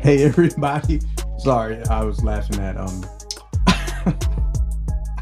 Hey 0.00 0.22
everybody. 0.22 1.00
Sorry, 1.38 1.84
I 1.86 2.04
was 2.04 2.22
laughing 2.22 2.60
at 2.60 2.76
um 2.76 3.04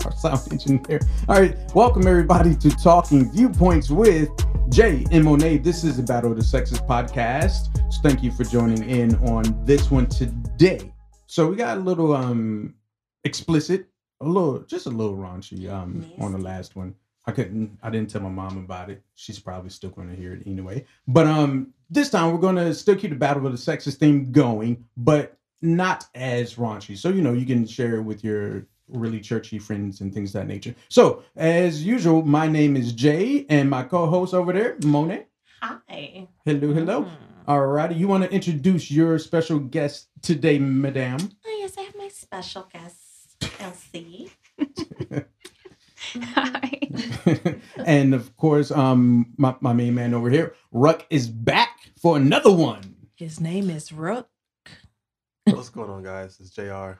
our 0.05 0.13
sound 0.13 0.53
engineer. 0.53 1.01
All 1.29 1.41
right, 1.41 1.57
welcome 1.75 2.07
everybody 2.07 2.55
to 2.57 2.69
Talking 2.71 3.33
Viewpoints 3.33 3.91
with 3.91 4.29
Jay 4.69 5.07
and 5.11 5.25
Monet. 5.25 5.59
This 5.59 5.83
is 5.83 5.97
the 5.97 6.03
Battle 6.03 6.31
of 6.31 6.37
the 6.37 6.45
Sexes 6.45 6.79
podcast. 6.81 7.75
So 7.91 8.03
thank 8.03 8.23
you 8.23 8.31
for 8.31 8.45
joining 8.45 8.89
in 8.89 9.17
on 9.27 9.65
this 9.65 9.91
one 9.91 10.09
today. 10.09 10.93
So 11.27 11.49
we 11.49 11.57
got 11.57 11.79
a 11.79 11.81
little 11.81 12.15
um 12.15 12.75
explicit, 13.25 13.89
a 14.21 14.27
little 14.27 14.59
just 14.61 14.85
a 14.85 14.91
little 14.91 15.17
raunchy 15.17 15.73
um 15.73 16.05
on 16.19 16.33
the 16.33 16.39
last 16.39 16.77
one. 16.77 16.95
I 17.27 17.33
couldn't 17.33 17.79
I 17.83 17.91
didn't 17.91 18.11
tell 18.11 18.23
my 18.23 18.29
mom 18.29 18.59
about 18.59 18.91
it. 18.91 19.03
She's 19.15 19.39
probably 19.39 19.71
still 19.71 19.91
going 19.91 20.09
to 20.09 20.17
hear 20.17 20.35
it 20.35 20.47
anyway. 20.47 20.85
But 21.09 21.27
um 21.27 21.73
this 21.91 22.11
time 22.11 22.33
we're 22.33 22.39
going 22.39 22.57
to 22.57 22.75
still 22.75 22.97
keep 22.97 23.11
the 23.11 23.17
battle 23.17 23.47
of 23.47 23.53
the 23.53 23.59
sexes 23.59 23.97
theme 23.97 24.33
going, 24.33 24.85
but 24.97 25.37
not 25.63 26.07
as 26.15 26.55
raunchy. 26.55 26.97
So 26.97 27.09
you 27.09 27.23
know, 27.23 27.33
you 27.33 27.47
can 27.47 27.67
share 27.67 27.97
it 27.97 28.03
with 28.03 28.23
your 28.23 28.67
really 28.89 29.21
churchy 29.21 29.59
friends 29.59 30.01
and 30.01 30.13
things 30.13 30.35
of 30.35 30.41
that 30.41 30.47
nature. 30.47 30.75
So, 30.89 31.25
as 31.37 31.85
usual, 31.85 32.23
my 32.23 32.47
name 32.47 32.77
is 32.77 32.93
Jay 32.93 33.47
and 33.49 33.69
my 33.69 33.83
co-host 33.83 34.35
over 34.35 34.53
there, 34.53 34.77
Monet. 34.85 35.27
Hi. 35.61 36.29
Hello, 36.45 36.73
hello. 36.73 37.03
Mm. 37.05 37.11
All 37.49 37.67
righty, 37.67 37.95
you 37.95 38.09
want 38.09 38.25
to 38.25 38.31
introduce 38.31 38.91
your 38.91 39.19
special 39.19 39.59
guest 39.59 40.09
today, 40.21 40.59
madame? 40.59 41.19
Oh, 41.45 41.57
yes, 41.59 41.75
I 41.79 41.83
have 41.83 41.97
my 41.97 42.09
special 42.09 42.69
guest, 42.73 43.45
Elsie. 43.61 44.31
Hi. 46.15 46.81
and 47.85 48.15
of 48.15 48.37
course, 48.37 48.71
um, 48.71 49.33
my, 49.37 49.55
my 49.61 49.73
main 49.73 49.95
man 49.95 50.15
over 50.15 50.31
here, 50.31 50.55
Ruck, 50.73 51.07
is 51.11 51.29
back 51.29 51.71
for 52.01 52.17
another 52.17 52.53
one. 52.53 52.97
His 53.17 53.41
name 53.41 53.71
is 53.71 53.93
Ruck. 53.93 54.29
What's 55.45 55.69
going 55.69 55.91
on, 55.91 56.03
guys? 56.03 56.39
It's 56.41 56.51
Jr. 56.51 56.99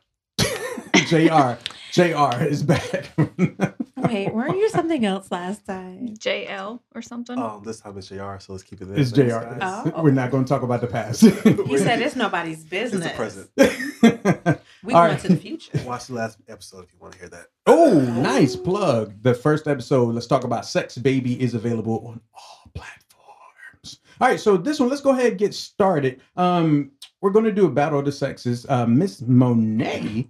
Jr. 1.07 1.55
Jr. 1.93 2.45
is 2.45 2.63
back. 2.63 3.11
Wait, 3.97 4.33
weren't 4.33 4.57
you 4.57 4.69
something 4.71 5.05
else 5.05 5.31
last 5.33 5.67
time? 5.67 6.09
JL 6.17 6.81
or 6.95 7.03
something. 7.03 7.37
Oh, 7.39 7.61
this 7.65 7.81
time 7.81 7.99
it's 7.99 8.09
Jr. 8.09 8.39
So 8.39 8.53
let's 8.53 8.63
keep 8.63 8.81
it 8.81 8.85
there. 8.87 8.99
it's 8.99 9.11
Thanks, 9.11 9.33
Jr. 9.35 9.59
Oh. 9.61 10.03
We're 10.03 10.11
not 10.13 10.31
going 10.31 10.45
to 10.45 10.49
talk 10.49 10.63
about 10.63 10.81
the 10.81 10.87
past. 10.87 11.23
He 11.67 11.79
said 11.79 12.01
it's 12.01 12.15
nobody's 12.17 12.61
It's 12.61 12.69
business. 12.69 13.03
the 13.03 13.17
present. 13.17 14.61
We 14.83 14.93
All 14.93 15.03
going 15.03 15.13
right. 15.13 15.21
to 15.21 15.29
the 15.29 15.37
future. 15.37 15.73
Watch 15.85 16.07
the 16.07 16.15
last 16.15 16.39
episode 16.49 16.85
if 16.85 16.93
you 16.93 16.99
want 17.01 17.15
to 17.15 17.19
hear 17.19 17.29
that. 17.31 17.47
Oh, 17.67 18.01
nice 18.01 18.57
plug. 18.57 19.15
The 19.23 19.35
first 19.35 19.67
episode, 19.67 20.15
let's 20.15 20.27
talk 20.27 20.45
about 20.45 20.67
Sex 20.67 20.97
Baby, 20.99 21.41
is 21.41 21.55
available 21.55 22.07
on 22.07 22.21
all 22.35 22.71
platforms. 22.75 24.01
All 24.21 24.29
right, 24.29 24.41
so 24.41 24.57
this 24.57 24.81
one, 24.81 24.89
let's 24.89 25.03
go 25.03 25.11
ahead 25.11 25.31
and 25.31 25.39
get 25.39 25.55
started. 25.55 26.21
Um, 26.37 26.93
we're 27.21 27.31
going 27.31 27.45
to 27.45 27.53
do 27.53 27.67
a 27.67 27.71
battle 27.71 27.99
of 27.99 28.05
the 28.05 28.13
sexes. 28.13 28.67
Uh, 28.69 28.87
Miss 28.87 29.23
Monet, 29.23 30.29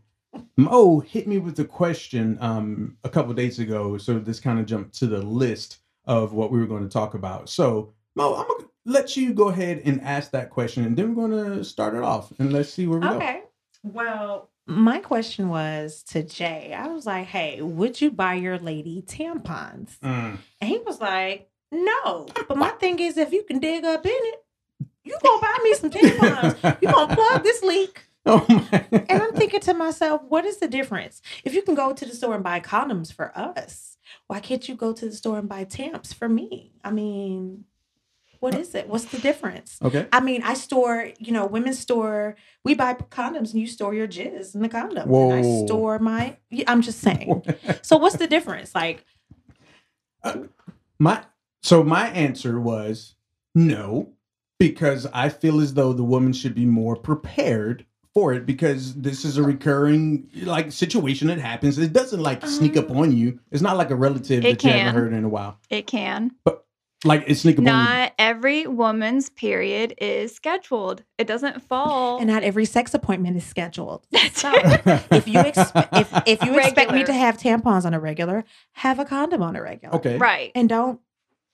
Mo 0.57 1.01
hit 1.01 1.27
me 1.27 1.39
with 1.39 1.59
a 1.61 1.65
question 1.65 2.39
um, 2.41 2.97
a 3.05 3.09
couple 3.09 3.33
days 3.35 3.59
ago. 3.59 3.99
So 3.99 4.19
this 4.19 4.41
kind 4.41 4.59
of 4.59 4.67
jumped 4.67 4.95
to 4.99 5.07
the 5.07 5.21
list 5.23 5.79
of 6.07 6.33
what 6.33 6.51
we 6.51 6.59
were 6.59 6.67
going 6.67 6.85
to 6.85 6.89
talk 6.89 7.15
about. 7.15 7.49
So, 7.49 7.93
Mo, 8.15 8.37
I'm 8.37 8.47
going 8.47 8.61
to 8.61 8.69
let 8.85 9.17
you 9.17 9.35
go 9.35 9.49
ahead 9.49 9.83
and 9.85 10.01
ask 10.03 10.31
that 10.31 10.51
question, 10.51 10.85
and 10.85 10.97
then 10.97 11.15
we're 11.15 11.29
going 11.29 11.57
to 11.57 11.65
start 11.65 11.95
it 11.95 12.03
off 12.03 12.33
and 12.39 12.53
let's 12.53 12.73
see 12.73 12.87
where 12.87 13.01
we 13.01 13.09
go. 13.09 13.17
Okay. 13.17 13.43
Well, 13.93 14.51
my 14.67 14.99
question 14.99 15.49
was 15.49 16.03
to 16.09 16.23
Jay. 16.23 16.75
I 16.77 16.89
was 16.89 17.07
like, 17.07 17.27
hey, 17.27 17.63
would 17.63 18.01
you 18.01 18.11
buy 18.11 18.35
your 18.35 18.59
lady 18.59 19.03
tampons? 19.03 19.99
Mm. 20.01 20.39
And 20.61 20.71
he 20.71 20.79
was 20.79 21.01
like, 21.01 21.49
no. 21.71 22.27
But 22.49 22.57
my 22.57 22.71
thing 22.71 22.99
is, 22.99 23.17
if 23.17 23.33
you 23.33 23.45
can 23.45 23.61
dig 23.61 23.85
up 23.85 24.05
in 24.05 24.13
it, 24.13 24.45
you 25.05 25.17
gonna 25.23 25.41
buy 25.41 25.59
me 25.63 25.75
some 25.75 25.91
tampons. 25.91 26.83
You 26.83 26.91
gonna 26.91 27.15
plug 27.15 27.43
this 27.43 27.63
leak. 27.63 28.03
Oh 28.29 28.45
my. 28.49 28.85
And 29.09 29.23
I'm 29.23 29.35
thinking 29.35 29.61
to 29.61 29.73
myself, 29.73 30.21
what 30.29 30.45
is 30.45 30.57
the 30.57 30.67
difference? 30.67 31.23
If 31.45 31.55
you 31.55 31.63
can 31.63 31.77
go 31.77 31.93
to 31.93 32.05
the 32.05 32.13
store 32.13 32.35
and 32.35 32.43
buy 32.43 32.59
condoms 32.59 33.13
for 33.13 33.31
us, 33.39 33.99
why 34.27 34.41
can't 34.41 34.69
you 34.69 34.75
go 34.75 34.93
to 34.93 35.07
the 35.07 35.15
store 35.15 35.39
and 35.39 35.49
buy 35.49 35.63
tamps 35.63 36.13
for 36.13 36.29
me? 36.29 36.73
I 36.83 36.91
mean, 36.91 37.67
what 38.41 38.55
is 38.55 38.75
it? 38.75 38.89
What's 38.89 39.07
the 39.07 39.19
difference? 39.19 39.79
Okay. 39.83 40.07
I 40.13 40.21
mean, 40.21 40.43
I 40.43 40.55
store, 40.55 41.11
you 41.19 41.33
know, 41.33 41.47
women's 41.47 41.79
store, 41.79 42.37
we 42.65 42.75
buy 42.75 42.95
condoms 42.95 43.53
and 43.53 43.61
you 43.61 43.67
store 43.67 43.95
your 43.95 44.09
jizz 44.09 44.55
in 44.55 44.63
the 44.63 44.69
condom. 44.69 45.03
And 45.05 45.11
Whoa. 45.11 45.63
I 45.63 45.67
store 45.67 45.99
my, 45.99 46.37
I'm 46.67 46.83
just 46.83 47.01
saying. 47.01 47.43
so 47.83 47.97
what's 47.97 48.17
the 48.17 48.27
difference? 48.27 48.75
Like, 48.75 49.05
My 50.99 51.25
so 51.63 51.83
my 51.83 52.09
answer 52.11 52.61
was 52.61 53.15
no, 53.55 54.13
because 54.59 55.07
I 55.13 55.29
feel 55.29 55.61
as 55.61 55.75
though 55.75 55.93
the 55.93 56.05
woman 56.05 56.33
should 56.33 56.55
be 56.55 56.67
more 56.67 56.97
prepared 56.97 57.85
for 58.15 58.33
it 58.33 58.47
because 58.47 58.95
this 58.95 59.27
is 59.27 59.37
a 59.37 59.43
recurring 59.43 60.29
like 60.45 60.73
situation 60.73 61.29
that 61.29 61.39
happens. 61.39 61.77
It 61.77 61.93
doesn't 61.93 62.21
like 62.23 62.47
sneak 62.47 62.77
up 62.77 62.91
Um, 62.91 62.97
on 62.99 63.17
you. 63.17 63.39
It's 63.51 63.63
not 63.63 63.77
like 63.77 63.91
a 63.91 63.95
relative 63.97 64.45
It 64.45 64.63
that 64.63 64.65
you 64.65 64.71
haven't 64.71 64.95
heard 64.95 65.13
in 65.13 65.25
a 65.25 65.29
while. 65.29 65.59
It 65.69 65.87
can. 65.87 66.31
Like 67.05 67.25
it's 67.27 67.41
sneak 67.43 67.57
up 67.57 67.59
on 67.61 67.65
Not 67.65 68.13
every 68.19 68.67
woman's 68.67 69.29
period 69.29 69.95
is 69.99 70.35
scheduled. 70.35 71.03
It 71.19 71.27
doesn't 71.27 71.63
fall. 71.63 72.19
and 72.19 72.27
not 72.27 72.43
every 72.43 72.65
sex 72.65 72.95
appointment 72.95 73.37
is 73.37 73.45
scheduled. 73.45 74.07
That's 74.13 74.41
So, 74.41 74.53
if 75.11 75.29
you 75.29 75.41
expect 75.41 75.95
if, 75.97 76.23
if 76.27 76.45
you 76.45 76.59
expect 76.59 76.93
me 76.93 77.05
to 77.05 77.13
have 77.13 77.37
tampons 77.37 77.85
on 77.85 77.93
a 77.95 78.01
regular, 78.01 78.45
have 78.73 78.99
a 78.99 79.05
condom 79.05 79.43
on 79.43 79.57
a 79.57 79.63
regular. 79.63 79.95
okay. 79.97 80.17
right. 80.17 80.53
And 80.55 80.69
don't 80.69 81.01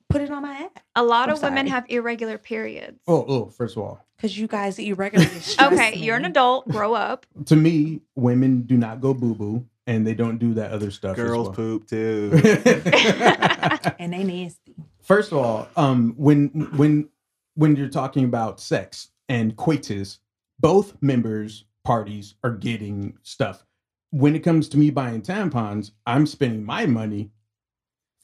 put 0.08 0.20
it 0.22 0.30
on 0.30 0.42
my 0.42 0.53
ass. 0.53 0.70
A 0.94 1.03
lot 1.03 1.28
I'm 1.28 1.34
of 1.34 1.42
women 1.42 1.66
have 1.66 1.86
irregular 1.88 2.38
periods. 2.38 3.00
Oh, 3.09 3.24
oh, 3.26 3.47
first 3.50 3.76
of 3.76 3.82
all, 3.82 4.04
Because 4.16 4.38
you 4.38 4.47
guys 4.47 4.78
irregularly 4.78 5.41
stress 5.41 5.72
okay, 5.72 5.91
me. 5.92 6.04
you're 6.04 6.16
an 6.16 6.24
adult. 6.24 6.69
Grow 6.69 6.94
up. 6.94 7.26
to 7.47 7.56
me, 7.56 8.00
women 8.14 8.62
do 8.62 8.76
not 8.76 9.00
go 9.00 9.12
boo 9.12 9.34
boo 9.34 9.66
and 9.88 10.06
they 10.06 10.14
don't 10.14 10.38
do 10.38 10.54
that 10.54 10.70
other 10.70 10.91
stuff. 10.92 11.19
as 11.19 11.24
Girls 11.24 11.48
well. 11.48 11.56
poop 11.56 11.88
too. 11.88 12.30
And 13.98 14.12
they 14.12 14.22
nasty. 14.24 14.74
First 15.03 15.33
of 15.33 15.39
all, 15.39 15.69
um, 15.77 16.15
when 16.17 16.49
when 16.77 17.09
when 17.55 17.77
you're 17.77 17.89
talking 17.89 18.25
about 18.25 18.61
sex 18.61 19.09
and 19.29 19.57
coitus, 19.57 20.21
both 20.61 20.97
members 21.03 21.65
parties 21.85 22.35
are 22.45 22.53
getting 22.53 23.19
stuff. 23.23 23.65
When 24.11 24.37
it 24.37 24.41
comes 24.41 24.69
to 24.71 24.79
me 24.79 24.91
buying 24.91 25.23
tampons, 25.23 25.91
I'm 26.07 26.27
spending 26.27 26.65
my 26.65 26.87
money 26.87 27.31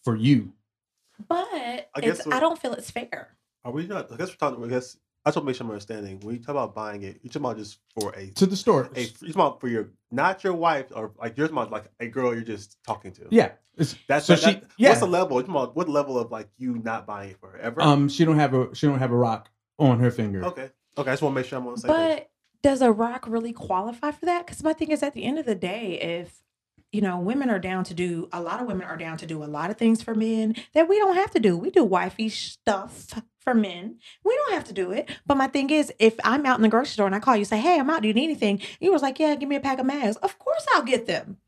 for 0.04 0.14
you. 0.16 0.52
But 1.28 1.46
I 1.50 1.86
I, 1.96 2.00
guess 2.00 2.18
it's, 2.18 2.26
what- 2.26 2.36
I 2.36 2.40
don't 2.40 2.58
feel 2.60 2.72
it's 2.74 2.90
fair. 2.90 3.36
Are 3.64 3.72
we 3.72 3.86
not? 3.86 4.10
I 4.12 4.16
guess 4.16 4.28
we're 4.30 4.36
talking. 4.36 4.64
I 4.64 4.68
guess 4.68 4.96
I 5.28 5.30
just 5.30 5.36
want 5.36 5.44
to 5.44 5.46
make 5.50 5.56
sure 5.56 5.66
I'm 5.66 5.70
understanding. 5.72 6.20
When 6.20 6.36
you 6.36 6.40
talk 6.40 6.50
about 6.54 6.74
buying 6.74 7.02
it, 7.02 7.20
you're 7.22 7.28
talking 7.30 7.44
about 7.44 7.58
just 7.58 7.80
for 7.94 8.14
a. 8.16 8.30
To 8.30 8.46
the 8.46 8.56
store. 8.56 8.88
a 8.96 9.00
you're 9.00 9.08
talking 9.10 9.30
about 9.34 9.60
for 9.60 9.68
your 9.68 9.90
not 10.10 10.42
your 10.42 10.54
wife 10.54 10.86
or 10.94 11.12
like 11.20 11.36
you're 11.36 11.48
talking 11.48 11.58
about 11.58 11.70
like 11.70 11.84
a 12.00 12.06
girl 12.06 12.32
you're 12.32 12.42
just 12.42 12.82
talking 12.82 13.12
to. 13.12 13.26
Yeah. 13.28 13.50
It's, 13.76 13.94
That's 14.08 14.24
so 14.24 14.36
that, 14.36 14.40
she 14.40 14.54
that- 14.54 14.64
yeah. 14.78 14.88
What's 14.88 15.00
the 15.00 15.06
level? 15.06 15.38
You're 15.38 15.50
about 15.50 15.76
what 15.76 15.86
level 15.86 16.18
of 16.18 16.30
like 16.30 16.48
you 16.56 16.78
not 16.78 17.06
buying 17.06 17.32
it 17.32 17.40
for 17.40 17.50
her 17.50 17.58
ever? 17.58 17.82
um 17.82 18.08
she 18.08 18.24
don't 18.24 18.38
have 18.38 18.54
a 18.54 18.74
she 18.74 18.86
don't 18.86 19.00
have 19.00 19.12
a 19.12 19.16
rock 19.16 19.50
on 19.78 20.00
her 20.00 20.10
finger. 20.10 20.46
okay. 20.46 20.70
Okay. 20.96 21.10
I 21.10 21.12
just 21.12 21.22
want 21.22 21.34
to 21.34 21.40
make 21.42 21.46
sure 21.46 21.58
I'm 21.58 21.66
on 21.66 21.74
the 21.74 21.80
same 21.80 21.90
page. 21.90 22.16
But 22.16 22.30
does 22.62 22.80
a 22.80 22.90
rock 22.90 23.26
really 23.28 23.52
qualify 23.52 24.12
for 24.12 24.24
that? 24.24 24.46
Because 24.46 24.62
my 24.62 24.72
thing 24.72 24.90
is, 24.90 25.02
at 25.02 25.12
the 25.12 25.24
end 25.24 25.38
of 25.38 25.44
the 25.44 25.54
day, 25.54 26.00
if 26.00 26.42
you 26.92 27.02
know, 27.02 27.18
women 27.18 27.50
are 27.50 27.58
down 27.58 27.84
to 27.84 27.94
do 27.94 28.28
a 28.32 28.40
lot 28.40 28.60
of 28.60 28.66
women 28.66 28.86
are 28.86 28.96
down 28.96 29.18
to 29.18 29.26
do 29.26 29.44
a 29.44 29.46
lot 29.46 29.70
of 29.70 29.76
things 29.76 30.02
for 30.02 30.14
men 30.14 30.54
that 30.72 30.88
we 30.88 30.98
don't 30.98 31.16
have 31.16 31.30
to 31.32 31.40
do. 31.40 31.56
We 31.56 31.70
do 31.70 31.84
wifey 31.84 32.28
stuff 32.30 33.22
for 33.48 33.54
men. 33.54 33.96
We 34.24 34.36
don't 34.36 34.52
have 34.52 34.64
to 34.64 34.74
do 34.74 34.90
it. 34.90 35.08
But 35.26 35.36
my 35.38 35.46
thing 35.46 35.70
is, 35.70 35.90
if 35.98 36.16
I'm 36.22 36.44
out 36.44 36.56
in 36.58 36.62
the 36.62 36.68
grocery 36.68 36.88
store 36.92 37.06
and 37.06 37.14
I 37.14 37.20
call 37.20 37.34
you, 37.36 37.46
say, 37.46 37.58
"Hey, 37.58 37.78
I'm 37.78 37.88
out. 37.88 38.02
Do 38.02 38.08
you 38.08 38.14
need 38.14 38.24
anything?" 38.24 38.60
You 38.78 38.92
was 38.92 39.00
like, 39.00 39.18
"Yeah, 39.18 39.34
give 39.36 39.48
me 39.48 39.56
a 39.56 39.60
pack 39.60 39.78
of 39.78 39.86
masks." 39.86 40.20
Of 40.22 40.38
course, 40.38 40.66
I'll 40.74 40.82
get 40.82 41.06
them 41.06 41.38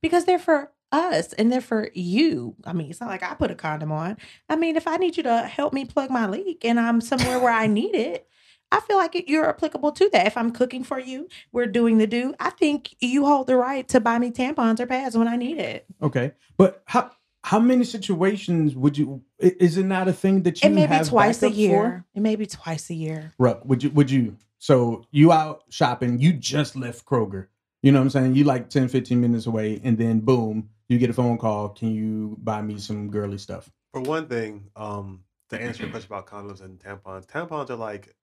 because 0.00 0.24
they're 0.24 0.38
for 0.38 0.72
us 0.90 1.34
and 1.34 1.52
they're 1.52 1.60
for 1.60 1.90
you. 1.94 2.54
I 2.64 2.72
mean, 2.72 2.88
it's 2.90 3.00
not 3.02 3.10
like 3.10 3.22
I 3.22 3.34
put 3.34 3.50
a 3.50 3.54
condom 3.54 3.92
on. 3.92 4.16
I 4.48 4.56
mean, 4.56 4.76
if 4.76 4.86
I 4.88 4.96
need 4.96 5.16
you 5.18 5.22
to 5.24 5.42
help 5.42 5.74
me 5.74 5.84
plug 5.84 6.10
my 6.10 6.26
leak 6.26 6.64
and 6.64 6.80
I'm 6.80 7.00
somewhere 7.02 7.38
where 7.38 7.52
I 7.52 7.66
need 7.66 7.94
it, 7.94 8.26
I 8.70 8.80
feel 8.80 8.96
like 8.96 9.14
it- 9.14 9.28
you're 9.28 9.48
applicable 9.48 9.92
to 9.92 10.08
that. 10.12 10.26
If 10.26 10.36
I'm 10.38 10.52
cooking 10.52 10.84
for 10.84 10.98
you, 10.98 11.28
we're 11.52 11.66
doing 11.66 11.98
the 11.98 12.06
do. 12.06 12.34
I 12.40 12.48
think 12.50 12.94
you 13.00 13.26
hold 13.26 13.46
the 13.46 13.56
right 13.56 13.86
to 13.88 14.00
buy 14.00 14.18
me 14.18 14.30
tampons 14.30 14.80
or 14.80 14.86
pads 14.86 15.16
when 15.16 15.28
I 15.28 15.36
need 15.36 15.58
it. 15.58 15.84
Okay. 16.02 16.32
But 16.56 16.82
how 16.86 17.10
how 17.44 17.58
many 17.58 17.84
situations 17.84 18.74
would 18.76 18.96
you 18.96 19.22
is 19.38 19.76
it 19.76 19.84
not 19.84 20.08
a 20.08 20.12
thing 20.12 20.42
that 20.42 20.62
you 20.62 20.70
it 20.70 20.72
may 20.72 20.86
be 20.86 20.94
have 20.94 21.08
twice 21.08 21.42
a 21.42 21.50
year. 21.50 21.70
for? 21.70 22.04
It 22.14 22.20
may 22.20 22.36
be 22.36 22.46
twice 22.46 22.88
a 22.90 22.94
year. 22.94 23.32
Ruck, 23.38 23.64
would 23.64 23.82
you 23.82 23.90
would 23.90 24.10
you 24.10 24.36
so 24.58 25.04
you 25.10 25.32
out 25.32 25.64
shopping, 25.70 26.20
you 26.20 26.32
just 26.32 26.76
left 26.76 27.04
Kroger. 27.04 27.48
You 27.82 27.90
know 27.90 27.98
what 27.98 28.04
I'm 28.04 28.10
saying? 28.10 28.36
You 28.36 28.44
like 28.44 28.70
10, 28.70 28.86
15 28.86 29.20
minutes 29.20 29.46
away, 29.46 29.80
and 29.82 29.98
then 29.98 30.20
boom, 30.20 30.68
you 30.88 30.98
get 30.98 31.10
a 31.10 31.12
phone 31.12 31.36
call. 31.36 31.70
Can 31.70 31.92
you 31.92 32.36
buy 32.40 32.62
me 32.62 32.78
some 32.78 33.10
girly 33.10 33.38
stuff? 33.38 33.68
For 33.92 34.00
one 34.00 34.28
thing, 34.28 34.70
um, 34.76 35.24
to 35.50 35.60
answer 35.60 35.82
your 35.82 35.90
question 35.90 36.06
about 36.12 36.28
condoms 36.28 36.62
and 36.62 36.78
tampons, 36.78 37.26
tampons 37.26 37.70
are 37.70 37.76
like 37.76 38.14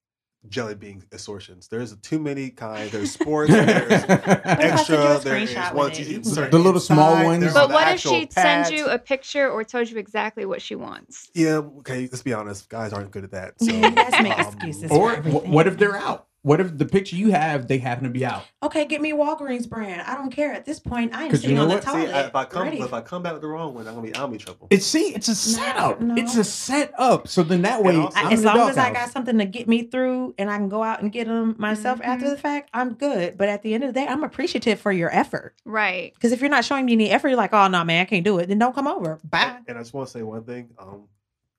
jelly 0.48 0.76
bean 0.76 1.04
assortions. 1.12 1.68
There's 1.68 1.96
too 1.98 2.20
many 2.20 2.50
kinds. 2.50 2.92
There's 2.92 3.12
sports. 3.20 3.52
There's 3.52 3.92
if 3.92 4.10
I 4.10 4.16
send 4.16 4.50
you 4.50 4.58
a 4.58 4.74
extra. 4.74 4.98
There's 4.98 5.24
screenshot 5.52 5.74
ones 5.74 6.00
you 6.00 6.06
You 6.06 6.12
can 6.12 6.16
insert 6.18 6.52
The 6.52 6.60
little 6.60 6.80
small 6.80 7.24
ones. 7.26 7.54
But 7.54 7.70
what 7.70 7.94
if 7.94 8.00
she 8.00 8.28
sends 8.32 8.72
you 8.72 8.88
a 8.88 8.98
picture 8.98 9.50
or 9.50 9.64
tells 9.64 9.92
you 9.92 9.98
exactly 9.98 10.46
what 10.46 10.62
she 10.62 10.76
wants? 10.76 11.30
Yeah, 11.34 11.58
okay. 11.80 12.02
Let's 12.02 12.24
be 12.24 12.34
honest. 12.34 12.70
Guys 12.70 12.94
aren't 12.94 13.12
good 13.12 13.24
at 13.24 13.32
that. 13.32 13.56
So, 13.62 13.72
Yeah, 13.72 13.90
you 14.18 14.24
make 14.24 14.40
um, 14.40 14.46
excuses. 14.54 14.92
or 14.92 15.22
for 15.22 15.30
what 15.30 15.68
if 15.68 15.78
they're 15.78 15.98
out? 15.98 16.28
What 16.42 16.62
if 16.62 16.78
the 16.78 16.86
picture 16.86 17.16
you 17.16 17.32
have 17.32 17.68
they 17.68 17.78
happen 17.80 18.06
to 18.06 18.10
be 18.10 18.26
out? 18.26 18.44
Okay, 18.64 18.86
get 18.86 19.02
me 19.02 19.12
Walgreens 19.12 19.68
brand. 19.68 20.02
I 20.04 20.16
don't 20.16 20.32
care 20.32 20.54
at 20.54 20.66
this 20.66 20.80
point. 20.80 21.14
I 21.14 21.24
am 21.26 21.30
'Cause 21.32 21.40
you 21.44 21.50
sitting 21.50 21.56
know 21.58 21.64
on 21.64 21.68
the 21.70 21.76
what? 21.76 21.84
See. 21.84 21.90
I- 22.14 22.28
if 22.28 22.36
I 22.36 22.46
come, 22.46 22.64
ready. 22.64 22.80
if 22.80 22.94
I 22.94 23.02
come 23.02 23.24
back 23.24 23.34
with 23.34 23.42
the 23.42 23.48
wrong 23.48 23.74
one, 23.74 23.88
I'm 23.88 23.96
gonna 23.96 24.08
be, 24.08 24.16
I'm 24.16 24.22
gonna 24.22 24.28
be 24.30 24.36
in 24.36 24.40
trouble. 24.40 24.68
It's 24.70 24.86
see, 24.86 25.14
it's 25.14 25.28
a 25.28 25.36
setup. 25.36 26.00
no. 26.02 26.16
It's 26.16 26.36
a 26.38 26.44
setup. 26.44 27.28
So 27.28 27.44
then 27.44 27.64
that 27.64 27.84
way, 27.84 27.98
also- 27.98 28.18
I- 28.18 28.32
as 28.32 28.44
long 28.46 28.70
as 28.70 28.78
I 28.78 28.92
got 28.94 29.10
something 29.12 29.38
to 29.38 29.46
get 29.46 29.68
me 29.68 29.84
through 29.84 30.34
and 30.38 30.50
I 30.50 30.58
can 30.58 30.70
go 30.70 30.82
out 30.84 31.02
and 31.02 31.12
get 31.12 31.28
them 31.28 31.56
myself 31.60 32.00
after 32.04 32.26
Mhm. 32.28 32.30
the 32.32 32.38
fact, 32.38 32.70
I'm 32.74 32.94
good. 32.94 33.38
But 33.38 33.50
at 33.50 33.62
the 33.62 33.74
end 33.74 33.84
of 33.84 33.94
the 33.94 34.00
day, 34.00 34.08
I'm 34.08 34.24
appreciative 34.24 34.80
for 34.80 34.92
your 34.92 35.14
effort. 35.14 35.56
Right. 35.66 36.14
Because 36.14 36.32
if 36.32 36.40
you're 36.42 36.50
not 36.50 36.64
showing 36.66 36.86
me 36.86 36.94
any 36.94 37.10
effort, 37.10 37.28
you're 37.30 37.38
like, 37.38 37.54
oh 37.54 37.68
no, 37.68 37.84
man, 37.84 38.02
I 38.02 38.06
can't 38.06 38.24
do 38.24 38.38
it. 38.40 38.48
Then 38.48 38.60
don't 38.60 38.74
come 38.76 38.88
over. 38.88 39.20
Bye. 39.30 39.58
And 39.68 39.78
I 39.78 39.82
just 39.82 39.94
want 39.94 40.08
to 40.08 40.14
say 40.14 40.24
one 40.24 40.44
thing: 40.44 40.70
um, 40.80 41.04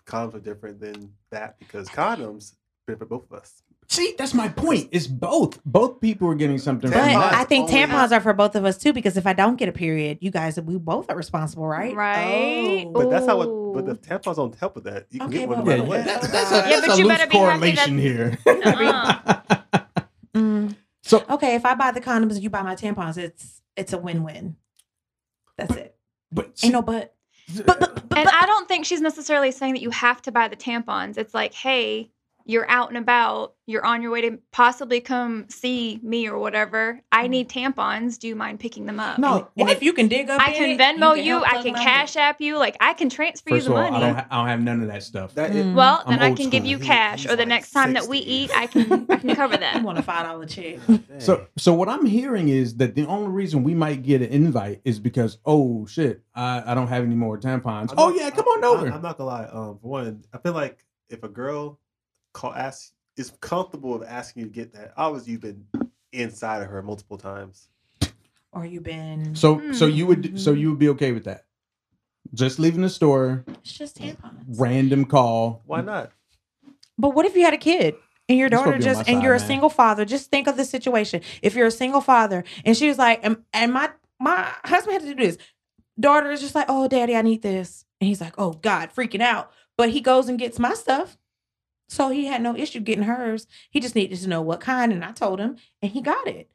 condoms 0.06 0.34
are 0.34 0.40
different 0.40 0.80
than 0.80 1.12
that 1.30 1.58
because 1.58 1.88
condoms 1.88 2.54
benefit 2.86 3.08
both 3.08 3.30
of 3.30 3.38
us. 3.38 3.62
See, 3.92 4.14
that's 4.16 4.34
my 4.34 4.46
point. 4.48 4.88
It's 4.92 5.08
both. 5.08 5.60
Both 5.64 6.00
people 6.00 6.28
are 6.28 6.36
getting 6.36 6.58
something 6.58 6.90
But 6.92 7.10
from 7.12 7.16
I 7.22 7.42
think 7.42 7.68
tampons 7.68 7.88
have- 7.90 8.12
are 8.12 8.20
for 8.20 8.32
both 8.32 8.54
of 8.54 8.64
us 8.64 8.78
too. 8.78 8.92
Because 8.92 9.16
if 9.16 9.26
I 9.26 9.32
don't 9.32 9.56
get 9.56 9.68
a 9.68 9.72
period, 9.72 10.18
you 10.20 10.30
guys, 10.30 10.60
we 10.60 10.78
both 10.78 11.10
are 11.10 11.16
responsible, 11.16 11.66
right? 11.66 11.94
Right. 11.96 12.84
Oh. 12.86 12.92
But 12.92 13.10
that's 13.10 13.26
how. 13.26 13.38
what. 13.38 13.48
But 13.74 13.86
the 13.86 13.94
tampons 13.96 14.36
don't 14.36 14.54
help 14.54 14.76
with 14.76 14.84
that. 14.84 15.06
You 15.10 15.18
can 15.18 15.28
Okay, 15.28 15.38
get 15.40 15.48
one 15.48 15.64
well, 15.64 15.66
yeah, 15.66 15.72
right 15.72 15.80
yeah, 15.80 15.86
away. 15.86 16.02
that's, 16.02 16.28
that's 16.28 16.52
a, 16.52 16.56
Yeah, 16.56 16.62
that's 16.80 16.86
but 16.86 16.94
a 16.94 16.98
you 16.98 17.04
loose 17.08 17.18
better 17.18 17.30
be 17.30 17.36
happy 17.38 17.50
correlation 17.50 17.98
here. 18.06 18.38
Uh-uh. 18.46 19.40
Mm. 20.34 20.76
So- 21.02 21.24
okay, 21.28 21.56
if 21.56 21.64
I 21.66 21.74
buy 21.74 21.90
the 21.90 22.00
condoms 22.00 22.34
and 22.34 22.42
you 22.44 22.50
buy 22.50 22.62
my 22.62 22.76
tampons, 22.76 23.16
it's 23.18 23.62
it's 23.76 23.92
a 23.92 23.98
win 23.98 24.22
win. 24.22 24.54
That's 25.58 25.74
it. 25.74 25.96
but 26.30 26.56
see, 26.56 26.68
Ain't 26.68 26.74
no 26.74 26.82
but. 26.82 27.14
But, 27.66 27.80
but, 27.80 28.08
but, 28.08 28.18
And 28.18 28.28
I 28.28 28.46
don't 28.46 28.68
think 28.68 28.84
she's 28.84 29.00
necessarily 29.00 29.50
saying 29.50 29.74
that 29.74 29.82
you 29.82 29.90
have 29.90 30.22
to 30.22 30.30
buy 30.30 30.46
the 30.46 30.54
tampons. 30.54 31.18
It's 31.18 31.34
like, 31.34 31.52
hey, 31.54 32.12
you're 32.50 32.68
out 32.68 32.88
and 32.88 32.98
about, 32.98 33.54
you're 33.66 33.84
on 33.86 34.02
your 34.02 34.10
way 34.10 34.22
to 34.22 34.38
possibly 34.50 35.00
come 35.00 35.46
see 35.48 36.00
me 36.02 36.28
or 36.28 36.36
whatever. 36.38 37.00
I 37.12 37.28
need 37.28 37.48
tampons. 37.48 38.18
Do 38.18 38.26
you 38.26 38.34
mind 38.34 38.58
picking 38.58 38.86
them 38.86 38.98
up? 38.98 39.18
No, 39.20 39.48
and, 39.56 39.68
and 39.68 39.70
if 39.70 39.82
you 39.84 39.92
can 39.92 40.08
dig 40.08 40.28
up, 40.28 40.40
I 40.40 40.50
in 40.50 40.54
can 40.56 40.70
it, 40.70 40.78
Venmo 41.00 41.14
can 41.14 41.24
you, 41.24 41.44
I 41.44 41.62
can 41.62 41.74
cash 41.74 42.16
app 42.16 42.40
you, 42.40 42.58
like 42.58 42.76
I 42.80 42.94
can 42.94 43.08
transfer 43.08 43.50
First 43.50 43.68
you 43.68 43.72
of 43.74 43.78
the 43.78 43.84
all, 43.84 43.90
money. 43.92 44.04
I 44.04 44.08
don't, 44.08 44.16
ha- 44.16 44.26
I 44.30 44.36
don't 44.38 44.48
have 44.48 44.60
none 44.62 44.80
of 44.82 44.88
that 44.88 45.02
stuff. 45.04 45.34
That 45.34 45.50
Mm. 45.52 45.74
well, 45.74 46.02
I'm 46.04 46.10
then 46.14 46.22
I 46.22 46.28
old 46.30 46.36
can 46.38 46.50
give 46.50 46.64
you 46.66 46.78
cash, 46.80 47.22
he's 47.22 47.30
or 47.32 47.36
the 47.36 47.42
like 47.42 47.48
next 47.48 47.70
time 47.70 47.92
that 47.92 48.06
we 48.08 48.18
eat, 48.18 48.50
I 48.56 48.66
can 48.66 49.06
I 49.08 49.16
can 49.16 49.34
cover 49.36 49.54
You 49.54 49.60
that. 49.60 49.82
want 49.84 49.98
a 49.98 50.02
five 50.02 50.24
dollar 50.26 50.46
check? 50.46 50.78
So, 51.18 51.46
so 51.56 51.72
what 51.72 51.88
I'm 51.88 52.06
hearing 52.06 52.48
is 52.48 52.76
that 52.78 52.94
the 52.96 53.06
only 53.06 53.30
reason 53.30 53.62
we 53.62 53.74
might 53.74 54.02
get 54.02 54.22
an 54.22 54.28
invite 54.30 54.80
is 54.84 54.98
because, 54.98 55.38
oh 55.46 55.86
shit, 55.86 56.22
I, 56.34 56.62
I 56.66 56.74
don't 56.74 56.88
have 56.88 57.04
any 57.04 57.14
more 57.14 57.38
tampons. 57.38 57.90
I'm 57.92 57.98
oh 57.98 58.08
not- 58.10 58.16
yeah, 58.16 58.30
come 58.30 58.46
I- 58.48 58.50
on 58.58 58.64
over. 58.64 58.90
I, 58.90 58.94
am 58.96 59.02
not 59.02 59.18
gonna 59.18 59.30
lie. 59.30 59.44
Um, 59.44 59.78
for 59.80 59.88
one, 59.88 60.24
I 60.32 60.38
feel 60.38 60.52
like 60.54 60.84
if 61.08 61.22
a 61.22 61.28
girl 61.28 61.78
call 62.32 62.54
ask 62.54 62.92
is 63.16 63.32
comfortable 63.40 63.98
with 63.98 64.08
asking 64.08 64.42
you 64.42 64.48
to 64.48 64.54
get 64.54 64.72
that, 64.72 64.92
obviously 64.96 65.32
you've 65.32 65.40
been 65.42 65.66
inside 66.12 66.62
of 66.62 66.68
her 66.68 66.82
multiple 66.82 67.18
times. 67.18 67.68
Or 68.52 68.64
you've 68.66 68.82
been? 68.82 69.34
so, 69.34 69.72
so 69.72 69.86
you 69.86 70.06
would, 70.06 70.40
so 70.40 70.52
Hmm. 70.52 70.58
you 70.58 70.70
would 70.70 70.78
be 70.78 70.88
okay 70.90 71.12
with 71.12 71.24
that? 71.24 71.44
Just 72.34 72.58
leaving 72.58 72.82
the 72.82 72.88
store, 72.90 73.44
it's 73.48 73.72
just 73.72 73.96
tampons. 73.98 74.44
random 74.58 75.04
call. 75.04 75.62
Why 75.66 75.80
not? 75.80 76.12
But 76.98 77.10
what 77.10 77.26
if 77.26 77.34
you 77.34 77.44
had 77.44 77.54
a 77.54 77.58
kid 77.58 77.94
and 78.28 78.38
your 78.38 78.48
daughter 78.48 78.72
to 78.72 78.78
be 78.78 78.84
on 78.84 78.94
just 78.94 79.06
my 79.08 79.12
and 79.12 79.22
you're 79.22 79.34
a 79.34 79.38
man. 79.38 79.46
single 79.46 79.70
father? 79.70 80.04
Just 80.04 80.30
think 80.30 80.46
of 80.46 80.56
the 80.56 80.64
situation. 80.64 81.22
If 81.42 81.54
you're 81.54 81.66
a 81.66 81.70
single 81.72 82.00
father 82.00 82.44
and 82.64 82.76
she 82.76 82.88
was 82.88 82.98
like, 82.98 83.20
and, 83.22 83.38
and 83.52 83.72
my 83.72 83.90
my 84.18 84.52
husband 84.64 84.94
had 84.94 85.02
to 85.02 85.14
do 85.14 85.26
this. 85.26 85.38
Daughter 85.98 86.30
is 86.30 86.40
just 86.40 86.54
like, 86.54 86.66
oh, 86.68 86.88
daddy, 86.88 87.16
I 87.16 87.22
need 87.22 87.42
this, 87.42 87.84
and 88.00 88.08
he's 88.08 88.20
like, 88.20 88.34
oh 88.38 88.52
God, 88.52 88.90
freaking 88.94 89.20
out. 89.22 89.50
But 89.76 89.90
he 89.90 90.00
goes 90.00 90.28
and 90.28 90.38
gets 90.38 90.58
my 90.58 90.74
stuff, 90.74 91.16
so 91.90 92.08
he 92.10 92.26
had 92.26 92.40
no 92.40 92.56
issue 92.56 92.78
getting 92.80 93.02
hers. 93.04 93.46
He 93.70 93.80
just 93.80 93.96
needed 93.96 94.18
to 94.20 94.28
know 94.28 94.40
what 94.40 94.60
kind, 94.60 94.92
and 94.92 95.04
I 95.04 95.10
told 95.10 95.40
him, 95.40 95.56
and 95.82 95.90
he 95.90 96.00
got 96.00 96.26
it. 96.28 96.48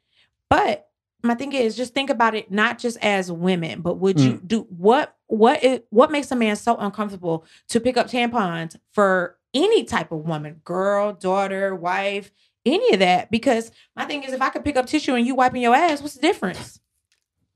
But 0.48 0.88
my 1.22 1.34
thing 1.34 1.52
is, 1.52 1.76
just 1.76 1.92
think 1.92 2.08
about 2.08 2.34
it 2.34 2.50
not 2.50 2.78
just 2.78 2.96
as 3.02 3.30
women, 3.30 3.82
but 3.82 3.98
would 3.98 4.18
you 4.18 4.34
Mm. 4.34 4.48
do 4.48 4.60
what 4.70 5.14
what 5.26 5.62
it 5.62 5.86
what 5.90 6.10
makes 6.10 6.30
a 6.30 6.36
man 6.36 6.56
so 6.56 6.76
uncomfortable 6.76 7.44
to 7.68 7.80
pick 7.80 7.96
up 7.96 8.06
tampons 8.08 8.76
for 8.92 9.36
any 9.52 9.84
type 9.84 10.10
of 10.10 10.20
woman, 10.26 10.60
girl, 10.64 11.12
daughter, 11.12 11.74
wife, 11.74 12.30
any 12.64 12.94
of 12.94 13.00
that? 13.00 13.30
Because 13.30 13.70
my 13.94 14.04
thing 14.06 14.22
is, 14.22 14.32
if 14.32 14.40
I 14.40 14.48
could 14.50 14.64
pick 14.64 14.76
up 14.76 14.86
tissue 14.86 15.14
and 15.14 15.26
you 15.26 15.34
wiping 15.34 15.60
your 15.62 15.74
ass, 15.74 16.00
what's 16.00 16.14
the 16.14 16.20
difference? 16.22 16.80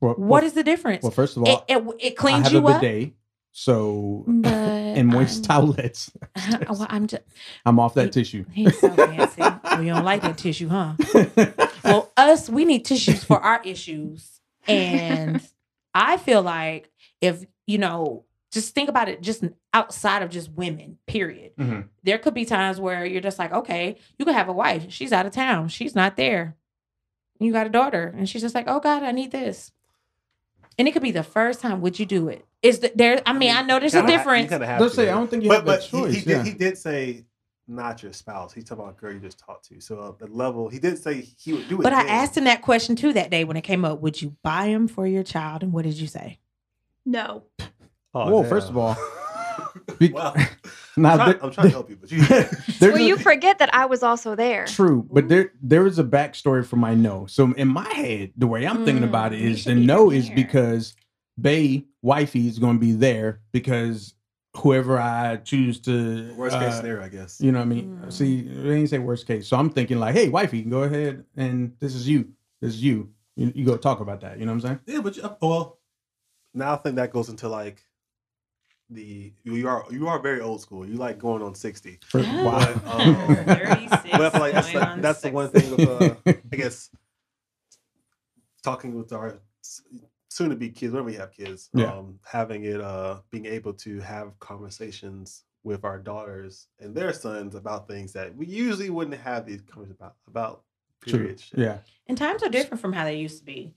Well, 0.01 0.15
What 0.15 0.45
is 0.45 0.53
the 0.55 0.63
difference? 0.65 1.03
well, 1.03 1.13
first 1.13 1.37
of 1.37 1.45
all, 1.45 1.65
it, 1.69 1.77
it 1.77 1.95
it 2.01 2.17
cleans 2.17 2.51
you 2.53 2.67
up. 2.67 2.81
bidet, 2.81 3.13
so 3.53 4.25
But 4.29 4.53
and 4.53 5.09
moist 5.09 5.49
I'm- 5.51 5.67
towelettes. 5.67 6.11
well, 6.69 6.87
I'm 6.91 7.07
just 7.07 7.23
I'm 7.67 7.79
off 7.79 7.95
that 7.95 8.13
tissue. 8.13 8.45
he's 8.53 8.79
so 8.79 8.91
fancy. 8.91 9.41
well, 9.43 9.83
you 9.83 9.93
don't 9.93 10.05
like 10.05 10.23
that 10.23 10.39
tissue, 10.39 10.69
huh? 10.69 10.95
well, 11.85 12.13
us, 12.17 12.49
we 12.49 12.65
need 12.65 12.85
tissues 12.85 13.25
for 13.25 13.41
our 13.41 13.61
issues. 13.65 14.41
And 14.69 15.41
I 15.95 16.17
feel 16.17 16.43
like 16.43 16.91
if, 17.21 17.45
you 17.67 17.79
know, 17.79 18.25
just 18.53 18.75
think 18.75 18.89
about 18.89 19.09
it 19.09 19.23
just 19.23 19.45
outside 19.73 20.23
of 20.23 20.31
just 20.31 20.51
women, 20.53 20.99
period. 21.07 21.53
Mhm. 21.57 21.89
There 22.03 22.19
could 22.19 22.35
be 22.35 22.45
times 22.45 22.81
where 22.81 23.05
you're 23.05 23.21
just 23.21 23.39
like, 23.39 23.53
okay, 23.53 23.97
you 24.19 24.25
could 24.25 24.35
have 24.35 24.49
a 24.49 24.53
wife. 24.53 24.87
She's 24.91 25.13
out 25.13 25.27
of 25.27 25.33
town. 25.33 25.69
She's 25.69 25.95
not 25.95 26.17
there. 26.17 26.57
You 27.39 27.53
got 27.53 27.67
a 27.67 27.71
daughter. 27.71 28.13
And 28.17 28.29
she's 28.29 28.43
just 28.43 28.55
like, 28.55 28.67
oh 28.69 28.81
God, 28.81 29.03
I 29.03 29.13
need 29.13 29.31
this. 29.31 29.71
And 30.79 30.89
it 30.89 30.93
could 30.93 31.03
be 31.03 31.11
the 31.11 31.23
first 31.23 31.61
time. 31.61 31.81
Would 31.83 31.99
you 31.99 32.07
do 32.07 32.29
it? 32.29 32.45
Is 32.63 32.79
the, 32.81 32.93
there, 32.95 33.21
I 33.27 33.33
mean, 33.33 33.51
I 33.55 33.63
know 33.63 33.79
there's 33.79 33.95
a 33.95 33.99
Kinda 34.01 34.13
ha- 34.13 34.13
you 34.13 34.19
difference. 34.19 34.51
kinda 34.51 34.67
have 34.67 34.81
Let's 34.81 34.95
to. 34.95 35.01
say 35.03 35.09
I 35.11 35.15
don't 35.15 35.29
think 35.31 35.43
you 35.43 35.49
but 35.49 35.57
have 35.57 35.65
but 35.67 35.81
that 35.81 35.83
he, 35.89 35.91
choice. 36.01 36.15
he, 36.25 36.31
yeah. 36.31 36.37
did, 36.39 36.47
he 36.47 36.53
did 36.55 36.79
say 36.79 37.25
not 37.69 38.03
your 38.03 38.13
spouse. 38.13 38.53
He's 38.53 38.65
talking 38.65 38.85
about 38.85 38.97
a 38.97 39.01
girl 39.01 39.13
you 39.13 39.21
just 39.21 39.39
talked 39.39 39.67
to. 39.69 39.81
So 39.81 39.99
uh, 39.99 40.13
the 40.19 40.27
level 40.27 40.69
he 40.69 40.79
did 40.79 40.99
say 40.99 41.21
he 41.39 41.53
would 41.53 41.69
do 41.69 41.81
it. 41.81 41.83
But 41.83 41.93
I 41.93 42.03
asked 42.07 42.37
him 42.37 42.45
that 42.45 42.63
question 42.63 42.97
too 42.97 43.13
that 43.13 43.31
day 43.31 43.45
when 43.45 43.57
it 43.57 43.63
came 43.63 43.85
up. 43.85 44.01
Would 44.01 44.21
you 44.21 44.37
buy 44.43 44.67
him 44.67 44.89
for 44.89 45.07
your 45.07 45.23
child? 45.23 45.63
And 45.63 45.73
what 45.73 45.85
did 45.85 45.95
you 45.95 46.07
say? 46.07 46.39
No. 47.07 47.45
Oh, 48.13 48.31
Whoa, 48.31 48.43
damn. 48.43 48.49
first 48.51 48.69
of 48.71 48.77
all, 48.77 48.97
Be- 49.99 50.09
Wow. 50.13 50.35
now 50.97 51.11
I'm, 51.11 51.17
trying, 51.19 51.31
there- 51.33 51.45
I'm 51.45 51.51
trying 51.51 51.67
to 51.67 51.71
help 51.79 51.91
you, 51.91 51.97
but 51.97 52.11
you. 52.11 52.23
Well, 52.81 52.97
a- 52.97 53.01
you 53.03 53.17
forget 53.17 53.59
that 53.59 53.73
I 53.75 53.87
was 53.87 54.03
also 54.03 54.35
there. 54.35 54.65
True, 54.67 55.07
but 55.11 55.29
there 55.29 55.53
there 55.63 55.87
is 55.87 55.99
a 55.99 56.05
backstory 56.05 56.65
for 56.67 56.77
my 56.77 56.95
no. 56.95 57.27
So 57.27 57.53
in 57.53 57.69
my 57.69 57.89
head, 57.93 58.33
the 58.37 58.47
way 58.47 58.67
I'm 58.67 58.85
thinking 58.85 59.05
Mm, 59.05 59.09
about 59.09 59.33
it 59.33 59.41
you 59.41 59.51
is 59.51 59.61
should 59.63 59.77
the 59.77 59.81
no 59.87 60.11
is 60.11 60.27
prepared. 60.27 60.47
because 60.47 60.95
Bay 61.41 61.85
wifey 62.03 62.49
is 62.49 62.59
going 62.59 62.77
to 62.77 62.81
be 62.81 62.93
there 62.93 63.41
because 63.53 64.15
whoever 64.57 64.99
I 64.99 65.37
choose 65.37 65.79
to 65.83 66.35
Worst 66.35 66.59
case 66.59 66.73
uh, 66.73 66.77
scenario, 66.81 67.05
I 67.05 67.09
guess. 67.09 67.41
You 67.41 67.53
know 67.53 67.59
what 67.61 67.65
I 67.67 67.69
mean? 67.69 68.01
Mm. 68.05 68.13
See, 68.13 68.43
they 68.43 68.75
ain't 68.75 68.91
say 68.91 68.99
worst 68.99 69.27
case. 69.27 69.47
So 69.49 69.57
I'm 69.57 69.71
thinking 69.71 69.99
like, 70.01 70.15
hey, 70.15 70.29
wifey, 70.29 70.63
go 70.63 70.83
ahead 70.83 71.25
and 71.37 71.75
this 71.79 71.95
is 71.95 72.09
you. 72.09 72.29
This 72.61 72.75
is 72.75 72.83
you. 72.83 73.11
You, 73.37 73.53
you 73.55 73.65
go 73.65 73.77
talk 73.77 74.01
about 74.01 74.21
that. 74.23 74.39
You 74.39 74.47
know 74.47 74.53
what 74.53 74.65
I'm 74.65 74.79
saying? 74.79 74.81
Yeah, 74.87 75.01
but 75.03 75.17
you, 75.17 75.23
oh, 75.25 75.37
well, 75.41 75.79
now 76.53 76.75
I 76.75 76.77
think 76.77 76.97
that 76.97 77.13
goes 77.13 77.29
into 77.29 77.49
like 77.49 77.85
the 78.91 79.33
you 79.45 79.69
are 79.69 79.85
you 79.91 80.09
are 80.09 80.19
very 80.19 80.41
old 80.41 80.61
school. 80.61 80.87
You 80.87 80.95
like 80.95 81.19
going 81.19 81.43
on 81.43 81.55
sixty. 81.55 81.99
Yeah. 82.15 82.45
wow. 82.45 82.75
But, 82.85 83.01
um, 83.01 83.37
36 83.45 83.91
But 84.13 84.21
I 84.21 84.31
feel 84.31 84.41
like 84.41 84.53
that's 84.53 84.73
going 84.73 84.85
like, 84.85 84.89
on 84.89 85.01
that's 85.01 85.21
the 85.21 85.31
one 85.31 85.49
thing 85.51 85.71
with 85.71 85.89
uh, 85.89 86.15
I 86.53 86.57
guess 86.57 86.91
talking 88.63 88.95
with 88.95 89.13
our 89.13 89.41
soon 90.29 90.51
to 90.51 90.57
be 90.57 90.71
kids 90.71 90.93
when 90.93 91.05
we 91.05 91.15
have 91.15 91.33
kids. 91.33 91.71
Yeah. 91.73 91.93
Um, 91.93 92.19
having 92.25 92.65
it 92.65 92.81
uh 92.81 93.21
being 93.31 93.47
able 93.47 93.73
to 93.75 94.01
have 94.01 94.39
conversations 94.41 95.45
with 95.63 95.85
our 95.85 95.99
daughters 95.99 96.69
and 96.79 96.95
their 96.95 97.13
sons 97.13 97.55
about 97.55 97.87
things 97.87 98.13
that 98.15 98.35
we 98.35 98.47
usually 98.47 98.91
wouldn't 98.91 99.21
have 99.21 99.47
these 99.47 99.61
conversations 99.63 99.97
about 100.01 100.15
about 100.27 100.63
period 101.01 101.41
shit. 101.41 101.59
Yeah. 101.59 101.79
And 102.07 102.19
times 102.19 102.43
are 102.43 102.49
different 102.49 102.81
from 102.81 102.93
how 102.93 103.05
they 103.05 103.17
used 103.17 103.39
to 103.39 103.45
be. 103.45 103.75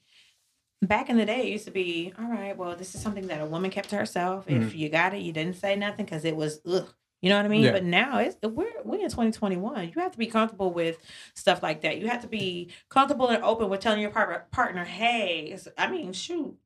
Back 0.88 1.10
in 1.10 1.18
the 1.18 1.26
day, 1.26 1.48
it 1.48 1.52
used 1.52 1.66
to 1.66 1.72
be, 1.72 2.14
all 2.20 2.30
right, 2.30 2.58
well, 2.58 2.76
this 2.76 2.94
is 2.94 3.02
something 3.02 3.28
that 3.28 3.42
a 3.42 3.46
woman 3.46 3.72
kept 3.72 3.90
to 3.90 3.96
herself. 3.96 4.46
If 4.48 4.62
mm-hmm. 4.62 4.78
you 4.78 4.90
got 4.90 5.14
it, 5.14 5.22
you 5.22 5.32
didn't 5.32 5.56
say 5.56 5.76
nothing 5.76 6.06
because 6.06 6.26
it 6.26 6.36
was 6.36 6.60
ugh. 6.68 6.88
You 7.22 7.30
know 7.30 7.38
what 7.38 7.46
I 7.46 7.50
mean? 7.50 7.64
Yeah. 7.64 7.72
But 7.72 7.86
now 7.86 8.20
it's 8.20 8.36
we're 8.44 8.68
we're 8.84 9.00
in 9.00 9.10
2021. 9.10 9.94
You 9.96 10.02
have 10.02 10.12
to 10.12 10.18
be 10.18 10.28
comfortable 10.28 10.74
with 10.74 10.98
stuff 11.36 11.64
like 11.64 11.82
that. 11.84 12.00
You 12.00 12.10
have 12.10 12.22
to 12.24 12.28
be 12.28 12.70
comfortable 12.90 13.30
and 13.30 13.42
open 13.42 13.70
with 13.70 13.80
telling 13.80 14.02
your 14.02 14.10
partner 14.10 14.46
partner, 14.52 14.84
hey, 14.84 15.58
I 15.78 15.90
mean, 15.90 16.12
shoot, 16.12 16.58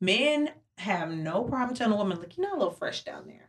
men 0.00 0.52
have 0.78 1.10
no 1.10 1.44
problem 1.44 1.76
telling 1.76 1.92
a 1.92 1.96
woman, 1.96 2.18
look, 2.18 2.34
you're 2.36 2.46
not 2.46 2.56
a 2.56 2.58
little 2.58 2.72
fresh 2.72 3.04
down 3.04 3.26
there. 3.26 3.45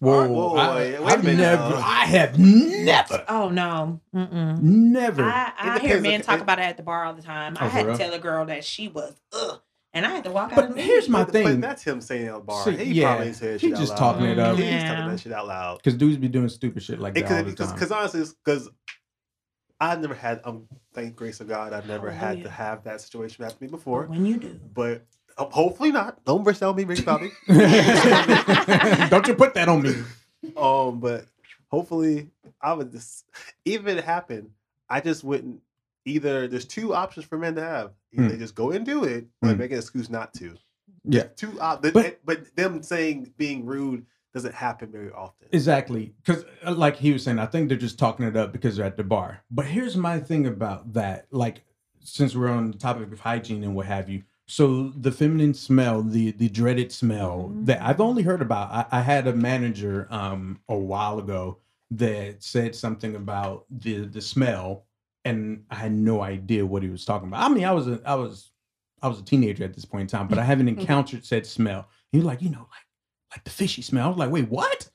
Whoa. 0.00 0.28
Whoa, 0.28 0.54
I, 0.56 0.74
wait, 0.76 0.92
wait 0.92 1.00
a 1.00 1.04
I've 1.06 1.24
never. 1.24 1.36
now. 1.70 1.76
I 1.76 2.06
have 2.06 2.38
never. 2.38 3.24
Oh 3.28 3.48
no, 3.50 4.00
Mm-mm. 4.14 4.60
Never. 4.60 5.22
I, 5.24 5.52
I 5.58 5.78
hear 5.78 6.00
men 6.00 6.22
talk 6.22 6.38
it- 6.38 6.42
about 6.42 6.58
it 6.58 6.62
at 6.62 6.76
the 6.78 6.82
bar 6.82 7.04
all 7.04 7.14
the 7.14 7.22
time. 7.22 7.56
Oh, 7.60 7.64
I 7.64 7.68
had 7.68 7.86
to 7.86 7.96
tell 7.96 8.12
a 8.14 8.18
girl 8.18 8.46
that 8.46 8.64
she 8.64 8.88
was 8.88 9.14
ugh, 9.32 9.60
and 9.92 10.06
I 10.06 10.10
had 10.10 10.24
to 10.24 10.30
walk 10.30 10.52
out. 10.52 10.56
But 10.56 10.64
and 10.70 10.80
here's 10.80 11.08
my 11.08 11.24
But- 11.24 11.32
thing. 11.32 11.44
But 11.44 11.60
that's 11.60 11.82
him 11.82 12.00
saying 12.00 12.24
it 12.26 12.28
at 12.30 12.36
a 12.36 12.40
bar. 12.40 12.64
See, 12.64 12.76
he 12.76 12.84
yeah, 12.94 13.14
probably 13.14 13.32
said 13.34 13.60
he 13.60 13.68
shit 13.68 13.76
out 13.76 13.80
just 13.80 13.90
loud. 13.92 13.98
talking 13.98 14.24
it 14.26 14.38
up. 14.38 14.56
He's 14.56 14.82
talking 14.84 15.08
that 15.08 15.20
shit 15.20 15.32
out 15.32 15.46
loud. 15.46 15.76
Because 15.78 15.94
dudes 15.98 16.16
be 16.16 16.28
doing 16.28 16.48
stupid 16.48 16.82
shit 16.82 16.98
like 16.98 17.12
that 17.14 17.24
all 17.30 17.44
the 17.44 17.52
time. 17.54 17.72
Because 17.74 17.92
honestly, 17.92 18.24
because 18.44 18.70
I've 19.82 20.00
never 20.00 20.14
had, 20.14 20.40
um, 20.44 20.66
thank 20.94 21.16
grace 21.16 21.40
of 21.40 21.48
God, 21.48 21.72
I've 21.72 21.86
never 21.86 22.10
had 22.10 22.42
to 22.42 22.50
have 22.50 22.84
that 22.84 23.00
situation 23.00 23.44
happen 23.44 23.58
to 23.58 23.64
me 23.64 23.70
before. 23.70 24.06
when 24.06 24.26
you 24.26 24.36
do, 24.38 24.60
But 24.74 25.04
uh, 25.40 25.44
hopefully 25.50 25.90
not. 25.92 26.24
Don't 26.24 26.44
burst 26.44 26.60
down 26.60 26.76
me, 26.76 26.84
Ricky 26.84 27.02
Bobby. 27.02 27.30
Don't 29.08 29.26
you 29.26 29.34
put 29.34 29.54
that 29.54 29.68
on 29.68 29.82
me. 29.82 29.94
um, 30.56 31.00
but 31.00 31.26
hopefully, 31.68 32.28
I 32.60 32.72
would 32.72 32.92
just 32.92 33.24
even 33.64 33.88
if 33.88 33.98
it 33.98 34.04
happened. 34.04 34.50
I 34.88 35.00
just 35.00 35.22
wouldn't 35.24 35.60
either. 36.04 36.48
There's 36.48 36.64
two 36.64 36.94
options 36.94 37.26
for 37.26 37.38
men 37.38 37.54
to 37.56 37.62
have. 37.62 37.92
Either 38.12 38.24
Mm. 38.24 38.30
they 38.32 38.36
just 38.38 38.54
go 38.56 38.72
and 38.72 38.84
do 38.84 39.04
it, 39.04 39.26
or 39.42 39.48
they 39.48 39.54
Mm. 39.54 39.58
make 39.58 39.70
an 39.70 39.78
excuse 39.78 40.10
not 40.10 40.34
to. 40.34 40.56
Yeah. 41.04 41.24
Two 41.36 41.60
op- 41.60 41.80
but, 41.82 41.94
But- 41.94 42.18
but 42.24 42.56
them 42.56 42.82
saying 42.82 43.32
being 43.38 43.64
rude 43.64 44.04
doesn't 44.34 44.54
happen 44.54 44.90
very 44.90 45.10
often. 45.12 45.46
Exactly. 45.52 46.12
Because, 46.24 46.44
like 46.68 46.96
he 46.96 47.12
was 47.12 47.22
saying, 47.22 47.38
I 47.38 47.46
think 47.46 47.68
they're 47.68 47.78
just 47.78 47.98
talking 47.98 48.26
it 48.26 48.36
up 48.36 48.52
because 48.52 48.76
they're 48.76 48.86
at 48.86 48.96
the 48.96 49.04
bar. 49.04 49.42
But 49.50 49.66
here's 49.66 49.96
my 49.96 50.18
thing 50.20 50.46
about 50.46 50.92
that. 50.94 51.26
Like, 51.30 51.62
since 52.02 52.34
we're 52.34 52.48
on 52.48 52.70
the 52.72 52.78
topic 52.78 53.12
of 53.12 53.20
hygiene 53.20 53.62
and 53.64 53.74
what 53.74 53.86
have 53.86 54.08
you. 54.08 54.22
So 54.50 54.88
the 54.96 55.12
feminine 55.12 55.54
smell, 55.54 56.02
the 56.02 56.32
the 56.32 56.48
dreaded 56.48 56.90
smell 56.90 57.52
that 57.62 57.80
I've 57.80 58.00
only 58.00 58.24
heard 58.24 58.42
about. 58.42 58.72
I, 58.72 58.98
I 58.98 59.00
had 59.00 59.28
a 59.28 59.32
manager 59.32 60.08
um 60.10 60.58
a 60.68 60.76
while 60.76 61.20
ago 61.20 61.58
that 61.92 62.42
said 62.42 62.74
something 62.74 63.14
about 63.14 63.66
the 63.70 64.06
the 64.06 64.20
smell, 64.20 64.86
and 65.24 65.62
I 65.70 65.76
had 65.76 65.92
no 65.92 66.20
idea 66.20 66.66
what 66.66 66.82
he 66.82 66.88
was 66.88 67.04
talking 67.04 67.28
about. 67.28 67.48
I 67.48 67.54
mean, 67.54 67.64
I 67.64 67.70
was 67.70 67.86
a 67.86 68.00
I 68.04 68.16
was 68.16 68.50
I 69.00 69.06
was 69.06 69.20
a 69.20 69.24
teenager 69.24 69.62
at 69.62 69.72
this 69.72 69.84
point 69.84 70.02
in 70.02 70.18
time, 70.18 70.26
but 70.26 70.40
I 70.40 70.44
haven't 70.44 70.68
encountered 70.76 71.24
said 71.24 71.46
smell. 71.46 71.88
He 72.10 72.18
was 72.18 72.26
like, 72.26 72.42
you 72.42 72.50
know, 72.50 72.66
like 72.70 72.86
like 73.30 73.44
the 73.44 73.50
fishy 73.50 73.82
smell. 73.82 74.06
I 74.06 74.08
was 74.08 74.18
like, 74.18 74.30
wait, 74.32 74.48
what? 74.48 74.90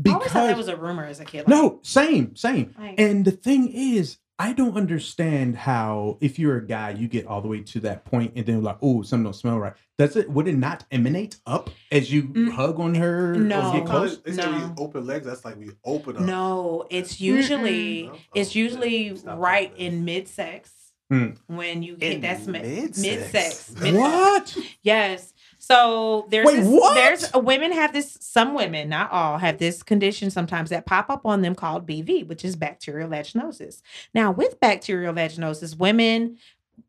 Because 0.00 0.14
I 0.14 0.14
always 0.14 0.32
thought 0.32 0.46
that 0.46 0.56
was 0.56 0.68
a 0.68 0.76
rumor 0.76 1.06
as 1.06 1.18
a 1.18 1.24
kid. 1.24 1.38
Like, 1.38 1.48
no, 1.48 1.80
same, 1.82 2.36
same. 2.36 2.72
like, 2.78 3.00
And 3.00 3.24
the 3.24 3.32
thing 3.32 3.68
is, 3.68 4.18
I 4.42 4.52
don't 4.54 4.76
understand 4.76 5.54
how 5.56 6.18
if 6.20 6.36
you're 6.38 6.56
a 6.56 6.66
guy, 6.66 6.90
you 6.90 7.06
get 7.06 7.26
all 7.28 7.40
the 7.40 7.46
way 7.48 7.60
to 7.62 7.80
that 7.80 8.04
point 8.04 8.32
and 8.34 8.44
then 8.44 8.60
like, 8.62 8.78
oh, 8.82 9.02
something 9.02 9.22
don't 9.24 9.34
smell 9.34 9.58
right. 9.58 9.74
Does 9.98 10.16
it 10.16 10.28
would 10.30 10.48
it 10.48 10.56
not 10.56 10.84
emanate 10.90 11.36
up 11.46 11.70
as 11.92 12.12
you 12.12 12.24
Mm, 12.24 12.50
hug 12.50 12.80
on 12.80 12.96
her? 12.96 13.34
or 13.34 13.36
no. 13.36 13.72
get 13.72 13.86
close? 13.86 14.14
it- 14.14 14.24
they 14.24 14.32
say 14.32 14.46
when 14.50 14.60
you 14.60 14.66
No. 14.66 14.74
open 14.78 15.06
legs, 15.06 15.26
that's 15.26 15.44
like 15.44 15.56
we 15.58 15.70
open 15.84 16.16
up. 16.16 16.22
no, 16.22 16.86
it's 16.90 17.20
usually 17.20 18.08
No? 18.08 18.16
it's 18.34 18.56
usually 18.56 19.16
stop 19.16 19.38
right 19.38 19.72
in 19.76 20.04
mid 20.04 20.26
sex 20.26 20.72
Mm. 21.12 21.36
when 21.46 21.82
you 21.84 21.92
In 21.94 21.98
get 22.00 22.22
that 22.22 22.42
smell. 22.42 22.62
mid-sex? 22.62 22.98
Mid 22.98 23.30
sex. 23.30 23.74
What? 23.94 24.56
Yes. 24.82 25.34
So 25.64 26.26
there's 26.28 26.44
Wait, 26.48 26.56
this, 26.56 26.66
what? 26.68 26.94
there's 26.94 27.32
women 27.34 27.70
have 27.70 27.92
this 27.92 28.18
some 28.20 28.52
women, 28.52 28.88
not 28.88 29.12
all, 29.12 29.38
have 29.38 29.58
this 29.58 29.84
condition 29.84 30.28
sometimes 30.28 30.70
that 30.70 30.86
pop 30.86 31.08
up 31.08 31.24
on 31.24 31.40
them 31.42 31.54
called 31.54 31.86
BV, 31.86 32.26
which 32.26 32.44
is 32.44 32.56
bacterial 32.56 33.08
vaginosis. 33.08 33.80
Now, 34.12 34.32
with 34.32 34.58
bacterial 34.58 35.14
vaginosis, 35.14 35.78
women 35.78 36.38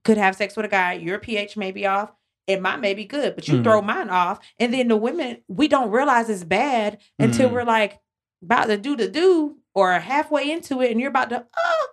could 0.03 0.17
have 0.17 0.35
sex 0.35 0.57
with 0.57 0.65
a 0.65 0.69
guy, 0.69 0.93
your 0.93 1.19
pH 1.19 1.55
may 1.55 1.71
be 1.71 1.85
off, 1.85 2.13
it 2.47 2.63
might 2.63 2.79
may 2.79 2.95
be 2.95 3.05
good, 3.05 3.35
but 3.35 3.47
you 3.47 3.59
Mhm. 3.59 3.63
throw 3.63 3.79
mine 3.83 4.09
off. 4.09 4.39
And 4.57 4.73
then 4.73 4.87
the 4.87 4.97
women, 4.97 5.43
we 5.47 5.67
don't 5.67 5.91
realize 5.91 6.27
it's 6.27 6.43
bad 6.43 6.97
until 7.19 7.49
Mhm. 7.49 7.53
we're 7.53 7.63
like 7.65 7.99
about 8.41 8.65
to 8.65 8.77
do 8.77 8.95
the 8.95 9.07
do 9.07 9.57
or 9.75 9.93
halfway 9.99 10.49
into 10.51 10.81
it, 10.81 10.89
and 10.89 10.99
you're 10.99 11.09
about 11.11 11.29
to 11.29 11.45
oh, 11.55 11.87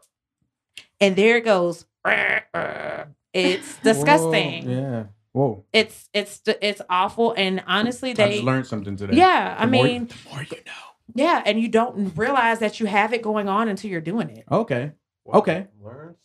and 0.99 1.15
there 1.15 1.37
it 1.37 1.45
goes. 1.45 1.85
It's 3.35 3.77
disgusting. 3.81 4.65
Whoa, 4.65 4.73
yeah. 4.73 5.05
Whoa. 5.33 5.65
It's 5.73 6.09
it's 6.13 6.41
it's 6.61 6.83
awful, 6.91 7.33
and 7.37 7.63
honestly, 7.67 8.11
I 8.11 8.15
they 8.15 8.31
just 8.33 8.45
learned 8.45 8.67
something 8.67 8.97
today. 8.97 9.17
yeah. 9.17 9.55
I 9.59 9.67
more- 9.67 9.85
mean, 9.85 10.07
the 10.07 10.15
more 10.31 10.43
you 10.43 10.57
know. 10.67 10.73
yeah, 11.15 11.43
and 11.47 11.61
you 11.61 11.69
don't 11.69 12.13
realize 12.17 12.59
that 12.59 12.81
you 12.81 12.87
have 12.87 13.13
it 13.13 13.23
going 13.23 13.49
on 13.49 13.69
until 13.69 13.91
you're 13.91 14.01
doing 14.01 14.29
it. 14.31 14.45
Okay. 14.51 14.93
Okay. 15.33 15.69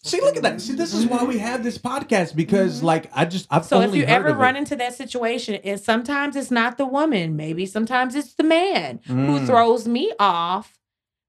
See, 0.03 0.19
look 0.21 0.35
at 0.35 0.41
that. 0.41 0.59
See, 0.61 0.73
this 0.73 0.91
is 0.95 1.05
why 1.05 1.23
we 1.23 1.37
have 1.37 1.63
this 1.63 1.77
podcast 1.77 2.35
because, 2.35 2.81
like, 2.81 3.11
I 3.13 3.25
just 3.25 3.45
I've 3.51 3.63
So 3.65 3.81
if 3.81 3.93
you 3.93 4.01
heard 4.01 4.09
ever 4.09 4.27
of 4.29 4.37
it. 4.37 4.39
run 4.39 4.55
into 4.55 4.75
that 4.77 4.95
situation, 4.95 5.55
and 5.63 5.79
sometimes 5.79 6.35
it's 6.35 6.49
not 6.49 6.79
the 6.79 6.87
woman, 6.87 7.35
maybe 7.35 7.67
sometimes 7.67 8.15
it's 8.15 8.33
the 8.33 8.43
man 8.43 9.01
who 9.05 9.13
Mm. 9.39 9.45
throws 9.45 9.87
me 9.87 10.11
off. 10.19 10.79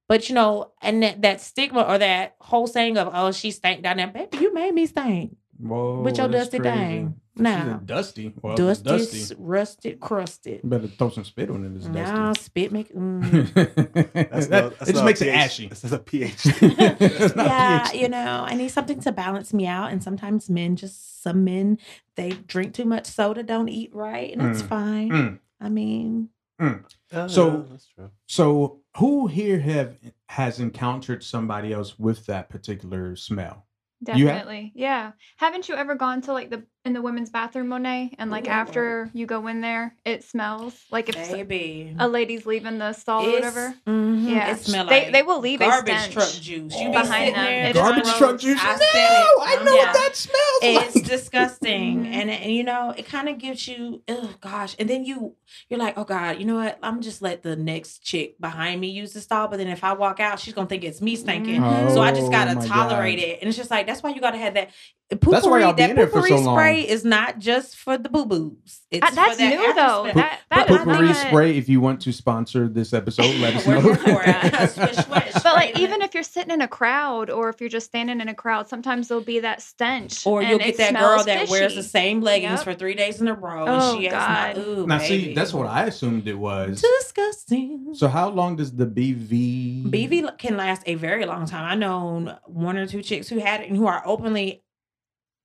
But 0.09 0.29
you 0.31 0.35
know, 0.35 0.73
and 0.81 1.03
that, 1.03 1.21
that 1.23 1.41
stigma 1.43 1.83
or 1.83 1.99
that 1.99 2.37
whole 2.41 2.67
saying 2.67 2.97
of 2.97 3.11
"oh, 3.13 3.33
she 3.33 3.51
stank 3.51 3.83
down 3.83 3.99
there," 3.99 4.07
baby, 4.07 4.39
you 4.39 4.55
made 4.55 4.73
me 4.73 4.87
stink 4.87 5.37
Whoa, 5.59 6.01
with 6.01 6.17
your 6.17 6.29
dusty 6.29 6.59
crazy. 6.61 6.77
thing. 6.79 7.21
She's 7.37 7.43
Now, 7.43 7.81
a 7.83 7.85
dusty. 7.85 8.33
Well, 8.41 8.57
dusty, 8.57 8.85
dusty. 8.89 9.35
rusted, 9.39 10.01
crusted. 10.01 10.61
You 10.65 10.71
better 10.71 10.87
throw 10.89 11.11
some 11.11 11.25
spit 11.25 11.51
on 11.51 11.65
it. 11.65 11.77
It's 11.77 11.87
Now, 11.87 12.29
dusty. 12.29 12.43
spit 12.45 12.73
make. 12.73 12.95
Mm. 12.95 13.53
That's 14.31 14.47
That- 14.47 14.63
not- 14.65 14.73
it 14.73 14.79
just 14.79 14.95
not 14.95 15.05
makes 15.05 15.21
it 15.21 15.27
pH. 15.27 15.37
ashy. 15.37 15.67
That's 15.69 15.93
a 15.93 15.99
pH. 15.99 16.47
It's 16.47 17.37
not 17.37 17.47
yeah, 17.47 17.89
pH. 17.91 18.01
you 18.03 18.09
know, 18.09 18.45
I 18.49 18.55
need 18.55 18.69
something 18.69 19.01
to 19.01 19.13
balance 19.13 19.53
me 19.53 19.67
out. 19.67 19.93
And 19.93 20.03
sometimes 20.03 20.49
men, 20.49 20.77
just 20.77 21.23
some 21.23 21.45
men, 21.45 21.79
they 22.15 22.31
drink 22.31 22.73
too 22.73 22.87
much 22.87 23.07
soda, 23.07 23.43
don't 23.43 23.69
eat 23.69 23.95
right, 23.95 24.33
and 24.35 24.41
it's 24.51 24.63
Mm. 24.63 24.69
fine. 24.69 25.11
Mm. 25.11 25.39
I 25.61 25.69
mean, 25.69 26.31
Uh, 26.59 27.29
So- 27.29 27.67
that's 27.71 27.87
true. 27.89 28.11
So, 28.27 28.81
who 28.97 29.27
here 29.27 29.61
have 29.61 29.99
has 30.31 30.59
encountered 30.59 31.23
somebody 31.23 31.71
else 31.75 31.99
with 31.99 32.25
that 32.27 32.49
particular 32.49 33.15
smell? 33.15 33.67
You 34.01 34.27
have? 34.29 34.37
Definitely. 34.37 34.73
Yeah. 34.75 35.13
Haven't 35.37 35.69
you 35.69 35.75
ever 35.75 35.95
gone 35.97 36.21
to 36.23 36.33
like 36.33 36.49
the 36.51 36.65
in 36.87 36.93
the 36.93 37.03
women's 37.03 37.31
bathroom, 37.31 37.69
Monet? 37.69 38.13
And 38.19 38.31
like 38.31 38.47
Ooh. 38.47 38.51
after 38.51 39.11
you 39.13 39.27
go 39.27 39.47
in 39.49 39.61
there, 39.61 39.95
it 40.05 40.25
smells 40.25 40.85
like 40.91 41.09
if 41.09 41.17
s- 41.17 41.33
baby, 41.33 41.95
a 41.99 42.09
lady's 42.09 42.47
leaving 42.47 42.79
the 42.79 42.93
stall 42.93 43.25
or 43.27 43.29
It's- 43.29 43.43
whatever. 43.55 43.75
mhm, 43.87 44.31
Yeah. 44.31 44.53
it 44.53 44.59
smell 44.61 44.87
They- 44.87 45.05
like 45.05 45.13
they 45.13 45.23
will 45.23 45.41
leave 45.41 45.61
a 45.61 45.67
garbage 45.67 45.99
stench 45.99 46.13
truck 46.15 46.29
juice. 46.31 46.75
You 46.77 46.87
be 46.87 46.93
behind 46.93 47.09
sitting 47.09 47.35
them. 47.35 47.45
there, 47.45 47.67
It's 47.71 47.79
Garbage 47.79 48.05
gross. 48.05 48.19
truck 48.19 48.39
juice. 48.39 48.61
I 48.63 48.73
no, 48.73 48.79
said 48.79 48.87
it. 48.95 49.27
I 49.61 49.65
know 49.65 49.75
yeah. 49.75 49.83
what 49.87 49.93
that 49.95 50.17
smells 50.17 50.39
It's 50.63 50.95
like. 50.97 51.05
disgusting, 51.05 52.05
Mhm. 52.05 52.13
and 52.13 52.31
and 52.31 52.53
you 52.53 52.63
know 52.65 52.95
it 52.97 53.07
kind 53.07 53.29
of 53.29 53.39
gives 53.39 53.67
you, 53.69 54.03
oh 54.09 54.31
gosh, 54.41 54.77
and 54.79 54.89
then 54.89 55.05
you 55.05 55.35
you're 55.69 55.79
like, 55.79 55.97
oh 55.99 56.05
god, 56.05 56.39
you 56.39 56.45
know 56.45 56.57
what? 56.57 56.79
I'm 56.83 57.01
just 57.03 57.23
let 57.23 57.43
the 57.43 57.57
next 57.57 58.03
chick 58.03 58.41
behind 58.41 58.81
me 58.81 58.89
use 58.89 59.13
the 59.13 59.21
stall, 59.21 59.49
but 59.49 59.59
then 59.59 59.69
if 59.69 59.85
I 59.85 59.93
walk 59.93 60.21
out, 60.21 60.41
she's 60.41 60.55
gonna 60.55 60.67
think 60.69 60.85
it's 60.85 61.01
me 61.01 61.17
stinking. 61.17 61.61
Mhm. 61.61 61.93
So 61.93 62.01
I 62.01 62.11
just 62.13 62.29
Oh, 62.29 62.31
gotta 62.31 62.55
my 62.57 62.67
tolerate 62.67 63.19
God. 63.19 63.29
it, 63.29 63.39
and 63.41 63.49
it's 63.49 63.57
just 63.57 63.71
like 63.71 63.87
that's 63.87 64.03
why 64.03 64.11
you 64.11 64.21
gotta 64.21 64.39
have 64.39 64.55
that. 64.55 64.71
That's 65.09 65.47
why 65.47 65.61
y'all 65.61 65.73
Poo-Pourri, 65.73 65.77
be 65.77 65.83
that 65.83 65.91
in 65.91 65.97
there 65.97 66.09
for 66.09 66.27
so 66.27 66.37
long. 66.37 66.57
spray 66.57 66.76
is 66.83 67.05
not 67.05 67.39
just 67.39 67.77
for 67.77 67.97
the 67.99 68.09
boo 68.09 68.27
boos. 68.27 68.81
It's 68.91 69.07
Uh, 69.07 69.11
that's 69.15 69.33
for 69.33 69.37
that 69.39 69.51
new 69.59 69.67
though. 69.75 69.75
smell. 69.75 70.05
That 70.05 70.15
that 70.15 70.41
But 70.51 70.71
is 70.71 70.77
I 70.77 70.85
Poo-Pourri 70.85 71.07
not. 71.09 71.17
spray. 71.29 71.57
If 71.59 71.69
you 71.69 71.81
want 71.81 72.01
to 72.03 72.13
sponsor 72.13 72.69
this 72.69 72.93
episode, 72.93 73.35
let 73.37 73.55
us 73.57 73.67
know. 73.67 73.81
for 73.95 74.23
it. 74.25 74.71
Swish, 74.71 74.95
swish, 75.05 75.33
But 75.35 75.45
like 75.55 75.79
even 75.79 76.03
if 76.03 76.15
you're 76.15 76.23
sitting 76.23 76.53
in 76.53 76.61
a 76.63 76.69
crowd 76.69 77.31
or 77.31 77.49
if 77.49 77.61
you're 77.61 77.71
just 77.71 77.87
standing 77.87 78.21
in 78.21 78.29
a 78.29 78.35
crowd, 78.35 78.69
sometimes 78.69 79.09
there'll 79.09 79.23
be 79.25 79.41
that 79.41 79.63
stench. 79.63 80.27
Or 80.27 80.41
and 80.41 80.51
you'll 80.51 80.61
it 80.61 80.77
get 80.77 80.77
that 80.79 80.93
girl 80.95 81.19
smells 81.21 81.27
that 81.27 81.49
wears 81.49 81.75
the 81.75 81.83
same 81.83 82.21
leggings 82.21 82.59
Yep. 82.61 82.65
for 82.65 82.75
three 82.75 82.95
days 82.95 83.21
in 83.21 83.29
a 83.29 83.35
row, 83.35 83.65
Oh, 83.67 83.93
and 83.93 83.99
she 84.01 84.05
has 84.07 84.13
not. 84.15 84.55
God. 84.57 84.59
Ooh, 84.67 84.87
now, 84.87 84.99
see, 84.99 85.35
that's 85.35 85.53
what 85.53 85.67
I 85.67 85.85
assumed 85.87 86.27
it 86.29 86.39
was. 86.39 86.83
disgusting. 86.83 87.95
So, 87.95 88.09
how 88.09 88.29
long 88.31 88.57
does 88.57 88.73
the 88.73 88.87
BV? 88.87 89.91
BV 89.91 90.39
can 90.39 90.57
last 90.57 90.83
a 90.87 90.95
very 90.95 91.25
long 91.27 91.47
time. 91.47 91.65
I 91.65 91.75
known 91.75 92.37
one 92.47 92.77
or 92.77 92.87
two 92.87 93.03
chicks 93.03 93.29
who 93.29 93.39
had 93.39 93.61
it 93.61 93.69
and 93.69 93.77
who 93.77 93.87
are 93.87 94.03
openly, 94.05 94.63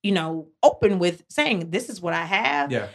you 0.03 0.12
know, 0.12 0.48
open 0.63 1.00
with 1.00 1.24
saying, 1.29 1.70
"This 1.72 1.89
is 1.89 2.01
what 2.01 2.13
I 2.13 2.24
have." 2.25 2.72
Yeah. 2.72 2.88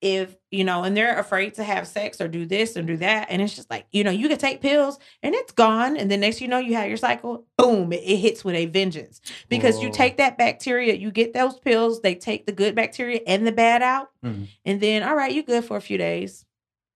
If 0.00 0.36
you 0.50 0.64
know, 0.64 0.82
and 0.84 0.94
they're 0.94 1.18
afraid 1.18 1.54
to 1.54 1.64
have 1.64 1.86
sex 1.88 2.20
or 2.20 2.28
do 2.28 2.44
this 2.44 2.76
and 2.76 2.86
do 2.86 2.98
that, 2.98 3.28
and 3.30 3.40
it's 3.40 3.56
just 3.56 3.70
like 3.70 3.86
you 3.90 4.04
know, 4.04 4.10
you 4.10 4.28
can 4.28 4.36
take 4.36 4.60
pills 4.60 4.98
and 5.22 5.34
it's 5.34 5.52
gone, 5.52 5.96
and 5.96 6.10
the 6.10 6.18
next 6.18 6.42
you 6.42 6.48
know, 6.48 6.58
you 6.58 6.74
have 6.74 6.88
your 6.88 6.98
cycle. 6.98 7.46
Boom! 7.56 7.90
It, 7.90 8.02
it 8.04 8.16
hits 8.18 8.44
with 8.44 8.54
a 8.54 8.66
vengeance 8.66 9.22
because 9.48 9.80
you 9.82 9.90
take 9.90 10.18
that 10.18 10.36
bacteria, 10.36 10.92
you 10.94 11.10
get 11.10 11.32
those 11.32 11.58
pills, 11.58 12.02
they 12.02 12.14
take 12.14 12.44
the 12.44 12.52
good 12.52 12.74
bacteria 12.74 13.20
and 13.26 13.46
the 13.46 13.52
bad 13.52 13.80
out, 13.80 14.10
Mhm. 14.22 14.48
and 14.66 14.80
then 14.80 15.02
all 15.04 15.14
right, 15.16 15.32
you're 15.32 15.42
good 15.42 15.64
for 15.64 15.78
a 15.78 15.80
few 15.80 15.96
days, 15.96 16.44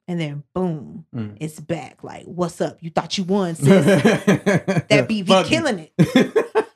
and 0.06 0.20
then 0.20 0.42
boom, 0.54 1.06
Mm. 1.16 1.38
it's 1.40 1.58
back. 1.60 2.04
Like, 2.04 2.24
what's 2.26 2.60
up? 2.60 2.76
You 2.82 2.90
thought 2.90 3.16
you 3.16 3.24
won, 3.24 3.54
sis? 3.54 3.86
that 3.86 5.06
BV 5.08 5.46
killing 5.48 5.88
it. 5.96 6.72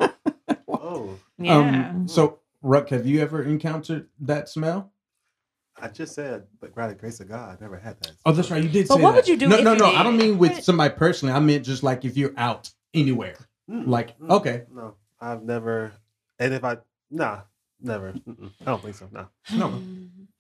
Whoa. 0.67 1.19
Yeah. 1.39 1.57
Um, 1.59 2.07
so, 2.09 2.39
Ruck, 2.63 2.89
have 2.91 3.07
you 3.07 3.21
ever 3.21 3.43
encountered 3.43 4.09
that 4.21 4.49
smell? 4.49 4.93
I 5.81 5.89
just 5.89 6.15
said, 6.15 6.45
but 6.61 6.75
by 6.75 6.87
the 6.89 6.95
grace 6.95 7.19
of 7.21 7.29
God, 7.29 7.57
I 7.59 7.63
never 7.63 7.77
had 7.79 7.99
that. 8.03 8.13
Oh, 8.27 8.33
that's 8.33 8.51
right. 8.51 8.63
You 8.63 8.69
did. 8.69 8.87
But 8.89 8.97
say 8.97 9.03
what 9.03 9.11
that. 9.13 9.17
would 9.17 9.29
you 9.29 9.37
do 9.37 9.49
No, 9.49 9.57
if 9.57 9.65
no, 9.65 9.73
you 9.73 9.79
no. 9.79 9.87
I 9.87 10.03
don't 10.03 10.17
mean 10.17 10.39
with 10.39 10.63
somebody 10.63 10.95
personally. 10.95 11.35
I 11.35 11.41
meant 11.41 11.65
just 11.65 11.83
like 11.83 12.05
if 12.05 12.17
you're 12.17 12.35
out 12.37 12.71
anywhere. 12.95 13.37
Mm, 13.71 13.87
Like, 13.87 14.19
mm, 14.19 14.31
okay, 14.31 14.65
No, 14.73 14.95
I've 15.21 15.43
never. 15.43 15.93
And 16.39 16.53
if 16.55 16.63
I, 16.65 16.77
nah, 17.11 17.41
never. 17.81 18.13
Mm-mm, 18.13 18.51
I 18.61 18.65
don't 18.67 18.83
think 18.83 18.97
so. 18.97 19.09
No. 19.13 19.29
no, 19.57 19.83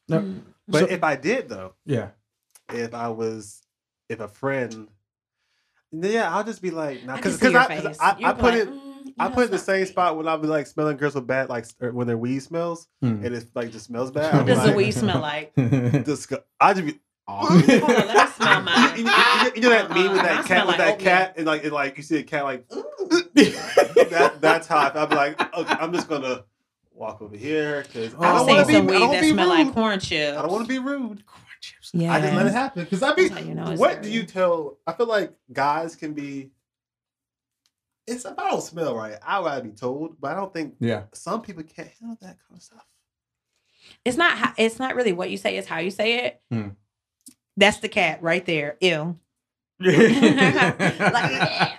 no. 0.08 0.34
But 0.68 0.80
So- 0.80 0.86
if 0.94 1.02
I 1.02 1.16
did 1.16 1.48
though, 1.48 1.74
yeah. 1.86 2.08
if 2.72 2.92
I 2.94 3.08
was, 3.08 3.62
if 4.08 4.20
a 4.20 4.28
friend, 4.28 4.88
yeah, 5.92 6.34
I'll 6.34 6.44
just 6.44 6.60
be 6.62 6.70
like, 6.70 7.04
nah, 7.04 7.16
because 7.16 7.38
can 7.38 7.52
see 7.52 7.52
because 7.52 7.52
your 7.52 7.78
I, 7.78 7.80
'cause 7.80 7.84
face. 7.84 7.98
I, 8.00 8.30
I 8.30 8.32
put 8.34 8.42
like, 8.42 8.54
it. 8.54 8.68
"Mm, 9.04 9.14
I 9.18 9.28
put 9.28 9.40
it 9.40 9.44
in 9.44 9.50
the 9.50 9.56
it's 9.56 9.66
not- 9.68 9.74
same 9.74 9.86
spot 9.86 10.16
when 10.16 10.28
I'll 10.28 10.38
be 10.38 10.48
like 10.48 10.66
smelling 10.66 10.96
girls 10.96 11.14
with 11.14 11.26
bad, 11.26 11.48
like 11.48 11.66
or 11.80 11.92
when 11.92 12.06
their 12.06 12.18
weed 12.18 12.40
smells, 12.40 12.88
Hmm. 13.00 13.24
and 13.24 13.34
it's 13.34 13.46
like 13.54 13.70
just 13.72 13.86
smells 13.86 14.10
bad. 14.18 14.32
What 14.32 14.40
I'm 14.40 14.46
does 14.46 14.64
the 14.64 14.72
weed 14.72 14.92
smell 14.92 15.20
like? 15.20 15.54
disgu- 15.56 16.42
I 16.60 16.74
just 16.74 16.86
be. 16.86 16.98
Hold 17.28 17.52
on, 17.52 17.66
let 17.68 18.26
me 18.26 18.32
smell 18.32 18.62
mine. 18.62 18.98
You, 18.98 19.04
you- 19.04 19.12
you- 19.44 19.52
you 19.56 19.62
know 19.62 19.68
that 19.70 19.90
meme 19.90 20.12
with 20.12 20.22
that 20.22 20.44
I 20.44 20.48
cat 20.48 20.66
with 20.66 20.68
like 20.68 20.78
that 20.78 20.92
oatmeal. 20.94 21.04
cat 21.06 21.34
and 21.36 21.46
like 21.46 21.62
and 21.64 21.72
like 21.72 21.96
you 21.96 22.02
see 22.02 22.18
a 22.18 22.22
cat 22.24 22.44
like 22.44 22.68
that 22.68 24.38
that's 24.40 24.66
how 24.66 24.78
I 24.78 24.90
feel. 24.92 25.00
I'll 25.02 25.06
be 25.06 25.14
like 25.16 25.54
okay, 25.54 25.74
I'm 25.78 25.92
just 25.92 26.08
gonna 26.08 26.44
walk 26.94 27.22
over 27.22 27.36
here 27.36 27.82
because 27.84 28.14
I 28.14 28.18
I've 28.18 28.36
don't 28.38 28.46
want 28.48 28.60
to 28.60 28.66
be 28.66 28.72
some 28.74 28.88
I 28.88 28.90
weed 28.90 28.98
don't 28.98 29.10
that 29.12 29.20
be 29.22 29.30
smell 29.30 29.48
rude. 29.50 29.66
like 29.66 29.74
corn 29.74 30.00
chips. 30.00 30.38
I 30.38 30.42
don't 30.42 30.50
want 30.52 30.64
to 30.64 30.68
be 30.68 30.78
rude. 30.78 31.26
Corn 31.26 31.42
chips. 31.60 31.90
Yeah. 31.94 32.12
I 32.12 32.20
just 32.20 32.34
let 32.34 32.46
it 32.46 32.52
happen 32.52 32.84
because 32.84 33.02
I 33.02 33.14
be. 33.14 33.22
You 33.46 33.54
know 33.54 33.70
it's 33.70 33.80
what 33.80 34.02
do 34.02 34.10
you 34.10 34.24
tell? 34.24 34.78
I 34.86 34.92
feel 34.92 35.06
like 35.06 35.32
guys 35.52 35.96
can 35.96 36.12
be. 36.14 36.50
It's 38.06 38.24
if 38.24 38.38
I 38.38 38.50
don't 38.50 38.62
smell 38.62 38.94
right, 38.96 39.16
I 39.24 39.40
rather 39.42 39.62
be 39.62 39.70
told. 39.70 40.20
But 40.20 40.32
I 40.32 40.34
don't 40.36 40.52
think 40.52 40.74
Yeah. 40.80 41.04
some 41.12 41.42
people 41.42 41.62
can't 41.62 41.88
handle 42.00 42.16
that 42.20 42.38
kind 42.48 42.56
of 42.56 42.62
stuff. 42.62 42.84
It's 44.04 44.16
not. 44.16 44.36
How, 44.38 44.52
it's 44.56 44.78
not 44.78 44.94
really 44.96 45.12
what 45.12 45.30
you 45.30 45.36
say. 45.36 45.56
It's 45.56 45.68
how 45.68 45.78
you 45.78 45.90
say 45.90 46.26
it. 46.26 46.40
Hmm. 46.50 46.68
That's 47.56 47.78
the 47.78 47.88
cat 47.88 48.22
right 48.22 48.44
there. 48.46 48.76
Ew. 48.80 49.18
like, 49.82 49.98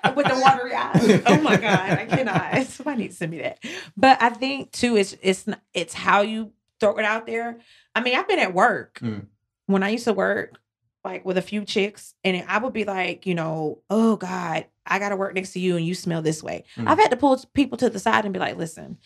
like 0.04 0.16
with 0.16 0.28
the 0.28 0.40
watery 0.42 0.74
eyes. 0.74 1.22
Oh 1.26 1.40
my 1.42 1.56
god, 1.56 1.90
I 2.00 2.06
cannot. 2.10 2.64
Somebody 2.68 3.04
needs 3.04 3.16
to 3.16 3.18
send 3.20 3.32
me 3.32 3.40
that. 3.40 3.60
But 3.96 4.22
I 4.22 4.30
think 4.30 4.72
too, 4.72 4.98
it's 4.98 5.16
it's 5.22 5.48
n- 5.48 5.60
it's 5.74 5.94
how 5.94 6.22
you 6.22 6.52
throw 6.80 6.98
it 6.98 7.06
out 7.06 7.26
there. 7.26 7.60
I 7.96 8.02
mean, 8.02 8.16
I've 8.18 8.28
been 8.28 8.40
at 8.40 8.54
work 8.54 9.00
Mm. 9.02 9.28
when 9.68 9.84
I 9.84 9.90
used 9.90 10.04
to 10.06 10.14
work 10.14 10.60
like 11.04 11.26
with 11.26 11.38
a 11.38 11.42
few 11.42 11.66
chicks, 11.66 12.14
and 12.24 12.44
I 12.48 12.58
would 12.58 12.74
be 12.74 12.86
like, 12.86 13.26
you 13.26 13.36
know, 13.36 13.80
oh 13.90 14.16
god, 14.16 14.66
I 14.86 15.00
got 15.00 15.10
to 15.10 15.16
work 15.16 15.34
next 15.36 15.54
to 15.54 15.60
you, 15.60 15.76
and 15.78 15.86
you 15.86 15.96
smell 15.96 16.22
this 16.22 16.42
way. 16.44 16.64
Mm. 16.78 16.88
I've 16.88 17.00
had 17.00 17.12
to 17.12 17.18
pull 17.18 17.38
people 17.54 17.78
to 17.80 17.90
the 17.90 18.00
side 18.00 18.26
and 18.26 18.34
be 18.34 18.40
like, 18.40 18.58
listen, 18.58 18.98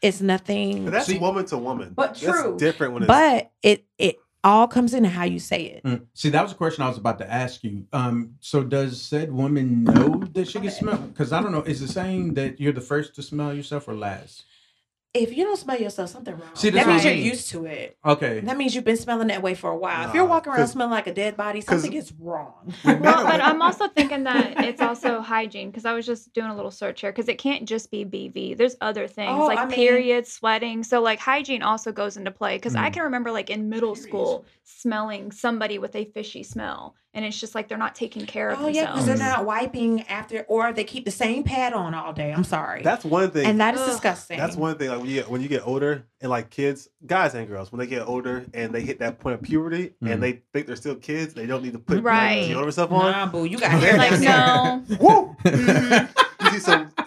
it's 0.00 0.20
nothing. 0.20 0.84
But 0.84 0.92
that's 0.92 1.06
See- 1.06 1.18
woman 1.18 1.46
to 1.46 1.58
woman. 1.58 1.92
But 1.94 2.14
That's 2.14 2.20
true. 2.20 2.56
different 2.58 2.94
when 2.94 3.02
it's 3.04 3.08
But 3.08 3.52
it 3.62 3.84
it 3.98 4.16
all 4.44 4.66
comes 4.66 4.92
into 4.92 5.08
how 5.08 5.22
you 5.24 5.38
say 5.38 5.62
it. 5.66 5.84
Mm. 5.84 6.06
See, 6.14 6.28
that 6.30 6.42
was 6.42 6.50
a 6.52 6.56
question 6.56 6.82
I 6.82 6.88
was 6.88 6.98
about 6.98 7.18
to 7.18 7.32
ask 7.32 7.62
you. 7.62 7.86
Um, 7.92 8.34
so 8.40 8.64
does 8.64 9.00
said 9.00 9.32
woman 9.32 9.84
know 9.84 10.24
that 10.32 10.48
she 10.48 10.58
can 10.58 10.70
smell? 10.70 10.96
Because 10.98 11.32
I 11.32 11.40
don't 11.40 11.52
know. 11.52 11.62
Is 11.62 11.80
it 11.80 11.88
saying 11.88 12.34
that 12.34 12.60
you're 12.60 12.72
the 12.72 12.80
first 12.80 13.14
to 13.14 13.22
smell 13.22 13.54
yourself 13.54 13.86
or 13.86 13.94
last? 13.94 14.44
If 15.14 15.36
you 15.36 15.44
don't 15.44 15.58
smell 15.58 15.78
yourself, 15.78 16.08
something 16.08 16.32
wrong. 16.32 16.48
See, 16.54 16.70
that 16.70 16.86
means 16.86 17.04
I 17.04 17.10
you're 17.10 17.26
used 17.26 17.50
to 17.50 17.66
it. 17.66 17.98
Okay. 18.02 18.40
That 18.40 18.56
means 18.56 18.74
you've 18.74 18.84
been 18.86 18.96
smelling 18.96 19.26
that 19.28 19.42
way 19.42 19.54
for 19.54 19.68
a 19.68 19.76
while. 19.76 20.08
if 20.08 20.14
you're 20.14 20.24
walking 20.24 20.54
around 20.54 20.68
smelling 20.68 20.90
like 20.92 21.06
a 21.06 21.12
dead 21.12 21.36
body, 21.36 21.60
something 21.60 21.92
is 21.92 22.12
wrong. 22.18 22.72
Well, 22.84 22.98
but 23.24 23.42
I'm 23.42 23.60
also 23.60 23.88
thinking 23.88 24.24
that 24.24 24.64
it's 24.64 24.80
also 24.80 25.20
hygiene 25.34 25.70
because 25.70 25.84
I 25.84 25.92
was 25.92 26.06
just 26.06 26.32
doing 26.32 26.46
a 26.48 26.56
little 26.56 26.70
search 26.70 27.02
here 27.02 27.12
because 27.12 27.28
it 27.28 27.36
can't 27.36 27.68
just 27.68 27.90
be 27.90 28.06
BV. 28.06 28.56
There's 28.56 28.76
other 28.80 29.06
things 29.06 29.32
Oh, 29.38 29.44
like 29.46 29.58
I 29.58 29.66
mean- 29.66 29.74
periods, 29.74 30.32
sweating. 30.32 30.82
So 30.82 31.02
like 31.02 31.18
hygiene 31.18 31.62
also 31.62 31.92
goes 31.92 32.16
into 32.16 32.30
play 32.30 32.56
because 32.56 32.74
I 32.74 32.88
Mm. 32.88 32.92
can 32.94 33.02
remember 33.02 33.30
like 33.30 33.50
in 33.50 33.68
middle 33.68 33.94
school 33.94 34.46
smelling 34.64 35.30
somebody 35.30 35.78
with 35.78 35.94
a 35.94 36.06
fishy 36.06 36.42
smell, 36.42 36.94
and 37.14 37.24
it's 37.24 37.38
just 37.38 37.54
like 37.54 37.68
they're 37.68 37.78
not 37.78 37.94
taking 37.94 38.24
care 38.26 38.50
of 38.50 38.60
Oh 38.60 38.68
yeah, 38.68 38.86
because 38.86 39.06
they're 39.06 39.16
not 39.16 39.44
wiping 39.44 40.02
after, 40.08 40.42
or 40.48 40.72
they 40.72 40.84
keep 40.84 41.04
the 41.04 41.10
same 41.10 41.42
pad 41.44 41.72
on 41.72 41.94
all 41.94 42.12
day. 42.12 42.32
I'm 42.32 42.44
sorry, 42.44 42.82
that's 42.82 43.04
one 43.04 43.30
thing. 43.30 43.46
and 43.46 43.60
that 43.60 43.74
is 43.74 43.80
Ugh. 43.80 43.90
disgusting. 43.90 44.38
That's 44.38 44.56
one 44.56 44.76
thing. 44.78 44.88
Like 44.88 44.98
when 45.00 45.08
you 45.08 45.14
get 45.16 45.28
when 45.30 45.40
you 45.42 45.48
get 45.48 45.66
older, 45.66 46.06
and 46.20 46.30
like 46.30 46.50
kids, 46.50 46.88
guys 47.06 47.34
and 47.34 47.46
girls, 47.48 47.72
when 47.72 47.78
they 47.80 47.86
get 47.86 48.06
older 48.06 48.44
and 48.54 48.72
they 48.74 48.80
hit 48.82 48.98
that 49.00 49.18
point 49.18 49.34
of 49.34 49.42
puberty, 49.42 49.94
Mhm. 50.02 50.12
and 50.12 50.22
they 50.22 50.42
think 50.52 50.66
they're 50.66 50.76
still 50.76 50.94
kids, 50.96 51.34
they 51.34 51.46
don't 51.46 51.62
need 51.62 51.72
to 51.72 51.78
put 51.78 52.02
Right. 52.02 52.48
like, 52.48 52.56
deodorant 52.56 52.72
stuff 52.72 52.92
on. 52.92 53.10
Nah, 53.12 53.26
boo, 53.26 53.44
you 53.44 53.58
got 53.58 53.70
hair 53.72 53.96
like 53.98 54.20
no, 54.20 54.82
Woo! 55.00 55.36
Mhm. 55.44 56.08
You 56.42 56.50
see 56.50 56.58
some 56.60 56.90
look, 56.98 57.01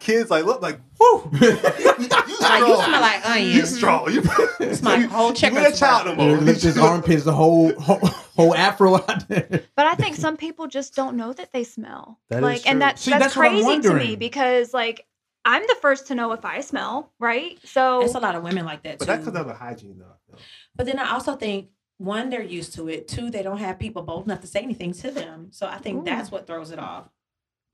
kids 0.00 0.30
like 0.30 0.44
look 0.44 0.60
like 0.62 0.80
woo. 0.98 1.30
you, 1.40 1.48
you 1.48 1.56
Like 1.56 2.66
you 2.66 2.76
smell 2.76 3.00
like 3.00 3.24
You 3.24 3.30
onions. 3.30 3.76
strong. 3.76 4.06
You, 4.12 4.22
You 4.60 4.74
smell 4.74 4.96
like 5.00 5.04
a 5.04 5.08
whole 5.08 5.28
You 5.28 5.34
checker 5.34 5.58
ain't 5.58 5.74
a 5.74 5.78
child 5.78 6.06
no 6.06 6.12
spread. 6.14 6.28
more. 6.28 6.36
Lift 6.38 6.62
his 6.62 6.78
armpits, 6.78 7.24
the 7.24 7.32
whole 7.32 7.72
whole, 7.80 7.98
whole 8.36 8.54
afro 8.54 8.96
out 8.96 9.28
there. 9.28 9.62
but 9.76 9.86
I 9.86 9.94
think 9.94 10.16
some 10.16 10.36
people 10.36 10.66
just 10.66 10.94
don't 10.94 11.16
know 11.16 11.32
that 11.32 11.52
they 11.52 11.64
smell. 11.64 12.18
That 12.30 12.38
is 12.38 12.42
like, 12.42 12.62
true. 12.62 12.70
and 12.72 12.82
that's 12.82 13.02
See, 13.02 13.10
that's, 13.10 13.24
that's 13.24 13.34
crazy 13.34 13.80
to 13.80 13.94
me 13.94 14.16
because 14.16 14.74
like 14.74 15.06
I'm 15.44 15.62
the 15.62 15.76
first 15.80 16.08
to 16.08 16.14
know 16.14 16.32
if 16.32 16.44
I 16.44 16.60
smell, 16.60 17.12
right? 17.18 17.58
So 17.64 18.02
it's 18.02 18.14
a 18.14 18.20
lot 18.20 18.34
of 18.34 18.42
women 18.42 18.64
like 18.66 18.82
that 18.82 18.92
too. 18.92 18.98
But 18.98 19.06
that's 19.08 19.24
because 19.24 19.40
of 19.40 19.46
the 19.46 19.54
hygiene, 19.54 19.98
though. 19.98 20.36
But 20.76 20.84
then 20.86 20.98
I 20.98 21.12
also 21.12 21.34
think 21.36 21.68
one, 21.96 22.28
they're 22.30 22.42
used 22.42 22.74
to 22.74 22.88
it. 22.88 23.08
Two, 23.08 23.30
they 23.30 23.42
don't 23.42 23.58
have 23.58 23.78
people 23.78 24.02
bold 24.02 24.24
enough 24.26 24.40
to 24.42 24.46
say 24.46 24.60
anything 24.60 24.92
to 24.94 25.10
them. 25.10 25.48
So 25.50 25.66
I 25.66 25.78
think 25.78 26.00
Ooh. 26.02 26.04
that's 26.04 26.30
what 26.30 26.46
throws 26.46 26.70
it 26.72 26.78
off. 26.78 27.08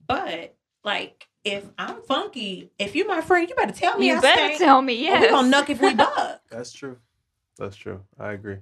But 0.06 0.54
like, 0.84 1.26
if 1.46 1.64
I'm 1.78 2.02
funky, 2.02 2.72
if 2.78 2.96
you're 2.96 3.06
my 3.06 3.20
friend, 3.20 3.48
you 3.48 3.54
better 3.54 3.72
tell 3.72 3.96
me. 3.98 4.08
you 4.08 4.16
I 4.16 4.20
better 4.20 4.54
stink, 4.54 4.58
tell 4.58 4.82
me 4.82 5.04
Yeah, 5.04 5.10
yes. 5.12 5.22
We 5.22 5.28
gonna 5.28 5.56
nuck 5.56 5.70
if 5.70 5.80
we 5.80 5.94
buck. 6.04 6.40
That's 6.50 6.72
true. 6.72 6.96
That's 7.56 7.76
true. 7.76 8.02
I 8.18 8.32
agree. 8.32 8.58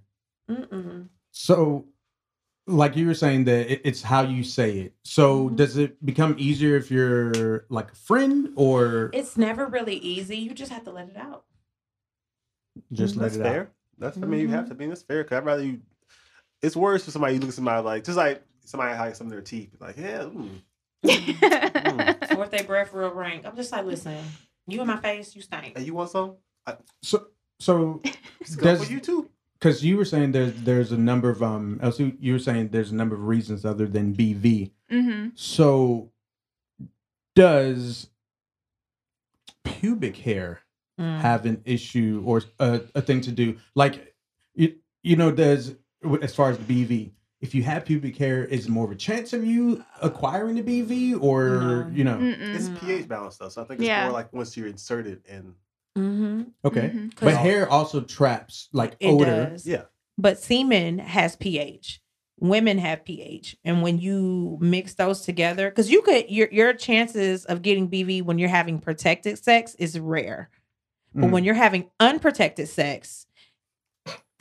Mm-mm. 0.50 1.08
So, 1.30 1.86
like 2.66 2.94
you 2.96 3.06
were 3.06 3.14
saying 3.14 3.44
that 3.44 3.72
it, 3.72 3.80
it's 3.84 4.02
how 4.02 4.22
you 4.22 4.44
say 4.44 4.78
it. 4.80 4.94
So, 5.02 5.48
Mhm. 5.48 5.56
does 5.56 5.76
it 5.78 6.04
become 6.04 6.36
easier 6.38 6.76
if 6.76 6.90
you're 6.90 7.64
like 7.70 7.90
a 7.90 7.96
friend 7.96 8.50
or 8.54 9.10
It's 9.14 9.36
never 9.38 9.66
really 9.66 9.96
easy. 9.96 10.36
You 10.36 10.52
just 10.52 10.70
have 10.70 10.84
to 10.84 10.90
let 10.90 11.08
it 11.08 11.16
out. 11.16 11.44
just 12.92 13.14
mm-hmm. 13.14 13.22
let 13.22 13.32
That's 13.32 13.36
it 13.36 13.42
fair. 13.42 13.60
out? 13.62 13.68
That's 13.98 14.16
I 14.18 14.20
mean 14.20 14.40
you 14.40 14.48
have 14.48 14.64
to 14.66 14.70
mm-hmm. 14.70 14.78
be. 14.78 14.84
in 14.84 14.90
That's 14.90 15.02
fair. 15.02 15.24
Cause 15.24 15.38
I'd 15.38 15.46
rather 15.46 15.64
you. 15.64 15.80
It's 16.60 16.76
worse 16.76 17.04
for 17.04 17.10
somebody 17.10 17.34
you 17.34 17.40
look 17.40 17.48
at 17.48 17.54
somebody 17.54 17.82
like 17.82 18.04
just 18.04 18.18
like 18.18 18.42
somebody 18.64 18.94
hide 18.96 19.16
some 19.16 19.26
of 19.28 19.30
their 19.32 19.42
teeth. 19.42 19.74
Like 19.80 19.96
yeah, 19.96 20.28
mm. 21.04 22.28
Fourth 22.34 22.50
day 22.50 22.62
breath 22.62 22.92
real 22.92 23.10
rank. 23.10 23.44
I'm 23.46 23.56
just 23.56 23.70
like, 23.72 23.84
listen, 23.84 24.16
you 24.66 24.80
in 24.80 24.86
my 24.86 24.96
face, 24.96 25.34
you 25.36 25.42
stink. 25.42 25.76
hey, 25.76 25.84
you 25.84 25.94
want 25.94 26.10
some? 26.10 26.36
So, 27.02 27.26
so 27.58 28.00
good 28.56 28.60
Does- 28.60 28.84
for 28.86 28.92
you 28.92 29.00
too. 29.00 29.28
because 29.58 29.84
you 29.84 29.96
were 29.96 30.04
saying 30.04 30.32
there's 30.32 30.54
there's 30.62 30.92
a 30.92 30.98
number 30.98 31.28
of 31.30 31.42
um, 31.42 31.78
Elsie, 31.82 32.16
you 32.18 32.32
were 32.32 32.38
saying 32.38 32.68
there's 32.68 32.90
a 32.90 32.94
number 32.94 33.14
of 33.14 33.24
reasons 33.24 33.64
other 33.64 33.86
than 33.86 34.14
BV. 34.14 34.70
hmm 34.90 35.28
So, 35.34 36.10
does 37.34 38.08
pubic 39.64 40.16
hair 40.16 40.60
Mm. 41.00 41.18
have 41.22 41.44
an 41.44 41.60
issue 41.64 42.22
or 42.24 42.40
a, 42.60 42.80
a 42.94 43.02
thing 43.02 43.20
to 43.22 43.32
do? 43.32 43.56
Like, 43.74 44.14
you, 44.54 44.76
you 45.02 45.16
know, 45.16 45.32
does 45.32 45.74
as 46.22 46.32
far 46.36 46.50
as 46.50 46.58
the 46.58 46.62
BV, 46.86 47.10
if 47.44 47.54
you 47.54 47.62
have 47.62 47.84
pubic 47.84 48.16
hair, 48.16 48.44
is 48.46 48.68
more 48.70 48.86
of 48.86 48.90
a 48.90 48.96
chance 48.96 49.34
of 49.34 49.44
you 49.44 49.84
acquiring 50.00 50.56
the 50.56 50.62
BV, 50.62 51.20
or 51.22 51.84
No. 51.84 51.90
you 51.92 52.02
know? 52.02 52.16
Mm-mm. 52.16 52.54
It's 52.54 52.70
pH 52.80 53.06
balance 53.06 53.36
though, 53.36 53.50
so 53.50 53.60
I 53.62 53.66
think 53.66 53.80
it's 53.80 53.86
Yeah. 53.88 54.04
more 54.04 54.12
like 54.12 54.32
once 54.32 54.56
you're 54.56 54.66
inserted 54.66 55.20
and 55.28 55.54
Mm-hmm. 55.96 56.42
Okay, 56.64 56.90
Mhm. 56.92 57.12
but 57.20 57.34
hair 57.36 57.68
also 57.70 58.00
traps 58.00 58.68
like 58.72 58.96
it 58.98 59.06
odor. 59.08 59.50
does. 59.50 59.64
yeah. 59.64 59.82
But 60.18 60.40
semen 60.40 60.98
has 60.98 61.36
pH. 61.36 62.00
Women 62.40 62.78
have 62.78 63.04
pH, 63.04 63.56
and 63.62 63.80
when 63.80 63.98
you 64.00 64.58
mix 64.60 64.94
those 64.94 65.20
together, 65.20 65.70
because 65.70 65.88
you 65.92 66.02
could 66.02 66.28
your 66.28 66.48
your 66.50 66.72
chances 66.72 67.44
of 67.44 67.62
getting 67.62 67.88
BV 67.88 68.22
when 68.22 68.38
you're 68.40 68.48
having 68.48 68.80
protected 68.80 69.38
sex 69.38 69.76
is 69.78 69.96
rare, 70.00 70.50
but 71.14 71.28
Mm. 71.28 71.30
when 71.30 71.44
you're 71.44 71.54
having 71.54 71.88
unprotected 72.00 72.68
sex, 72.68 73.26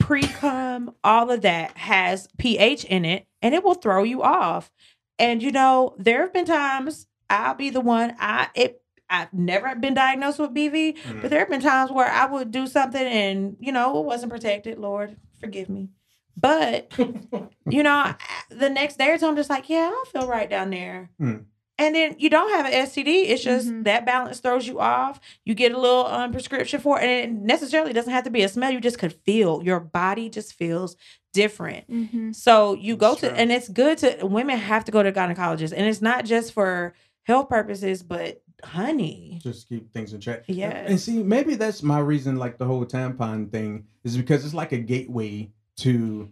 pre 0.04 0.22
cum, 0.22 0.94
all 1.02 1.30
of 1.30 1.40
that 1.42 1.76
has 1.78 2.28
pH 2.38 2.84
in 2.84 3.04
it, 3.04 3.26
and 3.42 3.54
it 3.54 3.64
will 3.64 3.74
throw 3.74 4.02
you 4.02 4.22
off. 4.22 4.70
And 5.18 5.42
you 5.42 5.50
know, 5.50 5.94
there 5.98 6.20
have 6.20 6.32
been 6.32 6.44
times 6.44 7.06
I'll 7.30 7.54
be 7.54 7.70
the 7.70 7.80
one. 7.80 8.14
I 8.18 8.48
it 8.54 8.80
I've 9.08 9.32
never 9.32 9.74
been 9.74 9.94
diagnosed 9.94 10.38
with 10.38 10.54
BV, 10.54 10.96
Mm. 10.96 11.22
but 11.22 11.30
there 11.30 11.40
have 11.40 11.48
been 11.50 11.60
times 11.60 11.90
where 11.90 12.10
I 12.10 12.26
would 12.26 12.50
do 12.50 12.66
something 12.66 13.02
and 13.06 13.56
you 13.60 13.72
know 13.72 13.98
it 14.00 14.04
wasn't 14.04 14.32
protected. 14.32 14.78
Lord, 14.78 15.16
forgive 15.40 15.68
me. 15.68 15.88
But 16.36 16.92
you 17.68 17.82
know, 17.82 18.14
the 18.50 18.68
next 18.70 18.98
day 18.98 19.10
or 19.10 19.18
two, 19.18 19.26
I'm 19.26 19.36
just 19.36 19.50
like, 19.50 19.68
yeah, 19.70 19.86
I 19.86 19.90
don't 19.90 20.08
feel 20.08 20.26
right 20.26 20.50
down 20.50 20.70
there. 20.70 21.10
Mm. 21.20 21.44
And 21.76 21.94
then 21.94 22.14
you 22.18 22.30
don't 22.30 22.50
have 22.50 22.66
an 22.66 22.72
STD. 22.72 23.24
It's 23.30 23.42
just 23.42 23.68
Mhm. 23.68 23.84
that 23.84 24.06
balance 24.06 24.38
throws 24.38 24.66
you 24.66 24.78
off. 24.78 25.18
You 25.44 25.54
get 25.54 25.72
a 25.72 25.78
little 25.78 26.06
um, 26.06 26.30
prescription 26.30 26.80
for 26.80 27.00
it, 27.00 27.04
and 27.04 27.38
it 27.38 27.42
necessarily 27.42 27.92
doesn't 27.92 28.12
have 28.12 28.24
to 28.24 28.30
be 28.30 28.42
a 28.42 28.48
smell. 28.48 28.70
You 28.70 28.80
just 28.80 28.98
could 28.98 29.12
feel 29.12 29.60
your 29.64 29.80
body 29.80 30.28
just 30.28 30.52
feels 30.54 30.96
different. 31.32 31.90
Mhm. 31.90 32.32
So 32.34 32.74
you 32.74 32.96
go 32.96 33.08
That's 33.10 33.20
to, 33.22 33.28
true. 33.30 33.36
and 33.38 33.50
it's 33.50 33.68
good 33.68 33.98
to 33.98 34.24
women 34.24 34.56
have 34.56 34.84
to 34.84 34.92
go 34.92 35.02
to 35.02 35.10
gynecologists, 35.10 35.72
and 35.76 35.84
it's 35.86 36.00
not 36.00 36.24
just 36.24 36.52
for 36.52 36.94
health 37.24 37.48
purposes, 37.48 38.04
but 38.04 38.40
honey, 38.62 39.40
just 39.42 39.68
keep 39.68 39.92
things 39.92 40.12
in 40.14 40.20
check. 40.20 40.44
Yeah. 40.46 40.68
And 40.70 41.00
see, 41.00 41.24
maybe 41.24 41.56
that's 41.56 41.82
my 41.82 41.98
reason, 41.98 42.36
like 42.36 42.56
the 42.58 42.66
whole 42.66 42.84
tampon 42.86 43.50
thing, 43.50 43.84
is 44.04 44.16
because 44.16 44.44
it's 44.44 44.54
like 44.54 44.70
a 44.70 44.78
gateway 44.78 45.50
to 45.78 46.30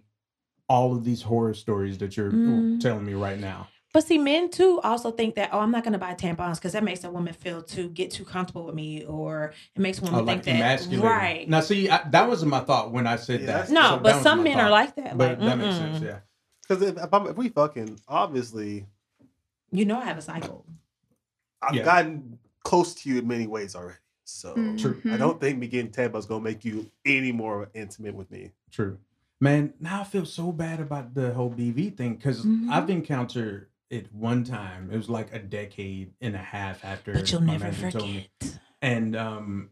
all 0.69 0.95
of 0.95 1.03
these 1.03 1.21
horror 1.23 1.53
stories 1.55 1.99
that 1.99 2.17
you're 2.17 2.31
Mm. 2.31 2.79
telling 2.81 3.05
me 3.05 3.15
right 3.15 3.41
now. 3.41 3.67
But 3.93 4.07
see, 4.07 4.17
men 4.17 4.51
too 4.51 4.81
also 4.83 5.11
think 5.11 5.35
that 5.35 5.51
oh, 5.53 5.61
I'm 5.61 5.71
not 5.71 5.85
going 5.85 5.93
to 5.93 5.99
buy 5.99 6.15
tampons 6.15 6.55
because 6.57 6.73
that 6.73 6.83
makes 6.83 7.05
a 7.05 7.11
woman 7.11 7.35
feel 7.35 7.63
to 7.63 7.89
get 7.91 8.11
too 8.11 8.25
comfortable 8.25 8.65
with 8.65 8.75
me, 8.75 9.05
or 9.05 9.53
it 9.75 9.81
makes 9.81 9.99
a 9.99 10.03
woman 10.03 10.21
Oh, 10.21 10.23
like 10.25 10.45
think 10.45 10.59
that 10.59 10.81
emasculating. 10.81 11.03
right. 11.03 11.49
Now, 11.49 11.61
see, 11.61 11.91
I, 11.91 12.09
that 12.09 12.27
wasn't 12.27 12.51
my 12.51 12.61
thought 12.61 12.91
when 12.91 13.07
I 13.07 13.17
said 13.17 13.41
Yeah, 13.43 13.47
that. 13.47 13.71
no, 13.71 13.83
So 13.91 13.97
but 13.99 14.15
was 14.15 14.23
some 14.23 14.39
my 14.39 14.45
men 14.45 14.61
are 14.61 14.71
like 14.71 14.95
that. 14.97 15.19
But 15.19 15.29
like, 15.31 15.39
that 15.41 15.59
makes 15.59 15.75
mm-mm. 15.75 15.79
sense, 15.79 16.03
yeah. 16.03 16.19
Because 16.67 16.83
if, 16.83 16.97
if, 16.97 17.13
I'm, 17.13 17.27
if 17.27 17.37
we 17.37 17.51
fucking, 17.51 18.01
obviously, 18.09 18.87
You 19.71 19.85
know, 19.85 19.99
I 19.99 20.05
have 20.07 20.17
a 20.19 20.23
cycle. 20.23 20.65
I've 21.61 21.75
Yeah. 21.75 21.85
gotten 21.85 22.39
close 22.65 22.95
to 22.95 23.11
you 23.11 23.19
in 23.19 23.29
many 23.29 23.47
ways 23.47 23.75
already. 23.77 23.99
So 24.25 24.55
True. 24.79 25.03
I 25.11 25.19
don't 25.19 25.39
think 25.39 25.59
me 25.59 25.67
getting 25.67 25.91
tampons 25.91 26.21
is 26.21 26.27
gonna 26.27 26.43
make 26.43 26.65
you 26.65 26.91
any 27.05 27.33
more 27.33 27.69
intimate 27.75 28.15
with 28.15 28.31
me. 28.31 28.53
True. 28.71 28.97
Man, 29.41 29.75
now 29.81 30.01
I 30.01 30.05
feel 30.05 30.25
so 30.25 30.51
bad 30.53 30.81
about 30.81 31.15
the 31.15 31.35
whole 31.35 31.51
BV 31.51 31.97
thing 31.97 32.15
because 32.15 32.45
Mhm. 32.45 32.71
I've 32.71 32.89
encountered 32.89 33.69
it 33.93 34.13
one 34.13 34.43
time. 34.43 34.91
It 34.91 34.97
was 34.97 35.09
like 35.11 35.33
a 35.35 35.39
decade 35.39 36.15
and 36.21 36.35
a 36.35 36.39
half 36.39 36.85
after 36.85 37.13
But 37.13 37.31
you'll 37.31 37.43
my 37.43 37.53
never 37.53 37.65
manager 37.67 37.91
told 37.99 38.11
me. 38.11 38.29
forget. 38.41 38.59
And 38.81 39.15
um, 39.15 39.71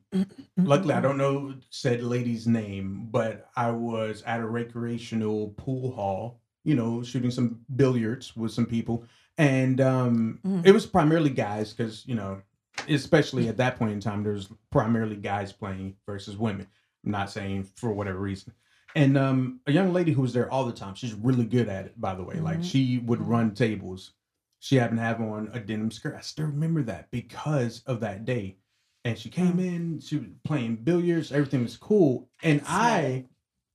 luckily, 0.56 0.94
I 0.94 1.00
don't 1.00 1.16
know 1.18 1.54
said 1.70 2.02
lady's 2.02 2.46
name, 2.46 3.08
but 3.10 3.48
I 3.56 3.70
was 3.72 4.22
at 4.22 4.38
a 4.40 4.46
recreational 4.46 5.48
pool 5.56 5.90
hall, 5.92 6.40
you 6.62 6.76
know, 6.76 7.02
shooting 7.02 7.30
some 7.32 7.60
billiards 7.74 8.36
with 8.36 8.52
some 8.52 8.66
people. 8.66 9.04
and 9.38 9.80
um, 9.80 10.38
Mhm. 10.44 10.66
it 10.66 10.72
was 10.72 10.84
primarily 10.84 11.30
guys 11.30 11.72
because 11.72 12.06
you 12.06 12.14
know, 12.14 12.42
especially 12.88 13.48
at 13.48 13.56
that 13.56 13.76
point 13.78 13.92
in 13.92 14.00
time, 14.00 14.22
there's 14.22 14.48
primarily 14.70 15.16
guys 15.16 15.50
playing 15.52 15.96
versus 16.06 16.36
women. 16.36 16.66
I'm 17.04 17.10
not 17.12 17.30
saying 17.30 17.64
for 17.76 17.90
whatever 17.90 18.18
reason. 18.18 18.52
And 18.94 19.16
um, 19.16 19.60
a 19.66 19.72
young 19.72 19.92
lady 19.92 20.12
who 20.12 20.22
was 20.22 20.32
there 20.32 20.50
all 20.50 20.64
the 20.64 20.72
time. 20.72 20.94
She's 20.94 21.14
really 21.14 21.44
good 21.44 21.68
at 21.68 21.86
it, 21.86 22.00
by 22.00 22.14
the 22.14 22.24
way. 22.24 22.36
Like 22.40 22.58
Mhm. 22.58 22.64
she 22.64 22.98
would 22.98 23.20
run 23.20 23.54
tables. 23.54 24.12
She 24.58 24.76
happened 24.76 24.98
to 24.98 25.04
have 25.04 25.20
on 25.20 25.48
a 25.52 25.60
denim 25.60 25.90
skirt. 25.90 26.16
I 26.16 26.20
still 26.20 26.46
remember 26.46 26.82
that 26.82 27.10
because 27.10 27.82
of 27.86 28.00
that 28.00 28.24
day. 28.24 28.56
And 29.04 29.16
she 29.18 29.30
came 29.30 29.54
Mm. 29.54 29.66
in. 29.66 30.00
She 30.00 30.16
was 30.18 30.28
playing 30.44 30.76
billiards. 30.76 31.32
Everything 31.32 31.62
was 31.62 31.76
cool. 31.76 32.28
And 32.42 32.60
I 32.66 33.24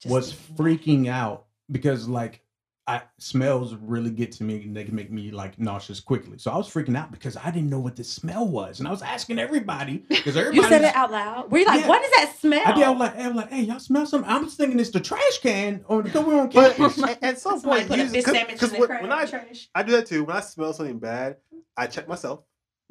was 0.05 0.31
freaking 0.33 1.07
out 1.07 1.47
because 1.71 2.07
like 2.07 2.44
I 2.87 3.01
smells 3.17 3.73
really 3.73 4.11
get 4.11 4.31
to 4.33 4.43
me 4.43 4.61
and 4.63 4.75
they 4.77 4.83
can 4.83 4.93
make 4.95 5.09
me 5.11 5.31
like 5.31 5.57
nauseous 5.57 5.99
quickly. 5.99 6.37
So 6.37 6.51
I 6.51 6.57
was 6.57 6.67
freaking 6.69 6.95
out 6.95 7.11
because 7.11 7.35
I 7.35 7.49
didn't 7.49 7.71
know 7.71 7.79
what 7.79 7.95
the 7.95 8.03
smell 8.03 8.47
was. 8.47 8.77
And 8.79 8.87
I 8.87 8.91
was 8.91 9.01
asking 9.01 9.39
everybody 9.39 10.03
because 10.07 10.37
everybody 10.37 10.57
You 10.61 10.69
said 10.69 10.83
it 10.83 10.95
out 10.95 11.09
loud. 11.11 11.51
Were 11.51 11.57
you 11.57 11.65
like, 11.65 11.81
Yeah. 11.81 11.87
what 11.87 12.03
does 12.03 12.11
that 12.11 12.35
smell? 12.39 12.61
I 12.63 12.73
did 12.73 12.83
I 12.83 12.89
was 12.91 12.99
like, 12.99 13.15
I 13.17 13.27
was 13.27 13.35
like, 13.37 13.49
hey, 13.51 13.61
y'all 13.63 13.79
smell 13.79 14.05
something? 14.05 14.29
I 14.29 14.37
was 14.37 14.53
thinking 14.53 14.79
it's 14.79 14.91
the 14.91 14.99
trash 14.99 15.39
can 15.41 15.83
or 15.87 16.03
the 16.03 16.21
we're 16.21 16.39
on 16.41 16.51
campus. 16.51 17.01
at- 17.01 17.23
at 17.23 17.39
some 17.39 17.59
point, 17.63 17.87
put 17.87 17.97
a 17.99 18.03
you- 18.03 18.09
fish 18.09 18.23
'cause- 18.25 18.33
sandwich 18.35 18.59
'cause 18.59 18.73
in 18.73 18.81
the 18.81 18.87
when, 18.87 19.01
when 19.01 19.11
I 19.11 19.25
trash. 19.25 19.67
I 19.73 19.81
do 19.81 19.91
that 19.93 20.05
too. 20.05 20.23
When 20.23 20.35
I 20.35 20.41
smell 20.41 20.71
something 20.71 20.99
bad, 20.99 21.37
I 21.75 21.87
check 21.87 22.07
myself 22.07 22.41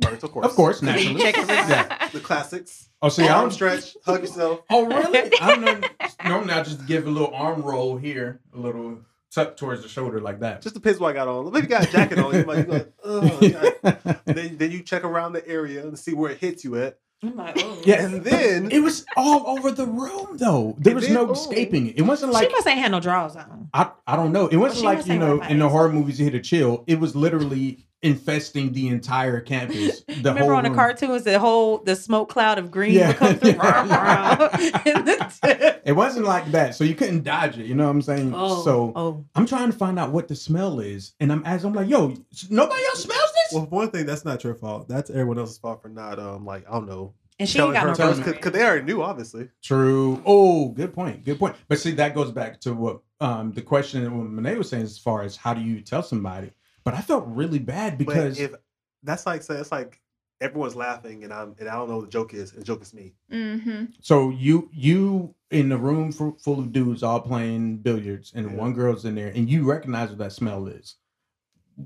first, 0.02 0.24
of 0.24 0.32
course. 0.32 0.46
of 0.46 0.52
course, 0.54 0.82
naturally. 0.82 1.20
check. 1.22 1.36
Yeah. 1.36 2.08
The 2.08 2.18
classics. 2.18 2.88
Oh, 3.00 3.08
see, 3.10 3.28
I 3.28 3.34
Arm 3.34 3.42
don't 3.44 3.50
stretch, 3.52 3.96
hug 4.04 4.22
yourself. 4.22 4.62
Oh, 4.70 4.86
really? 4.86 5.32
I 5.40 5.54
don't 5.54 5.60
know. 5.64 5.88
Normally, 6.26 6.52
I 6.54 6.64
just 6.64 6.84
give 6.86 7.06
a 7.06 7.10
little 7.10 7.32
arm 7.32 7.62
roll 7.62 7.96
here, 7.96 8.40
a 8.54 8.58
little 8.58 8.98
tuck 9.34 9.56
towards 9.56 9.82
the 9.82 9.88
shoulder 9.88 10.20
like 10.20 10.40
that. 10.40 10.62
Just 10.62 10.74
depends 10.74 11.00
what 11.00 11.10
I 11.10 11.12
got 11.12 11.28
on. 11.28 11.52
Maybe 11.52 11.64
you 11.64 11.68
got 11.68 11.88
a 11.88 11.90
jacket 11.90 12.18
on. 12.18 12.34
You 12.34 12.44
might 12.44 12.66
you 12.66 12.86
uh, 13.04 13.68
like, 13.82 14.24
then, 14.24 14.56
then 14.56 14.70
you 14.70 14.82
check 14.82 15.04
around 15.04 15.32
the 15.32 15.46
area 15.46 15.86
and 15.86 15.98
see 15.98 16.14
where 16.14 16.30
it 16.30 16.38
hits 16.38 16.64
you 16.64 16.76
at. 16.76 16.98
I'm 17.28 17.36
like, 17.36 17.56
oh. 17.58 17.78
Yeah, 17.84 18.04
And 18.04 18.22
then 18.24 18.70
It 18.70 18.80
was 18.80 19.04
all 19.16 19.46
over 19.58 19.70
the 19.70 19.86
room, 19.86 20.36
though. 20.38 20.74
There 20.78 20.94
was 20.94 21.04
then- 21.04 21.14
no 21.14 21.30
escaping 21.32 21.88
it. 21.88 21.98
It 21.98 22.02
wasn't 22.02 22.32
like 22.32 22.48
she 22.48 22.52
must 22.54 22.66
ain't 22.66 22.78
had 22.78 22.90
no 22.92 23.00
drawers 23.00 23.36
on. 23.36 23.68
I, 23.74 23.90
I 24.06 24.16
don't 24.16 24.32
know. 24.32 24.46
It 24.48 24.56
wasn't 24.56 24.80
she 24.80 24.84
like 24.86 25.06
you 25.06 25.18
know 25.18 25.40
in 25.42 25.58
the 25.58 25.68
horror 25.68 25.90
movies 25.92 26.18
you 26.18 26.24
hit 26.24 26.34
a 26.34 26.40
chill. 26.40 26.84
It 26.86 27.00
was 27.00 27.14
literally 27.16 27.86
infesting 28.02 28.72
the 28.72 28.88
entire 28.88 29.40
campus. 29.40 30.02
The 30.24 30.30
Remember 30.30 30.40
whole 30.42 30.52
on 30.56 30.64
the 30.64 30.70
room. 30.70 30.76
cartoons, 30.76 31.24
the 31.24 31.38
whole 31.38 31.78
the 31.78 31.96
smoke 31.96 32.28
cloud 32.28 32.58
of 32.58 32.70
green 32.70 32.92
Yeah. 32.92 33.08
would 33.08 33.16
come 33.16 33.34
through. 33.36 33.50
Yeah. 33.54 34.82
In 34.84 35.04
the- 35.06 35.80
It 35.86 35.92
wasn't 35.92 36.26
like 36.26 36.50
that, 36.52 36.74
so 36.74 36.84
you 36.84 36.94
couldn't 36.94 37.24
dodge 37.24 37.58
it. 37.58 37.66
You 37.66 37.74
know 37.74 37.84
what 37.84 37.90
I'm 37.90 38.02
saying? 38.02 38.32
oh, 38.34 38.62
so 38.62 38.92
oh, 38.94 39.24
I'm 39.34 39.46
trying 39.46 39.70
to 39.72 39.76
find 39.76 39.98
out 39.98 40.12
what 40.12 40.28
the 40.28 40.34
smell 40.36 40.80
is, 40.80 41.14
and 41.20 41.32
I'm 41.32 41.42
as 41.44 41.64
I'm 41.64 41.72
like, 41.72 41.88
yo, 41.88 42.14
nobody 42.50 42.82
else 42.84 43.02
smells 43.02 43.20
this. 43.22 43.23
Well, 43.54 43.64
for 43.64 43.70
one 43.70 43.90
thing, 43.90 44.06
that's 44.06 44.24
not 44.24 44.42
your 44.44 44.54
fault. 44.54 44.88
That's 44.88 45.10
everyone 45.10 45.38
else's 45.38 45.58
fault 45.58 45.82
for 45.82 45.88
not 45.88 46.18
um 46.18 46.44
like 46.44 46.64
I 46.68 46.72
don't 46.72 46.86
know 46.86 47.14
and 47.38 47.48
she 47.48 47.58
ain't 47.60 47.72
got 47.72 47.86
no 47.86 47.94
telling 47.94 48.20
her- 48.22 48.32
because 48.32 48.52
they 48.52 48.62
already 48.64 48.84
knew 48.84 49.02
obviously. 49.02 49.48
True. 49.62 50.22
Oh, 50.24 50.68
good 50.68 50.92
point. 50.94 51.24
Good 51.24 51.38
point. 51.38 51.56
But 51.68 51.78
see, 51.80 51.92
that 51.92 52.14
goes 52.14 52.30
back 52.30 52.60
to 52.62 52.74
what 52.74 53.00
um 53.20 53.52
the 53.52 53.62
question 53.62 54.04
that 54.04 54.10
Monet 54.10 54.56
was 54.56 54.68
saying 54.68 54.84
as 54.84 54.98
far 54.98 55.22
as 55.22 55.36
how 55.36 55.54
do 55.54 55.60
you 55.60 55.80
tell 55.80 56.02
somebody. 56.02 56.52
But 56.84 56.94
I 56.94 57.00
felt 57.00 57.24
really 57.26 57.58
bad 57.58 57.98
because 57.98 58.38
but 58.38 58.44
if 58.44 58.54
that's 59.02 59.26
like 59.26 59.42
say 59.42 59.54
it's 59.56 59.72
like 59.72 60.00
everyone's 60.40 60.76
laughing 60.76 61.24
and 61.24 61.32
I'm 61.32 61.54
and 61.58 61.68
I 61.68 61.74
don't 61.74 61.88
know 61.88 61.96
what 61.96 62.06
the 62.06 62.10
joke 62.10 62.34
is 62.34 62.52
and 62.52 62.60
the 62.60 62.64
joke 62.64 62.82
is 62.82 62.92
me. 62.94 63.14
mm-hmm. 63.32 63.84
So 64.00 64.30
you 64.30 64.68
you 64.72 65.34
in 65.50 65.68
the 65.68 65.78
room 65.78 66.12
full, 66.12 66.36
full 66.42 66.58
of 66.58 66.72
dudes 66.72 67.02
all 67.02 67.20
playing 67.20 67.78
billiards, 67.78 68.32
and 68.34 68.50
Yeah. 68.50 68.56
one 68.56 68.72
girl's 68.74 69.04
in 69.04 69.14
there, 69.14 69.28
and 69.28 69.48
you 69.48 69.64
recognize 69.64 70.08
what 70.08 70.18
that 70.18 70.32
smell 70.32 70.66
is. 70.66 70.96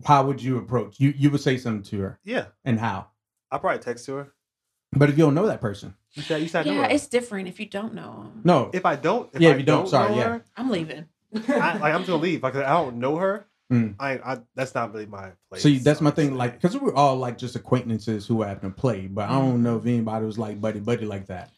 How 0.05 0.25
would 0.27 0.43
you 0.43 0.59
approach? 0.59 0.99
You 1.01 1.13
you 1.17 1.31
would 1.31 1.41
say 1.41 1.57
something 1.59 1.83
to 1.85 2.01
her, 2.01 2.19
Yeah, 2.25 2.47
and 2.65 2.79
how? 2.79 3.09
I 3.51 3.59
probably 3.59 3.79
text 3.81 4.05
to 4.07 4.15
her. 4.17 4.33
But 4.93 5.11
if 5.11 5.19
you 5.19 5.25
don't 5.25 5.35
know 5.35 5.47
that 5.47 5.61
person, 5.61 5.95
You 6.15 6.23
said 6.23 6.41
you 6.43 6.49
said 6.49 6.67
yeah, 6.67 6.87
it's 6.89 7.07
different 7.07 7.49
if 7.49 7.61
you 7.61 7.67
don't 7.67 7.95
know 7.95 8.25
'em. 8.33 8.41
no. 8.45 8.71
If 8.73 8.85
I 8.87 8.97
don't, 8.97 9.29
if 9.35 9.41
Yeah, 9.41 9.51
I 9.51 9.53
if 9.53 9.59
you 9.59 9.65
don't, 9.67 9.89
sorry, 9.89 10.11
know 10.13 10.17
yeah. 10.19 10.29
her, 10.29 10.45
I'm 10.57 10.71
leaving. 10.71 11.07
I, 11.35 11.77
like 11.79 11.95
I'm 11.95 12.01
just 12.01 12.07
gonna 12.09 12.23
leave. 12.23 12.43
Like 12.43 12.57
I 12.57 12.69
don't 12.71 12.97
know 12.99 13.17
her. 13.17 13.47
Mm. 13.73 13.97
I, 14.01 14.13
I 14.13 14.39
that's 14.55 14.75
not 14.75 14.93
really 14.95 15.05
my 15.07 15.33
place. 15.51 15.63
See, 15.63 15.77
that's 15.79 16.01
my 16.01 16.11
thing. 16.11 16.35
Like, 16.37 16.55
because 16.61 16.75
we're 16.79 16.95
all 16.95 17.17
like 17.17 17.37
just 17.37 17.55
acquaintances 17.55 18.27
who 18.27 18.41
happen 18.41 18.71
to 18.71 18.75
play, 18.75 19.07
but 19.09 19.29
I 19.29 19.33
don't 19.33 19.63
know 19.63 19.77
if 19.77 19.85
anybody 19.85 20.25
was 20.25 20.39
like 20.39 20.59
buddy 20.59 20.81
buddy 20.81 21.05
like 21.05 21.27
that. 21.27 21.51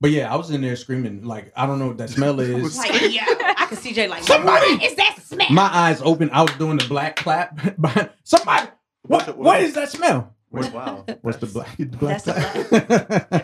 But 0.00 0.10
yeah, 0.12 0.32
I 0.32 0.36
was 0.36 0.50
in 0.50 0.62
there 0.62 0.76
screaming 0.76 1.24
like 1.24 1.52
I 1.56 1.66
don't 1.66 1.78
know 1.78 1.88
what 1.88 1.98
that 1.98 2.08
smell 2.08 2.40
is. 2.40 2.78
Like, 2.78 3.12
yeah, 3.12 3.26
I 3.58 3.66
can 3.68 3.76
see 3.76 3.92
Jay 3.92 4.08
like, 4.08 4.22
Somebody- 4.22 4.76
what 4.76 4.82
is 4.82 4.94
that 4.94 5.07
smell? 5.46 5.50
My 5.54 5.70
eyes 5.74 6.00
open. 6.02 6.30
I 6.32 6.42
was 6.42 6.52
doing 6.54 6.78
the 6.78 6.86
black 6.88 7.16
clap. 7.16 7.56
behind- 7.80 8.10
Somebody, 8.24 8.68
What's 9.02 9.26
what? 9.28 9.38
What 9.38 9.60
is 9.62 9.74
that 9.74 9.88
smell? 9.90 10.34
What's- 10.50 10.70
wow. 10.72 11.04
What's 11.22 11.38
the 11.38 11.46
black? 11.46 11.76
The 11.76 11.84
black 11.84 12.22
That's 12.22 12.70
clap? 12.70 12.70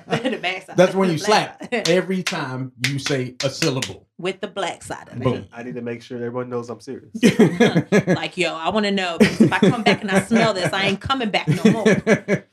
the 0.23 0.39
backside. 0.41 0.77
That's 0.77 0.95
when 0.95 1.11
you 1.11 1.19
The 1.19 1.25
slap 1.25 1.63
side. 1.73 1.89
every 1.89 2.23
time 2.23 2.73
you 2.89 2.99
say 2.99 3.35
a 3.45 3.51
syllable. 3.51 4.07
with 4.19 4.41
the 4.41 4.49
black 4.49 4.83
side 4.83 5.09
of 5.09 5.21
Boom. 5.21 5.35
it. 5.35 5.49
I 5.53 5.63
need 5.63 5.75
to 5.75 5.83
make 5.83 6.03
sure 6.03 6.17
everyone 6.17 6.49
knows 6.49 6.71
I'm 6.71 6.81
serious. 6.81 7.11
Like, 8.07 8.37
yo, 8.39 8.55
I 8.55 8.71
want 8.71 8.87
to 8.87 8.91
know 8.93 9.19
because 9.19 9.41
if 9.43 9.53
I 9.53 9.59
come 9.59 9.83
back 9.83 10.01
and 10.01 10.11
I 10.11 10.23
smell 10.23 10.55
this, 10.55 10.73
I 10.73 10.87
ain't 10.87 11.01
coming 11.01 11.29
back 11.31 11.47
no 11.49 11.63
more. 11.73 12.45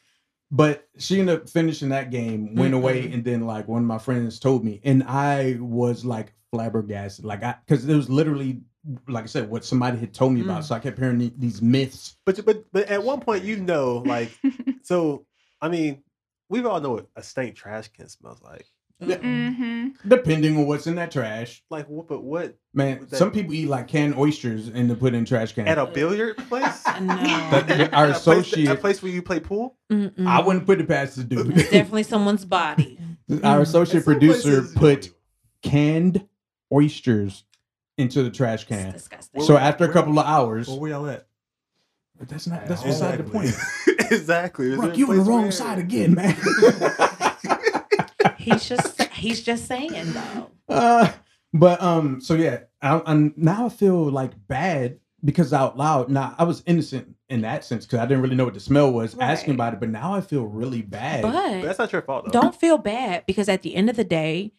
but 0.51 0.87
she 0.97 1.19
ended 1.21 1.35
up 1.41 1.49
finishing 1.49 1.89
that 1.89 2.11
game, 2.11 2.55
went 2.55 2.73
away, 2.73 3.03
Mm-mm. 3.03 3.13
and 3.13 3.23
then 3.23 3.45
like 3.47 3.67
one 3.69 3.81
of 3.83 3.87
my 3.87 3.99
friends 3.99 4.37
told 4.39 4.65
me, 4.65 4.81
and 4.83 5.03
I 5.03 5.57
was 5.61 6.03
like 6.03 6.33
flabbergasted, 6.51 7.23
like 7.23 7.41
I 7.43 7.55
because 7.65 7.87
it 7.87 7.95
was 7.95 8.09
literally 8.09 8.61
like 9.07 9.23
I 9.23 9.27
said, 9.27 9.49
what 9.49 9.63
somebody 9.63 9.97
had 9.99 10.13
told 10.13 10.33
me 10.33 10.41
about. 10.41 10.61
Mm. 10.61 10.65
So 10.65 10.75
I 10.75 10.79
kept 10.79 10.97
hearing 10.97 11.19
the- 11.19 11.33
these 11.37 11.61
myths. 11.61 12.17
But 12.25 12.43
but 12.45 12.65
but 12.71 12.87
at 12.89 13.03
one 13.03 13.19
point 13.19 13.43
you 13.43 13.57
know 13.57 13.97
like 14.05 14.31
so 14.83 15.25
I 15.61 15.69
mean 15.69 16.03
we 16.49 16.63
all 16.65 16.81
know 16.81 16.91
what 16.91 17.07
a 17.15 17.23
stank 17.23 17.55
trash 17.55 17.87
can 17.89 18.09
smells 18.09 18.41
like. 18.41 18.65
mm-hmm. 19.01 19.89
Depending 20.07 20.57
on 20.57 20.67
what's 20.67 20.85
in 20.85 20.95
that 20.95 21.11
trash, 21.11 21.63
Like 21.71 21.87
what? 21.89 22.07
But 22.07 22.23
what 22.23 22.55
man. 22.73 23.07
That- 23.09 23.17
Some 23.17 23.31
people 23.31 23.53
eat 23.53 23.67
like 23.67 23.87
canned 23.87 24.15
oysters 24.17 24.67
and 24.67 24.89
they 24.89 24.95
put 24.95 25.13
in 25.13 25.25
trash 25.25 25.53
cans. 25.53 25.67
at 25.69 25.77
a 25.77 25.85
billiard 25.87 26.37
place? 26.37 26.83
No. 27.01 27.15
That- 27.15 27.93
our 27.93 28.05
a 28.05 28.07
place, 28.13 28.17
associate- 28.17 28.67
a 28.69 28.75
place 28.75 29.01
where 29.01 29.11
you 29.11 29.21
play 29.21 29.39
pool. 29.39 29.77
Mm-mm. 29.91 30.27
I 30.27 30.41
wouldn't 30.41 30.65
put 30.65 30.79
it 30.81 30.87
past 30.87 31.15
the 31.15 31.23
dude. 31.23 31.57
It's 31.57 31.69
definitely 31.71 32.03
someone's 32.03 32.45
body. 32.45 32.99
Our 33.43 33.59
Mm. 33.59 33.61
associate 33.61 33.99
At 34.01 34.05
producer 34.05 34.63
put 34.75 35.11
canned 35.63 36.27
oysters 36.71 37.43
into 38.01 38.23
the 38.23 38.29
trash 38.29 38.61
It's 38.61 38.69
can. 38.69 38.91
disgusting. 38.91 39.41
So 39.43 39.57
after 39.57 39.85
a 39.85 39.93
couple 39.93 40.17
of 40.19 40.25
hours, 40.25 40.67
Where 40.67 40.91
y'all 40.91 41.07
at? 41.07 41.27
But 42.19 42.29
that's 42.29 42.45
not 42.47 42.67
that's 42.67 42.81
At 42.81 42.87
beside 42.87 43.19
the 43.19 43.23
point. 43.23 43.51
exactly. 44.11 44.71
Is 44.73 44.79
there 44.79 44.93
you 44.93 45.09
on 45.09 45.17
the 45.17 45.23
wrong 45.23 45.41
where- 45.43 45.51
side 45.51 45.79
again, 45.79 46.13
man. 46.13 46.35
he's 48.37 48.67
just 48.67 49.01
he's 49.13 49.41
just 49.41 49.67
saying 49.67 49.91
though. 50.13 50.49
uh, 50.69 51.11
but 51.53 51.81
um, 51.81 52.21
so 52.21 52.33
yeah, 52.35 52.59
I, 52.81 53.01
I'm 53.05 53.33
now 53.37 53.65
I 53.65 53.69
feel 53.69 54.09
like 54.09 54.31
bad 54.47 54.99
because 55.23 55.53
out 55.53 55.77
loud. 55.77 56.09
Now 56.09 56.35
I 56.37 56.43
was 56.43 56.63
innocent 56.65 57.15
in 57.29 57.41
that 57.41 57.63
sense 57.63 57.85
because 57.85 57.99
I 57.99 58.05
didn't 58.05 58.21
really 58.23 58.35
know 58.35 58.45
what 58.45 58.53
the 58.53 58.59
smell 58.59 58.91
was, 58.91 59.17
asking 59.19 59.53
about 59.55 59.73
it. 59.73 59.79
But 59.79 59.89
now 59.89 60.13
I 60.13 60.21
feel 60.21 60.45
really 60.45 60.81
bad. 60.81 61.23
But 61.23 61.31
But 61.33 61.61
that's 61.63 61.79
not 61.79 61.91
your 61.91 62.01
fault 62.03 62.25
though. 62.25 62.31
don't 62.39 62.55
feel 62.55 62.77
bad 62.77 63.25
because 63.25 63.49
at 63.49 63.61
the 63.63 63.75
end 63.75 63.89
of 63.89 63.95
the 63.95 64.03
day, 64.03 64.51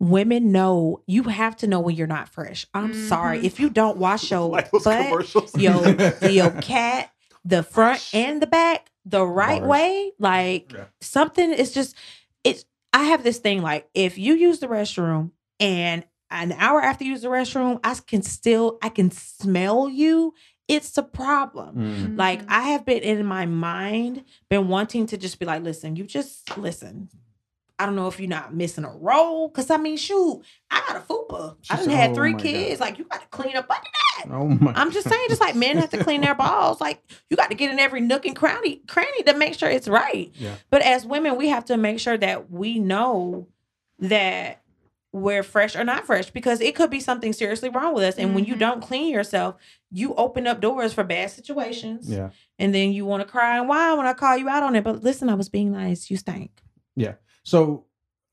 women 0.00 0.50
know 0.50 1.02
you 1.06 1.22
have 1.24 1.56
to 1.58 1.66
know 1.68 1.78
when 1.78 1.94
you're 1.94 2.06
not 2.08 2.28
fresh. 2.28 2.66
I'm 2.74 2.92
sorry 2.94 3.40
Mhm. 3.40 3.44
if 3.44 3.60
you 3.60 3.70
don't 3.70 3.98
wash 3.98 4.30
your 4.32 4.48
like 4.48 4.70
butt, 4.72 4.82
commercials. 4.82 5.54
your 5.56 5.96
your 6.30 6.50
cat, 6.62 7.12
the 7.44 7.62
front 7.62 8.08
and 8.12 8.42
the 8.42 8.46
back 8.48 8.90
the 9.04 9.24
right 9.24 9.60
Bars. 9.60 9.68
way. 9.70 10.12
Like 10.18 10.72
Yeah. 10.72 10.84
something 11.00 11.52
is 11.52 11.72
just 11.72 11.94
it's. 12.42 12.64
I 12.92 13.04
have 13.04 13.22
this 13.22 13.38
thing 13.38 13.62
like 13.62 13.88
if 13.94 14.18
you 14.18 14.34
use 14.34 14.58
the 14.58 14.66
restroom 14.66 15.30
and 15.60 16.04
an 16.30 16.52
hour 16.52 16.80
after 16.82 17.04
you 17.04 17.12
use 17.12 17.22
the 17.22 17.28
restroom, 17.28 17.78
I 17.84 17.94
can 18.06 18.22
still 18.22 18.78
I 18.82 18.88
can 18.88 19.10
smell 19.10 19.88
you. 19.88 20.34
It's 20.66 20.96
a 20.98 21.02
problem. 21.02 21.76
Mm. 21.76 22.16
Like 22.18 22.42
Mhm. 22.42 22.46
I 22.48 22.62
have 22.70 22.84
been 22.84 23.02
in 23.02 23.26
my 23.26 23.44
mind, 23.46 24.24
been 24.48 24.68
wanting 24.68 25.06
to 25.06 25.16
just 25.16 25.38
be 25.38 25.44
like, 25.46 25.62
listen, 25.62 25.96
you 25.96 26.04
just 26.04 26.56
listen. 26.56 27.08
I 27.80 27.86
don't 27.86 27.96
know 27.96 28.08
if 28.08 28.20
you're 28.20 28.28
not 28.28 28.54
missing 28.54 28.84
a 28.84 28.90
role. 28.90 29.48
Cause 29.50 29.70
I 29.70 29.76
mean, 29.78 29.96
shoot, 29.96 30.42
I 30.70 30.82
got 30.86 30.96
a 30.96 31.00
fupa. 31.00 31.56
I 31.70 31.74
She's- 31.76 31.86
done 31.86 31.94
had 31.96 32.10
oh 32.10 32.14
three 32.14 32.32
my 32.32 32.38
God. 32.38 32.42
kids. 32.42 32.80
Like 32.80 32.98
you 32.98 33.04
got 33.04 33.20
to 33.22 33.26
clean 33.28 33.56
up 33.56 33.70
under 33.70 33.82
that. 33.82 34.26
Oh 34.34 34.48
my! 34.48 34.72
I'm 34.74 34.90
just 34.92 35.08
saying, 35.08 35.26
just 35.28 35.40
like 35.40 35.54
men 35.56 35.78
have 35.78 35.90
to 35.90 35.98
clean 36.04 36.20
their 36.20 36.34
balls. 36.34 36.80
Like 36.80 37.02
you 37.30 37.36
got 37.36 37.48
to 37.50 37.56
get 37.56 37.70
in 37.70 37.78
every 37.78 38.00
nook 38.02 38.26
and 38.26 38.36
cranny, 38.36 38.82
cranny 38.86 39.22
to 39.24 39.34
make 39.34 39.54
sure 39.54 39.70
it's 39.70 39.88
right. 39.88 40.30
Yeah. 40.34 40.56
But 40.70 40.82
as 40.82 41.06
women, 41.06 41.36
we 41.36 41.48
have 41.48 41.64
to 41.66 41.76
make 41.76 41.98
sure 42.00 42.18
that 42.18 42.50
we 42.50 42.78
know 42.78 43.48
that 43.98 44.62
we're 45.12 45.42
fresh 45.42 45.74
or 45.74 45.82
not 45.82 46.06
fresh 46.06 46.30
because 46.30 46.60
it 46.60 46.76
could 46.76 46.88
be 46.90 47.00
something 47.00 47.32
seriously 47.32 47.68
wrong 47.68 47.94
with 47.94 48.04
us. 48.04 48.14
And 48.16 48.32
when 48.34 48.44
you 48.44 48.54
Mhm. 48.54 48.60
don't 48.60 48.80
clean 48.80 49.12
yourself, 49.12 49.56
you 49.90 50.14
open 50.14 50.46
up 50.46 50.60
doors 50.60 50.92
for 50.92 51.02
bad 51.02 51.30
situations 51.32 52.08
Yeah. 52.08 52.30
and 52.60 52.72
then 52.72 52.92
you 52.92 53.04
want 53.04 53.20
to 53.22 53.28
cry 53.28 53.58
and 53.58 53.68
why 53.68 53.92
when 53.94 54.06
I 54.06 54.12
call 54.12 54.36
you 54.36 54.48
out 54.48 54.62
on 54.62 54.76
it. 54.76 54.84
But 54.84 55.02
listen, 55.02 55.28
I 55.28 55.34
was 55.34 55.48
being 55.48 55.72
nice. 55.72 56.10
You 56.10 56.16
stank. 56.16 56.50
So 57.44 57.86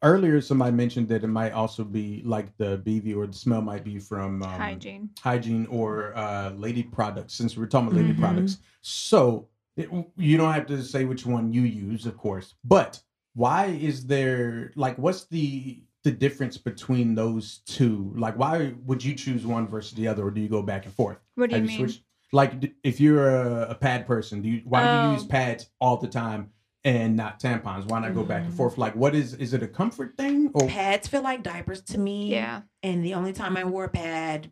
earlier 0.04 0.40
somebody 0.42 0.72
mentioned 0.76 1.08
that 1.10 1.24
it 1.24 1.28
might 1.28 1.52
also 1.54 1.84
be 1.84 2.22
like 2.26 2.56
the 2.58 2.78
BV 2.86 3.16
or 3.16 3.28
the 3.28 3.34
smell 3.34 3.62
might 3.62 3.84
be 3.84 4.00
from 4.00 4.44
um, 4.44 4.50
Hygiene. 4.62 5.10
hygiene 5.20 5.66
or 5.68 6.16
uh, 6.16 6.52
lady 6.52 6.84
products. 6.84 7.34
Since 7.34 7.58
we're 7.58 7.66
talking 7.68 7.88
about 7.90 7.98
lady 8.02 8.14
Mhm. 8.14 8.20
products, 8.20 8.58
so 8.82 9.48
it, 9.76 9.90
you 10.18 10.38
don't 10.38 10.54
have 10.54 10.66
to 10.68 10.84
say 10.84 11.06
which 11.06 11.26
one 11.26 11.52
you 11.54 11.62
use, 11.64 12.06
of 12.06 12.18
course. 12.18 12.56
But 12.64 13.02
why 13.34 13.66
is 13.68 14.06
there 14.06 14.72
like 14.76 14.98
what's 14.98 15.26
the 15.26 15.82
the 16.04 16.12
difference 16.12 16.58
between 16.58 17.16
those 17.16 17.60
two? 17.66 18.14
Like, 18.16 18.38
why 18.38 18.74
would 18.86 19.04
you 19.04 19.14
choose 19.14 19.46
one 19.46 19.68
versus 19.68 19.94
the 19.94 20.08
other, 20.08 20.26
or 20.26 20.32
do 20.32 20.40
you 20.42 20.48
go 20.50 20.62
back 20.62 20.86
and 20.86 20.94
forth? 20.94 21.18
What 21.36 21.50
do 21.50 21.56
you 21.58 21.62
Have 21.64 21.80
mean? 21.80 21.94
Like, 22.34 22.74
if 22.84 23.00
you're 23.00 23.30
a, 23.36 23.70
a 23.70 23.76
pad 23.76 24.06
person, 24.06 24.42
do 24.42 24.50
you 24.50 24.62
why 24.66 24.88
do 24.88 24.96
you 24.96 25.12
use 25.14 25.24
Oh. 25.24 25.28
pads 25.28 25.70
all 25.80 25.98
the 25.98 26.08
time 26.08 26.52
and 26.88 27.16
not 27.18 27.40
tampons? 27.40 27.86
Why 27.90 28.00
not 28.00 28.16
go 28.16 28.24
back 28.24 28.44
and 28.44 28.54
Mm. 28.54 28.58
forth? 28.58 28.78
Like, 28.78 28.96
what 28.96 29.14
is 29.14 29.34
is 29.34 29.54
it 29.54 29.62
a 29.62 29.68
comfort 29.68 30.16
thing 30.18 30.52
or 30.54 30.68
Pads 30.68 31.08
feel 31.08 31.22
like 31.22 31.44
diapers 31.44 31.82
to 31.82 31.98
me. 32.00 32.32
Yeah. 32.32 32.62
And 32.82 33.04
the 33.04 33.14
only 33.16 33.34
time 33.34 33.58
I 33.58 33.66
wore 33.66 33.84
a 33.84 33.90
pad 33.90 34.52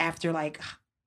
after 0.00 0.32
like 0.32 0.60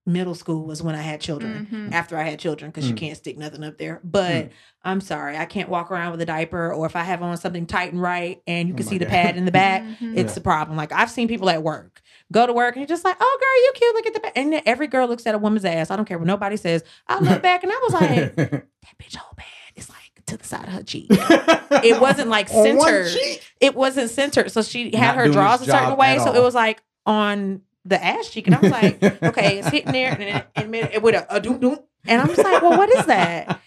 middle 0.06 0.34
school 0.34 0.66
was 0.66 0.82
when 0.82 0.96
I 0.96 1.02
had 1.02 1.22
children. 1.22 1.68
Mhm. 1.72 1.94
After 1.94 2.18
I 2.18 2.24
had 2.24 2.40
children, 2.40 2.72
because 2.72 2.88
you 2.90 2.96
Mm. 2.96 3.00
can't 3.00 3.18
stick 3.18 3.38
nothing 3.38 3.64
up 3.64 3.78
there. 3.78 4.00
But 4.04 4.50
I'm 4.84 5.00
sorry, 5.00 5.38
I 5.38 5.46
can't 5.46 5.70
walk 5.70 5.92
around 5.92 6.12
with 6.12 6.22
a 6.22 6.26
diaper, 6.26 6.74
or 6.74 6.88
if 6.88 6.96
I 6.96 7.04
have 7.04 7.22
on 7.22 7.38
something 7.38 7.68
tight 7.68 7.92
and 7.94 8.02
right, 8.02 8.42
and 8.48 8.68
you 8.68 8.74
Oh 8.74 8.78
can 8.78 8.86
my 8.88 8.90
see 8.90 8.98
the 8.98 9.06
pad 9.06 9.38
in 9.38 9.46
the 9.46 9.52
back, 9.52 9.84
Mhm. 9.84 10.18
it's 10.18 10.36
a 10.36 10.42
problem. 10.42 10.76
Like 10.76 10.92
I've 10.92 11.12
seen 11.12 11.28
people 11.28 11.50
at 11.52 11.62
work 11.62 12.02
go 12.32 12.48
to 12.48 12.54
work 12.54 12.76
and 12.76 12.82
you're 12.82 12.88
just 12.88 13.06
like, 13.06 13.18
"Oh, 13.20 13.38
girl, 13.40 13.64
you 13.64 13.72
cute. 13.76 13.94
Look 13.96 14.08
at 14.08 14.14
the 14.16 14.20
back." 14.22 14.34
And 14.38 14.62
every 14.66 14.88
girl 14.88 15.08
looks 15.08 15.28
at 15.28 15.36
a 15.36 15.38
woman's 15.38 15.66
ass. 15.66 15.92
I 15.92 15.96
don't 15.98 16.06
care 16.06 16.18
what 16.18 16.28
nobody 16.28 16.58
says. 16.58 16.84
I 17.08 17.20
look 17.20 17.42
back 17.44 17.62
and 17.64 17.72
I 17.72 17.80
was 17.84 17.94
like, 17.94 18.36
"That 18.36 18.98
bitch 19.00 19.16
whole 19.18 19.36
pad 19.36 19.46
is 19.76 19.88
like 19.90 20.01
to 20.28 20.38
the 20.38 20.44
side 20.44 20.66
of 20.68 20.74
her 20.74 20.84
cheek." 20.84 21.08
It 21.10 22.00
wasn't 22.02 22.30
like 22.30 22.48
centered. 22.66 23.12
It 23.60 23.76
wasn't 23.76 24.10
centered, 24.10 24.52
so 24.52 24.62
she 24.62 24.96
had 24.96 25.08
Not 25.08 25.16
her 25.16 25.24
doing 25.24 25.34
drawers 25.34 25.62
a 25.62 25.66
certain 25.66 25.98
way, 25.98 26.20
so 26.20 26.34
it 26.34 26.42
was 26.42 26.56
like 26.56 26.82
on 27.06 27.62
the 27.86 28.04
ass 28.04 28.30
cheek, 28.30 28.48
and 28.48 28.56
I 28.56 28.60
was 28.60 28.72
like, 28.72 29.04
"Okay, 29.24 29.60
it's 29.60 29.70
hitting 29.70 29.92
there," 29.92 30.12
and 30.12 30.22
then 30.22 30.44
and 30.56 30.74
then 30.74 30.90
it 30.92 31.02
with 31.02 31.16
a, 31.16 31.36
a 31.36 31.40
doom 31.40 31.60
doom, 31.60 31.80
and 32.06 32.22
I'm 32.22 32.28
just 32.28 32.44
like, 32.44 32.62
"Well, 32.62 32.78
what 32.78 32.90
is 32.90 33.06
that?" 33.06 33.60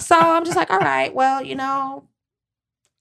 So 0.00 0.16
I'm 0.18 0.44
just 0.44 0.56
like, 0.56 0.70
"All 0.70 0.78
right, 0.78 1.14
well, 1.14 1.42
you 1.42 1.54
know." 1.54 2.08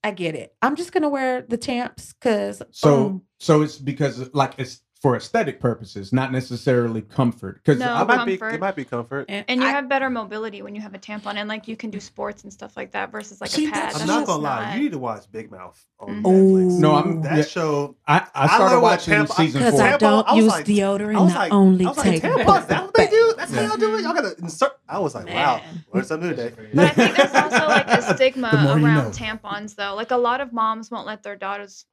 I 0.04 0.10
get 0.10 0.34
it. 0.34 0.56
I'm 0.64 0.76
just 0.76 0.94
gonna 0.94 1.10
wear 1.10 1.44
the 1.44 1.58
champs 1.58 2.14
because 2.14 2.64
So 2.72 3.22
so 3.38 3.62
it's 3.62 3.78
because 3.78 4.34
like 4.34 4.54
it's 4.58 4.82
for 5.02 5.16
aesthetic 5.16 5.60
purposes, 5.60 6.14
not 6.14 6.32
necessarily 6.32 7.02
comfort. 7.02 7.56
Because 7.64 7.80
No. 7.80 8.02
It 8.02 8.06
might 8.08 8.26
be. 8.26 8.38
comfort. 8.38 8.54
It 8.56 8.60
might 8.60 8.76
be 8.76 8.86
comfort. 8.86 9.26
And 9.30 9.60
you 9.62 9.66
I- 9.68 9.72
have 9.72 9.90
better 9.90 10.10
mobility 10.12 10.62
when 10.62 10.76
you 10.76 10.82
have 10.82 10.94
a 10.94 11.00
tampon, 11.00 11.36
and 11.36 11.50
like 11.50 11.68
you 11.68 11.76
can 11.76 11.90
do 11.90 12.00
sports 12.00 12.44
and 12.44 12.54
stuff 12.54 12.78
like 12.78 12.92
that 12.92 13.12
versus 13.12 13.42
like 13.42 13.50
See, 13.50 13.68
a 13.68 13.72
pad. 13.72 13.96
I'm 13.96 14.06
not 14.06 14.28
gonna 14.28 14.44
lie. 14.44 14.66
not- 14.66 14.78
You 14.78 14.84
need 14.84 14.92
to 14.92 15.00
watch 15.00 15.26
Big 15.32 15.50
Mouth 15.50 15.84
on 16.00 16.22
Mhm. 16.22 16.24
Netflix. 16.24 16.80
No, 16.80 16.92
I'm- 16.96 17.22
that 17.24 17.38
yeah. 17.38 17.44
show. 17.44 17.96
I, 18.08 18.28
I 18.36 18.46
started 18.48 18.64
learned 18.66 18.82
what 18.84 18.92
watching 18.92 19.14
tampon- 19.16 19.36
season 19.38 19.60
because 19.62 19.74
four. 19.80 19.84
I 19.84 19.98
don't 19.98 20.28
I 20.30 20.36
use 20.36 20.48
like- 20.48 20.66
deodorant. 20.66 21.16
I 21.18 21.22
was 21.22 21.34
I 21.34 21.38
like, 21.40 21.54
only 21.54 21.86
I 21.86 21.90
was 21.90 21.98
like, 21.98 22.08
take 22.08 22.22
tampons. 22.24 22.68
That's 22.68 22.82
what 22.84 22.94
they 22.94 23.08
do. 23.08 23.34
That's 23.38 23.54
how 23.56 23.62
Yeah. 23.62 23.68
y'all 23.70 23.78
do 23.78 23.96
it. 23.96 24.02
Y'all 24.04 24.14
gotta 24.14 24.36
insert. 24.38 24.72
I 24.88 25.00
was 25.00 25.16
like, 25.16 25.26
wow, 25.28 25.62
Man. 25.66 25.86
learn 25.94 26.04
something 26.04 26.30
new 26.30 26.36
today. 26.36 26.54
But 26.76 26.86
I 26.86 26.90
think 26.90 27.16
there's 27.16 27.34
also 27.34 27.66
like 27.68 27.88
a 27.88 28.02
stigma 28.16 28.50
The 28.52 28.58
more 28.58 28.78
you 28.78 28.86
around 28.86 29.06
know. 29.06 29.10
tampons, 29.12 29.76
though. 29.76 29.96
Like 29.96 30.12
a 30.12 30.18
lot 30.18 30.42
of 30.42 30.52
moms 30.54 30.92
won't 30.92 31.08
let 31.08 31.24
their 31.24 31.36
daughters, 31.38 31.86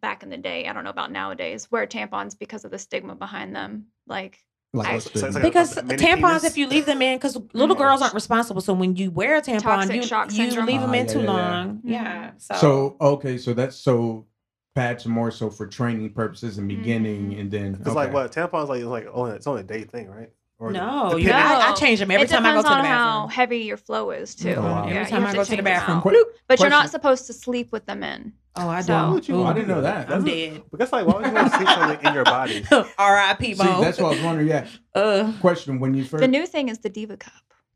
back 0.00 0.22
in 0.22 0.30
the 0.30 0.36
day, 0.36 0.66
I 0.66 0.72
don't 0.72 0.84
know 0.84 0.90
about 0.90 1.10
nowadays, 1.12 1.68
wear 1.70 1.86
tampons 1.86 2.37
because 2.38 2.64
of 2.64 2.70
the 2.70 2.78
stigma 2.78 3.14
behind 3.14 3.54
them. 3.54 3.86
Like, 4.06 4.38
Like, 4.74 4.86
I- 4.88 4.98
So 4.98 5.28
like- 5.30 5.42
because 5.42 5.76
tampons, 5.76 6.20
penis? 6.20 6.44
if 6.44 6.58
you 6.58 6.66
leave 6.66 6.84
them 6.84 7.00
in, 7.00 7.16
because 7.16 7.38
little 7.54 7.74
Mhm. 7.74 7.78
girls 7.78 8.02
aren't 8.02 8.12
responsible. 8.12 8.60
So 8.60 8.74
when 8.74 8.96
you 8.96 9.10
wear 9.10 9.36
a 9.36 9.40
tampon, 9.40 9.62
Toxic 9.62 9.96
you, 9.96 10.02
shock 10.02 10.30
you 10.30 10.36
syndrome. 10.36 10.66
leave 10.66 10.80
them 10.82 10.92
in 10.94 11.06
yeah, 11.06 11.12
too 11.12 11.18
yeah, 11.20 11.24
yeah. 11.24 11.32
long. 11.32 11.68
Mhm. 11.76 11.80
Yeah. 11.84 12.30
So, 12.36 12.54
so 12.56 12.96
okay, 13.00 13.38
so 13.38 13.54
that's 13.54 13.76
so 13.76 14.26
pads 14.74 15.06
more 15.06 15.30
so 15.30 15.48
for 15.48 15.66
training 15.66 16.10
purposes 16.10 16.58
and 16.58 16.68
beginning, 16.68 17.30
Mhm. 17.30 17.40
and 17.40 17.50
then 17.50 17.78
It's 17.80 17.94
like 17.94 18.12
what 18.12 18.30
tampons 18.30 18.68
like. 18.68 18.80
It's 18.80 18.86
like 18.88 19.06
only 19.10 19.32
it's 19.32 19.46
only 19.46 19.62
a 19.62 19.64
day 19.64 19.84
thing, 19.84 20.08
right? 20.10 20.30
Or 20.60 20.70
no, 20.72 21.04
depending- 21.16 21.26
you, 21.28 21.32
I, 21.32 21.70
I 21.70 21.72
change 21.74 22.00
them 22.00 22.10
every 22.10 22.24
it 22.26 22.28
time 22.30 22.44
I 22.44 22.50
go 22.52 22.58
to 22.58 22.62
the 22.64 22.68
on 22.74 22.84
how 22.84 23.20
bathroom. 23.20 23.30
heavy 23.30 23.58
your 23.60 23.76
flow 23.78 24.10
is 24.10 24.34
too. 24.34 24.54
Oh, 24.54 24.60
wow. 24.62 24.84
Every 24.88 24.98
you 24.98 25.04
time 25.06 25.24
I 25.24 25.32
go 25.32 25.44
to 25.44 25.56
the 25.56 25.62
bathroom, 25.62 25.96
out. 25.98 26.02
Qu- 26.02 26.24
But 26.48 26.60
you're 26.60 26.68
not 26.68 26.90
supposed 26.90 27.26
to 27.28 27.32
sleep 27.32 27.70
with 27.72 27.86
them 27.86 28.02
in. 28.02 28.32
Oh, 28.58 28.68
I 28.68 28.80
So- 28.80 28.86
don't. 28.92 29.14
Would 29.14 29.28
you 29.28 29.36
Ooh. 29.36 29.44
I 29.44 29.52
didn't 29.52 29.68
know 29.68 29.80
that. 29.82 30.10
I'm 30.10 30.24
That's- 30.24 30.52
dead. 30.54 30.62
But 30.70 30.78
that's 30.80 30.92
like, 30.92 31.06
why 31.06 31.14
would 31.14 31.26
you 31.26 31.32
want 31.32 31.50
to 31.50 31.56
sleep 31.56 31.68
something 31.68 32.06
in 32.06 32.14
your 32.14 32.24
body? 32.24 32.64
R.I.P. 32.98 33.54
See, 33.54 33.62
Bone. 33.62 33.80
that's 33.80 33.98
what 33.98 34.08
I 34.08 34.10
was 34.16 34.22
wondering. 34.22 34.48
Yeah, 34.48 34.66
Uh, 34.94 35.32
question 35.40 35.78
when 35.80 35.94
you 35.94 36.04
first 36.04 36.20
The 36.20 36.28
new 36.28 36.46
thing 36.46 36.68
is 36.68 36.78
the 36.78 36.88
Diva 36.88 37.16
Cup 37.16 37.32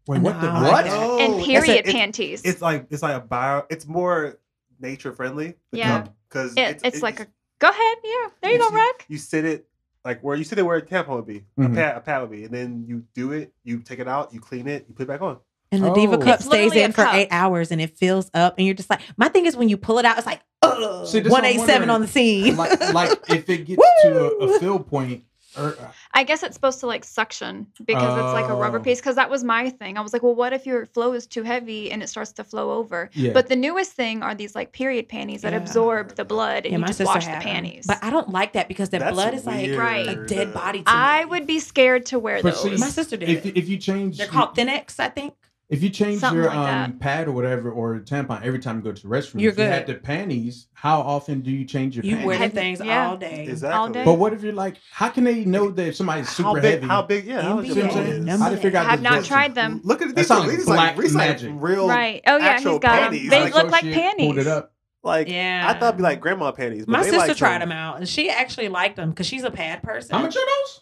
wait, 0.09 0.21
what 0.21 0.40
No, 0.42 0.49
I 0.51 0.62
what? 0.62 0.73
like 0.73 0.85
that. 0.87 0.92
Oh, 1.01 1.18
and 1.18 1.35
it's 1.35 1.42
a- 1.45 1.47
period 1.47 1.71
it's- 1.87 1.92
panties. 1.95 2.42
It's 2.45 2.61
like 2.61 2.87
it's 2.90 3.03
like 3.03 3.16
a 3.16 3.21
bio. 3.21 3.64
It's 3.71 3.87
more 3.87 4.38
nature 4.81 5.12
friendly. 5.12 5.55
Yeah. 5.71 6.07
because 6.29 6.55
It- 6.57 6.81
it's 6.85 7.03
like 7.03 7.21
a 7.21 7.27
go 7.61 7.68
ahead. 7.68 7.97
Yeah, 8.03 8.29
there 8.42 8.51
you 8.53 8.59
go, 8.59 8.68
see- 8.71 8.75
Rick. 8.75 9.05
You 9.09 9.18
sit 9.18 9.45
it 9.45 9.66
like 10.05 10.21
where 10.23 10.35
you 10.35 10.42
sit 10.42 10.59
it 10.59 10.62
where 10.62 10.77
a 10.79 10.83
tampon 10.83 11.14
would 11.16 11.27
be, 11.27 11.45
Mhm. 11.57 11.73
a 11.73 11.75
pad, 11.77 11.97
a 11.97 12.01
pad 12.01 12.21
would 12.23 12.31
be, 12.33 12.45
and 12.45 12.53
then 12.53 12.85
you 12.88 13.05
do 13.14 13.31
it. 13.31 13.53
You 13.62 13.79
take 13.79 14.01
it 14.01 14.09
out, 14.09 14.35
you 14.35 14.40
clean 14.40 14.66
it, 14.66 14.87
you 14.88 14.95
put 14.95 15.05
it 15.05 15.07
back 15.07 15.23
on. 15.23 15.38
And 15.72 15.82
the 15.82 15.92
Diva 15.94 16.14
Oh. 16.16 16.18
Cup 16.18 16.42
stays 16.42 16.72
in 16.74 16.92
for 16.92 17.02
cup. 17.04 17.14
eight 17.14 17.28
hours 17.30 17.70
and 17.72 17.80
it 17.80 17.96
fills 17.98 18.30
up, 18.35 18.54
and 18.58 18.66
you're 18.66 18.74
just 18.76 18.90
like, 18.90 19.00
my 19.16 19.28
thing 19.28 19.46
is 19.46 19.56
when 19.56 19.68
you 19.68 19.76
pull 19.78 19.98
it 19.98 20.04
out, 20.04 20.18
it's 20.18 20.26
like, 20.26 20.40
uh, 20.62 21.04
See, 21.06 21.20
this 21.20 21.30
one 21.32 21.42
what 21.42 21.44
I'm 21.48 21.54
eight 21.58 21.66
seven 21.66 21.88
wondering. 21.88 21.90
on 21.90 22.00
the 22.02 22.08
scene. 22.08 22.56
like 22.56 22.92
like 22.94 23.18
if 23.30 23.48
it 23.48 23.64
gets 23.64 23.82
to 24.02 24.18
a, 24.18 24.28
a 24.46 24.58
fill 24.61 24.78
point, 24.78 25.24
or 25.58 25.76
I 26.14 26.22
guess 26.24 26.42
it's 26.42 26.54
supposed 26.54 26.80
to 26.80 26.87
like 26.87 27.04
suction 27.04 27.66
because 27.85 28.14
it's 28.18 28.32
like 28.32 28.48
a 28.50 28.54
rubber 28.54 28.78
Oh. 28.78 28.82
piece. 28.82 29.00
Because 29.00 29.16
that 29.16 29.28
was 29.28 29.42
my 29.44 29.68
thing. 29.70 29.98
I 29.98 30.00
was 30.00 30.12
like, 30.14 30.22
well, 30.22 30.35
what 30.35 30.52
if 30.54 30.64
your 30.66 30.87
flow 30.87 31.12
is 31.14 31.26
too 31.26 31.42
heavy 31.42 31.90
and 31.90 32.02
it 32.02 32.08
starts 32.08 32.32
to 32.32 32.44
flow 32.44 32.70
over? 32.70 33.11
yeah, 33.12 33.32
But 33.32 33.48
the 33.48 33.56
newest 33.56 33.92
thing 33.92 34.22
are 34.22 34.35
these 34.35 34.54
like 34.54 34.72
period 34.72 35.08
panties 35.08 35.42
that 35.42 35.52
Yeah. 35.52 35.58
absorb 35.58 36.14
the 36.14 36.24
blood 36.24 36.64
and 36.64 36.66
yeah, 36.66 36.72
you 36.72 36.78
my 36.78 36.87
just 36.87 37.04
wash 37.04 37.24
the 37.24 37.30
had 37.32 37.37
'em. 37.38 37.42
panties. 37.42 37.87
but 37.87 37.98
I 38.02 38.08
don't 38.11 38.30
like 38.30 38.52
that 38.54 38.68
because 38.68 38.88
the 38.90 38.98
That's 39.00 39.12
blood 39.12 39.35
is 39.35 39.44
like 39.44 39.76
Right. 39.76 40.06
a 40.08 40.24
dead 40.26 40.54
body. 40.54 40.82
To 40.82 40.90
I 40.90 41.24
me. 41.24 41.30
would 41.30 41.46
be 41.46 41.58
scared 41.58 42.06
to 42.06 42.18
wear 42.18 42.40
But 42.42 42.54
those. 42.54 42.62
see, 42.62 42.76
My 42.76 42.88
sister 42.88 43.16
did. 43.16 43.28
if 43.28 43.44
if 43.44 43.68
you 43.68 43.76
change, 43.78 44.18
They're 44.18 44.28
called 44.28 44.54
Thinx, 44.56 44.98
I 45.00 45.08
think. 45.08 45.35
If 45.72 45.82
you 45.82 45.88
change 45.88 46.20
Something 46.20 46.42
your 46.42 46.48
like 46.50 46.56
um, 46.58 46.64
that. 46.66 47.00
pad 47.00 47.28
or 47.28 47.32
whatever 47.32 47.70
or 47.72 47.98
tampon 48.00 48.42
every 48.42 48.58
time 48.58 48.76
you 48.76 48.82
go 48.82 48.92
to 48.92 49.02
the 49.02 49.08
restroom, 49.08 49.40
You're 49.40 49.52
if 49.52 49.58
you 49.58 49.64
had 49.64 49.87
the 49.87 49.94
panties, 49.94 50.66
how 50.74 51.00
often 51.00 51.40
do 51.40 51.50
you 51.50 51.64
change 51.64 51.96
your 51.96 52.02
panties? 52.02 52.11
You 52.11 52.16
panties? 52.18 52.26
wear 52.26 52.37
them 52.37 52.42
Have- 52.42 52.52
things 52.52 52.80
yeah. 52.85 53.08
all 53.08 53.16
day. 53.16 53.46
Exactly. 53.48 53.78
All 53.78 53.88
day. 53.88 54.04
but 54.04 54.12
what 54.14 54.35
if 54.35 54.42
you're 54.42 54.52
like, 54.52 54.76
how 54.90 55.08
can 55.08 55.24
they 55.24 55.44
know 55.46 55.70
that 55.70 55.96
somebody's 55.96 56.28
super 56.28 56.48
how 56.48 56.54
big? 56.56 56.64
heavy? 56.74 56.87
How 56.87 57.02
big? 57.02 57.24
Yeah. 57.24 57.40
How 57.40 57.56
NBA, 57.56 57.62
big 57.62 57.72
See 57.72 57.80
what 57.80 57.85
I'm 57.85 57.88
it 57.90 57.92
saying? 57.94 58.12
is. 58.12 58.24
number 58.26 58.44
How 58.44 58.50
to 58.50 58.56
figure 58.58 58.78
out 58.80 58.87
I've 58.87 58.98
the 58.98 59.02
not 59.02 59.12
absorption? 59.20 59.28
tried 59.35 59.54
them. 59.54 59.80
Look 59.82 60.02
at 60.02 60.08
That 60.08 60.16
these. 60.16 60.26
sounds 60.26 60.50
these 60.50 60.64
black 60.66 60.78
like, 60.96 60.96
these 61.04 61.14
like 61.14 61.28
magic. 61.30 61.50
real. 61.54 61.88
right. 61.88 62.20
Oh 62.26 62.37
yeah, 62.37 62.44
actual 62.44 62.70
he's 62.72 62.80
got 62.80 62.92
'em. 62.98 63.02
panties, 63.04 63.30
They 63.30 63.40
like- 63.44 63.54
look 63.54 63.70
like 63.70 63.82
Associate 63.85 64.02
panties. 64.02 64.26
Pulled 64.26 64.38
it 64.38 64.46
up. 64.46 64.72
Like 65.02 65.28
Yeah. 65.28 65.64
I 65.66 65.72
thought 65.72 65.88
it'd 65.88 65.96
be 65.96 66.02
like 66.02 66.20
grandma 66.20 66.52
panties. 66.52 66.85
But 66.85 66.92
My 66.92 67.02
they 67.02 67.11
sister 67.11 67.28
like 67.28 67.37
tried 67.38 67.62
them 67.62 67.72
out, 67.72 67.96
and 67.96 68.06
she 68.08 68.28
actually 68.30 68.68
liked 68.68 68.96
them 68.96 69.08
because 69.11 69.26
she's 69.26 69.42
a 69.42 69.50
pad 69.50 69.82
person. 69.82 70.14
How 70.14 70.22
much 70.22 70.37
are 70.37 70.40
those? 70.44 70.80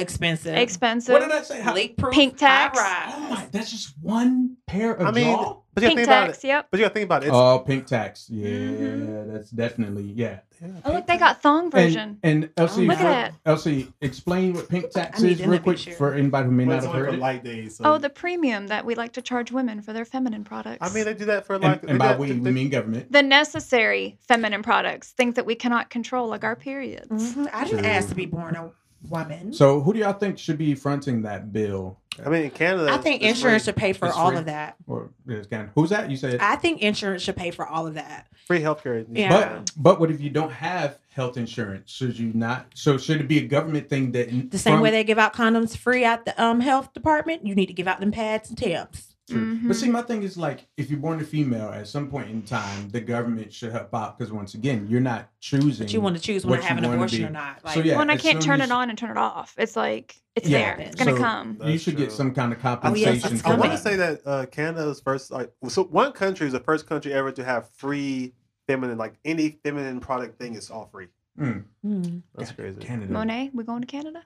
Expensive. 0.00 0.56
Expensive. 0.56 1.12
What 1.12 1.20
did 1.22 1.32
I 1.32 1.42
say? 1.42 1.60
How, 1.60 1.74
Leak 1.74 1.96
proof. 1.96 2.12
Pink 2.14 2.36
tax. 2.36 2.78
oh 2.80 3.20
my, 3.30 3.46
that's 3.52 3.70
just 3.70 3.94
one 4.00 4.56
pair 4.66 4.92
of 4.94 5.06
I 5.06 5.10
mean, 5.10 5.24
draw? 5.36 5.56
but 5.74 5.82
you 5.82 5.88
gotta 5.88 5.96
Pink 5.96 5.98
think 5.98 6.08
about 6.08 6.30
it. 6.30 6.44
Yep. 6.44 6.68
But 6.70 6.80
you 6.80 6.84
gotta 6.84 6.94
think 6.94 7.04
about 7.04 7.22
it. 7.24 7.26
It's, 7.28 7.34
Oh, 7.36 7.58
pink 7.60 7.86
tax. 7.86 8.28
Yeah, 8.30 8.48
Mhm. 8.48 9.32
that's 9.32 9.50
definitely 9.50 10.02
yeah. 10.04 10.40
yeah, 10.60 10.68
Oh 10.84 10.88
look, 10.88 10.94
pink 10.94 11.06
they 11.06 11.16
got 11.18 11.40
thong 11.42 11.70
version. 11.70 12.18
And, 12.22 12.44
and 12.44 12.52
Elsie, 12.56 12.86
Look 12.86 12.98
for- 12.98 13.06
at 13.06 13.32
Elsie, 13.46 13.92
explain 14.00 14.54
what 14.54 14.68
pink 14.68 14.90
tax 14.90 15.20
I 15.20 15.26
need 15.26 15.40
is 15.40 15.46
real 15.46 15.58
quick 15.60 15.78
sure. 15.78 15.94
for 15.94 16.14
anybody 16.14 16.46
who 16.46 16.52
may 16.52 16.64
Well, 16.64 16.76
not 16.76 16.84
it's 16.84 16.86
have 16.86 16.94
heard 16.94 17.08
for 17.10 17.14
it. 17.14 17.20
light 17.20 17.44
days. 17.44 17.76
So. 17.76 17.84
oh, 17.84 17.98
the 17.98 18.10
premium 18.10 18.66
that 18.68 18.84
we 18.84 18.94
like 18.94 19.12
to 19.14 19.22
charge 19.22 19.52
women 19.52 19.80
for 19.82 19.92
their 19.92 20.04
feminine 20.04 20.44
products. 20.44 20.78
I 20.80 20.92
mean, 20.92 21.04
they 21.04 21.14
do 21.14 21.24
that 21.26 21.46
for 21.46 21.54
And, 21.54 21.64
like. 21.64 21.80
and 21.82 21.90
they 21.92 21.96
by 21.98 22.12
do 22.14 22.18
we, 22.18 22.32
we 22.32 22.50
mean 22.50 22.68
government. 22.70 23.10
the 23.12 23.22
necessary 23.22 24.18
feminine 24.20 24.62
products, 24.62 25.12
things 25.12 25.34
that 25.36 25.46
we 25.46 25.54
cannot 25.54 25.90
control, 25.90 26.28
like 26.28 26.44
our 26.44 26.56
periods. 26.56 27.08
Mhm. 27.34 27.48
I 27.52 27.64
didn't 27.64 27.80
True. 27.80 27.88
ask 27.88 28.08
to 28.10 28.14
be 28.14 28.26
born 28.26 28.56
a 28.56 28.70
woman. 29.08 29.52
So, 29.52 29.80
who 29.80 29.92
do 29.92 30.00
y'all 30.00 30.12
think 30.12 30.38
should 30.38 30.58
be 30.58 30.74
fronting 30.74 31.22
that 31.22 31.52
bill? 31.52 31.98
I 32.24 32.28
mean, 32.30 32.44
in 32.44 32.50
Canada, 32.50 32.90
I 32.92 32.98
think 32.98 33.22
insurance 33.22 33.62
free, 33.62 33.68
should 33.68 33.76
pay 33.76 33.92
for 33.92 34.08
It's 34.08 34.16
all 34.16 34.30
free. 34.30 34.38
of 34.38 34.46
that. 34.46 34.74
Or 34.88 35.10
is 35.28 35.46
who's 35.74 35.90
that? 35.90 36.10
You 36.10 36.16
said. 36.16 36.40
I 36.40 36.56
think 36.56 36.82
insurance 36.82 37.22
should 37.22 37.36
pay 37.36 37.52
for 37.52 37.64
all 37.66 37.86
of 37.86 37.94
that. 37.94 38.26
free 38.46 38.60
healthcare. 38.60 39.06
Yeah. 39.10 39.30
But 39.60 39.70
but 39.76 40.00
what 40.00 40.10
if 40.10 40.20
you 40.20 40.30
don't 40.30 40.50
have 40.50 40.98
health 41.12 41.36
insurance? 41.36 41.92
Should 41.92 42.18
you 42.18 42.32
not? 42.34 42.66
So 42.74 42.98
should 42.98 43.20
it 43.20 43.28
be 43.28 43.38
a 43.38 43.46
government 43.46 43.88
thing 43.88 44.10
that 44.12 44.50
The 44.50 44.58
same 44.58 44.74
from- 44.74 44.82
way 44.82 44.90
they 44.90 45.04
give 45.04 45.18
out 45.18 45.32
condoms 45.34 45.76
free 45.76 46.04
at 46.04 46.24
the 46.24 46.42
um 46.42 46.60
health 46.60 46.92
department, 46.92 47.46
you 47.46 47.54
need 47.54 47.66
to 47.66 47.72
give 47.74 47.86
out 47.86 48.00
them 48.00 48.10
pads 48.10 48.48
and 48.48 48.58
temps. 48.58 49.07
True. 49.28 49.56
Mhm. 49.56 49.68
But 49.68 49.76
see, 49.76 49.90
my 49.90 50.02
thing 50.02 50.22
is 50.22 50.36
like, 50.38 50.66
if 50.76 50.90
you're 50.90 50.98
born 51.00 51.20
a 51.20 51.24
female, 51.24 51.68
at 51.68 51.86
some 51.86 52.08
point 52.08 52.30
in 52.30 52.42
time, 52.42 52.88
the 52.90 53.00
government 53.00 53.52
should 53.52 53.72
help 53.72 53.94
out 53.94 54.18
because 54.18 54.32
once 54.32 54.54
again, 54.54 54.86
you're 54.88 55.00
not 55.00 55.28
choosing. 55.40 55.86
But 55.86 55.92
you 55.92 56.00
want 56.00 56.16
to 56.16 56.22
choose 56.22 56.44
when 56.44 56.58
what 56.58 56.62
to 56.62 56.68
have 56.68 56.78
an 56.78 56.84
abortion 56.84 57.24
or 57.26 57.30
not. 57.30 57.64
Like, 57.64 57.74
So 57.74 57.80
yeah, 57.80 57.92
well, 57.94 58.02
and 58.02 58.10
I 58.10 58.16
can't 58.16 58.40
turn 58.40 58.60
as- 58.60 58.70
it 58.70 58.72
on 58.72 58.88
and 58.88 58.98
turn 58.98 59.10
it 59.10 59.16
off. 59.16 59.54
It's 59.58 59.76
like 59.76 60.16
it's 60.36 60.48
Yeah. 60.48 60.76
there. 60.76 60.86
It's 60.86 60.94
gonna 60.96 61.12
So- 61.12 61.18
come. 61.18 61.58
you 61.60 61.70
That's 61.72 61.82
should 61.82 61.96
get 61.96 62.12
some 62.12 62.32
kind 62.32 62.52
of 62.52 62.60
compensation. 62.60 63.08
Oh, 63.08 63.12
compensation. 63.12 63.36
yes, 63.36 63.44
I 63.46 63.54
want 63.56 63.72
to 63.72 63.78
say 63.78 63.96
that 63.96 64.20
uh, 64.26 64.46
Canada's 64.46 65.00
first, 65.00 65.30
like, 65.30 65.52
so 65.68 65.84
one 65.84 66.12
country 66.12 66.46
is 66.46 66.52
the 66.52 66.60
first 66.60 66.86
country 66.88 67.12
ever 67.12 67.32
to 67.32 67.44
have 67.44 67.68
free 67.70 68.32
feminine, 68.66 68.98
like 68.98 69.14
any 69.24 69.58
feminine 69.64 69.98
product 70.00 70.38
thing 70.38 70.54
is 70.54 70.70
all 70.70 70.86
free. 70.92 71.08
Mm, 71.38 71.64
hmm. 71.82 72.18
That's 72.34 72.50
God, 72.50 72.56
crazy. 72.56 72.80
Canada. 72.80 73.12
Monet, 73.12 73.50
we're 73.54 73.62
going 73.62 73.80
to 73.80 73.86
Canada? 73.86 74.22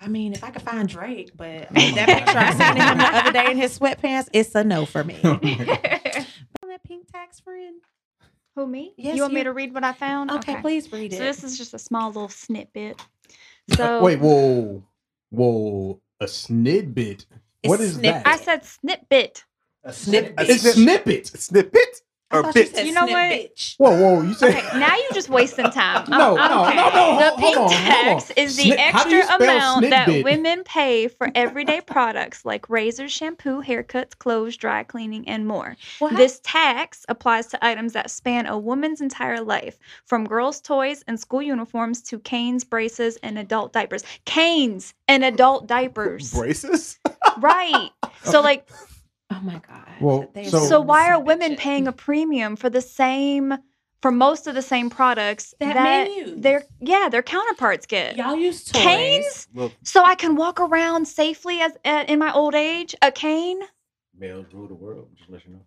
I 0.00 0.08
mean, 0.08 0.32
if 0.32 0.42
I 0.42 0.50
could 0.50 0.62
find 0.62 0.88
Drake, 0.88 1.32
but 1.36 1.66
Oh 1.70 1.74
my 1.74 1.90
that 1.92 2.06
picture 2.08 2.38
I 2.38 2.52
God. 2.52 2.74
seen 2.74 2.82
him 2.82 2.98
the 2.98 3.04
other 3.18 3.32
day 3.32 3.50
in 3.50 3.56
his 3.58 3.78
sweatpants, 3.78 4.28
it's 4.32 4.54
a 4.54 4.64
no 4.64 4.86
for 4.86 5.04
me. 5.04 5.18
Oh 5.24 6.68
that 6.68 6.84
pink 6.84 7.10
tax 7.10 7.40
friend. 7.40 7.80
Who 8.56 8.66
me? 8.66 8.92
Yes, 8.96 9.16
you 9.16 9.22
want 9.22 9.34
me 9.34 9.42
to 9.44 9.52
read 9.52 9.72
what 9.74 9.82
I 9.84 9.92
found? 9.92 10.30
Okay, 10.30 10.60
please 10.60 10.92
read 10.92 11.12
it. 11.12 11.16
So 11.16 11.22
this 11.24 11.42
is 11.44 11.56
just 11.58 11.74
a 11.74 11.78
small 11.78 12.08
little 12.08 12.28
snippet. 12.28 13.00
Uh, 13.00 13.04
So 13.76 14.02
Wait, 14.02 14.18
whoa, 14.18 14.82
whoa, 15.30 16.00
a 16.20 16.24
snidbit. 16.26 17.26
What 17.64 17.80
It's 17.80 17.90
is 17.90 17.94
snip- 17.96 18.14
that? 18.24 18.26
I 18.26 18.36
said 18.36 18.64
snippet. 18.64 19.44
A 19.84 19.92
Snip- 19.92 20.34
a 20.38 20.42
it's 20.50 20.62
snip- 20.62 20.74
snippet. 20.74 21.26
snippet 21.28 21.74
I 21.76 22.09
or 22.32 22.42
thought 22.44 22.56
you 22.56 22.84
You 22.84 22.92
know 22.92 23.06
what? 23.06 23.32
bitch. 23.32 23.76
Whoa, 23.78 23.90
whoa, 23.90 24.22
you 24.22 24.34
said 24.34 24.50
Okay, 24.54 24.78
now 24.78 24.94
you're 24.96 25.12
just 25.12 25.28
wasting 25.28 25.70
time. 25.70 26.04
No, 26.08 26.36
I'm- 26.36 26.50
no, 26.50 26.62
I'm- 26.62 26.76
no, 26.76 26.90
no, 27.18 27.30
The 27.30 27.36
pink 27.40 27.56
hold 27.56 27.72
on, 27.72 27.76
hold 27.76 28.06
on. 28.22 28.22
is 28.36 28.56
the 28.56 28.62
Snip- 28.62 28.78
how 28.78 29.00
extra 29.00 29.22
spell 29.24 29.40
amount 29.42 29.90
that 29.90 30.08
snidbit? 30.08 30.24
women 30.24 30.62
pay 30.64 31.08
for 31.08 31.30
everyday 31.34 31.80
products 31.80 32.44
like 32.44 32.68
razors, 32.70 33.12
shampoo, 33.12 33.62
haircuts, 33.62 34.16
clothes, 34.18 34.56
dry 34.56 34.82
cleaning, 34.84 35.28
and 35.28 35.46
more. 35.46 35.76
Well, 36.00 36.10
how- 36.10 36.16
This 36.16 36.40
tax 36.44 37.04
applies 37.08 37.46
to 37.48 37.64
items 37.64 37.92
that 37.94 38.10
span 38.10 38.46
a 38.46 38.58
woman's 38.58 39.00
entire 39.00 39.40
life, 39.40 39.78
from 40.04 40.24
girls' 40.26 40.60
toys 40.60 41.02
and 41.08 41.18
school 41.18 41.42
uniforms 41.42 42.00
to 42.02 42.18
canes, 42.20 42.64
braces, 42.64 43.18
and 43.22 43.38
adult 43.38 43.72
diapers. 43.72 44.04
Canes 44.24 44.94
and 45.08 45.24
adult 45.24 45.66
diapers. 45.66 46.32
Braces? 46.32 46.98
right. 47.38 47.90
So, 48.22 48.40
like, 48.40 48.68
oh 49.30 49.40
my 49.42 49.60
god. 49.68 49.86
Well, 50.00 50.30
so- 50.48 50.64
so 50.66 50.80
why 50.80 51.10
are 51.10 51.20
women 51.20 51.56
paying 51.56 51.86
a 51.86 51.92
premium 51.92 52.56
for 52.56 52.70
the 52.70 52.80
same, 52.80 53.54
for 54.02 54.10
most 54.10 54.46
of 54.46 54.54
the 54.54 54.62
same 54.62 54.88
products 54.90 55.54
That 55.60 55.74
that, 55.74 56.08
men 56.08 56.40
their 56.40 56.64
yeah 56.80 57.08
their 57.10 57.22
counterparts 57.22 57.86
get? 57.86 58.16
Y'all 58.16 58.36
use 58.36 58.64
toys. 58.64 58.82
Canes, 58.82 59.48
Well, 59.54 59.70
so 59.82 60.02
I 60.04 60.14
can 60.14 60.36
walk 60.36 60.58
around 60.60 61.06
safely 61.06 61.60
as 61.60 61.72
uh, 61.84 62.04
in 62.08 62.18
my 62.18 62.32
old 62.32 62.54
age. 62.54 62.94
A 63.02 63.12
cane. 63.12 63.60
Males 64.18 64.46
rule 64.52 64.68
the 64.68 64.74
world. 64.74 65.08
Just 65.16 65.30
let 65.30 65.44
you 65.46 65.52
know. 65.54 65.60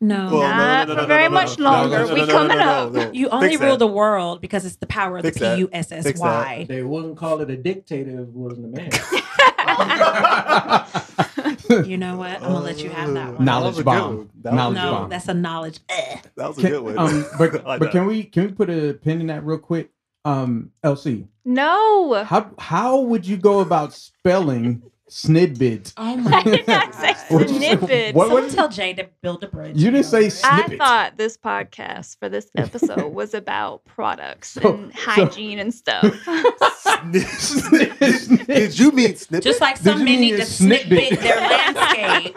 No. 0.00 0.30
well, 0.32 0.86
Not 0.86 0.88
for 0.88 1.04
very 1.06 1.28
much 1.28 1.58
longer. 1.58 2.06
We 2.14 2.26
coming 2.26 2.56
up. 2.58 3.14
You 3.14 3.28
only 3.28 3.48
Fix 3.50 3.60
rule 3.60 3.72
that. 3.72 3.78
the 3.78 3.86
world 3.86 4.40
because 4.40 4.64
it's 4.64 4.76
the 4.76 4.86
power 4.86 5.18
of 5.18 5.24
Fix 5.24 5.36
the 5.38 5.44
that. 5.44 5.54
P 5.56 5.60
U 5.60 5.68
S 5.70 5.92
S 5.92 6.04
Fix 6.04 6.18
Y. 6.18 6.64
They 6.66 6.82
wouldn't 6.82 7.18
call 7.18 7.42
it 7.42 7.50
a 7.50 7.56
dictator 7.58 8.22
if 8.22 8.28
it 8.28 8.30
wasn't 8.34 8.66
a 8.66 8.68
man. 8.68 8.90
You 11.70 11.96
know 11.98 12.16
what? 12.16 12.30
I'm 12.36 12.52
gonna 12.52 12.60
let 12.60 12.78
you 12.82 12.90
have 12.90 13.12
that 13.14 13.34
one. 13.34 13.44
Knowledge 13.44 13.62
That 13.62 13.68
was 13.68 13.78
a 13.78 13.82
good 13.82 13.84
bomb. 13.84 14.30
That 14.42 14.54
Knowledge 14.54 14.76
no, 14.76 14.90
bomb. 14.92 15.08
that's 15.10 15.28
a 15.28 15.34
knowledge. 15.34 15.80
Ugh. 15.90 16.18
That 16.36 16.48
was 16.48 16.58
a 16.58 16.60
Can- 16.60 16.70
good 16.70 16.82
one. 16.82 16.98
um, 16.98 17.26
but 17.38 17.52
like 17.54 17.64
but 17.64 17.80
that. 17.80 17.92
can 17.92 18.06
we 18.06 18.24
can 18.24 18.46
we 18.46 18.52
put 18.52 18.70
a 18.70 18.94
pin 18.94 19.20
in 19.20 19.26
that 19.28 19.44
real 19.44 19.58
quick? 19.58 19.90
Um, 20.24 20.72
LC, 20.84 21.28
no. 21.44 22.24
how 22.24 22.50
how 22.58 22.98
would 23.00 23.24
you 23.26 23.36
go 23.36 23.60
about 23.60 23.92
spelling 23.92 24.82
snidbit? 25.10 25.92
Oh 25.96 26.16
my 26.16 26.38
I 26.38 26.42
did 26.42 26.66
not 26.68 26.94
say 27.00 27.12
God. 27.12 27.16
What'd 27.30 27.50
you 27.50 27.60
say? 27.60 27.76
snippet. 27.76 28.14
What- 28.14 28.26
Someone 28.28 28.48
tell 28.50 28.68
Jay 28.68 28.92
to 28.94 29.08
build 29.22 29.42
a 29.44 29.48
bridge. 29.48 29.76
You 29.76 29.90
didn't 29.90 30.06
say 30.06 30.18
over 30.26 30.26
I 30.26 30.28
Snippet. 30.62 30.78
thought 30.78 31.16
this 31.16 31.36
podcast 31.36 32.18
for 32.18 32.28
this 32.28 32.50
episode 32.56 33.12
was 33.12 33.32
about 33.34 33.84
products 33.84 34.50
So- 34.60 34.74
and 34.74 34.92
so- 34.94 35.00
hygiene 35.00 35.58
and 35.58 35.72
stuff. 35.74 36.02
Did 37.12 38.78
you 38.78 38.90
mean 38.92 39.16
snippet? 39.16 39.44
Just 39.44 39.60
like 39.60 39.76
Did 39.76 39.84
some 39.84 39.98
you 40.00 40.04
men 40.04 40.14
mean 40.14 40.20
need 40.20 40.34
a 40.34 40.38
to 40.38 40.46
snip 40.46 40.82
snidbit? 40.82 40.88
bit 41.10 41.20
their 41.20 41.36
landscape. 41.36 42.34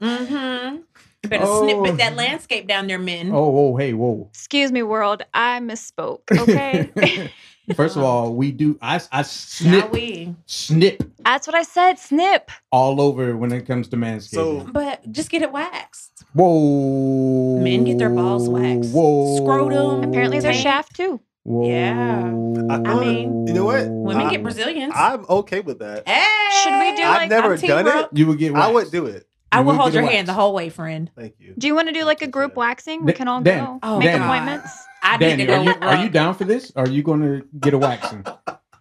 mm-hmm. 0.00 0.76
You 1.24 1.28
better 1.30 1.44
Oh. 1.46 1.64
snip 1.64 1.82
bit 1.82 1.96
that 1.98 2.14
landscape 2.16 2.66
down 2.68 2.86
there, 2.86 2.98
men. 2.98 3.30
Oh, 3.32 3.48
whoa, 3.50 3.76
hey, 3.76 3.92
whoa. 3.92 4.28
Excuse 4.30 4.70
me, 4.70 4.82
world. 4.84 5.22
I 5.34 5.58
misspoke. 5.60 6.20
Okay. 6.32 7.30
First 7.74 7.96
of 7.96 8.02
all, 8.08 8.34
we 8.34 8.50
do. 8.52 8.78
I 8.82 9.00
I 9.12 9.18
Now 9.18 9.22
snip 9.22 9.92
we. 9.92 10.34
snip 10.46 11.02
That's 11.24 11.46
what 11.46 11.54
I 11.56 11.62
said. 11.62 11.98
Snip. 11.98 12.50
all 12.72 13.00
over 13.00 13.36
when 13.36 13.52
it 13.52 13.66
comes 13.66 13.88
to 13.88 13.96
manscaping. 13.96 14.28
So- 14.34 14.60
But 14.72 15.10
just 15.12 15.30
get 15.30 15.42
it 15.42 15.52
waxed. 15.52 16.24
whoa, 16.34 17.58
Men 17.60 17.84
get 17.84 17.98
their 17.98 18.10
balls 18.10 18.48
waxed. 18.48 18.92
Whoa, 18.92 19.36
Scrotum. 19.38 20.04
Apparently, 20.08 20.40
their 20.40 20.52
shaft 20.54 20.96
too. 20.96 21.20
Whoa. 21.44 21.66
Yeah. 21.68 22.24
I 22.70 22.94
mean, 23.00 23.46
you 23.46 23.54
know 23.54 23.64
what? 23.64 23.86
Women 23.88 24.26
I- 24.26 24.30
get 24.30 24.42
Brazilians. 24.42 24.92
I'm 24.96 25.24
okay 25.28 25.60
with 25.60 25.78
that. 25.78 26.06
hey, 26.08 26.26
Should 26.62 26.78
we 26.78 26.94
do, 26.96 27.02
it? 27.02 27.06
I've 27.08 27.20
like, 27.22 27.30
never 27.30 27.54
I'm 27.54 27.60
done 27.60 27.84
Brooke. 27.84 28.08
it. 28.12 28.18
You 28.18 28.26
would 28.26 28.38
get. 28.38 28.54
I 28.54 28.68
would 28.70 28.90
do 28.90 29.06
it. 29.06 29.26
I 29.50 29.60
You 29.60 29.64
will 29.64 29.72
would 29.72 29.80
hold 29.80 29.94
your 29.94 30.02
waxed. 30.02 30.14
hand 30.16 30.28
the 30.28 30.34
whole 30.34 30.52
way, 30.52 30.68
friend. 30.68 31.10
Thank 31.16 31.34
you. 31.38 31.54
Do 31.56 31.66
you 31.66 31.74
want 31.74 31.88
to 31.88 31.94
do 31.94 32.04
like 32.04 32.20
a 32.20 32.26
group 32.26 32.54
waxing? 32.56 33.04
We 33.06 33.14
can 33.14 33.28
all 33.28 33.40
Dan- 33.40 33.64
go. 33.64 33.78
Oh, 33.82 33.98
Make 33.98 34.08
Dan. 34.08 34.20
appointments. 34.22 34.70
I 35.02 35.16
need 35.16 35.26
Danny, 35.26 35.46
to 35.46 35.52
go 35.52 35.54
are 35.58 35.64
you 35.64 35.74
are 35.80 36.04
you 36.04 36.10
down 36.10 36.34
for 36.34 36.44
this? 36.44 36.72
Are 36.76 36.88
you 36.88 37.02
going 37.02 37.20
to 37.22 37.46
get 37.60 37.74
a 37.74 37.78
waxing? 37.78 38.24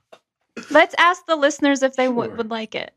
Let's 0.71 0.95
ask 0.97 1.25
the 1.27 1.36
listeners 1.36 1.84
if 1.84 1.95
they 1.95 2.08
would 2.10 2.30
Sure. 2.30 2.36
would 2.38 2.49
like 2.49 2.75
it. 2.75 2.91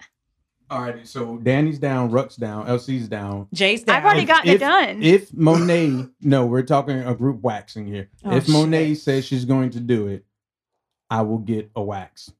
All 0.70 0.80
right, 0.83 1.06
so 1.06 1.37
Danny's 1.38 1.80
down, 1.80 2.11
Ruck's 2.12 2.37
down, 2.37 2.66
LC's 2.68 3.09
down. 3.09 3.48
Jay's 3.52 3.83
down. 3.83 3.96
I've 3.96 4.04
already 4.04 4.24
gotten 4.24 4.48
if- 4.50 4.56
it 4.56 4.59
done. 4.61 5.02
If 5.02 5.35
Monet, 5.35 6.06
no, 6.20 6.46
we're 6.46 6.62
talking 6.62 7.00
a 7.00 7.14
group 7.14 7.40
waxing 7.42 7.87
here. 7.87 8.09
Oh, 8.24 8.37
if 8.37 8.48
Monet 8.48 8.94
says 8.94 9.24
she's 9.24 9.44
going 9.44 9.70
to 9.70 9.80
do 9.80 10.06
it, 10.06 10.24
I 11.11 11.22
will 11.22 11.38
get 11.38 11.70
a 11.74 11.83
wax. 11.83 12.33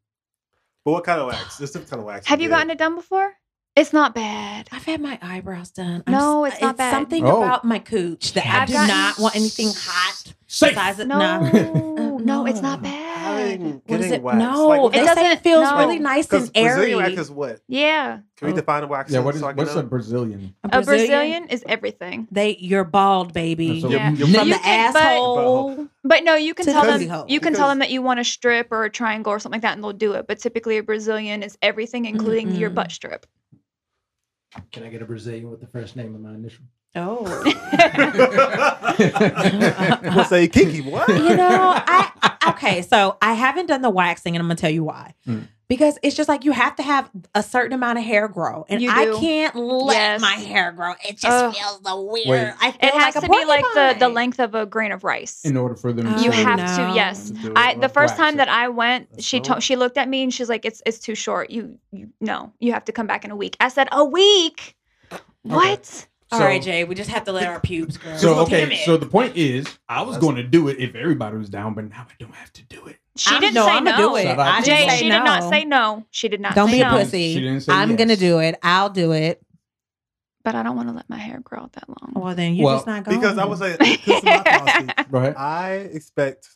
But 0.85 0.93
what 0.93 1.05
kind 1.05 1.21
of 1.21 1.27
wax? 1.27 1.59
This 1.59 1.73
different 1.73 1.91
kind 1.91 2.01
of 2.01 2.07
wax. 2.07 2.27
Have 2.29 2.41
you 2.41 2.49
gotten 2.49 2.71
it 2.71 2.79
done 2.79 2.95
before? 2.95 3.33
It's 3.81 3.93
not 3.95 4.15
bad. 4.15 4.69
I've 4.73 4.85
had 4.85 5.01
my 5.01 5.19
eyebrows 5.23 5.71
done. 5.71 6.03
I'm 6.07 6.13
No, 6.13 6.45
s- 6.45 6.53
it's 6.53 6.61
not 6.63 6.77
bad. 6.77 6.93
Something 6.93 7.25
Oh. 7.25 7.43
about 7.43 7.65
my 7.65 7.79
cooch 7.79 8.35
that 8.35 8.45
I 8.47 8.61
I've 8.63 8.69
do 8.69 8.75
gotten- 8.75 8.89
not 8.89 9.19
want 9.19 9.37
anything 9.37 9.69
hot. 9.75 10.35
Safe. 10.47 10.71
Besides 10.71 10.99
it, 10.99 11.07
No, 11.09 11.19
nah. 11.19 11.39
Uh, 11.51 12.19
no, 12.23 12.45
it's 12.45 12.61
not 12.61 12.83
No. 12.83 12.91
bad. 12.91 13.07
Having, 13.21 13.63
What 13.87 14.01
is 14.01 14.07
getting 14.07 14.13
it? 14.15 14.23
wax. 14.23 14.37
No, 14.39 14.67
Like, 14.69 14.93
they 14.93 15.01
It 15.01 15.05
doesn't- 15.07 15.25
it 15.25 15.41
feels 15.41 15.71
no. 15.71 15.79
really 15.79 15.99
nice 15.99 16.27
Because 16.27 16.49
and 16.49 16.57
airy. 16.57 16.75
Brazilian 16.93 16.99
wax 16.99 17.21
is 17.23 17.31
what? 17.31 17.61
Yeah, 17.69 18.19
Can 18.37 18.47
we 18.49 18.53
Oh. 18.53 18.57
define 18.57 18.83
a 18.83 18.87
wax? 18.87 19.13
Yeah, 19.13 19.21
what 19.21 19.35
is 19.35 19.41
so 19.41 19.47
I 19.47 19.51
can 19.53 19.59
what's 19.59 19.75
know? 19.75 19.81
a 19.81 19.85
Brazilian? 19.85 20.55
a 20.65 20.83
Brazilian 20.83 21.49
is 21.49 21.65
everything. 21.69 22.27
They, 22.31 22.57
you're 22.61 22.85
bald, 22.85 23.33
baby. 23.33 23.81
So 23.81 23.89
Yeah. 23.91 24.11
you- 24.11 24.17
From 24.27 24.49
You 24.49 24.55
the 24.55 24.59
can- 24.61 24.93
but- 24.93 25.03
asshole. 25.03 25.87
But 26.05 26.25
no, 26.25 26.35
you 26.35 26.53
can 26.55 26.67
tell 26.67 26.85
them 26.85 27.09
hole. 27.09 27.25
you 27.29 27.41
can 27.41 27.55
tell 27.55 27.69
them 27.69 27.79
that 27.79 27.91
you 27.91 28.03
want 28.03 28.21
a 28.21 28.25
strip 28.25 28.69
or 28.71 28.85
a 28.85 28.91
triangle 28.91 29.33
or 29.33 29.39
something 29.39 29.57
like 29.57 29.63
that, 29.63 29.75
and 29.75 29.83
they'll 29.85 29.93
do 29.93 30.13
it. 30.15 30.27
But 30.27 30.39
typically, 30.41 30.77
a 30.79 30.83
Brazilian 30.83 31.43
is 31.43 31.57
everything, 31.63 32.05
including 32.07 32.55
your 32.57 32.71
Mm-mm. 32.71 32.75
butt 32.75 32.93
strip. 32.93 33.27
Can 34.73 34.83
I 34.83 34.89
get 34.89 35.03
a 35.03 35.05
Brazilian 35.05 35.51
with 35.51 35.61
the 35.61 35.67
first 35.67 35.97
name 35.97 36.15
of 36.15 36.21
my 36.21 36.35
initial? 36.35 36.65
Oh. 36.97 37.25
We'll 40.15 40.25
say 40.25 40.49
kinky. 40.49 40.81
What? 40.81 41.09
you 41.09 41.37
know, 41.37 41.75
I 41.87 42.33
okay, 42.49 42.83
so 42.83 43.17
I 43.23 43.35
haven't 43.35 43.67
done 43.67 43.83
the 43.83 43.91
waxing, 43.91 44.35
and 44.35 44.43
I'm 44.43 44.49
gonna 44.49 44.57
tell 44.57 44.71
you 44.71 44.85
why. 44.85 45.15
Mm. 45.27 45.47
Because 45.71 45.99
it's 46.03 46.17
just 46.17 46.29
like 46.29 46.45
you 46.45 46.51
have 46.51 46.75
to 46.77 46.83
have 46.83 47.09
a 47.33 47.45
certain 47.45 47.73
amount 47.73 47.99
of 48.01 48.05
hair 48.05 48.27
grow, 48.27 48.67
and 48.69 48.83
I 48.91 49.05
can't 49.21 49.55
let 49.55 49.95
Yes. 49.95 50.21
my 50.21 50.33
hair 50.35 50.73
grow. 50.73 50.95
It 51.09 51.13
just 51.17 51.27
Ugh. 51.27 51.55
feels 51.55 51.81
the 51.81 51.97
weird. 51.97 52.27
Wait. 52.29 52.53
I 52.61 52.73
feel 52.73 52.89
It 52.89 52.95
has 52.95 53.15
like 53.15 53.25
a 53.25 53.27
to 53.29 53.33
be 53.33 53.45
like 53.45 53.65
the 53.75 53.97
the 54.01 54.09
length 54.09 54.41
of 54.41 54.57
a 54.57 54.67
grain 54.67 54.91
of 54.91 55.05
rice. 55.05 55.45
In 55.45 55.57
order 55.57 55.77
for 55.77 55.93
them, 55.93 56.09
Oh, 56.09 56.17
to 56.19 56.25
You 56.25 56.33
have 56.33 56.59
no. 56.59 56.89
to, 56.89 56.95
yes. 56.97 57.31
To 57.31 57.53
I 57.55 57.75
the 57.77 57.89
first 57.89 58.17
time 58.17 58.35
it. 58.35 58.39
that 58.39 58.49
I 58.49 58.69
went, 58.69 59.11
That's 59.13 59.25
she 59.25 59.39
dope. 59.39 59.47
told 59.47 59.63
she 59.63 59.77
looked 59.77 59.97
at 59.97 60.09
me 60.09 60.25
and 60.25 60.35
she's 60.35 60.49
like, 60.49 60.65
"It's 60.67 60.83
it's 60.85 60.99
too 60.99 61.15
short. 61.15 61.51
You 61.51 61.79
you 61.93 62.09
no, 62.21 62.53
you 62.59 62.73
have 62.73 62.85
to 62.87 62.93
come 62.93 63.07
back 63.07 63.25
in 63.25 63.31
a 63.31 63.37
week." 63.37 63.57
I 63.61 63.69
said, 63.69 63.89
"A 63.93 64.05
week? 64.05 64.75
What?" 65.43 66.07
All 66.33 66.39
So- 66.39 66.45
right, 66.45 66.63
Jay, 66.63 66.85
we 66.85 66.95
just 66.95 67.11
have 67.11 67.25
to 67.25 67.33
let 67.33 67.47
our 67.49 67.59
pubes 67.59 67.97
grow. 67.97 68.17
So 68.17 68.35
okay, 68.41 68.77
so 68.85 68.97
the 68.97 69.07
point 69.07 69.37
is, 69.37 69.67
I 69.89 70.03
was 70.03 70.17
going 70.19 70.37
to 70.37 70.45
do 70.45 70.69
it 70.69 70.79
if 70.79 70.95
everybody 70.95 71.37
was 71.37 71.49
down, 71.49 71.75
but 71.75 71.89
now 71.91 72.07
I 72.09 72.13
don't 72.21 72.35
have 72.35 72.53
to 72.53 72.63
do 72.65 72.87
it. 72.87 72.97
She 73.21 73.31
I'm- 73.33 73.41
didn't 73.41 73.55
no, 73.55 73.67
say 73.67 73.73
I'ma 73.73 73.91
no. 73.91 73.97
do 73.97 74.17
it. 74.17 74.23
Shout 74.23 74.39
out 74.39 74.47
I 74.47 74.61
didn't 74.61 74.65
Jay, 74.65 74.85
Jay, 74.85 74.89
say 74.89 74.97
she 74.97 75.11
did 75.11 75.25
not 75.25 75.51
say 75.51 75.65
no. 75.65 76.07
She 76.11 76.29
did 76.29 76.41
not 76.41 76.55
Don't 76.55 76.71
say 76.71 76.77
be 76.77 76.81
a 76.81 76.91
pussy. 76.91 77.35
She 77.35 77.41
didn't 77.41 77.61
say 77.61 77.73
I'm 77.73 77.97
gonna 77.97 78.17
do 78.17 78.39
it. 78.39 78.59
I'll 78.63 78.91
do 78.91 79.13
it. 79.13 79.43
But 80.43 80.55
I 80.55 80.63
don't 80.63 80.75
want 80.75 80.89
to 80.89 80.95
let 80.95 81.09
my 81.11 81.19
hair 81.19 81.39
grow 81.41 81.61
out 81.61 81.73
that 81.75 81.87
long. 81.87 82.13
Well, 82.15 82.35
then 82.35 82.55
you're 82.55 82.65
Well, 82.65 82.77
just 82.77 82.87
not 82.87 83.05
going. 83.05 83.21
Because 83.21 83.37
I 83.37 83.45
was 83.45 83.61
like, 83.61 83.79
this 83.79 84.09
is 84.09 84.23
my 84.23 84.43
policy. 84.47 85.11
Go 85.11 85.19
ahead. 85.19 85.37
I 85.37 85.73
expect. 85.93 86.49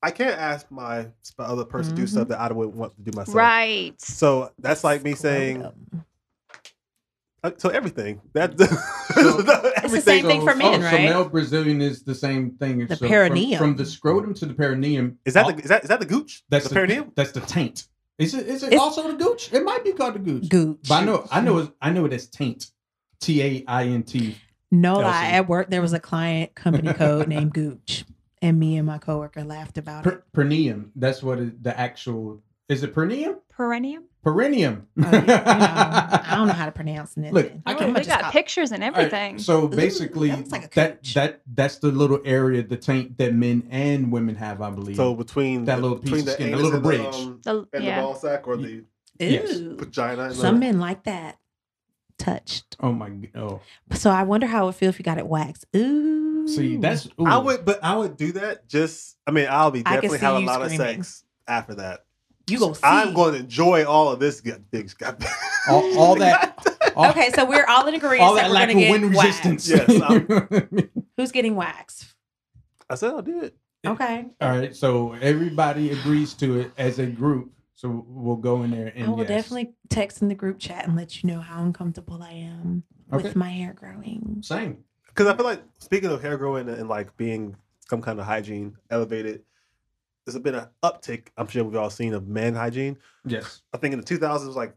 I 0.00 0.10
can't 0.12 0.38
ask 0.38 0.70
my 0.70 1.08
other 1.38 1.64
person 1.64 1.96
to 1.96 2.02
do 2.02 2.06
stuff 2.06 2.24
mm-hmm. 2.24 2.32
that 2.32 2.40
I 2.40 2.52
would 2.52 2.74
want 2.74 2.94
to 2.94 3.02
do 3.02 3.16
myself. 3.16 3.34
Right. 3.34 4.00
So 4.00 4.52
that's 4.58 4.84
like 4.84 5.02
me 5.02 5.14
saying. 5.14 5.56
Scrotum. 5.60 6.04
Uh, 7.44 7.50
So 7.58 7.68
everything 7.68 8.20
that 8.32 8.54
It's 9.84 9.92
the 9.92 10.00
same 10.00 10.26
thing 10.26 10.40
for 10.42 10.54
men, 10.56 10.80
oh, 10.80 10.84
right? 10.84 10.90
So 10.90 10.98
male 10.98 11.28
Brazilian 11.28 11.80
is 11.80 12.02
the 12.02 12.14
same 12.14 12.52
thing. 12.52 12.86
The 12.86 12.96
so 12.96 13.06
perineum. 13.06 13.58
From, 13.58 13.74
from 13.74 13.76
the 13.76 13.86
scrotum 13.86 14.34
to 14.34 14.46
the 14.46 14.54
perineum. 14.54 15.18
Is 15.24 15.34
that 15.34 15.44
all- 15.44 15.52
the 15.52 15.62
is 15.62 15.68
that 15.68 15.82
is 15.84 15.88
that 15.88 16.00
the 16.00 16.06
gooch? 16.06 16.42
that's 16.48 16.68
the 16.68 16.74
perineum? 16.74 17.12
That's 17.14 17.32
the 17.32 17.40
taint. 17.40 17.86
Is 18.18 18.32
it? 18.34 18.46
Is 18.46 18.62
it 18.62 18.68
It's- 18.68 18.80
also 18.80 19.06
the 19.08 19.14
gooch? 19.24 19.52
It 19.52 19.62
might 19.64 19.84
be 19.84 19.92
called 19.92 20.14
the 20.14 20.18
gooch. 20.20 20.48
Gooch. 20.48 20.78
But 20.88 21.02
I 21.02 21.04
know, 21.04 21.26
I 21.30 21.40
know, 21.40 21.58
it, 21.58 21.70
I 21.82 21.90
know 21.90 22.04
it 22.06 22.12
as 22.12 22.26
taint. 22.28 22.70
T 23.20 23.42
A 23.42 23.64
I 23.68 23.84
N 23.86 24.02
T. 24.02 24.36
No 24.70 24.94
Kelsey. 24.94 25.04
lie. 25.04 25.26
At 25.30 25.48
work, 25.48 25.70
there 25.70 25.82
was 25.82 25.92
a 25.92 26.00
client 26.00 26.54
company 26.54 26.92
code 26.92 27.28
named 27.28 27.52
Gooch, 27.54 28.04
and 28.42 28.58
me 28.58 28.76
and 28.76 28.86
my 28.86 28.98
coworker 28.98 29.44
laughed 29.44 29.78
about 29.78 30.06
it. 30.06 30.22
Perineum. 30.32 30.90
That's 30.96 31.22
what 31.22 31.38
it, 31.38 31.62
the 31.62 31.78
actual. 31.78 32.42
Is 32.68 32.82
it 32.82 32.94
perineum? 32.94 33.36
Perennium. 33.50 34.04
Perineum. 34.24 34.88
Oh, 34.98 35.04
you 35.04 35.20
know, 35.26 35.42
I 35.44 36.34
don't 36.34 36.46
know 36.48 36.54
how 36.54 36.64
to 36.64 36.72
pronounce 36.72 37.14
it. 37.18 37.32
Look, 37.32 37.52
I 37.66 37.74
Oh, 37.74 37.76
can- 37.76 37.92
we 37.92 38.02
got 38.04 38.32
pictures 38.32 38.72
and 38.72 38.82
All 38.82 38.90
right, 38.90 38.98
everything. 39.00 39.38
so 39.38 39.64
Ooh, 39.64 39.68
basically, 39.68 40.30
that 40.30 40.50
like 40.50 40.72
that 40.74 41.04
that 41.14 41.42
that's 41.54 41.76
the 41.78 41.88
little 41.88 42.20
area, 42.24 42.62
the 42.62 42.78
taint 42.78 43.18
that 43.18 43.34
men 43.34 43.68
and 43.70 44.10
women 44.10 44.34
have, 44.36 44.62
I 44.62 44.70
believe. 44.70 44.96
So 44.96 45.14
between 45.14 45.66
That 45.66 45.76
the- 45.76 45.82
little 45.82 45.98
piece 45.98 46.04
between 46.10 46.20
of 46.20 46.26
the 46.26 46.32
skin, 46.32 46.50
the 46.52 46.56
little 46.56 46.74
and 46.74 46.84
the, 46.84 46.88
bridge. 46.88 47.14
um, 47.14 47.40
The- 47.44 47.66
and 47.74 47.84
yeah. 47.84 47.96
the 47.96 48.02
ball 48.02 48.14
sack 48.14 48.46
or 48.48 48.56
the 48.56 48.84
yes. 49.20 49.58
Vagina. 49.58 50.22
and 50.24 50.34
Some 50.34 50.54
the- 50.54 50.60
men 50.60 50.80
like 50.80 51.04
that 51.04 51.38
touched. 52.18 52.76
oh 52.80 52.92
my, 52.92 53.10
g- 53.10 53.30
oh, 53.34 53.60
So 53.92 54.10
I 54.10 54.22
wonder 54.22 54.46
how 54.46 54.62
it 54.62 54.66
would 54.66 54.74
feel 54.76 54.88
if 54.88 54.98
you 54.98 55.04
got 55.04 55.18
it 55.18 55.26
waxed. 55.26 55.66
Ooh. 55.76 56.48
See, 56.48 56.76
that's 56.78 57.08
I 57.24 57.36
would, 57.38 57.64
but 57.66 57.82
I 57.84 57.96
would 57.96 58.16
do 58.16 58.32
that. 58.32 58.68
Just, 58.68 59.16
I 59.26 59.30
mean, 59.32 59.48
I'll 59.50 59.70
be 59.70 59.82
definitely 59.82 60.18
have 60.18 60.36
a 60.36 60.40
you 60.40 60.46
lot 60.46 60.62
of 60.62 60.70
sex 60.72 61.24
after 61.46 61.74
that. 61.76 62.03
You 62.46 62.58
go 62.58 62.72
see. 62.74 62.80
I'm 62.84 63.14
going 63.14 63.34
to 63.34 63.40
enjoy 63.40 63.84
all 63.84 64.10
of 64.10 64.20
this 64.20 64.40
good 64.40 64.70
things. 64.70 64.94
all, 65.68 65.98
all 65.98 66.14
that. 66.16 66.62
All, 66.94 67.06
Okay, 67.10 67.30
so 67.30 67.44
we're 67.44 67.64
all 67.66 67.86
in 67.86 67.94
agreement 67.94 68.20
all 68.22 68.34
that, 68.34 68.42
that 68.42 68.50
lack 68.50 68.68
of 68.70 68.76
wind 68.76 69.14
waxed. 69.14 69.44
resistance. 69.44 69.68
Yes, 69.68 70.84
Who's 71.16 71.32
getting 71.32 71.56
waxed? 71.56 72.14
I 72.90 72.94
said 72.96 73.10
I'll 73.10 73.22
do 73.22 73.42
it. 73.42 73.56
Okay. 73.86 74.26
all 74.40 74.48
right, 74.50 74.74
so 74.74 75.12
everybody 75.14 75.90
agrees 75.90 76.32
to 76.34 76.60
it 76.60 76.70
as 76.78 76.98
a 76.98 77.06
group. 77.06 77.50
So 77.74 78.04
we'll 78.08 78.36
go 78.36 78.62
in 78.62 78.70
there 78.70 78.92
and 78.94 79.06
I 79.06 79.10
will 79.10 79.18
yes. 79.18 79.28
definitely 79.28 79.74
text 79.90 80.22
in 80.22 80.28
the 80.28 80.34
group 80.34 80.58
chat 80.58 80.86
and 80.86 80.96
let 80.96 81.22
you 81.22 81.28
know 81.28 81.40
how 81.40 81.62
uncomfortable 81.62 82.22
I 82.22 82.30
am 82.32 82.82
Okay. 83.12 83.24
with 83.24 83.36
my 83.36 83.50
hair 83.50 83.74
growing. 83.74 84.38
same. 84.42 84.78
Because 85.08 85.26
I 85.26 85.36
feel 85.36 85.44
like 85.44 85.62
speaking 85.80 86.10
of 86.10 86.22
hair 86.22 86.36
growing 86.38 86.68
and, 86.68 86.78
and 86.78 86.88
like 86.88 87.14
being 87.16 87.56
some 87.88 88.00
kind 88.00 88.18
of 88.18 88.24
hygiene 88.26 88.76
elevated, 88.90 89.42
there's 90.26 90.38
been 90.38 90.54
an 90.54 90.68
uptick. 90.82 91.28
I'm 91.36 91.46
sure 91.46 91.64
we've 91.64 91.76
all 91.76 91.90
seen 91.90 92.14
of 92.14 92.26
man 92.28 92.54
hygiene. 92.54 92.96
Yes. 93.26 93.62
I 93.72 93.78
think 93.78 93.92
in 93.94 94.00
the 94.00 94.06
2000s, 94.06 94.54
like 94.54 94.74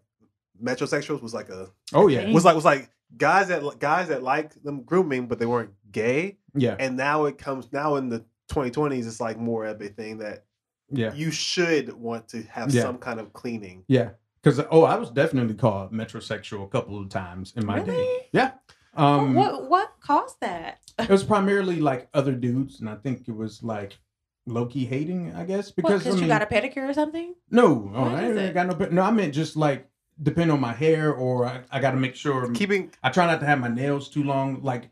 metrosexuals 0.61 1.21
was 1.21 1.33
like 1.33 1.49
a 1.49 1.69
Oh 1.93 2.07
yeah. 2.07 2.31
was 2.31 2.45
like 2.45 2.55
was 2.55 2.65
like 2.65 2.89
guys 3.17 3.47
that 3.49 3.79
guys 3.79 4.09
that 4.09 4.23
like 4.23 4.61
them 4.63 4.81
grooming, 4.83 5.27
but 5.27 5.39
they 5.39 5.45
weren't 5.45 5.71
gay. 5.91 6.37
Yeah. 6.55 6.75
And 6.79 6.97
now 6.97 7.25
it 7.25 7.37
comes 7.37 7.71
now 7.71 7.95
in 7.95 8.09
the 8.09 8.25
2020s, 8.51 9.05
it's 9.05 9.19
like 9.21 9.37
more 9.37 9.65
of 9.65 9.81
a 9.81 9.87
thing 9.89 10.17
that 10.19 10.45
Yeah. 10.89 11.13
you 11.13 11.31
should 11.31 11.93
want 11.93 12.27
to 12.29 12.41
have 12.43 12.73
Yeah. 12.73 12.81
some 12.83 12.97
kind 12.97 13.19
of 13.19 13.33
cleaning. 13.33 13.83
Yeah. 13.87 14.11
Because 14.41 14.61
oh, 14.71 14.83
I 14.83 14.95
was 14.95 15.09
definitely 15.11 15.55
called 15.55 15.91
metrosexual 15.91 16.63
a 16.63 16.67
couple 16.67 16.99
of 17.01 17.09
times 17.09 17.53
in 17.55 17.65
my 17.65 17.79
day. 17.79 18.27
Yeah. 18.31 18.51
Um, 18.95 19.35
what 19.35 19.69
what 19.69 19.93
caused 19.99 20.39
that? 20.41 20.79
it 20.97 21.09
was 21.09 21.23
primarily 21.23 21.79
like 21.79 22.09
other 22.15 22.33
dudes, 22.33 22.79
and 22.79 22.89
I 22.89 22.95
think 22.95 23.27
it 23.27 23.35
was 23.35 23.61
like 23.61 23.99
low 24.47 24.65
key 24.65 24.85
hating, 24.85 25.33
I 25.35 25.43
guess, 25.43 25.71
because 25.71 26.03
Because 26.03 26.17
I 26.19 26.21
you 26.21 26.27
got 26.27 26.41
a 26.41 26.45
pedicure 26.45 26.89
or 26.89 26.93
something? 26.93 27.35
no, 27.51 27.91
oh, 27.95 28.03
I 28.05 28.23
is 28.23 28.37
ain't 28.37 28.53
got 28.53 28.67
no. 28.67 28.75
pe- 28.75 28.89
No, 28.91 29.01
I 29.03 29.11
meant 29.11 29.33
just 29.33 29.55
like 29.55 29.87
depend 30.21 30.51
on 30.51 30.59
my 30.59 30.73
hair, 30.73 31.13
or 31.13 31.45
I, 31.45 31.61
I 31.71 31.79
got 31.79 31.91
to 31.91 31.97
make 31.97 32.15
sure 32.15 32.51
Keeping 32.53 32.91
I 33.03 33.09
try 33.09 33.25
not 33.27 33.39
to 33.41 33.45
have 33.45 33.59
my 33.59 33.67
nails 33.67 34.09
too 34.09 34.23
long, 34.23 34.61
like 34.63 34.89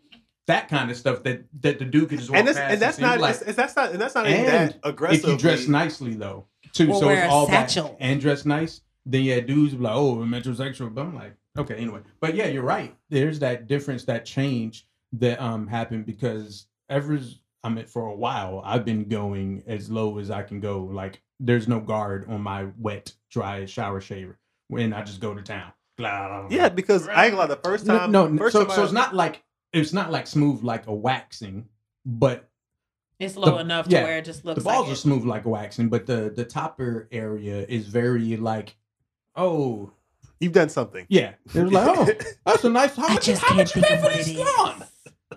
that 0.48 0.68
kind 0.70 0.92
of 0.92 0.98
stuff 0.98 1.24
that 1.24 1.46
that 1.62 1.80
the 1.80 1.86
dude 1.86 2.10
could 2.10 2.20
just 2.20 2.30
walk 2.30 2.40
and, 2.40 2.48
this, 2.48 2.58
past 2.58 2.74
and 2.74 2.82
that's 2.82 2.98
see, 2.98 3.02
not 3.02 3.20
like, 3.20 3.32
it's, 3.34 3.42
it's- 3.42 3.56
that's 3.56 3.76
not 3.76 3.92
and 3.92 4.00
that's 4.02 4.14
not 4.16 4.28
even 4.28 4.46
that 4.46 4.80
aggressive. 4.84 5.24
if 5.24 5.30
you 5.32 5.38
dress 5.38 5.68
nicely 5.68 6.14
though, 6.14 6.46
too. 6.74 6.92
Or 6.92 7.00
so 7.00 7.08
wear 7.08 7.24
it's 7.24 7.32
a 7.32 7.32
all 7.32 7.48
satchel. 7.48 7.84
that 7.88 7.98
and 8.00 8.22
dress 8.22 8.46
nice. 8.46 8.82
Then 9.08 9.24
yeah, 9.24 9.40
dudes 9.40 9.74
be 9.74 9.82
like, 9.82 9.96
oh, 9.96 10.16
metrosexual. 10.18 10.94
But 10.94 11.02
I'm 11.02 11.16
like, 11.16 11.36
okay, 11.58 11.76
anyway. 11.76 12.02
But 12.20 12.36
yeah, 12.36 12.48
you're 12.48 12.64
right. 12.64 12.96
There's 13.10 13.40
that 13.40 13.68
difference, 13.68 14.04
that 14.06 14.26
change 14.26 14.88
that 15.14 15.40
um 15.42 15.68
happened 15.68 16.06
because 16.06 16.68
ever 16.90 17.20
I 17.66 17.70
mean 17.70 17.86
for 17.88 18.06
a 18.08 18.16
while 18.16 18.62
I've 18.64 18.86
been 18.86 19.06
going 19.10 19.64
as 19.68 19.90
low 19.90 20.20
as 20.20 20.30
I 20.32 20.44
can 20.44 20.60
go. 20.60 20.84
Like 20.84 21.22
there's 21.40 21.68
no 21.68 21.80
guard 21.80 22.26
on 22.30 22.42
my 22.42 22.68
wet, 22.78 23.12
dry 23.32 23.66
shower 23.66 24.00
shaver 24.00 24.38
when 24.68 24.94
I 24.94 25.04
just 25.04 25.20
go 25.20 25.34
to 25.34 25.42
town. 25.42 25.72
Blah, 25.98 26.28
blah, 26.28 26.42
blah. 26.48 26.56
Yeah, 26.58 26.70
because 26.70 27.08
I 27.08 27.26
ain't 27.26 27.36
gonna 27.36 27.48
the 27.48 27.62
first 27.64 27.86
time 27.86 28.12
no, 28.12 28.28
no 28.28 28.38
first 28.38 28.54
so, 28.54 28.66
time 28.66 28.76
so 28.76 28.82
I- 28.82 28.84
it's 28.86 28.94
not 28.94 29.16
like 29.16 29.44
it's 29.74 29.94
not 29.94 30.12
like 30.12 30.28
smooth 30.28 30.64
like 30.64 30.88
a 30.88 30.94
waxing, 30.94 31.68
but 32.06 32.50
It's 33.20 33.36
low 33.36 33.56
The- 33.56 33.60
enough 33.62 33.88
yeah, 33.90 34.02
to 34.02 34.06
where 34.06 34.18
it 34.18 34.26
just 34.26 34.46
looks 34.46 34.60
the 34.60 34.64
balls 34.64 34.84
like 34.84 34.90
are 34.90 34.94
it. 34.94 34.98
smooth 34.98 35.24
like 35.26 35.46
a 35.46 35.50
waxing, 35.50 35.90
but 35.90 36.06
the 36.06 36.32
the 36.36 36.46
topper 36.46 37.08
area 37.12 37.66
is 37.68 37.88
very 37.88 38.38
like, 38.38 38.76
oh 39.36 39.92
you've 40.40 40.52
done 40.54 40.70
something. 40.70 41.06
yeah. 41.10 41.34
It 41.54 41.64
was 41.64 41.72
like, 41.72 41.88
oh, 41.98 42.06
that's 42.46 42.64
a 42.66 42.70
nice. 42.70 42.96
How 42.96 43.08
I 43.08 43.14
much, 43.16 43.26
just 43.26 43.42
how 43.42 43.56
much 43.56 43.76
you 43.76 43.82
pay 43.82 43.98
for 43.98 44.10
this 44.10 44.36
lawn? 44.38 44.84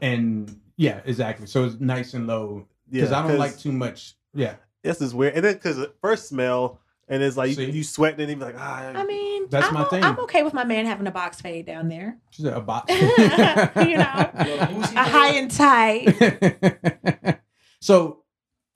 And 0.02 0.60
yeah, 0.78 1.00
exactly. 1.04 1.46
So 1.46 1.64
it's 1.66 1.78
nice 1.78 2.14
and 2.14 2.26
low 2.26 2.66
because 2.90 3.10
Yeah, 3.10 3.18
I 3.22 3.28
don't 3.28 3.36
like 3.38 3.58
too 3.58 3.72
much. 3.72 4.14
Yeah, 4.32 4.54
this 4.82 5.02
is 5.02 5.14
weird. 5.14 5.34
And 5.34 5.44
then 5.44 5.54
because 5.54 5.84
first 6.00 6.28
smell 6.28 6.78
and 7.08 7.22
it's 7.22 7.36
like 7.36 7.50
you, 7.50 7.54
See? 7.56 7.70
you 7.70 7.82
sweating 7.84 8.20
and 8.20 8.30
you 8.30 8.36
be 8.36 8.44
like, 8.44 8.54
ah 8.58 8.92
I 8.94 9.04
mean, 9.04 9.48
That's 9.50 9.68
I'm, 9.68 9.74
my 9.74 9.84
o- 9.84 9.88
thing. 9.88 10.02
I'm 10.04 10.18
okay 10.20 10.42
with 10.42 10.54
my 10.54 10.64
man 10.64 10.86
having 10.86 11.06
a 11.06 11.10
box 11.10 11.40
fade 11.40 11.66
down 11.66 11.88
there. 11.88 12.16
she's 12.30 12.46
a 12.46 12.60
box. 12.60 12.90
you 12.92 12.98
know, 13.98 14.30
a 14.34 15.04
high 15.04 15.32
and 15.34 15.50
tight. 15.50 17.40
so, 17.80 18.22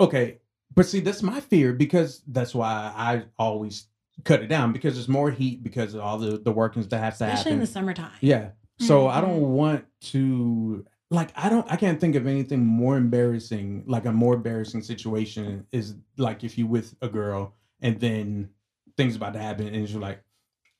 okay, 0.01 0.39
but 0.75 0.87
see, 0.87 1.01
that's 1.01 1.23
my 1.23 1.41
fear 1.41 1.73
because 1.73 2.23
that's 2.27 2.55
why 2.55 2.93
I 2.95 3.25
always 3.39 3.87
cut 4.25 4.43
it 4.43 4.47
down 4.49 4.73
because 4.73 4.95
there's 4.95 5.09
more 5.09 5.31
heat 5.31 5.63
because 5.63 5.95
of 5.95 6.01
all 6.01 6.19
the 6.19 6.39
the 6.39 6.53
workings 6.53 6.89
that 6.89 6.99
have 6.99 7.19
to 7.19 7.25
happen. 7.25 7.35
Especially 7.39 7.53
in 7.55 7.61
the 7.61 7.67
summertime. 7.67 8.11
Yeah. 8.21 8.51
So 8.79 9.07
I 9.09 9.19
Mhm. 9.19 9.23
don't 9.23 9.41
want 9.53 9.85
to 10.13 10.85
like 11.13 11.31
I 11.37 11.49
don't 11.49 11.71
I 11.71 11.77
can't 11.77 12.01
think 12.01 12.17
of 12.17 12.27
anything 12.27 12.65
more 12.65 12.97
embarrassing 12.97 13.85
like 13.87 14.07
a 14.07 14.13
more 14.13 14.35
embarrassing 14.35 14.83
situation 14.83 15.67
is 15.73 15.95
like 16.17 16.45
if 16.45 16.57
you 16.57 16.67
with 16.67 16.95
a 17.03 17.09
girl 17.09 17.55
and 17.81 17.99
then 18.01 18.51
things 18.97 19.17
about 19.17 19.35
to 19.35 19.39
happen 19.41 19.69
and 19.69 19.89
you're 19.89 20.01
like 20.01 20.23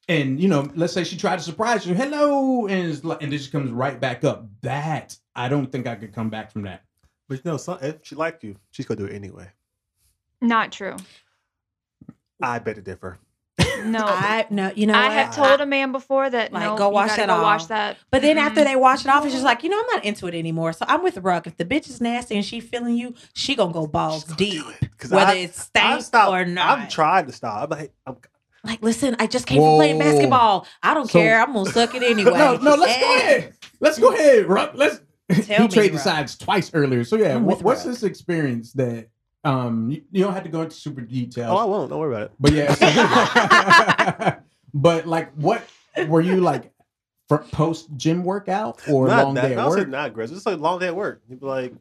and 0.09 0.41
you 0.41 0.49
know 0.49 0.71
let's 0.75 0.93
say 0.93 1.05
she 1.05 1.17
tried 1.17 1.37
to 1.37 1.43
surprise 1.43 1.87
you 1.87 1.95
hello 1.95 2.67
and 2.67 2.91
it's 2.91 3.05
like 3.05 3.23
and 3.23 3.33
then 3.33 3.39
she 3.39 3.51
comes 3.51 3.71
right 3.71 4.01
back 4.01 4.25
up 4.25 4.47
that 4.63 5.17
I 5.35 5.49
don't 5.49 5.71
think 5.71 5.87
I 5.87 5.95
could 5.95 6.13
come 6.13 6.31
back 6.31 6.51
from 6.51 6.63
that. 6.63 6.85
But 7.29 7.45
you 7.45 7.51
know, 7.51 7.57
some, 7.57 7.79
if 7.81 7.99
she 8.03 8.15
liked 8.15 8.45
you, 8.45 8.57
she's 8.71 8.87
gonna 8.87 8.99
do 8.99 9.07
it 9.07 9.15
anyway. 9.15 9.51
Not 10.41 10.73
true. 10.73 10.97
I 12.43 12.59
bet 12.59 12.79
it 12.79 12.85
differ. 12.85 13.19
No. 13.85 14.05
I 14.07 14.47
no, 14.51 14.71
you 14.75 14.87
know 14.87 14.95
I 14.95 15.05
what? 15.09 15.13
have 15.13 15.35
told 15.35 15.61
a 15.61 15.67
man 15.67 15.93
before 15.93 16.29
that 16.31 16.53
Like, 16.53 16.63
no, 16.63 16.77
go 16.77 16.89
wash 16.89 17.17
that 17.17 17.29
go 17.29 17.43
wash 17.43 17.63
off. 17.63 17.69
that. 17.69 17.97
But 18.11 18.23
then 18.23 18.39
after 18.39 18.61
Mm-mm. 18.61 18.65
they 18.65 18.77
wash 18.77 19.01
it 19.05 19.09
off, 19.09 19.25
it's 19.25 19.33
just 19.35 19.45
like, 19.45 19.63
you 19.65 19.71
know, 19.71 19.79
I'm 19.79 19.87
not 19.97 20.05
into 20.05 20.27
it 20.27 20.35
anymore. 20.35 20.73
So 20.73 20.85
I'm 20.89 21.03
with 21.03 21.19
Ruck. 21.19 21.47
If 21.47 21.57
the 21.57 21.65
bitch 21.65 21.89
is 21.89 22.01
nasty 22.01 22.37
and 22.37 22.45
she 22.45 22.61
feeling 22.61 22.97
you, 22.97 23.15
she 23.35 23.55
gonna 23.55 23.73
go 23.73 23.87
balls 23.87 24.25
deep. 24.25 24.65
Because 24.81 25.11
Whether 25.11 25.33
I, 25.33 25.35
it's 25.37 25.71
I've 25.75 26.03
stank 26.05 26.29
or 26.33 26.45
not. 26.45 26.79
I've 26.79 26.89
tried 26.89 27.27
to 27.27 27.33
stop. 27.33 27.73
I'm 27.73 27.79
like, 27.79 27.93
I'm, 28.07 28.17
Like, 28.65 28.83
listen, 28.83 29.17
I 29.19 29.27
just 29.27 29.47
came 29.47 29.59
from 29.61 29.75
playing 29.77 29.99
basketball. 29.99 30.67
I 30.83 30.95
don't 30.95 31.11
So- 31.11 31.19
care. 31.19 31.41
I'm 31.43 31.53
gonna 31.53 31.71
suck 31.71 31.95
it 31.95 32.03
anyway. 32.05 32.33
No, 32.33 32.57
no, 32.57 32.75
let's 32.77 33.01
go 33.01 33.17
ahead. 33.17 33.55
Let's 33.81 33.99
go 33.99 34.13
ahead, 34.15 34.47
Ruck. 34.47 34.73
Let's 34.75 35.01
Tell 35.47 35.57
he 35.57 35.63
me, 35.63 35.69
traded 35.69 35.95
Ruck. 35.95 36.03
sides 36.05 36.37
twice 36.37 36.71
earlier. 36.75 37.05
So 37.05 37.17
yeah, 37.17 37.35
I'm 37.37 37.45
what, 37.45 37.63
what's 37.63 37.81
Ruck. 37.85 37.95
this 37.95 38.03
experience 38.03 38.73
that 38.75 39.09
um 39.45 39.91
you, 39.91 40.03
you 40.13 40.23
don't 40.25 40.33
have 40.35 40.45
to 40.45 40.49
go 40.49 40.63
into 40.63 40.77
super 40.77 41.01
details. 41.01 41.51
oh, 41.51 41.57
I 41.57 41.65
won't. 41.65 41.91
Don't 41.91 41.99
worry 41.99 42.15
about 42.15 42.27
it. 42.27 42.33
But 42.39 42.53
yeah. 42.53 44.41
but 44.75 45.07
like, 45.07 45.33
what 45.35 45.65
were 46.09 46.21
you 46.21 46.37
like 46.41 46.73
for 47.29 47.39
post 47.39 47.89
gym 47.97 48.25
workout 48.25 48.87
or 48.89 49.09
not 49.09 49.25
long 49.25 49.35
that. 49.35 49.49
day 49.49 49.57
I 49.57 49.63
at 49.63 49.67
was 49.67 49.77
work? 49.77 49.89
not 49.89 50.07
aggressive. 50.09 50.37
It's 50.37 50.47
like 50.47 50.59
long 50.59 50.79
day 50.79 50.89
at 50.89 50.97
work. 50.97 51.23
You'd 51.29 51.41
be 51.41 51.47
like, 51.47 51.75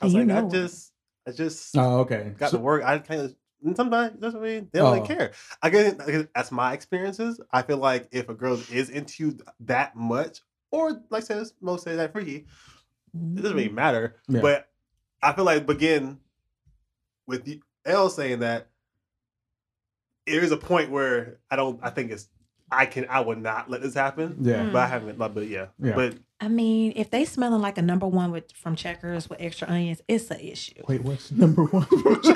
I 0.00 0.06
was 0.06 0.14
You 0.14 0.24
like, 0.24 0.36
I 0.36 0.40
know 0.42 0.46
it. 0.48 0.50
just, 0.52 0.92
I 1.26 1.30
just 1.32 1.76
Oh, 1.76 2.00
okay. 2.00 2.32
got 2.38 2.50
So- 2.50 2.58
to 2.58 2.62
work. 2.62 2.82
I 2.84 2.98
kind 2.98 3.20
of. 3.22 3.34
And 3.64 3.74
sometimes 3.74 4.16
that's 4.20 4.34
what 4.34 4.42
I 4.42 4.46
mean. 4.46 4.68
They 4.72 4.78
don't 4.80 4.88
Oh. 4.88 4.94
really 4.96 5.06
care. 5.06 5.32
I 5.62 5.70
guess, 5.70 5.94
I 5.98 6.28
that's 6.34 6.52
my 6.52 6.74
experiences. 6.74 7.40
I 7.50 7.62
feel 7.62 7.78
like 7.78 8.08
if 8.12 8.28
a 8.28 8.34
girl 8.34 8.60
is 8.70 8.90
into 8.90 9.24
you 9.24 9.38
that 9.60 9.96
much, 9.96 10.40
or 10.70 11.00
like 11.08 11.22
says 11.24 11.54
most 11.62 11.84
say 11.84 11.96
that 11.96 12.12
freaky, 12.12 12.44
it 13.14 13.34
doesn't 13.36 13.56
really 13.56 13.70
matter. 13.70 14.16
Yeah. 14.28 14.42
But 14.42 14.68
I 15.22 15.32
feel 15.32 15.44
like 15.46 15.64
begin 15.64 16.18
with 17.26 17.46
you- 17.48 17.60
L 17.84 18.08
saying 18.08 18.38
that 18.40 18.68
there 20.26 20.42
is 20.42 20.52
a 20.52 20.56
point 20.56 20.90
where 20.90 21.38
I 21.50 21.56
don't. 21.56 21.78
I 21.82 21.90
think 21.90 22.10
it's 22.10 22.28
I 22.70 22.86
can. 22.86 23.06
I 23.10 23.20
would 23.20 23.40
not 23.42 23.70
let 23.70 23.82
this 23.82 23.94
happen. 23.94 24.38
yeah. 24.40 24.64
But 24.72 24.76
I 24.82 24.86
haven't. 24.86 25.18
But 25.18 25.48
yeah. 25.48 25.66
Yeah. 25.78 25.94
But 25.94 26.14
I 26.40 26.48
mean, 26.48 26.94
if 26.96 27.10
they 27.10 27.24
smelling 27.26 27.60
like 27.60 27.76
a 27.78 27.82
number 27.82 28.06
one 28.06 28.30
with 28.30 28.50
from 28.52 28.74
Checkers 28.74 29.28
with 29.28 29.40
extra 29.40 29.68
onions, 29.68 30.00
it's 30.08 30.30
an 30.30 30.40
issue. 30.40 30.82
Wait, 30.88 31.02
what's 31.02 31.30
number 31.30 31.64
one? 31.64 31.86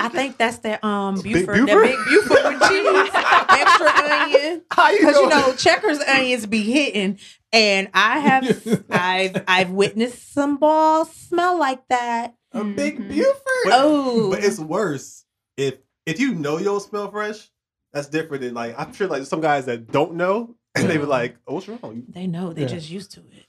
I 0.00 0.08
think 0.10 0.36
that's 0.36 0.58
their 0.58 0.84
um 0.84 1.14
Big 1.20 1.32
Buford, 1.46 1.66
Buford? 1.66 1.68
their 1.68 1.82
big 1.82 1.96
Buford 2.04 2.44
with 2.44 2.62
cheese, 2.68 3.10
extra 3.48 3.90
onion. 4.14 4.62
how 4.70 4.90
you 4.90 4.98
Because 4.98 5.16
you 5.16 5.28
know? 5.28 5.40
know 5.48 5.54
Checkers 5.56 5.98
onions 6.00 6.46
be 6.46 6.62
hitting, 6.62 7.18
and 7.52 7.88
I 7.94 8.18
have 8.20 8.84
I've 8.90 9.44
I've 9.48 9.70
witnessed 9.70 10.32
some 10.32 10.58
balls 10.58 11.10
smell 11.14 11.58
like 11.58 11.86
that. 11.88 12.34
A 12.52 12.64
big 12.64 12.98
Mhm. 12.98 13.08
Buford. 13.08 13.34
But- 13.64 13.72
Oh, 13.74 14.30
But 14.30 14.44
it's 14.44 14.58
worse 14.58 15.24
if 15.56 15.74
if 16.06 16.18
you 16.20 16.34
know 16.34 16.56
you 16.58 16.64
don't 16.64 16.80
smell 16.82 17.10
fresh. 17.10 17.50
That's 17.92 18.08
different 18.08 18.42
than 18.42 18.54
like 18.54 18.74
I'm 18.78 18.92
sure 18.92 19.06
like 19.06 19.24
some 19.26 19.40
guys 19.40 19.64
that 19.66 19.90
don't 19.90 20.14
know 20.14 20.54
and 20.74 20.84
they 20.90 20.98
were 20.98 21.06
like, 21.06 21.36
"Oh, 21.46 21.54
what's 21.54 21.68
wrong?" 21.68 22.04
they 22.08 22.26
know 22.26 22.52
they 22.52 22.62
Yeah. 22.62 22.68
just 22.68 22.90
used 22.90 23.10
to 23.12 23.20
it. 23.20 23.44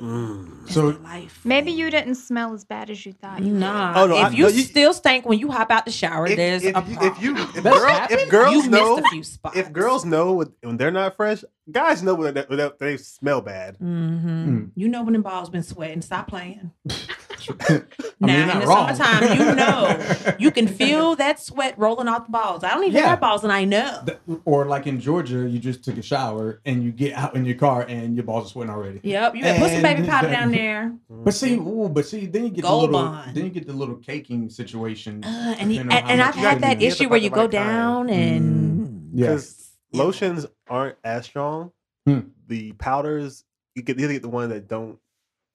Mm. 0.00 0.70
So- 0.70 0.96
life. 1.02 1.40
Maybe 1.44 1.72
you 1.72 1.90
didn't 1.90 2.14
smell 2.14 2.54
as 2.54 2.64
bad 2.64 2.88
as 2.88 3.04
you 3.04 3.12
thought. 3.12 3.42
You 3.42 3.52
Nah, 3.52 3.92
Oh, 3.96 4.06
no, 4.06 4.16
if 4.16 4.24
I- 4.26 4.28
you, 4.30 4.44
no, 4.44 4.48
you- 4.48 4.62
still 4.62 4.94
stink 4.94 5.26
when 5.26 5.40
you 5.40 5.50
hop 5.50 5.72
out 5.72 5.84
the 5.86 5.90
shower, 5.90 6.26
If, 6.28 6.36
there's 6.36 6.62
if, 6.62 6.76
a 6.76 6.78
you- 6.88 6.96
problem. 6.96 7.12
if 7.16 7.22
you 7.22 7.36
if, 7.36 7.62
girl, 7.64 7.86
happened? 7.88 8.20
if 8.20 8.28
girls 8.30 8.54
You've 8.54 8.70
know 8.70 8.98
a 8.98 9.02
few 9.08 9.22
spots. 9.24 9.56
if 9.56 9.72
girls 9.72 10.04
know 10.04 10.34
when- 10.34 10.52
when 10.62 10.76
they're 10.76 10.92
not 10.92 11.16
fresh, 11.16 11.42
guys 11.70 12.00
know 12.02 12.14
when 12.14 12.32
they, 12.34 12.42
when 12.42 12.70
they 12.78 12.96
smell 12.96 13.40
bad. 13.40 13.76
hmm 13.78 14.16
Mm. 14.18 14.70
you 14.76 14.88
know 14.88 15.02
when 15.02 15.14
the 15.14 15.18
ball's 15.18 15.50
been 15.50 15.64
sweating, 15.64 16.00
stop 16.02 16.28
playing. 16.28 16.70
I 17.50 17.72
mean, 17.72 17.84
now 18.20 18.32
you're 18.32 18.42
in 18.42 18.48
not 18.48 18.60
the 18.60 18.66
wrong. 18.66 18.94
summertime, 18.94 19.38
you 19.38 19.54
know, 19.54 20.34
you 20.38 20.50
can 20.50 20.66
feel 20.68 21.16
that 21.16 21.40
sweat 21.40 21.78
rolling 21.78 22.08
off 22.08 22.26
the 22.26 22.32
balls. 22.32 22.64
I 22.64 22.74
don't 22.74 22.84
even 22.84 22.96
Yeah. 22.96 23.08
have 23.08 23.20
balls, 23.20 23.42
and 23.44 23.52
I 23.52 23.64
know. 23.64 24.04
Or 24.44 24.66
like 24.66 24.86
in 24.86 25.00
Georgia, 25.00 25.48
you 25.48 25.58
just 25.58 25.84
took 25.84 25.96
a 25.98 26.02
shower 26.02 26.60
and 26.64 26.82
you 26.82 26.92
get 26.92 27.14
out 27.14 27.34
in 27.36 27.44
your 27.44 27.56
car 27.56 27.82
and 27.88 28.14
your 28.16 28.24
balls 28.24 28.46
are 28.46 28.50
sweating 28.50 28.72
already. 28.72 29.00
Yep, 29.02 29.36
you 29.36 29.42
better 29.42 29.58
put 29.58 29.70
some 29.70 29.82
baby 29.82 30.06
powder 30.06 30.28
down 30.30 30.50
there. 30.52 30.94
But 31.10 31.34
see, 31.34 31.54
ooh, 31.54 31.88
but 31.92 32.06
see, 32.06 32.26
then 32.26 32.44
you 32.44 32.50
get 32.50 32.62
Gold 32.62 32.90
the 32.90 32.96
little, 32.96 33.10
bond. 33.10 33.34
then 33.36 33.44
you 33.44 33.50
get 33.50 33.66
the 33.66 33.72
little 33.72 33.96
caking 33.96 34.48
situation. 34.50 35.24
Uh, 35.24 35.54
and, 35.58 35.72
you, 35.72 35.82
Depending 35.82 35.98
and, 35.98 36.10
and 36.10 36.22
I've 36.22 36.34
had 36.34 36.60
that 36.62 36.74
in. 36.74 36.80
You 36.80 36.88
have 36.88 36.96
to 36.98 37.02
issue 37.04 37.08
where 37.10 37.18
you 37.18 37.30
go 37.30 37.42
right 37.42 37.50
kind. 37.52 37.52
down 37.52 38.10
and 38.10 39.10
yeah, 39.14 39.26
Because 39.28 39.70
lotions 39.92 40.46
aren't 40.68 40.96
as 41.04 41.24
strong. 41.26 41.72
Hmm. 42.06 42.20
The 42.48 42.72
powders, 42.72 43.44
you 43.74 43.82
get 43.82 43.98
you 43.98 44.08
get 44.08 44.22
the 44.22 44.28
one 44.28 44.48
that 44.50 44.68
don't 44.68 44.98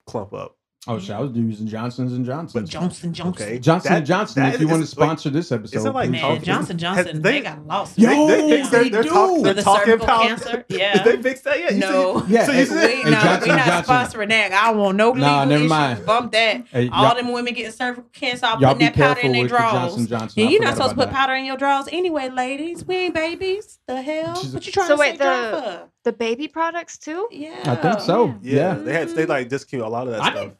clump 0.06 0.32
up. 0.32 0.56
Oh, 0.86 0.98
shit, 0.98 1.10
I 1.10 1.20
was 1.20 1.32
using 1.36 1.66
Johnsons 1.66 2.12
and 2.12 2.24
Johnsons. 2.24 2.70
Johnson 2.70 3.12
Johnson. 3.12 3.44
Okay. 3.46 3.58
Johnson 3.58 3.92
and 3.94 4.06
Johnson. 4.06 4.42
that 4.42 4.54
if 4.54 4.60
you 4.60 4.66
is- 4.66 4.70
want 4.70 4.84
to 4.86 5.00
like, 5.00 5.06
sponsor 5.08 5.30
this 5.30 5.50
episode, 5.52 5.76
is 5.78 5.84
it 5.84 5.90
like 5.90 6.06
please 6.10 6.12
Man, 6.22 6.36
talk 6.36 6.42
Johnson 6.44 6.76
me. 6.76 6.80
Johnson, 6.80 7.22
they, 7.22 7.32
they- 7.32 7.40
got 7.40 7.66
lost. 7.66 7.98
Yo, 7.98 8.26
they, 8.26 8.40
they, 8.42 8.56
fixed 8.56 8.70
their, 8.70 8.82
they 8.84 8.88
their 8.90 9.02
do. 9.02 9.08
talk, 9.10 9.36
For 9.36 9.42
their 9.42 9.54
the 9.54 9.62
talking 9.62 9.84
cervical 9.86 10.06
powder. 10.06 10.28
cancer, 10.28 10.64
Did 10.68 10.78
yeah. 10.78 11.02
they 11.02 11.22
fix 11.22 11.40
that 11.42 11.58
yet? 11.58 11.72
You 11.74 11.78
No. 11.80 12.20
said- 12.20 12.30
Yeah, 12.30 12.44
so 12.46 12.52
you 12.52 12.58
and- 12.60 12.68
said- 12.68 12.86
We, 12.88 13.02
and 13.02 13.10
no, 13.10 13.20
Johnson 13.20 13.48
we're 13.50 13.56
not 13.56 13.66
Johnson. 13.86 14.20
sponsoring 14.20 14.28
that. 14.30 14.52
I 14.52 14.70
don't 14.70 14.78
want 14.78 14.96
no 14.96 15.08
legal 15.10 15.20
Nah, 15.28 15.44
never 15.44 15.54
issues. 15.60 15.70
mind. 15.70 16.06
Bump 16.06 16.32
that. 16.32 16.66
Hey, 16.70 16.88
All 16.88 17.04
y'all- 17.04 17.14
them 17.16 17.32
women 17.32 17.54
getting 17.54 17.72
cervical 17.72 18.08
cancer, 18.12 18.46
all 18.46 18.60
Y'all 18.60 18.72
putting 18.74 18.78
be 18.78 18.84
that 18.86 18.94
powder 18.94 19.14
careful 19.20 19.26
in 19.26 19.32
their 19.32 19.42
with 19.42 19.50
the 19.52 19.58
Johnson 19.58 20.06
drawers. 20.06 20.08
Johnson. 20.08 20.42
Yeah, 20.42 20.46
I 20.46 20.50
you're 20.50 20.60
not 20.62 20.66
forgot 20.74 20.76
supposed 20.76 20.90
to 20.90 20.94
put 20.96 21.02
about 21.08 21.14
powder 21.14 21.34
in 21.34 21.44
your 21.44 21.56
drawers 21.56 21.88
anyway, 21.92 22.28
ladies. 22.30 22.84
We 22.84 22.96
ain't 22.96 23.14
babies. 23.14 23.78
The 23.86 24.00
hell? 24.02 24.36
She's 24.36 24.52
a- 24.52 24.56
what 24.56 24.66
you 24.66 24.72
trying 24.72 24.86
So 24.88 24.94
to 24.94 25.00
wait, 25.00 25.10
say 25.12 25.16
dry 25.18 25.50
the- 25.50 25.60
for? 25.62 25.88
The 26.08 26.12
baby 26.14 26.48
products 26.48 26.96
too? 26.96 27.28
Yeah. 27.30 27.60
I 27.66 27.74
think 27.76 28.00
so. 28.00 28.34
Yeah, 28.40 28.54
Yeah. 28.56 28.74
they 28.76 28.92
had 28.94 29.08
they 29.10 29.26
like 29.26 29.50
discontinued 29.50 29.86
a 29.86 29.90
lot 29.90 30.06
of 30.06 30.14
that 30.14 30.22
I 30.22 30.30
stuff. 30.30 30.52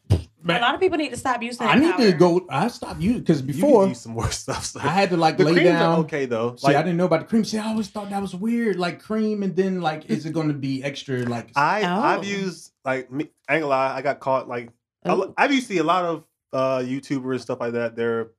A 0.46 0.60
lot 0.60 0.74
of 0.74 0.80
people 0.80 0.98
need 0.98 1.08
to 1.08 1.16
stop 1.16 1.42
using 1.42 1.66
that 1.66 1.74
I 1.76 1.78
need 1.80 1.92
powder. 1.92 2.12
to 2.12 2.16
go. 2.18 2.46
I 2.50 2.68
stopped 2.68 3.00
using 3.00 3.20
because 3.20 3.40
You 3.40 3.46
need 3.46 3.52
to 3.54 3.60
before 3.62 3.86
use 3.88 4.00
some 4.00 4.12
more 4.12 4.30
stuff. 4.44 4.66
So. 4.66 4.80
I 4.80 4.88
had 4.88 5.08
to 5.08 5.16
like 5.16 5.38
the 5.38 5.44
lay 5.44 5.54
creams 5.54 5.68
down. 5.70 5.94
are 5.94 5.98
okay 6.00 6.26
though. 6.26 6.54
See, 6.56 6.66
Like 6.66 6.76
I 6.76 6.82
didn't 6.82 6.98
know 6.98 7.06
about 7.06 7.20
the 7.20 7.26
cream. 7.26 7.44
See, 7.44 7.56
I 7.56 7.66
always 7.66 7.88
thought 7.88 8.10
that 8.10 8.20
was 8.20 8.34
weird, 8.34 8.76
like 8.76 9.00
cream, 9.02 9.42
and 9.42 9.56
then 9.56 9.80
like, 9.80 10.10
is 10.10 10.26
it 10.26 10.34
going 10.34 10.48
to 10.48 10.54
be 10.54 10.84
extra? 10.84 11.20
Like, 11.20 11.48
I 11.56 11.82
Oh. 11.82 12.02
I've 12.02 12.24
used 12.26 12.72
like 12.84 13.10
me, 13.10 13.30
I 13.48 13.54
ain't 13.54 13.62
gonna 13.62 13.70
lie, 13.70 13.94
I 13.96 14.02
got 14.02 14.20
caught 14.20 14.48
like 14.48 14.68
I, 15.06 15.14
Ooh. 15.14 15.32
I've 15.38 15.50
used 15.52 15.66
to 15.68 15.72
see 15.74 15.78
a 15.78 15.84
lot 15.84 16.04
of 16.04 16.24
uh 16.52 16.78
YouTubers 16.80 17.32
and 17.32 17.40
stuff 17.40 17.60
like 17.60 17.72
that. 17.72 17.96
They're 17.96 18.32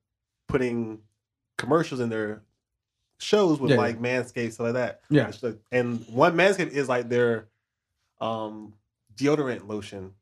putting 0.46 1.00
commercials 1.58 1.98
in 2.00 2.08
their 2.08 2.42
shows 3.20 3.60
with 3.60 3.70
Yeah. 3.72 3.76
like 3.76 4.00
Manscaped 4.00 4.52
stuff 4.52 4.64
like 4.64 4.74
that. 4.74 5.00
Yeah. 5.10 5.30
Like- 5.42 5.58
and 5.70 6.04
one 6.08 6.34
Manscaped 6.36 6.70
is 6.70 6.88
like 6.88 7.08
their 7.08 7.46
um 8.20 8.74
deodorant 9.16 9.68
lotion. 9.68 10.12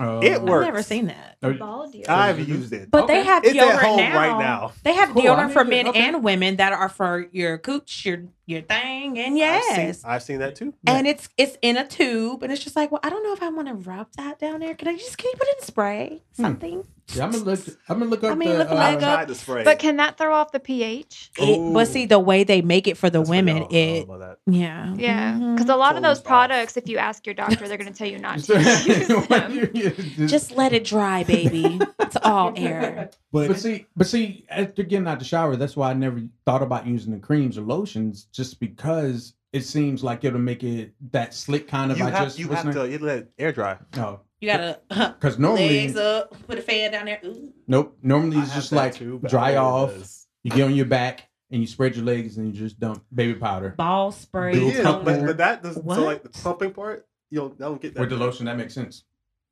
uh, 0.00 0.18
It 0.24 0.32
I've 0.40 0.44
never 0.44 0.82
seen 0.82 1.06
that. 1.06 1.36
Oh, 1.40 1.52
Ball. 1.52 1.88
I've 2.08 2.48
used 2.48 2.72
it. 2.72 2.90
But 2.90 3.04
Okay. 3.04 3.18
they 3.18 3.24
have 3.24 3.44
It's 3.44 3.54
deodorant 3.54 3.74
at 3.74 3.82
home 3.82 3.96
now. 3.98 4.16
right 4.16 4.38
now. 4.40 4.72
They 4.82 4.92
have 4.94 5.10
Cool, 5.10 5.22
deodorant 5.22 5.52
for 5.52 5.64
men 5.64 5.86
okay. 5.88 6.00
and 6.08 6.24
women 6.24 6.56
that 6.56 6.72
are 6.72 6.88
for 6.88 7.28
your 7.30 7.58
cooch, 7.58 8.04
your 8.04 8.24
your 8.46 8.62
thing, 8.62 9.18
and 9.20 9.36
yes. 9.38 9.64
I've 9.78 9.94
seen, 9.96 10.10
I've 10.10 10.22
seen 10.22 10.38
that 10.40 10.56
too. 10.56 10.74
and 10.86 11.06
it's 11.06 11.28
it's 11.36 11.56
in 11.62 11.76
a 11.76 11.86
tube, 11.86 12.42
and 12.42 12.50
it's 12.52 12.62
just 12.64 12.74
like, 12.74 12.90
well, 12.90 13.00
I 13.04 13.10
don't 13.10 13.22
know 13.22 13.32
if 13.32 13.42
I 13.42 13.50
want 13.50 13.68
to 13.68 13.74
rub 13.74 14.08
that 14.16 14.38
down 14.40 14.60
there. 14.60 14.74
Can 14.74 14.88
I 14.88 14.96
just 14.96 15.16
keep 15.18 15.34
it 15.34 15.48
in 15.58 15.64
spray? 15.64 16.22
Hmm. 16.36 16.42
Something. 16.42 16.84
Yeah, 17.14 17.24
I'm 17.24 17.30
gonna 17.32 17.44
look. 17.44 17.60
I'm 17.88 17.98
gonna 17.98 18.10
look 18.10 18.24
up 18.24 18.32
I 18.32 18.34
mean, 18.34 18.50
the. 18.50 18.58
look 18.58 18.70
uh, 18.70 18.74
like 18.74 18.96
I've 18.96 18.96
a- 18.98 19.00
tried 19.00 19.28
the 19.28 19.34
spray. 19.34 19.64
But 19.64 19.78
can 19.78 19.96
that 19.96 20.18
throw 20.18 20.34
off 20.34 20.52
the 20.52 20.60
pH? 20.60 21.30
It, 21.38 21.72
but 21.72 21.86
see, 21.88 22.06
the 22.06 22.18
way 22.18 22.44
they 22.44 22.60
make 22.62 22.86
it 22.86 22.96
for 22.96 23.08
the 23.10 23.18
That's 23.20 23.30
women, 23.30 23.56
y'all. 23.58 23.66
I 23.66 23.68
don't 23.68 23.72
know 23.72 23.94
it 23.94 24.02
about 24.04 24.18
that. 24.20 24.38
yeah, 24.46 24.94
Yeah, 24.96 25.54
because 25.54 25.68
a 25.70 25.76
lot 25.76 25.96
of 25.96 26.02
those 26.02 26.20
products, 26.20 26.76
if 26.76 26.88
you 26.88 26.98
ask 26.98 27.24
your 27.26 27.34
doctor, 27.34 27.66
they're 27.68 27.78
going 27.78 27.92
to 27.92 27.96
tell 27.96 28.08
you 28.08 28.18
not 28.18 28.38
to 28.40 28.54
use 28.60 29.08
them. 29.08 29.70
just, 29.74 30.30
just 30.30 30.50
let 30.56 30.72
it 30.72 30.84
dry, 30.84 31.24
baby. 31.24 31.80
it's 32.00 32.16
all 32.22 32.52
air. 32.56 33.10
but, 33.32 33.56
see, 33.56 33.86
but 33.96 34.06
see, 34.06 34.44
after 34.50 34.82
getting 34.82 35.06
out 35.08 35.18
the 35.18 35.24
shower, 35.24 35.56
that's 35.56 35.76
why 35.76 35.90
I 35.90 35.94
never 35.94 36.22
thought 36.44 36.62
about 36.62 36.86
using 36.86 37.12
the 37.12 37.18
creams 37.18 37.56
or 37.58 37.62
lotions, 37.62 38.24
just 38.32 38.60
because 38.60 39.34
it 39.52 39.62
seems 39.62 40.04
like 40.04 40.24
it'll 40.24 40.38
make 40.38 40.62
it 40.62 40.92
that 41.12 41.32
slick 41.34 41.68
kind 41.68 41.90
of. 41.90 41.98
You 41.98 42.04
I 42.04 42.10
have 42.10 42.24
just 42.24 42.38
you 42.38 42.48
what's 42.48 42.62
have 42.62 42.74
to 42.74 42.88
you 42.88 42.98
let 42.98 43.18
it 43.20 43.30
air 43.38 43.52
dry. 43.52 43.78
No, 43.96 44.20
You 44.40 44.48
gotta 44.48 44.80
because 44.88 45.38
normally, 45.38 45.68
legs 45.86 45.96
up, 45.96 46.34
put 46.46 46.58
a 46.58 46.62
fan 46.62 46.92
down 46.92 47.06
there. 47.06 47.20
Ooh. 47.24 47.52
nope. 47.66 47.96
Normally 48.02 48.38
it's 48.38 48.54
just 48.54 48.70
like 48.72 48.94
too, 48.94 49.20
dry 49.26 49.52
don't 49.54 49.64
know 49.64 49.72
what 49.72 49.82
off. 49.90 49.96
it 49.96 50.00
is. 50.02 50.26
You 50.44 50.50
get 50.52 50.62
on 50.62 50.74
your 50.74 50.86
back 50.86 51.28
and 51.50 51.60
you 51.60 51.66
spread 51.66 51.96
your 51.96 52.04
legs 52.04 52.36
and 52.38 52.46
you 52.46 52.52
just 52.52 52.78
dump 52.78 53.02
baby 53.12 53.34
powder 53.34 53.70
Ball 53.76 54.12
spray. 54.12 54.54
Yeah, 54.56 55.00
but, 55.04 55.24
but 55.26 55.36
that 55.38 55.62
does 55.62 55.76
What? 55.76 55.96
so 55.96 56.04
like 56.04 56.22
the 56.22 56.28
clumping 56.28 56.72
part, 56.72 57.06
you 57.30 57.40
don't, 57.40 57.54
I 57.54 57.64
don't 57.64 57.80
get 57.82 57.94
that. 57.94 58.00
with 58.00 58.10
the 58.10 58.16
lotion. 58.16 58.46
That 58.46 58.56
makes 58.56 58.74
sense. 58.74 59.04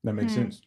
That 0.05 0.13
makes 0.15 0.33
Hmm. 0.35 0.43
sense. 0.43 0.63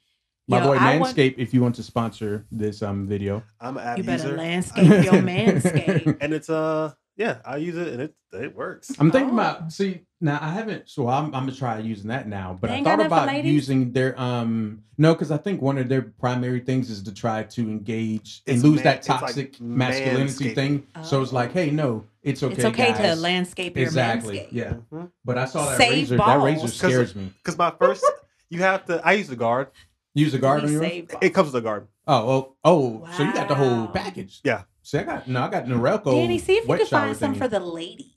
My 0.49 0.57
Yo, 0.57 0.63
the 0.65 0.71
way, 0.71 0.77
I 0.79 0.97
want- 0.97 1.17
if 1.17 1.53
you 1.53 1.61
want 1.61 1.75
to 1.75 1.83
sponsor 1.83 2.45
this 2.51 2.81
um 2.81 3.07
video, 3.07 3.43
I'm 3.61 3.77
an 3.77 3.83
app 3.87 3.97
You 3.99 4.03
better 4.03 4.23
user, 4.23 4.37
landscape 4.37 4.87
your 5.03 5.21
manscape. 5.21 6.17
and 6.19 6.33
it's 6.33 6.49
uh 6.49 6.91
yeah, 7.19 7.37
I 7.45 7.57
use 7.57 7.77
it 7.77 7.89
and 7.93 8.01
it 8.01 8.15
it 8.33 8.55
works. 8.55 8.91
I'm 8.99 9.11
thinking 9.11 9.31
Oh. 9.31 9.41
about 9.41 9.71
see 9.73 10.01
now 10.21 10.39
I 10.41 10.51
haven't 10.51 10.89
so 10.89 11.07
I'm, 11.07 11.25
I'm 11.25 11.45
gonna 11.45 11.51
try 11.51 11.77
using 11.79 12.07
that 12.09 12.27
now, 12.27 12.57
but 12.59 12.67
They 12.67 12.73
I 12.73 12.77
ain't 12.77 12.85
got 12.85 12.91
thought 12.91 12.97
nothing 12.97 13.09
for 13.09 13.15
about 13.23 13.27
ladies? 13.27 13.53
using 13.53 13.91
their 13.91 14.19
um 14.19 14.83
no 14.97 15.13
because 15.13 15.29
I 15.31 15.37
think 15.37 15.61
one 15.61 15.77
of 15.77 15.89
their 15.89 16.01
primary 16.01 16.59
things 16.61 16.89
is 16.89 17.03
to 17.03 17.13
try 17.13 17.43
to 17.43 17.61
engage 17.61 18.41
and 18.47 18.55
It's 18.55 18.63
lose 18.63 18.75
man- 18.77 18.83
that 18.85 18.97
it's 18.99 19.09
like 19.09 19.19
toxic 19.19 19.59
masculinity 19.61 20.45
manscaping. 20.51 20.55
thing. 20.55 20.87
So 21.03 21.21
it's 21.21 21.31
like, 21.33 21.49
Oh. 21.51 21.53
hey, 21.53 21.71
no, 21.71 22.05
it's 22.23 22.41
okay. 22.43 22.55
it's 22.55 22.65
okay 22.65 22.91
to 22.93 22.97
guys. 22.99 23.21
landscape 23.21 23.75
your 23.77 23.85
exactly. 23.85 24.37
manscape. 24.39 24.47
Yeah, 24.51 24.73
Mm-hmm. 24.93 25.05
but 25.25 25.37
I 25.37 25.45
saw 25.45 25.65
that 25.69 25.77
Save 25.77 25.91
razor. 25.91 26.17
That 26.17 26.25
balls. 26.25 26.43
razor 26.43 26.61
'Cause 26.61 26.73
scares 26.77 27.15
me. 27.15 27.33
Because 27.37 27.57
my 27.57 27.71
first, 27.79 28.03
you 28.49 28.59
have 28.61 28.85
to. 28.85 29.01
I 29.05 29.13
use 29.13 29.27
the 29.27 29.35
guard. 29.35 29.67
Use 30.15 30.33
a 30.33 30.39
guard 30.39 30.61
on 30.61 30.65
Please 30.67 30.73
yours. 30.73 30.85
save 30.87 31.07
balls. 31.09 31.23
It 31.23 31.29
comes 31.33 31.45
with 31.47 31.55
a 31.55 31.61
guard. 31.61 31.87
Oh, 32.07 32.29
oh, 32.29 32.55
oh! 32.63 33.07
So 33.15 33.23
you 33.23 33.33
got 33.33 33.47
the 33.47 33.55
whole 33.55 33.85
Wow. 33.85 33.91
package. 33.93 34.41
Yeah. 34.43 34.63
See, 34.89 34.97
I 34.97 35.03
got 35.03 35.27
no, 35.27 35.43
I 35.43 35.49
got 35.49 35.65
Norelco. 35.65 36.13
Danny, 36.13 36.39
see 36.39 36.57
if 36.57 36.63
you 36.63 36.69
wet 36.69 36.79
can 36.79 36.87
find 36.87 37.15
some 37.15 37.35
for 37.35 37.47
the 37.47 37.59
ladies. 37.59 38.15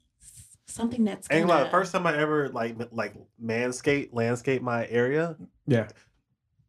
Something 0.66 1.04
that's 1.04 1.28
Ain't 1.30 1.46
gonna... 1.46 1.58
gonna 1.58 1.64
the 1.64 1.70
first 1.70 1.92
time 1.92 2.06
I 2.06 2.16
ever 2.16 2.48
like 2.48 2.76
like 2.92 3.14
manscape 3.42 4.08
landscape 4.12 4.62
my 4.62 4.86
area. 4.88 5.36
Yeah. 5.66 5.88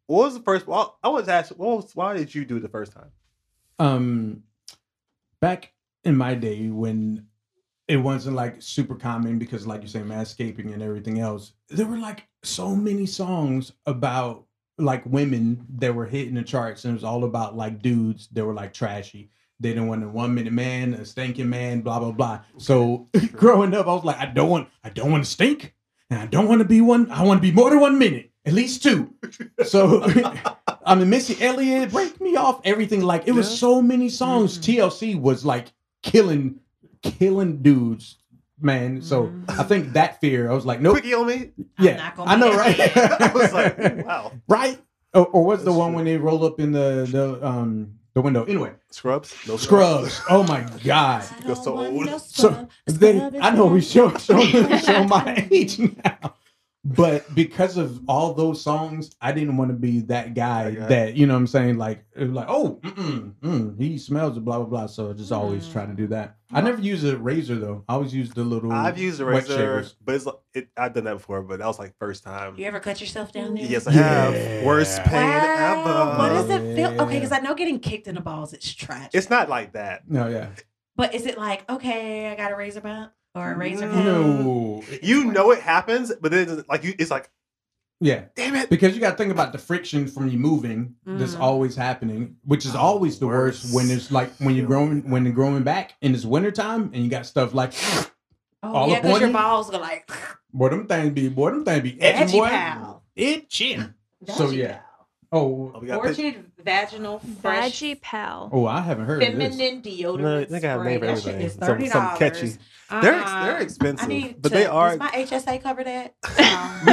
What 0.07 0.25
was 0.25 0.33
the 0.33 0.43
first? 0.43 0.67
Well, 0.67 0.99
I 1.01 1.07
was 1.07 1.29
asked, 1.29 1.57
what 1.57 1.77
was, 1.77 1.95
why 1.95 2.13
did 2.17 2.35
you 2.35 2.43
do 2.43 2.57
it 2.57 2.59
the 2.59 2.67
first 2.67 2.91
time? 2.91 3.11
um 3.79 4.43
back 5.39 5.73
in 6.03 6.15
my 6.15 6.35
day 6.35 6.67
when 6.67 7.25
it 7.87 7.97
wasn't 7.97 8.35
like 8.35 8.61
super 8.61 8.95
common 8.95 9.39
because 9.39 9.65
like 9.65 9.81
you 9.81 9.87
say 9.87 9.99
manscaping 9.99 10.73
and 10.73 10.81
everything 10.81 11.19
else 11.19 11.53
there 11.69 11.85
were 11.85 11.97
like 11.97 12.27
so 12.43 12.75
many 12.75 13.05
songs 13.05 13.71
about 13.85 14.45
like 14.77 15.05
women 15.05 15.65
that 15.69 15.93
were 15.93 16.05
hitting 16.05 16.35
the 16.35 16.43
charts 16.43 16.85
and 16.85 16.91
it 16.91 16.95
was 16.95 17.03
all 17.03 17.23
about 17.23 17.55
like 17.55 17.81
dudes 17.81 18.27
that 18.31 18.45
were 18.45 18.53
like 18.53 18.73
trashy 18.73 19.29
they 19.63 19.69
didn't 19.69 19.87
want 19.87 20.03
a 20.03 20.07
one 20.07 20.33
minute 20.35 20.53
man 20.53 20.93
a 20.93 21.05
stinking 21.05 21.49
man 21.49 21.81
blah 21.81 21.99
blah 21.99 22.11
blah 22.11 22.39
so 22.57 23.07
growing 23.33 23.73
up 23.73 23.87
i 23.87 23.93
was 23.93 24.03
like 24.03 24.17
i 24.17 24.25
don't 24.25 24.49
want 24.49 24.67
i 24.83 24.89
don't 24.89 25.11
want 25.11 25.23
to 25.25 25.29
stink 25.29 25.73
and 26.09 26.19
i 26.19 26.25
don't 26.27 26.47
want 26.47 26.59
to 26.59 26.65
be 26.65 26.81
one 26.81 27.09
i 27.11 27.23
want 27.23 27.37
to 27.37 27.41
be 27.41 27.51
more 27.51 27.69
than 27.71 27.79
one 27.79 27.97
minute 27.97 28.29
at 28.45 28.53
least 28.53 28.83
two 28.83 29.13
so 29.65 30.03
I 30.85 30.95
mean, 30.95 31.09
Missy 31.09 31.41
Elliott, 31.41 31.91
break 31.91 32.19
me 32.19 32.35
off, 32.35 32.59
everything. 32.65 33.03
Like 33.03 33.25
it 33.25 33.31
was 33.31 33.49
Yeah. 33.49 33.55
so 33.55 33.81
many 33.81 34.09
songs. 34.09 34.57
Mhm. 34.57 34.63
TLC 34.63 35.15
was 35.17 35.45
like 35.45 35.71
killing, 36.01 36.59
killing 37.01 37.61
dudes, 37.61 38.17
man. 38.59 39.01
So 39.01 39.27
Mhm. 39.27 39.45
I 39.59 39.63
think 39.63 39.93
that 39.93 40.19
fear, 40.19 40.51
I 40.51 40.53
was 40.53 40.65
like, 40.65 40.81
nope. 40.81 40.95
Quickie 40.95 41.13
on 41.13 41.25
me. 41.27 41.51
Yeah, 41.79 42.11
I 42.19 42.35
know, 42.35 42.51
right? 42.53 42.77
I 42.97 43.31
was 43.33 43.53
like, 43.53 44.05
wow. 44.05 44.33
right? 44.49 44.77
Or, 45.13 45.25
or 45.27 45.45
what's 45.45 45.63
the 45.63 45.71
one 45.71 45.91
true. 45.91 45.95
when 45.95 46.05
they 46.05 46.17
roll 46.17 46.43
up 46.45 46.59
in 46.59 46.73
the 46.73 47.07
the 47.09 47.47
um 47.47 47.93
the 48.13 48.21
window? 48.21 48.43
Anyway, 48.43 48.71
Scrubs. 48.89 49.35
No 49.47 49.57
Scrubs. 49.57 50.21
Oh 50.29 50.43
my 50.43 50.61
god. 50.83 51.23
I 51.23 51.47
You're 51.47 51.55
so 51.55 51.77
old. 51.77 52.05
no 52.05 52.17
So 52.17 52.49
scrub. 52.51 52.69
then 52.85 53.37
I 53.41 53.49
know 53.51 53.65
we 53.67 53.81
show 53.81 54.09
show, 54.17 54.39
show 54.41 55.03
my 55.05 55.47
age 55.51 55.79
now. 55.79 56.35
But 56.85 57.33
because 57.33 57.77
of 57.77 58.01
all 58.09 58.33
those 58.33 58.61
songs, 58.61 59.15
I 59.21 59.31
didn't 59.31 59.55
want 59.55 59.71
to 59.71 59.75
be 59.75 60.01
that 60.01 60.33
guy 60.33 60.71
That 60.71 60.89
that, 60.89 61.13
you 61.15 61.25
know 61.25 61.33
what 61.33 61.39
I'm 61.39 61.47
saying? 61.47 61.77
Like, 61.77 62.03
it 62.13 62.25
was 62.25 62.33
like, 62.33 62.47
oh, 62.49 62.79
mm-mm, 62.83 63.33
mm, 63.41 63.79
he 63.79 63.97
smells 63.97 64.35
it, 64.35 64.41
blah, 64.41 64.57
blah, 64.57 64.65
blah. 64.65 64.85
So 64.87 65.09
I 65.09 65.13
just 65.13 65.31
always 65.31 65.67
try 65.69 65.85
to 65.85 65.93
do 65.93 66.07
that. 66.07 66.35
I 66.51 66.59
never 66.59 66.81
use 66.81 67.05
a 67.05 67.17
razor 67.17 67.55
though. 67.55 67.85
I 67.87 67.93
always 67.93 68.13
use 68.13 68.31
the 68.31 68.43
little 68.43 68.71
I've 68.73 68.97
used 68.99 69.21
a 69.21 69.25
razor, 69.25 69.53
shavers. 69.53 69.95
but 70.03 70.15
it's 70.15 70.25
like, 70.25 70.35
it, 70.53 70.67
I've 70.75 70.93
done 70.93 71.05
that 71.05 71.13
before, 71.13 71.41
but 71.41 71.59
that 71.59 71.65
was 71.65 71.79
like 71.79 71.95
first 71.99 72.23
time. 72.23 72.55
You 72.57 72.65
ever 72.65 72.81
cut 72.81 72.99
yourself 72.99 73.31
down 73.31 73.55
there? 73.55 73.63
Yes, 73.65 73.87
I 73.87 73.93
Yeah. 73.93 74.31
have. 74.31 74.65
Worst 74.65 75.01
pain 75.05 75.23
Wow, 75.23 75.55
ever. 75.57 76.17
What 76.17 76.29
does 76.29 76.49
it 76.49 76.75
feel? 76.75 77.01
Okay, 77.01 77.15
because 77.15 77.31
I 77.31 77.39
know 77.39 77.55
getting 77.55 77.79
kicked 77.79 78.07
in 78.07 78.15
the 78.15 78.21
balls 78.21 78.51
it's 78.53 78.71
tragic. 78.71 79.11
It's 79.13 79.29
not 79.29 79.47
like 79.47 79.71
that. 79.73 80.09
No, 80.09 80.27
yeah. 80.27 80.49
But 80.97 81.15
is 81.15 81.25
it 81.25 81.37
like 81.37 81.67
okay, 81.71 82.27
I 82.29 82.35
got 82.35 82.51
a 82.51 82.55
razor 82.55 82.81
bump 82.81 83.13
or 83.35 83.51
a 83.51 83.57
razor 83.57 83.87
No. 83.87 84.23
No. 84.23 84.83
You 85.01 85.25
know 85.25 85.51
it 85.51 85.59
happens, 85.61 86.11
but 86.21 86.31
then 86.31 86.49
it's 86.49 86.67
like 86.69 86.83
you, 86.83 86.93
it's 86.99 87.11
like, 87.11 87.29
Yeah. 87.99 88.25
damn 88.35 88.55
it. 88.55 88.69
Because 88.69 88.93
you 88.95 89.01
got 89.01 89.11
to 89.11 89.17
think 89.17 89.31
about 89.31 89.51
the 89.53 89.57
friction 89.57 90.07
from 90.07 90.27
you 90.27 90.37
moving 90.37 90.95
that's 91.05 91.35
Mhm. 91.35 91.39
always 91.39 91.75
happening, 91.75 92.35
which 92.43 92.65
is 92.65 92.75
Oh, 92.75 92.79
always 92.79 93.19
the 93.19 93.27
worst, 93.27 93.63
worst. 93.65 93.75
when 93.75 93.89
it's 93.89 94.11
like 94.11 94.31
when 94.37 94.55
you're 94.55 94.67
growing 94.67 95.09
when 95.09 95.25
you're 95.25 95.33
growing 95.33 95.63
back 95.63 95.93
and 96.01 96.13
it's 96.15 96.25
wintertime 96.25 96.91
and 96.93 97.03
you 97.03 97.09
got 97.09 97.25
stuff 97.25 97.53
like 97.53 97.73
Oh 98.65 98.73
All 98.73 98.89
yeah, 98.89 98.95
up 98.97 99.01
because 99.01 99.15
on 99.15 99.21
your 99.21 99.29
balls 99.31 99.69
go 99.69 99.77
like 99.79 100.09
boy 100.53 100.69
them 100.69 100.87
things 100.87 101.11
be 101.13 101.27
boy 101.29 101.49
them 101.51 101.65
things 101.65 101.83
be 101.83 102.01
itching 102.01 102.21
edgy 102.21 102.37
boy 102.39 102.47
pal. 102.49 103.03
itching. 103.15 103.93
So 104.27 104.47
Edgy 104.47 104.57
yeah. 104.57 104.79
Oh, 105.33 105.71
Oh, 105.75 105.79
we 105.79 105.87
got 105.87 106.01
pic- 106.01 106.09
Orchid 106.11 106.51
vaginal 106.63 107.19
fresh 107.41 107.81
Veggie 107.81 108.01
Pal. 108.01 108.49
oh, 108.51 108.65
I 108.65 108.81
haven't 108.81 109.05
heard 109.05 109.23
of 109.23 109.35
this. 109.37 109.55
feminine 109.55 109.81
deodorant. 109.81 110.19
No, 110.19 110.43
they 110.45 110.59
got 110.59 110.79
a 110.79 110.83
name 110.83 110.99
for 110.99 111.05
spray. 111.05 111.15
That 111.15 111.21
shit 111.21 111.27
everything. 111.33 111.47
is 111.47 111.53
Some- 111.53 111.67
thirty 111.67 111.87
some 111.87 112.03
dollars. 112.03 112.19
catchy. 112.19 112.53
They're 113.01 113.13
ex- 113.15 113.31
they're 113.31 113.61
expensive, 113.61 114.05
I 114.05 114.07
need 114.07 114.41
but 114.41 114.49
to, 114.49 114.55
they 114.55 114.65
are- 114.67 114.89
Does 114.91 114.99
my 114.99 115.09
HSA 115.09 115.63
cover 115.63 115.83
that? 115.83 116.13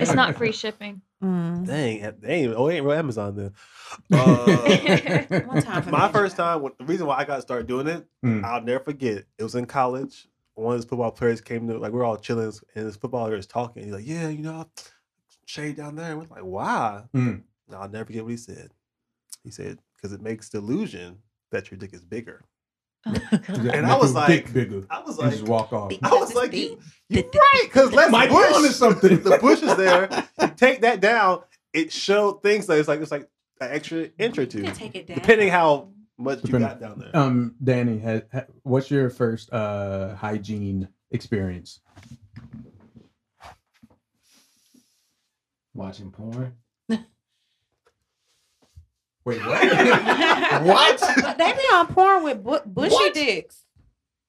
It's 0.00 0.14
not 0.14 0.36
free 0.36 0.52
shipping. 0.52 1.00
Mm. 1.22 1.66
Dang, 1.66 2.14
they 2.20 2.34
ain't, 2.34 2.54
oh, 2.54 2.68
it 2.68 2.74
ain't 2.74 2.84
real 2.84 2.98
Amazon 2.98 3.36
then. 3.36 3.52
Uh, 4.12 5.38
One 5.46 5.62
time 5.62 5.82
for 5.84 5.90
my 5.90 6.06
me. 6.08 6.12
first 6.12 6.36
time, 6.36 6.62
when- 6.62 6.72
the 6.78 6.84
reason 6.84 7.06
why 7.06 7.16
I 7.18 7.24
got 7.24 7.36
to 7.36 7.42
start 7.42 7.66
doing 7.66 7.86
it, 7.86 8.04
Mm. 8.24 8.44
I'll 8.44 8.60
never 8.62 8.82
forget. 8.82 9.24
It 9.38 9.42
was 9.42 9.54
in 9.54 9.66
college. 9.66 10.26
One 10.54 10.74
of 10.74 10.78
his 10.78 10.84
football 10.84 11.10
players 11.12 11.40
came 11.40 11.68
to 11.68 11.78
like 11.78 11.92
we 11.92 12.00
are 12.00 12.04
all 12.04 12.16
chilling, 12.16 12.52
and 12.74 12.86
this 12.86 12.96
footballer 12.96 13.36
is 13.36 13.46
talking. 13.46 13.84
He's 13.84 13.92
like, 13.92 14.06
"Yeah, 14.06 14.28
you 14.28 14.42
know, 14.42 14.66
shade 15.46 15.76
down 15.76 15.96
there." 15.96 16.10
And 16.12 16.20
we're 16.20 16.26
like, 16.36 16.44
"Why?" 16.44 17.02
Mm. 17.14 17.42
I'll 17.72 17.88
never 17.88 18.04
forget 18.04 18.22
what 18.24 18.30
he 18.30 18.36
said. 18.36 18.72
He 19.42 19.50
said, 19.50 19.78
"Because 19.96 20.12
it 20.12 20.20
makes 20.22 20.48
the 20.48 20.58
illusion 20.58 21.18
that 21.50 21.70
your 21.70 21.78
dick 21.78 21.92
is 21.94 22.04
bigger." 22.04 22.44
Oh 23.06 23.10
my 23.12 23.38
God. 23.38 23.64
Yeah, 23.64 23.72
And 23.72 23.86
I 23.86 23.96
was 23.98 24.14
like- 24.14 24.28
dick 24.28 24.52
bigger 24.52 24.86
I 24.88 25.00
was 25.00 25.18
and 25.18 25.26
like, 25.28 25.32
just 25.36 25.44
walk 25.48 25.72
off. 25.74 25.92
I 26.02 26.14
was 26.14 26.34
like, 26.34 26.54
it's 26.54 26.58
you, 26.70 26.78
big. 27.10 27.24
you 27.34 27.40
right? 27.40 27.62
Because 27.64 27.92
let's 27.92 28.10
Might 28.10 28.30
be 28.30 28.34
onto 28.34 28.68
something. 28.70 29.22
the 29.22 29.36
bush 29.38 29.62
is 29.62 29.76
there. 29.76 30.08
Take 30.56 30.80
that 30.82 31.00
down. 31.00 31.42
It 31.74 31.92
showed 31.92 32.42
things 32.42 32.66
that 32.66 32.78
it's 32.78 32.88
like 32.88 33.00
it's 33.00 33.10
like 33.10 33.28
an 33.60 33.68
extra 33.72 34.08
inch 34.18 34.38
or 34.38 34.42
You 34.42 34.46
two, 34.46 34.62
can 34.62 34.74
take 34.74 34.94
it 34.94 35.06
down. 35.06 35.16
depending 35.18 35.48
how 35.48 35.90
much 36.16 36.38
you 36.38 36.42
Depending- 36.44 36.68
got 36.70 36.80
down 36.80 36.98
there. 36.98 37.10
Um, 37.14 37.54
Danny, 37.62 37.98
ha, 37.98 38.20
ha, 38.32 38.44
what's 38.62 38.90
your 38.90 39.10
first 39.10 39.52
uh 39.52 40.14
hygiene 40.14 40.88
experience? 41.10 41.80
Watching 45.74 46.10
porn. 46.10 46.54
Wait, 49.24 49.40
what? 49.44 50.62
what? 50.64 51.36
they 51.38 51.52
be 51.52 51.58
on 51.72 51.86
porn 51.88 52.22
with 52.24 52.42
bu- 52.44 52.58
bushy 52.66 52.94
What? 52.94 53.14
dicks. 53.14 53.62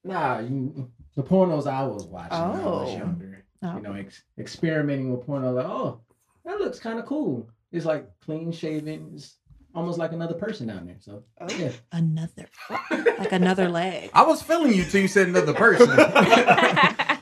Nah, 0.03 0.39
you, 0.39 0.89
the 1.15 1.23
pornos 1.23 1.67
I 1.67 1.83
was 1.83 2.05
watching 2.05 2.37
when 2.39 2.61
I 2.61 2.65
was 2.65 2.89
Oh. 2.93 2.97
younger. 2.97 3.45
Oh. 3.63 3.75
You 3.75 3.81
know, 3.81 3.93
ex- 3.93 4.23
experimenting 4.39 5.11
with 5.15 5.25
porno. 5.25 5.51
Like, 5.53 5.65
oh, 5.65 5.99
that 6.45 6.59
looks 6.59 6.79
kind 6.79 6.99
of 6.99 7.05
cool. 7.05 7.49
It's 7.71 7.85
like 7.85 8.07
clean 8.23 8.51
shaven. 8.51 9.11
It's 9.15 9.37
almost 9.73 9.97
like 9.99 10.13
another 10.13 10.35
person 10.35 10.67
down 10.67 10.85
there. 10.85 10.97
So 10.99 11.23
Oh. 11.41 11.47
yeah. 11.57 11.71
Another, 11.91 12.47
like 13.19 13.31
another 13.33 13.67
leg. 13.67 14.09
I 14.13 14.23
was 14.23 14.41
feeling 14.41 14.73
you 14.73 14.85
till 14.85 15.01
you 15.01 15.07
said 15.07 15.27
another 15.27 15.53
person. 15.53 15.87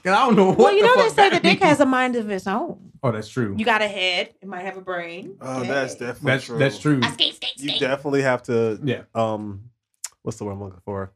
'Cause 0.04 0.12
I 0.12 0.26
don't 0.26 0.36
know 0.36 0.50
what. 0.50 0.58
well, 0.60 0.74
you 0.76 0.82
the 0.82 0.88
know 0.88 0.96
they 1.04 1.10
say 1.10 1.30
the 1.30 1.36
dick 1.40 1.60
means. 1.60 1.64
has 1.64 1.80
a 1.80 1.86
mind 1.86 2.16
of 2.18 2.30
its 2.30 2.46
own. 2.46 2.92
Oh, 3.06 3.12
that's 3.12 3.28
true. 3.28 3.54
You 3.58 3.66
got 3.66 3.82
a 3.82 3.88
head. 3.88 4.34
It 4.42 4.48
might 4.48 4.62
have 4.62 4.78
a 4.78 4.82
brain. 4.82 5.36
Oh, 5.42 5.62
that's 5.64 5.96
definitely 5.96 6.32
That's 6.32 6.46
true. 6.46 6.58
that's 6.58 6.80
true. 6.80 7.00
I 7.04 7.12
skate, 7.12 7.36
skate, 7.36 7.60
You 7.60 7.78
definitely 7.80 8.22
have 8.22 8.44
to. 8.44 8.80
Yeah. 8.84 9.02
Um, 9.14 9.66
what's 10.22 10.38
the 10.38 10.46
word 10.46 10.54
I'm 10.54 10.64
looking 10.64 10.80
for? 10.86 11.12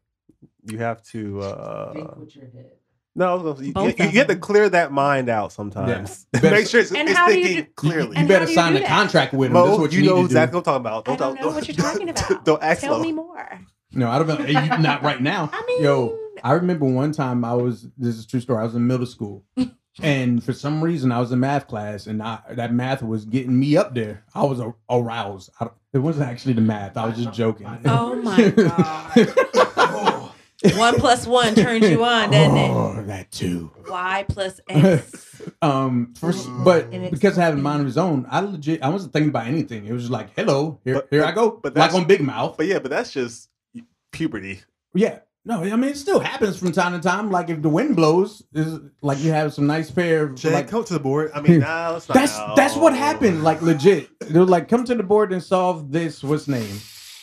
You 0.69 0.79
have 0.79 1.01
to. 1.11 1.41
uh 1.41 1.93
Think 1.93 2.15
with 2.17 2.35
your 2.35 2.45
head. 2.45 2.71
No, 3.15 3.31
I 3.31 3.33
was 3.35 3.55
gonna- 3.55 3.65
you, 3.67 3.73
you, 3.97 4.09
you 4.11 4.19
have 4.19 4.27
to 4.27 4.35
clear 4.35 4.69
that 4.69 4.91
mind 4.91 5.27
out 5.29 5.51
sometimes. 5.53 6.27
Yeah. 6.35 6.41
Make 6.51 6.67
sure 6.67 6.81
it's, 6.81 6.91
And 6.91 7.07
it's 7.09 7.17
how 7.17 7.27
do 7.29 7.37
you 7.39 7.43
thinking 7.45 7.63
do- 7.63 7.69
clearly. 7.75 8.09
You 8.09 8.13
And 8.17 8.27
better 8.27 8.41
how 8.41 8.45
do 8.45 8.51
you 8.51 8.55
sign 8.55 8.73
do 8.73 8.83
a 8.83 8.85
contract 8.87 9.33
with 9.33 9.47
him. 9.47 9.53
That's 9.53 9.79
what 9.79 9.91
you 9.93 10.01
you, 10.01 10.09
know 10.09 10.15
need 10.17 10.21
to 10.21 10.25
exactly 10.25 10.51
do. 10.51 10.57
what 10.57 10.75
I'm 10.75 10.83
talking 10.83 11.03
about. 11.05 11.07
I 11.09 11.15
Don't, 11.15 11.37
don't 11.37 11.41
know 11.49 11.55
what 11.55 11.67
you're 11.67 11.77
talking 11.85 12.09
about. 12.09 12.45
don't 12.45 12.61
ask 12.61 12.81
Tell 12.81 12.97
Mo. 12.97 13.03
me 13.03 13.11
more. 13.13 13.61
No, 13.93 14.09
I 14.09 14.19
don't 14.19 14.27
know. 14.27 14.77
Not 14.77 15.01
right 15.01 15.21
now. 15.21 15.49
I 15.53 15.63
mean, 15.65 15.81
Yo, 15.83 16.19
I 16.43 16.51
remember 16.53 16.85
one 16.85 17.11
time 17.13 17.43
I 17.45 17.53
was. 17.53 17.87
This 17.97 18.15
is 18.17 18.25
a 18.25 18.27
true 18.27 18.41
story. 18.41 18.59
I 18.59 18.65
was 18.65 18.75
in 18.75 18.85
middle 18.85 19.05
school, 19.07 19.45
and 20.01 20.43
for 20.43 20.53
some 20.53 20.83
reason 20.83 21.11
I 21.11 21.19
was 21.19 21.31
in 21.31 21.39
math 21.39 21.67
class, 21.67 22.07
and 22.07 22.21
I, 22.21 22.39
that 22.51 22.73
math 22.73 23.01
was 23.01 23.25
getting 23.25 23.59
me 23.59 23.77
up 23.77 23.93
there. 23.95 24.23
I 24.35 24.43
was 24.43 24.59
a, 24.59 24.73
aroused. 24.89 25.49
I, 25.59 25.67
it 25.93 25.99
wasn't 25.99 26.29
actually 26.29 26.53
the 26.53 26.61
math. 26.61 26.97
I 26.97 27.05
was 27.07 27.17
just 27.17 27.33
joking. 27.33 27.67
Oh 27.85 28.15
my 28.15 28.49
God. 28.51 30.31
one 30.75 30.95
plus 30.95 31.25
one 31.27 31.55
turns 31.55 31.89
you 31.89 32.03
on, 32.03 32.31
doesn't 32.31 32.57
it? 32.57 32.69
Oh, 32.69 33.03
that 33.03 33.31
too. 33.31 33.71
Y 33.87 34.25
plus 34.27 34.59
X. 34.69 35.41
um, 35.61 36.13
first, 36.19 36.47
but 36.63 36.89
because 37.11 37.37
I 37.37 37.43
had 37.45 37.53
a 37.53 37.57
mind 37.57 37.81
of 37.81 37.85
his 37.85 37.97
own, 37.97 38.25
I 38.29 38.39
legit 38.41 38.81
I 38.83 38.89
wasn't 38.89 39.13
thinking 39.13 39.29
about 39.29 39.47
anything. 39.47 39.85
It 39.85 39.93
was 39.93 40.03
just 40.03 40.11
like, 40.11 40.29
hello, 40.35 40.79
here, 40.83 40.95
But- 40.95 41.07
here 41.09 41.21
but- 41.21 41.29
I 41.29 41.31
go, 41.31 41.51
but 41.51 41.69
like 41.69 41.75
that's- 41.75 41.95
on 41.95 42.05
Big 42.05 42.21
Mouth. 42.21 42.57
But 42.57 42.65
yeah, 42.67 42.79
but 42.79 42.91
that's 42.91 43.11
just 43.11 43.49
puberty. 44.11 44.61
Yeah. 44.93 45.19
No, 45.47 45.63
I 45.63 45.75
mean 45.77 45.91
it 45.91 45.97
still 45.97 46.19
happens 46.19 46.57
from 46.59 46.71
time 46.73 46.91
to 46.91 46.99
time. 46.99 47.31
Like 47.31 47.49
if 47.49 47.61
the 47.61 47.69
wind 47.69 47.95
blows, 47.95 48.43
is 48.53 48.79
like 49.01 49.19
you 49.19 49.31
have 49.31 49.53
some 49.53 49.65
nice 49.65 49.89
pair 49.89 50.25
of 50.25 50.35
Jay, 50.35 50.51
like 50.51 50.67
come 50.67 50.83
to 50.83 50.93
the 50.93 50.99
board. 50.99 51.31
I 51.33 51.39
mean, 51.41 51.61
nah, 51.61 51.91
let's 51.93 52.09
not. 52.09 52.15
that's 52.15 52.37
that's 52.55 52.75
what 52.75 52.93
happened. 52.93 53.43
Like 53.43 53.61
legit. 53.61 54.09
They 54.19 54.37
were 54.39 54.45
like, 54.45 54.67
come 54.67 54.83
to 54.85 54.93
the 54.95 55.03
board 55.03 55.31
and 55.31 55.41
solve 55.41 55.91
this. 55.91 56.21
What's 56.23 56.47
name? 56.49 56.77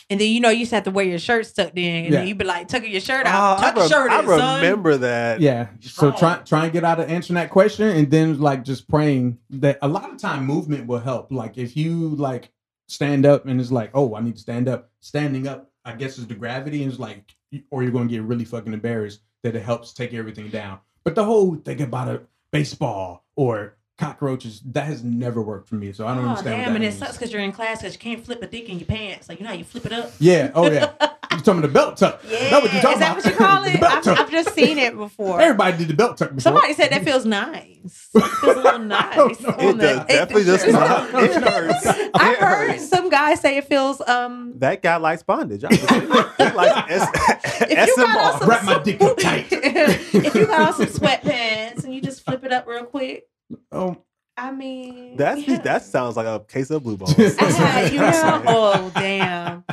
And 0.09 0.19
then 0.19 0.29
you 0.29 0.39
know 0.39 0.49
you 0.49 0.59
used 0.59 0.69
to 0.69 0.75
have 0.77 0.83
to 0.85 0.91
wear 0.91 1.05
your 1.05 1.17
shirt 1.19 1.47
tucked 1.55 1.77
in, 1.77 2.05
and 2.05 2.13
Yeah. 2.13 2.19
then 2.19 2.27
you 2.27 2.35
be 2.35 2.45
like 2.45 2.67
tucking 2.67 2.91
your 2.91 3.01
shirt 3.01 3.25
Oh, 3.25 3.29
out. 3.29 3.59
I, 3.59 3.71
Tuck 3.71 3.75
your 3.75 3.83
rem- 3.83 3.89
shirt 3.89 4.11
I 4.11 4.19
in, 4.21 4.25
son. 4.39 4.61
remember 4.61 4.97
that. 4.97 5.39
Yeah. 5.41 5.67
So 5.81 6.07
Oh. 6.07 6.11
try 6.11 6.35
try 6.37 6.63
and 6.65 6.73
get 6.73 6.83
out 6.83 6.99
of 6.99 7.09
answering 7.09 7.35
that 7.35 7.49
question 7.51 7.87
and 7.89 8.09
then 8.11 8.39
like 8.39 8.63
just 8.63 8.87
praying 8.87 9.37
that 9.51 9.77
a 9.81 9.87
lot 9.87 10.09
of 10.11 10.17
time 10.17 10.45
movement 10.45 10.87
will 10.87 10.99
help. 10.99 11.31
Like 11.31 11.57
if 11.59 11.77
you 11.77 12.09
like 12.09 12.51
stand 12.87 13.25
up 13.25 13.45
and 13.47 13.59
it's 13.61 13.71
like, 13.71 13.91
oh, 13.93 14.15
I 14.15 14.21
need 14.21 14.35
to 14.35 14.41
stand 14.41 14.67
up. 14.67 14.89
Standing 14.99 15.47
up, 15.47 15.71
I 15.85 15.93
guess 15.93 16.17
is 16.17 16.25
the 16.27 16.35
gravity 16.35 16.81
and 16.83 16.91
it's 16.91 16.99
like 16.99 17.35
or 17.69 17.83
you're 17.83 17.91
gonna 17.91 18.09
get 18.09 18.23
really 18.23 18.45
fucking 18.45 18.73
embarrassed 18.73 19.21
that 19.43 19.55
it 19.55 19.61
helps 19.61 19.93
take 19.93 20.13
everything 20.13 20.49
down. 20.49 20.79
But 21.03 21.15
the 21.15 21.23
whole 21.23 21.55
thing 21.55 21.81
about 21.81 22.07
a 22.07 22.21
baseball 22.51 23.25
or 23.35 23.77
cockroaches, 23.97 24.61
that 24.71 24.85
has 24.85 25.03
never 25.03 25.41
worked 25.41 25.67
for 25.69 25.75
me. 25.75 25.91
So 25.93 26.05
I 26.07 26.15
don't 26.15 26.25
Oh 26.25 26.29
understand. 26.29 26.57
damn! 26.63 26.73
what 26.73 26.75
And 26.75 26.83
that 26.83 26.87
it 26.89 26.97
sucks 26.97 27.13
because 27.17 27.31
you're 27.31 27.41
in 27.41 27.51
class 27.51 27.79
because 27.79 27.93
you 27.93 27.99
can't 27.99 28.23
flip 28.23 28.41
a 28.41 28.47
dick 28.47 28.69
in 28.69 28.77
your 28.79 28.87
pants. 28.87 29.29
Like 29.29 29.39
you 29.39 29.43
know 29.45 29.51
how 29.51 29.57
you 29.57 29.63
flip 29.63 29.85
it 29.85 29.93
up. 29.93 30.11
Yeah, 30.19 30.51
oh 30.55 30.69
yeah. 30.71 30.91
You 31.31 31.41
talking 31.41 31.59
about 31.59 31.67
the 31.67 31.73
belt 31.73 31.97
tuck. 31.97 32.21
Yeah, 32.25 32.49
That's 32.49 32.63
what 32.63 32.71
you're 32.71 32.81
talking 32.81 32.93
is 32.93 32.99
that 32.99 33.11
about. 33.11 33.15
what 33.17 33.25
you 33.25 33.37
call 33.37 33.61
The 33.63 33.73
it? 33.73 33.81
belt 33.81 33.93
I've, 33.93 34.03
tuck. 34.05 34.19
I've 34.19 34.31
just 34.31 34.53
seen 34.55 34.77
it 34.77 34.95
before. 34.95 35.41
Everybody 35.41 35.77
did 35.79 35.87
the 35.89 35.93
belt 35.93 36.17
tuck 36.17 36.29
before. 36.29 36.39
Somebody 36.39 36.73
said 36.73 36.91
that 36.93 37.03
feels 37.03 37.25
nice. 37.25 38.09
It 38.15 38.21
feels 38.23 38.55
a 38.55 38.61
little 38.61 38.79
nice. 38.79 39.17
on 39.17 39.33
It 39.33 39.43
the- 39.59 39.73
does 39.73 40.05
definitely 40.07 40.43
does 40.45 40.67
not. 40.71 41.09
It 41.21 41.43
hurts. 41.43 41.87
I've 42.13 42.37
heard 42.37 42.69
hurts. 42.71 42.87
some 42.87 43.09
guys 43.09 43.41
say 43.41 43.57
it 43.57 43.65
feels 43.65 43.99
um. 44.07 44.53
That 44.59 44.81
guy 44.81 44.95
likes 44.95 45.23
bondage. 45.23 45.65
obviously. 45.65 45.99
he 45.99 46.51
likes 46.53 46.91
S- 46.91 47.61
If 47.69 47.69
you 47.89 47.95
got 47.97 48.17
on 48.17 48.33
SMR. 48.33 48.39
some, 48.39 48.49
Wrap 48.49 48.63
my 48.63 48.79
dick 48.81 49.01
up 49.01 49.17
tight. 49.17 49.47
if 49.51 50.35
you 50.35 50.45
got 50.47 50.61
on 50.67 50.73
some 50.73 50.85
sweatpants 50.85 51.83
and 51.83 51.93
you 51.93 51.99
just 51.99 52.23
flip 52.23 52.45
it 52.45 52.53
up 52.53 52.65
real 52.65 52.85
quick, 52.85 53.27
Oh, 53.71 53.97
I 54.37 54.51
mean, 54.51 55.15
That's 55.17 55.47
yeah. 55.47 55.59
that 55.59 55.83
sounds 55.83 56.17
like 56.17 56.25
a 56.27 56.43
case 56.45 56.69
of 56.69 56.83
blue 56.83 56.97
balls. 56.97 57.15
Ah, 57.39 57.79
you 57.89 57.99
know, 57.99 58.43
oh 58.47 58.91
damn. 58.95 59.63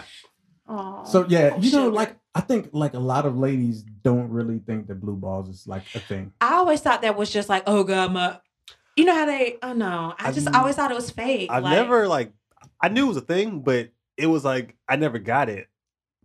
Oh, 0.69 1.05
So 1.05 1.27
yeah, 1.29 1.57
you 1.59 1.73
know, 1.73 1.89
like 1.89 2.17
I 2.35 2.41
think 2.41 2.71
like 2.73 2.95
a 2.95 2.99
lot 3.01 3.27
of 3.27 3.37
ladies 3.37 3.83
don't 3.83 4.31
really 4.31 4.59
think 4.59 4.87
that 4.87 5.01
blue 5.01 5.17
balls 5.17 5.49
is 5.49 5.67
like 5.67 5.83
a 5.95 6.01
thing. 6.01 6.33
I 6.41 6.55
always 6.55 6.81
thought 6.81 7.03
that 7.03 7.17
was 7.17 7.31
just 7.31 7.49
like, 7.49 7.65
oh 7.67 7.85
god, 7.85 8.13
my. 8.13 8.39
You 8.97 9.07
know 9.07 9.15
how 9.15 9.25
they? 9.27 9.57
Oh 9.63 9.73
no, 9.73 10.15
I 10.19 10.29
I've 10.29 10.35
just 10.35 10.47
n- 10.49 10.55
always 10.55 10.77
thought 10.77 10.91
it 10.91 10.95
was 10.95 11.11
fake. 11.11 11.51
I've 11.51 11.63
like, 11.65 11.73
never 11.73 12.07
like 12.07 12.33
I 12.81 12.89
knew 12.89 13.07
it 13.07 13.09
was 13.09 13.17
a 13.17 13.23
thing, 13.23 13.61
but 13.61 13.89
it 14.19 14.27
was 14.27 14.45
like 14.45 14.77
I 14.87 14.97
never 14.97 15.19
got 15.19 15.49
it. 15.49 15.67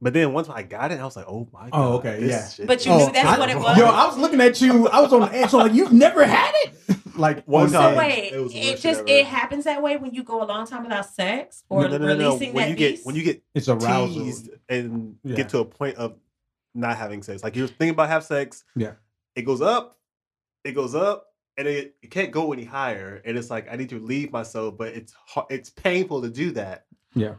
But 0.01 0.13
then 0.13 0.31
once 0.33 0.47
I 0.49 0.61
got 0.63 0.91
it, 0.91 0.99
I 0.99 1.05
was 1.05 1.15
like, 1.15 1.25
oh 1.27 1.47
my 1.51 1.69
god. 1.69 1.71
Oh, 1.73 1.93
okay, 1.97 2.19
this 2.19 2.29
yeah. 2.29 2.49
shit 2.49 2.67
But 2.67 2.85
you 2.85 2.91
is 2.91 3.07
knew 3.07 3.13
that's 3.13 3.27
I- 3.27 3.39
what 3.39 3.49
it 3.49 3.57
was? 3.57 3.77
Yo, 3.77 3.85
I 3.85 4.05
was 4.05 4.17
looking 4.17 4.41
at 4.41 4.59
you. 4.61 4.87
I 4.89 4.99
was 5.01 5.11
on 5.11 5.21
the 5.21 5.33
edge. 5.33 5.49
So 5.49 5.57
like, 5.59 5.73
you've 5.73 5.93
never 5.93 6.23
had 6.25 6.51
it. 6.55 6.97
Like 7.18 7.45
One 7.45 7.63
on 7.63 7.70
So 7.70 7.80
time. 7.80 7.95
set. 7.95 7.97
wait, 7.97 8.34
It 8.34 8.39
was 8.39 8.53
the 8.53 8.59
it 8.59 8.80
just 8.80 8.99
shit 9.01 9.09
it 9.09 9.26
happens 9.26 9.63
that 9.65 9.82
way 9.82 9.97
when 9.97 10.13
you 10.13 10.24
go 10.24 10.43
a 10.43 10.45
long 10.45 10.65
time 10.68 10.84
without 10.84 11.05
sex 11.05 11.63
or 11.70 11.84
no, 11.84 11.88
no, 11.89 11.97
no, 11.97 12.07
no, 12.07 12.15
no. 12.15 12.26
releasing 12.34 12.53
When 12.53 12.63
that 12.65 12.70
you 12.70 12.76
get 12.76 12.99
when 13.05 13.15
you 13.15 13.24
get 13.24 13.43
it's 13.55 13.68
arousal. 13.70 14.13
teased 14.24 14.49
and 14.70 15.15
Yeah. 15.24 15.36
get 15.36 15.49
to 15.49 15.59
a 15.59 15.65
point 15.65 15.97
of 15.97 16.15
not 16.76 16.97
having 16.97 17.24
sex. 17.24 17.43
Like 17.43 17.55
you're 17.55 17.68
thinking 17.68 17.89
about 17.91 18.09
have 18.09 18.24
sex. 18.24 18.63
Yeah. 18.76 18.93
It 19.36 19.43
goes 19.43 19.61
up, 19.61 19.99
it 20.63 20.72
goes 20.74 20.95
up, 20.95 21.28
and 21.57 21.68
it, 21.68 21.95
it 22.01 22.11
can't 22.11 22.32
go 22.32 22.53
any 22.53 22.63
higher. 22.65 23.22
And 23.26 23.38
it's 23.38 23.49
like 23.49 23.72
I 23.72 23.76
need 23.76 23.89
to 23.89 23.95
relieve 23.95 24.32
myself, 24.32 24.78
but 24.78 24.89
it's 24.89 25.13
har- 25.28 25.47
it's 25.49 25.70
painful 25.70 26.22
to 26.22 26.30
do 26.30 26.51
that. 26.51 26.86
Yeah. 27.15 27.36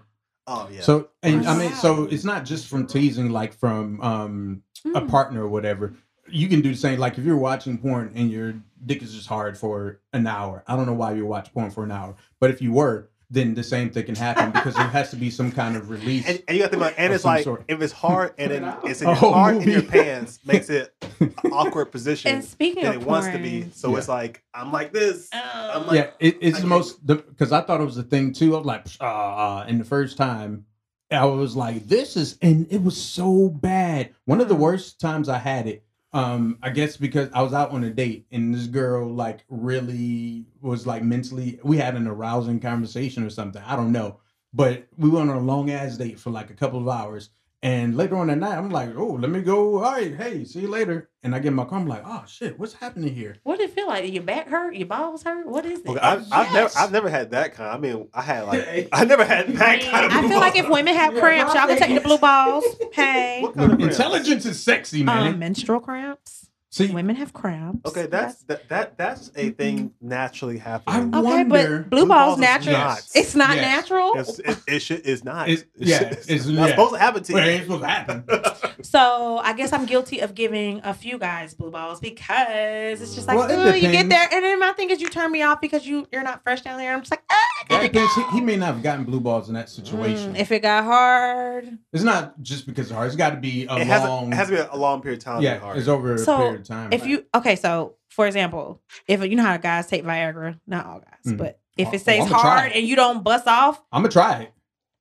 Oh 0.47 0.69
yeah. 0.73 0.81
So 0.81 1.11
and 1.23 1.47
I 1.47 1.57
mean, 1.59 1.73
so 1.75 2.05
it's 2.05 2.25
not 2.25 2.45
just 2.45 2.69
from 2.69 2.87
teasing, 2.87 3.31
like 3.31 3.53
from 3.53 4.01
um 4.01 4.63
a 4.95 5.01
Mm. 5.01 5.09
partner 5.09 5.43
or 5.45 5.49
whatever. 5.49 5.95
You 6.31 6.49
can 6.49 6.61
do 6.61 6.71
the 6.71 6.77
same. 6.77 6.99
Like 6.99 7.19
if 7.19 7.25
you're 7.25 7.37
watching 7.37 7.79
porn 7.79 8.13
and 8.15 8.31
your 8.31 8.55
dick 8.85 9.03
is 9.03 9.15
just 9.15 9.27
hard 9.29 9.57
for 9.59 10.01
an 10.13 10.27
hour. 10.27 10.63
I 10.67 10.77
don't 10.77 10.87
know 10.87 10.93
why 10.95 11.13
you 11.15 11.27
watch 11.27 11.53
porn 11.53 11.71
for 11.71 11.85
an 11.85 11.91
hour, 11.93 12.15
but 12.41 12.51
if 12.51 12.63
you 12.63 12.73
were, 12.73 13.09
then 13.31 13.53
the 13.55 13.63
same 13.63 13.91
thing 13.91 14.07
can 14.07 14.15
happen 14.15 14.51
because 14.53 14.75
there 14.75 14.87
has 14.87 15.11
to 15.11 15.17
be 15.17 15.31
some 15.31 15.53
kind 15.53 15.77
of 15.77 15.91
release. 15.91 16.27
and, 16.27 16.43
and 16.49 16.57
you 16.57 16.63
have 16.63 16.71
to 16.71 16.77
think 16.79 16.89
about, 16.91 16.99
and 16.99 17.13
Of 17.13 17.17
it's 17.17 17.25
like 17.25 17.45
sort. 17.45 17.65
if 17.69 17.83
it's 17.83 17.93
hard 17.93 18.33
and 18.39 18.51
then 18.51 18.75
it's 18.85 19.03
in 19.03 19.09
your 19.09 19.17
whole 19.17 19.33
heart 19.35 19.57
in 19.57 19.69
your 19.69 19.83
pants 19.83 20.39
makes 20.47 20.71
it 20.71 20.95
awkward 21.53 21.87
position 21.93 22.33
and 22.37 22.45
speaking 22.45 22.85
than 22.85 22.97
of 22.97 23.03
it 23.03 23.07
wants 23.07 23.29
to 23.29 23.39
be. 23.39 23.61
porn, 23.63 23.73
So 23.73 23.91
Yeah. 23.93 23.99
it's 23.99 24.09
like 24.09 24.43
I'm 24.55 24.73
like 24.73 24.93
this. 24.93 25.29
oh, 25.35 25.71
I'm 25.75 25.87
like- 25.87 25.97
yeah, 25.97 26.11
it, 26.27 26.39
it's 26.41 26.59
I 26.59 26.61
the 26.63 26.67
most 26.69 27.05
because 27.07 27.53
I 27.53 27.61
thought 27.61 27.81
it 27.81 27.85
was 27.85 27.99
a 27.99 28.03
thing 28.03 28.33
too. 28.33 28.55
I 28.55 28.59
was 28.59 28.67
like, 28.67 28.87
uh, 29.01 29.05
uh, 29.05 29.65
and 29.69 29.79
the 29.81 29.85
first 29.85 30.17
time 30.17 30.65
I 31.11 31.25
was 31.27 31.57
like, 31.57 31.87
this 31.89 32.17
is, 32.17 32.37
and 32.43 32.67
it 32.71 32.83
was 32.83 32.97
so 32.97 33.49
bad. 33.49 34.15
One 34.27 34.41
of 34.43 34.49
the 34.49 34.55
worst 34.55 35.01
times 35.01 35.29
I 35.31 35.39
had 35.39 35.67
it 35.67 35.83
um, 36.13 36.59
I 36.63 36.71
guess 36.71 36.97
because 36.97 37.29
I 37.35 37.43
was 37.43 37.53
out 37.53 37.71
on 37.71 37.85
a 37.85 37.91
date 37.91 38.27
and 38.33 38.55
this 38.55 38.67
girl 38.67 39.09
like 39.09 39.45
really 39.49 40.47
was 40.61 40.87
like 40.87 41.03
mentally. 41.03 41.61
We 41.63 41.77
had 41.77 41.97
an 41.97 42.07
arousing 42.07 42.61
conversation 42.61 43.25
or 43.25 43.31
something. 43.31 43.63
I 43.67 43.77
don't 43.77 43.93
know, 43.93 44.21
but 44.53 44.87
we 44.97 45.11
went 45.11 45.31
on 45.31 45.37
a 45.37 45.41
long 45.41 45.71
ass 45.71 45.97
date 45.99 46.19
for 46.19 46.31
like 46.31 46.51
a 46.51 46.55
couple 46.55 46.81
of 46.81 46.89
hours. 46.89 47.31
And 47.61 47.97
later 47.97 48.17
on 48.17 48.29
that 48.29 48.37
night, 48.37 48.57
I'm 48.57 48.71
like, 48.71 48.91
oh, 48.97 49.19
let 49.21 49.31
me 49.31 49.41
go. 49.41 49.83
All 49.85 49.93
right, 49.93 50.15
hey, 50.15 50.45
see 50.45 50.61
you 50.61 50.69
later. 50.69 51.11
And 51.25 51.35
I 51.35 51.41
get 51.41 51.49
in 51.49 51.55
my 51.55 51.65
car. 51.65 51.81
I'm 51.81 51.89
like, 51.89 52.05
oh 52.07 52.23
shit, 52.29 52.57
what's 52.57 52.75
happening 52.75 53.13
here? 53.13 53.39
What 53.43 53.59
did 53.59 53.71
it 53.71 53.75
feel 53.75 53.89
like? 53.89 54.13
Your 54.13 54.23
back 54.23 54.49
hurt? 54.49 54.77
Your 54.77 54.87
balls 54.87 55.25
hurt? 55.25 55.45
What 55.49 55.67
is 55.67 55.81
it? 55.81 55.89
Okay, 55.89 55.99
I've, 55.99 56.25
I've 56.33 56.53
never 56.53 56.71
I've 56.77 56.93
never 56.93 57.11
had 57.11 57.33
that 57.33 57.55
kind. 57.55 57.71
I 57.71 57.79
mean, 57.79 58.09
I 58.15 58.23
had 58.23 58.47
like 58.47 58.89
I 58.93 59.05
never 59.05 59.25
had 59.25 59.49
that 59.49 59.83
kind 59.83 60.07
of. 60.07 60.13
I 60.13 60.29
feel 60.29 60.39
like 60.39 60.55
if 60.55 60.69
women 60.69 60.95
have 60.95 61.15
Yeah, 61.15 61.21
cramps, 61.21 61.55
y'all 61.55 61.67
can 61.67 61.79
take 61.79 61.95
the 61.95 62.01
blue 62.01 62.19
balls. 62.19 62.65
Hey. 62.93 63.41
What 63.43 63.55
kind 63.55 63.73
of? 63.73 63.81
Intelligence 63.81 64.47
is 64.47 64.63
sexy, 64.63 65.03
man. 65.03 65.35
Um, 65.35 65.39
menstrual 65.39 65.81
cramps. 65.81 66.38
See, 66.71 66.91
Women 66.93 67.17
have 67.17 67.33
cramps. 67.33 67.89
Okay, 67.91 68.07
that's 68.07 68.43
that, 68.45 68.69
that 68.69 68.97
that's 68.99 69.31
a 69.37 69.51
thing 69.51 69.93
naturally 70.01 70.59
happening. 70.59 71.15
I 71.15 71.19
Okay, 71.19 71.27
wonder- 71.45 71.79
but 71.81 71.91
blue 71.91 72.01
Blue 72.01 72.09
balls 72.09 72.29
balls 72.37 72.39
natural. 72.41 72.73
not. 72.79 73.03
It's 73.15 73.35
not 73.35 73.57
Yes. 73.57 73.63
natural. 73.65 74.13
It's, 74.17 74.39
it, 74.41 74.59
it 74.69 74.79
should 74.81 75.01
is 75.01 75.25
not. 75.25 75.49
It's- 75.49 75.67
It 75.79 75.87
yeah, 75.89 75.99
should- 75.99 76.13
it's- 76.31 76.47
not 76.47 76.69
yeah. 76.69 76.75
supposed 76.75 76.95
to 76.95 76.99
happen 77.01 77.23
to 77.23 77.33
Well, 77.35 77.43
it 77.43 77.47
you. 77.47 77.53
ain't 77.53 77.63
supposed 77.65 77.83
to 77.83 77.89
happen. 77.89 78.25
So 78.81 79.39
I 79.43 79.55
guess 79.55 79.73
I'm 79.73 79.87
guilty 79.87 80.21
of 80.21 80.37
giving 80.37 80.81
a 80.85 80.95
few 80.95 81.19
guys 81.19 81.53
blue 81.53 81.71
balls 81.71 81.99
because 81.99 83.01
it's 83.01 83.15
just 83.17 83.27
like, 83.27 83.37
Well, 83.37 83.51
it 83.51 83.57
oh, 83.57 83.75
you 83.75 83.91
get 83.91 84.09
there, 84.09 84.29
and 84.33 84.45
then 84.45 84.59
my 84.61 84.71
thing 84.73 84.91
is 84.91 85.01
you 85.01 85.09
turn 85.09 85.33
me 85.33 85.43
off 85.43 85.61
because 85.61 85.85
you 85.85 86.07
you're 86.13 86.23
not 86.23 86.45
fresh 86.45 86.61
down 86.63 86.79
there. 86.79 86.93
I'm 86.95 87.01
just 87.01 87.11
like, 87.11 87.23
ah, 87.31 87.35
I 87.35 87.65
That 87.81 87.93
depends. 87.93 88.15
He, 88.15 88.23
he 88.39 88.41
may 88.41 88.57
not 88.57 88.67
have 88.75 88.83
gotten 88.85 89.05
blue 89.05 89.19
balls 89.21 89.49
in 89.49 89.55
that 89.55 89.69
situation. 89.69 90.35
Mm, 90.35 90.39
if 90.39 90.53
it 90.53 90.61
got 90.63 90.85
hard, 90.85 91.77
it's 91.93 92.05
not 92.05 92.41
just 92.41 92.67
because 92.67 92.87
it's 92.87 92.95
hard. 92.95 93.09
It's 93.09 93.17
got 93.17 93.31
to 93.31 93.37
be 93.37 93.67
a 93.69 93.77
it 93.79 93.87
has, 93.89 94.05
long. 94.05 94.27
a, 94.27 94.31
it 94.31 94.35
has 94.35 94.49
to 94.49 94.55
be 94.55 94.61
a 94.71 94.77
long 94.77 95.03
period 95.03 95.19
of 95.19 95.25
time. 95.25 95.43
yeah, 95.43 95.59
hard. 95.59 95.77
it's 95.77 95.89
over 95.89 96.15
a 96.15 96.19
So, 96.19 96.58
period 96.65 96.91
time. 96.91 96.93
if 96.93 97.07
you 97.07 97.25
okay, 97.35 97.57
so 97.57 97.97
for 98.09 98.27
example, 98.27 98.81
if 99.07 99.23
you 99.25 99.37
know 99.37 99.43
how 99.45 99.57
guys 99.59 99.87
take 99.87 100.05
Viagra, 100.05 100.59
not 100.67 100.87
all 100.87 101.01
guys, 101.01 101.33
Mm. 101.33 101.39
but 101.39 101.61
if 101.77 101.89
Oh, 101.89 101.93
it 101.95 101.99
stays 102.01 102.25
I'ma 102.27 102.37
hard 102.39 102.73
and 102.73 102.87
you 102.87 102.97
don't 102.97 103.23
bust 103.23 103.47
off, 103.47 103.83
I'm 103.93 104.03
gonna 104.03 104.11
try 104.13 104.43
it 104.43 104.53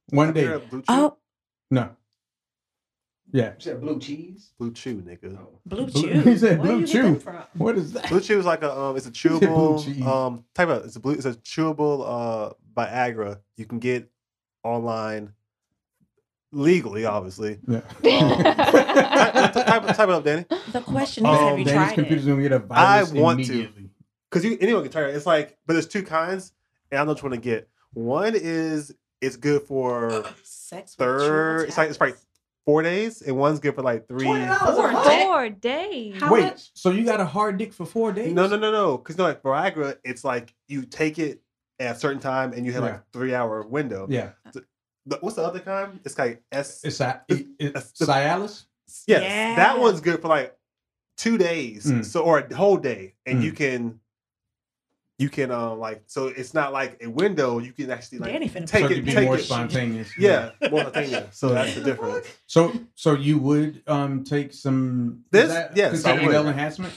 one 0.09 0.33
day. 0.33 0.45
heard 0.45 0.55
of 0.57 0.69
Blue 0.69 0.79
Chew? 0.81 0.85
oh, 0.89 1.17
No. 1.71 1.89
Yeah. 3.33 3.49
You 3.55 3.59
said 3.59 3.81
blue 3.81 3.99
cheese. 3.99 4.51
Blue 4.57 4.71
Chew, 4.71 5.01
nigga. 5.01 5.37
Oh. 5.37 5.59
blue 5.65 5.87
Blue- 5.87 6.01
chew. 6.01 6.21
he 6.31 6.37
said 6.37 6.61
blue 6.61 6.79
you 6.79 6.87
chew. 6.87 7.19
from? 7.19 7.35
What 7.57 7.77
is 7.77 7.91
that? 7.93 8.07
Blue 8.09 8.21
Chew 8.21 8.39
is 8.39 8.45
like 8.45 8.63
a 8.63 8.71
um, 8.73 8.95
it's 8.95 9.05
a 9.05 9.09
said 9.13 9.39
blue 9.39 9.39
chewable 9.47 9.83
cheese. 9.83 10.05
um 10.05 10.45
type 10.55 10.69
of 10.69 10.85
it's 10.85 10.95
a 10.95 10.99
blue 11.01 11.13
it's 11.13 11.25
a 11.25 11.33
chewable 11.33 12.05
uh 12.07 12.53
Viagra 12.75 13.39
you 13.57 13.65
can 13.65 13.79
get 13.79 14.09
online 14.63 15.33
legally, 16.51 17.05
obviously. 17.05 17.59
Yeah. 17.67 17.77
Um, 17.77 17.83
type, 18.43 19.53
type, 19.53 19.85
type 19.85 19.99
it 19.99 20.09
up, 20.09 20.23
Danny. 20.23 20.45
The 20.71 20.81
question 20.81 21.25
is, 21.25 21.31
Oh, 21.31 21.49
have 21.49 21.59
you 21.59 21.65
Danny's 21.65 21.85
tried 21.87 21.95
computer's 21.95 22.25
it? 22.25 22.29
gonna 22.29 22.41
get 22.41 22.51
a 22.51 22.55
I 22.71 23.03
virus 23.03 23.11
want 23.13 23.45
to. 23.47 23.69
Because 24.29 24.45
anyone 24.59 24.83
can 24.83 24.91
try 24.91 25.03
it. 25.09 25.15
It's 25.15 25.25
like, 25.25 25.57
but 25.65 25.73
there's 25.73 25.87
two 25.87 26.03
kinds, 26.03 26.51
and 26.91 26.99
I 26.99 27.03
know 27.05 27.11
which 27.13 27.23
one 27.23 27.31
to 27.31 27.37
get. 27.37 27.69
One 27.93 28.33
is 28.35 28.93
it's 29.21 29.35
good 29.37 29.63
for 29.63 30.25
Sex 30.43 30.95
with 30.97 31.07
third. 31.07 31.67
It's 31.69 31.77
like 31.77 31.89
it's 31.89 31.97
probably 31.97 32.17
four 32.65 32.83
days, 32.83 33.21
and 33.21 33.37
one's 33.37 33.59
good 33.59 33.73
for 33.75 33.81
like 33.83 34.07
three. 34.07 34.25
Four 34.25 34.37
days. 34.37 35.21
Four 35.23 35.49
days. 35.49 36.19
How 36.21 36.33
Wait, 36.33 36.41
much? 36.43 36.71
so 36.73 36.91
you 36.91 37.05
got 37.05 37.21
a 37.21 37.25
hard 37.25 37.57
dick 37.57 37.71
for 37.73 37.85
four 37.85 38.11
days? 38.11 38.33
No, 38.33 38.47
no, 38.47 38.57
no, 38.57 38.71
no. 38.71 38.97
Because 38.97 39.17
no, 39.17 39.23
like 39.23 39.41
Viagra, 39.41 39.95
it's 40.03 40.23
like 40.25 40.53
you 40.67 40.83
take 40.83 41.19
it 41.19 41.41
at 41.79 41.95
a 41.95 41.99
certain 41.99 42.19
time, 42.19 42.51
and 42.53 42.65
you 42.65 42.73
have 42.73 42.83
like 42.83 42.93
Yeah. 42.93 42.97
a 42.99 43.11
three 43.13 43.33
hour 43.33 43.61
window. 43.65 44.07
Yeah, 44.09 44.31
The- 45.07 45.17
what's 45.21 45.35
the 45.37 45.43
other 45.43 45.59
kind? 45.59 45.99
It's 46.05 46.17
like 46.17 46.43
S. 46.51 46.81
it's 46.83 46.99
a, 46.99 47.21
it, 47.29 47.47
it's 47.59 47.91
the- 47.91 48.05
Cialis. 48.05 48.65
Yes, 49.07 49.23
Yeah. 49.23 49.55
that 49.55 49.79
one's 49.79 50.01
good 50.01 50.21
for 50.21 50.27
like 50.29 50.55
two 51.17 51.37
days, 51.37 51.85
Mm. 51.85 52.05
so 52.05 52.21
or 52.21 52.39
a 52.39 52.55
whole 52.55 52.77
day, 52.77 53.15
and 53.25 53.39
Mm. 53.39 53.43
you 53.43 53.51
can, 53.53 53.99
you 55.19 55.29
can 55.29 55.49
um 55.51 55.79
like 55.79 56.03
so 56.05 56.27
it's 56.27 56.53
not 56.53 56.71
like 56.73 57.01
a 57.01 57.09
window. 57.09 57.57
You 57.59 57.73
can 57.73 57.89
actually 57.89 58.19
like 58.19 58.31
Danny 58.33 58.49
take 58.49 58.67
so 58.69 58.85
it, 58.85 58.95
to 58.95 59.01
be 59.01 59.11
take 59.13 59.25
more 59.25 59.37
it. 59.37 59.43
spontaneous. 59.43 60.09
Yeah, 60.17 60.51
more 60.69 60.81
spontaneous. 60.81 61.35
So 61.37 61.49
that's 61.49 61.73
the 61.75 61.81
difference. 61.81 62.27
So, 62.45 62.71
so 62.95 63.13
you 63.13 63.39
would 63.39 63.81
um 63.87 64.23
take 64.23 64.53
some 64.53 65.23
is 65.25 65.31
This- 65.31 65.49
that 65.49 65.75
yes, 65.75 66.05
I 66.05 66.13
would. 66.13 66.31
male 66.31 66.47
enhancement? 66.47 66.93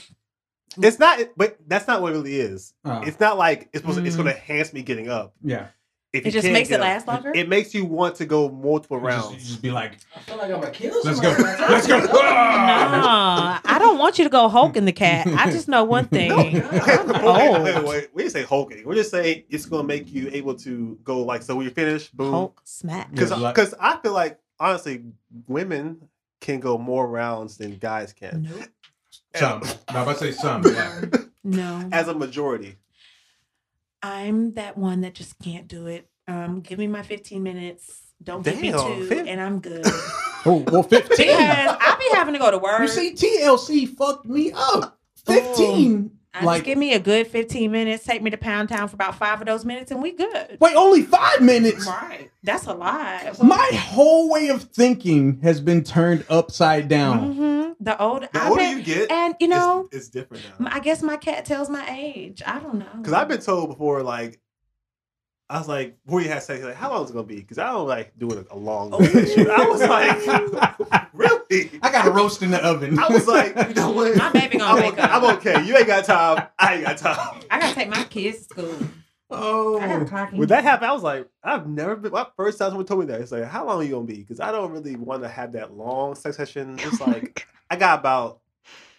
It's 0.81 0.99
not, 0.99 1.19
but 1.35 1.57
that's 1.67 1.85
not 1.87 2.01
what 2.01 2.13
it 2.13 2.15
really 2.15 2.35
is. 2.39 2.73
Uh, 2.85 3.03
It's 3.05 3.19
not 3.19 3.37
like 3.37 3.67
it's 3.73 3.81
supposed. 3.81 3.99
To, 3.99 4.05
it's 4.05 4.15
Mm. 4.15 4.19
going 4.23 4.33
to 4.35 4.39
enhance 4.39 4.71
me 4.71 4.81
getting 4.83 5.09
up. 5.09 5.33
yeah. 5.43 5.67
If 6.13 6.23
It 6.23 6.25
you 6.25 6.31
just 6.31 6.43
can't 6.43 6.53
makes 6.53 6.67
it 6.67 6.71
get 6.71 6.81
up. 6.81 6.85
last 6.87 7.07
longer. 7.07 7.31
It 7.33 7.47
makes 7.47 7.73
you 7.73 7.85
want 7.85 8.15
to 8.15 8.25
go 8.25 8.49
multiple 8.49 8.99
You 8.99 9.07
just, 9.09 9.17
rounds. 9.29 9.43
you 9.43 9.47
just 9.49 9.61
be 9.61 9.71
like, 9.71 9.93
I 10.13 10.19
feel 10.19 10.35
like 10.37 10.51
I'm 10.51 10.59
gonna 10.59 10.71
kill 10.71 10.93
let's 11.05 11.21
go, 11.21 11.31
by 11.31 11.37
the 11.51 11.57
time 11.57 11.71
let's 11.71 11.87
go. 11.87 11.97
I 11.97 12.01
get 12.01 12.09
ah. 12.11 13.61
Nah, 13.63 13.75
I 13.75 13.79
don't 13.79 13.97
want 13.97 14.17
you 14.17 14.25
to 14.25 14.29
go 14.29 14.49
Hulk 14.49 14.75
in 14.75 14.83
the 14.83 14.91
cat. 14.91 15.25
I 15.27 15.49
just 15.49 15.69
know 15.69 15.85
one 15.85 16.05
thing. 16.09 16.31
Okay, 16.33 16.61
I'm 16.97 17.07
wait, 17.07 17.23
old. 17.23 17.63
wait, 17.63 17.83
wait. 17.85 18.09
We 18.13 18.23
didn't 18.23 18.33
say 18.33 18.43
hulking. 18.43 18.85
We're 18.85 18.95
just 18.95 19.09
saying 19.11 19.43
it's 19.49 19.65
going 19.65 19.83
to 19.83 19.87
make 19.87 20.11
you 20.11 20.29
able 20.33 20.55
to 20.55 20.99
go 21.03 21.21
like 21.21 21.43
so 21.43 21.55
when 21.55 21.63
you're 21.65 21.73
finished, 21.73 22.15
boom. 22.17 22.31
Hulk 22.33 22.61
smack. 22.65 23.07
Yeah, 23.13 23.25
Because 23.27 23.71
like- 23.71 23.79
I 23.79 23.97
feel 24.01 24.11
like 24.13 24.37
honestly, 24.59 25.03
women 25.47 26.09
can 26.41 26.59
go 26.59 26.77
more 26.77 27.07
rounds 27.07 27.55
than 27.55 27.77
guys 27.77 28.11
can. 28.11 28.49
Nope. 28.49 28.67
Some. 29.35 29.61
No, 29.93 30.01
if 30.01 30.07
I 30.09 30.13
say 30.15 30.31
some, 30.33 30.63
yeah. 30.65 31.01
No. 31.43 31.87
As 31.93 32.09
a 32.09 32.13
majority. 32.13 32.75
I'm 34.03 34.53
that 34.53 34.77
one 34.77 35.01
that 35.01 35.13
just 35.13 35.37
can't 35.39 35.67
do 35.67 35.87
it. 35.87 36.07
Um, 36.27 36.61
give 36.61 36.79
me 36.79 36.87
my 36.87 37.03
15 37.03 37.41
minutes. 37.43 38.01
Don't 38.23 38.43
give 38.43 38.61
me 38.61 38.71
Damn, 38.71 38.99
two, 38.99 39.07
fif- 39.07 39.27
and 39.27 39.39
I'm 39.41 39.59
good. 39.59 39.85
Oh, 40.43 40.63
well, 40.71 40.81
15. 40.81 41.07
because 41.07 41.27
I 41.29 41.95
be 41.99 42.15
having 42.17 42.33
to 42.33 42.39
go 42.39 42.49
to 42.49 42.57
work. 42.57 42.81
You 42.81 42.87
see, 42.87 43.13
TLC 43.13 43.87
fucked 43.87 44.25
me 44.25 44.51
up. 44.51 44.97
15. 45.27 46.09
I 46.33 46.43
like, 46.45 46.57
just 46.61 46.65
give 46.65 46.77
me 46.79 46.93
a 46.95 46.99
good 46.99 47.27
15 47.27 47.69
minutes. 47.71 48.05
Take 48.05 48.23
me 48.23 48.31
to 48.31 48.37
Pound 48.37 48.69
Town 48.69 48.87
for 48.87 48.95
about 48.95 49.13
five 49.19 49.39
of 49.41 49.45
those 49.45 49.65
minutes, 49.65 49.91
and 49.91 50.01
we 50.01 50.13
good. 50.13 50.57
wait, 50.59 50.75
only 50.75 51.03
five 51.03 51.41
minutes? 51.41 51.85
Right. 51.85 52.31
That's 52.41 52.65
a 52.65 52.73
lot. 52.73 53.43
My 53.43 53.69
whole 53.73 54.31
way 54.31 54.47
of 54.47 54.63
thinking 54.63 55.39
has 55.43 55.61
been 55.61 55.83
turned 55.83 56.25
upside 56.27 56.87
down. 56.87 57.35
Mhm. 57.35 57.50
The 57.83 57.99
old, 57.99 58.21
The 58.21 58.29
I 58.39 58.47
older 58.49 58.59
bet- 58.61 58.77
you 58.77 58.83
get, 58.83 59.11
and 59.11 59.35
you 59.39 59.47
know, 59.47 59.87
it's, 59.91 59.95
it's 60.05 60.09
different 60.09 60.43
now. 60.59 60.67
I 60.71 60.79
guess 60.79 61.01
my 61.01 61.17
cat 61.17 61.45
tells 61.45 61.67
my 61.67 61.83
age. 61.89 62.43
I 62.45 62.59
don't 62.59 62.75
know. 62.75 62.85
Because 62.97 63.13
I've 63.13 63.27
been 63.27 63.41
told 63.41 63.69
before, 63.69 64.03
like, 64.03 64.39
I 65.49 65.57
was 65.57 65.67
like, 65.67 65.97
before 66.05 66.21
you 66.21 66.29
had 66.29 66.43
sex, 66.43 66.63
like, 66.63 66.75
how 66.75 66.91
long 66.91 67.03
is 67.03 67.09
it 67.09 67.13
gonna 67.13 67.25
be? 67.25 67.37
Because 67.37 67.57
I 67.57 67.71
don't 67.71 67.87
like 67.87 68.17
doing 68.19 68.45
a 68.51 68.55
long 68.55 68.91
Oh. 68.93 68.99
I 68.99 69.65
was 69.67 69.81
like, 69.81 71.09
really? 71.13 71.71
I 71.81 71.91
got 71.91 72.05
a 72.07 72.11
roast 72.11 72.43
in 72.43 72.51
the 72.51 72.63
oven. 72.63 72.99
I 72.99 73.09
was 73.09 73.27
like, 73.27 73.55
you 73.67 73.73
know 73.73 73.89
what? 73.91 74.15
My 74.15 74.31
baby 74.31 74.59
gonna 74.59 74.77
I'm, 74.77 74.83
wake 74.83 74.93
okay. 74.93 75.01
up. 75.01 75.11
I'm 75.11 75.37
okay. 75.37 75.65
You 75.65 75.75
ain't 75.75 75.87
got 75.87 76.05
time. 76.05 76.47
I 76.59 76.75
ain't 76.75 76.85
got 76.85 76.97
time. 76.99 77.41
I 77.49 77.59
gotta 77.59 77.73
take 77.73 77.89
my 77.89 78.03
kids 78.03 78.45
to 78.47 78.53
school. 78.53 78.87
Oh. 79.31 80.05
clock 80.07 80.31
in. 80.33 80.37
When 80.37 80.47
that 80.49 80.63
happened, 80.63 80.89
I 80.89 80.93
was 80.93 81.03
like, 81.03 81.27
I've 81.43 81.67
never 81.67 81.95
been. 81.95 82.11
My 82.11 82.27
first 82.37 82.59
time 82.59 82.69
someone 82.69 82.85
told 82.85 82.99
me 83.01 83.05
that, 83.07 83.21
it's 83.21 83.31
like, 83.31 83.45
how 83.45 83.65
long 83.65 83.81
are 83.81 83.83
you 83.83 83.91
gonna 83.91 84.05
be? 84.05 84.17
Because 84.19 84.39
I 84.39 84.51
don't 84.51 84.71
really 84.71 84.95
want 84.95 85.23
to 85.23 85.29
have 85.29 85.53
that 85.53 85.73
long 85.73 86.15
sex 86.15 86.37
session. 86.37 86.77
It's 86.79 87.01
like, 87.01 87.45
I 87.71 87.77
got 87.77 87.99
about 87.99 88.41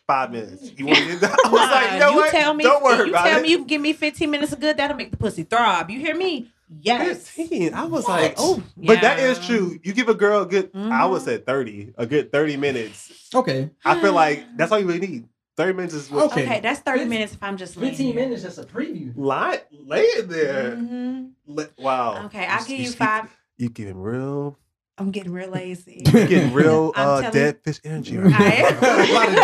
five 0.06 0.32
minutes. 0.32 0.72
You 0.78 0.86
want 0.86 0.98
to 0.98 1.06
get 1.06 1.20
that? 1.20 1.38
I 1.44 1.48
was 1.50 1.60
Nah, 1.60 1.70
like, 1.74 1.92
you 1.92 1.98
know 1.98 2.10
you 2.10 2.16
what? 2.16 2.30
tell 2.30 2.54
me. 2.54 2.64
Don't 2.64 2.82
worry 2.82 3.04
you 3.04 3.12
about 3.12 3.26
tell 3.26 3.38
it. 3.38 3.42
me 3.42 3.50
you 3.50 3.58
can 3.58 3.66
give 3.66 3.80
me 3.82 3.92
15 3.92 4.30
minutes 4.30 4.52
of 4.52 4.60
good. 4.60 4.78
That'll 4.78 4.96
make 4.96 5.10
the 5.10 5.18
pussy 5.18 5.42
throb. 5.42 5.90
You 5.90 6.00
hear 6.00 6.16
me? 6.16 6.48
Yes. 6.80 7.28
15. 7.28 7.74
I 7.74 7.84
was 7.84 8.04
What? 8.04 8.22
like, 8.22 8.34
Oh, 8.38 8.62
But 8.78 9.02
that 9.02 9.18
is 9.18 9.38
true. 9.46 9.78
You 9.82 9.92
give 9.92 10.08
a 10.08 10.14
girl 10.14 10.40
a 10.40 10.46
good, 10.46 10.70
I 10.74 11.04
would 11.04 11.20
Mhm. 11.20 11.24
say 11.26 11.36
30, 11.36 11.92
a 11.98 12.06
good 12.06 12.32
30 12.32 12.56
minutes. 12.56 13.28
Okay. 13.34 13.68
I 13.84 14.00
feel 14.00 14.14
like 14.14 14.42
that's 14.56 14.72
all 14.72 14.78
you 14.78 14.86
really 14.86 15.06
need. 15.06 15.28
30 15.58 15.74
minutes 15.74 15.92
is 15.92 16.10
what 16.10 16.32
Okay. 16.32 16.44
Okay, 16.44 16.60
that's 16.60 16.80
30 16.80 17.00
Fif- 17.00 17.08
minutes 17.10 17.32
if 17.34 17.42
I'm 17.42 17.58
just 17.58 17.74
15 17.74 18.06
here. 18.06 18.14
minutes 18.14 18.42
just 18.42 18.56
a 18.56 18.62
preview. 18.62 19.12
lie, 19.16 19.60
lay 19.70 20.00
it 20.00 20.30
there. 20.30 20.76
Mhm. 20.76 21.32
Li- 21.46 21.66
Wow. 21.78 22.24
Okay, 22.24 22.46
I'll 22.46 22.64
give 22.64 22.80
you 22.80 22.86
speak- 22.86 22.98
five. 23.00 23.28
You 23.58 23.68
getting 23.68 24.00
real, 24.00 24.56
I'm 24.98 25.10
getting 25.10 25.32
real 25.32 25.50
lazy. 25.50 26.02
you 26.06 26.12
getting 26.12 26.52
real 26.52 26.92
uh, 26.94 27.20
telling- 27.22 27.32
dead 27.34 27.60
fish 27.64 27.80
energy. 27.84 28.18
right 28.18 28.34
I 28.34 28.44
am. 28.52 28.76
a 29.10 29.12
lot 29.14 29.28
of 29.28 29.34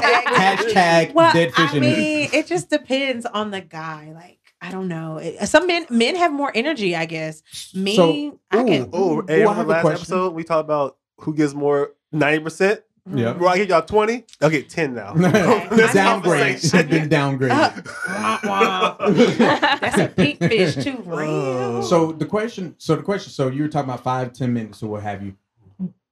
dead 0.00 0.58
fish. 0.58 0.72
Hashtag 0.74 1.14
well, 1.14 1.32
dead 1.32 1.54
fish 1.54 1.70
I 1.70 1.76
in 1.76 1.80
mean, 1.80 2.28
it 2.32 2.46
just 2.46 2.70
depends 2.70 3.26
on 3.26 3.50
the 3.50 3.60
guy. 3.60 4.12
Like, 4.14 4.38
I 4.60 4.70
don't 4.70 4.88
know. 4.88 5.18
It- 5.18 5.46
some 5.48 5.66
men 5.66 5.86
men 5.90 6.14
have 6.16 6.32
more 6.32 6.52
energy, 6.54 6.94
I 6.94 7.06
guess. 7.06 7.42
Me, 7.74 7.96
So, 7.96 8.38
I 8.50 8.58
ooh, 8.58 8.66
can. 8.66 8.90
Oh, 8.92 9.18
Ooh, 9.18 9.24
hey, 9.26 9.34
I 9.34 9.38
remember 9.40 9.54
have 9.54 9.66
a 9.66 9.70
last 9.70 9.82
question. 9.82 10.00
episode 10.02 10.34
we 10.34 10.44
talked 10.44 10.64
about 10.64 10.96
who 11.18 11.34
gives 11.34 11.54
more 11.54 11.92
90%? 12.14 12.80
Yeah. 13.14 13.32
Bro, 13.32 13.48
I 13.48 13.58
give 13.58 13.68
y'all 13.68 13.82
20. 13.82 14.24
I'll 14.40 14.50
get 14.50 14.68
10 14.68 14.94
now. 14.94 15.14
Okay. 15.14 15.92
Downgrade. 15.92 16.56
It's 16.56 16.70
conversation. 16.70 16.88
been 16.88 17.08
downgraded. 17.08 17.86
Uh, 18.08 18.38
wah, 18.44 18.96
wah. 18.98 19.76
That's 19.80 19.98
a 19.98 20.08
pink 20.08 20.38
fish 20.38 20.74
too. 20.82 21.02
Real. 21.04 21.28
Oh. 21.28 21.82
So 21.82 22.12
the 22.12 22.26
question, 22.26 22.74
so 22.78 22.96
the 22.96 23.02
question, 23.02 23.32
so 23.32 23.48
you 23.48 23.62
were 23.62 23.68
talking 23.68 23.88
about 23.88 24.02
five, 24.02 24.32
ten 24.32 24.52
minutes 24.52 24.82
or 24.82 24.90
what 24.90 25.02
have 25.02 25.22
you. 25.22 25.34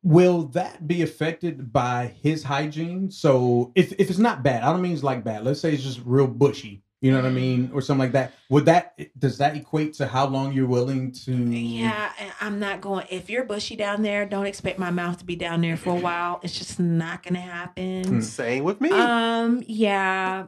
Will 0.03 0.45
that 0.49 0.87
be 0.87 1.03
affected 1.03 1.73
by 1.73 2.15
his 2.23 2.45
hygiene? 2.45 3.11
So 3.11 3.73
if 3.75 3.93
if 3.99 4.09
it's 4.09 4.21
not 4.21 4.43
bad, 4.43 4.63
I 4.63 4.73
don't 4.73 4.81
mean 4.81 4.93
it's 4.93 5.03
like 5.03 5.25
bad. 5.25 5.45
Let's 5.45 5.61
say 5.61 5.73
it's 5.73 5.83
just 5.83 6.01
real 6.05 6.29
bushy. 6.29 6.83
You 7.03 7.11
know 7.13 7.19
what 7.19 7.27
I 7.27 7.31
mean, 7.31 7.71
or 7.75 7.83
something 7.83 8.01
like 8.01 8.13
that. 8.13 8.33
Would 8.49 8.65
that 8.65 8.99
does 9.19 9.37
that 9.39 9.55
equate 9.55 9.93
to 9.95 10.07
how 10.07 10.27
long 10.27 10.53
you're 10.55 10.67
willing 10.67 11.13
to? 11.13 11.33
Yeah, 11.35 12.11
I'm 12.41 12.59
not 12.59 12.81
going. 12.81 13.07
If 13.11 13.29
you're 13.29 13.45
bushy 13.45 13.77
down 13.77 14.03
there, 14.03 14.25
don't 14.25 14.47
expect 14.47 14.79
my 14.79 14.91
mouth 14.91 15.19
to 15.19 15.25
be 15.27 15.37
down 15.37 15.61
there 15.61 15.77
for 15.77 15.91
a 15.91 16.01
while. 16.01 16.41
It's 16.43 16.57
just 16.59 16.81
not 16.81 17.23
gonna 17.23 17.39
happen. 17.41 18.05
Mm. 18.05 18.23
Same 18.23 18.65
with 18.65 18.81
me. 18.81 18.91
Um, 18.91 19.63
yeah, 19.67 20.47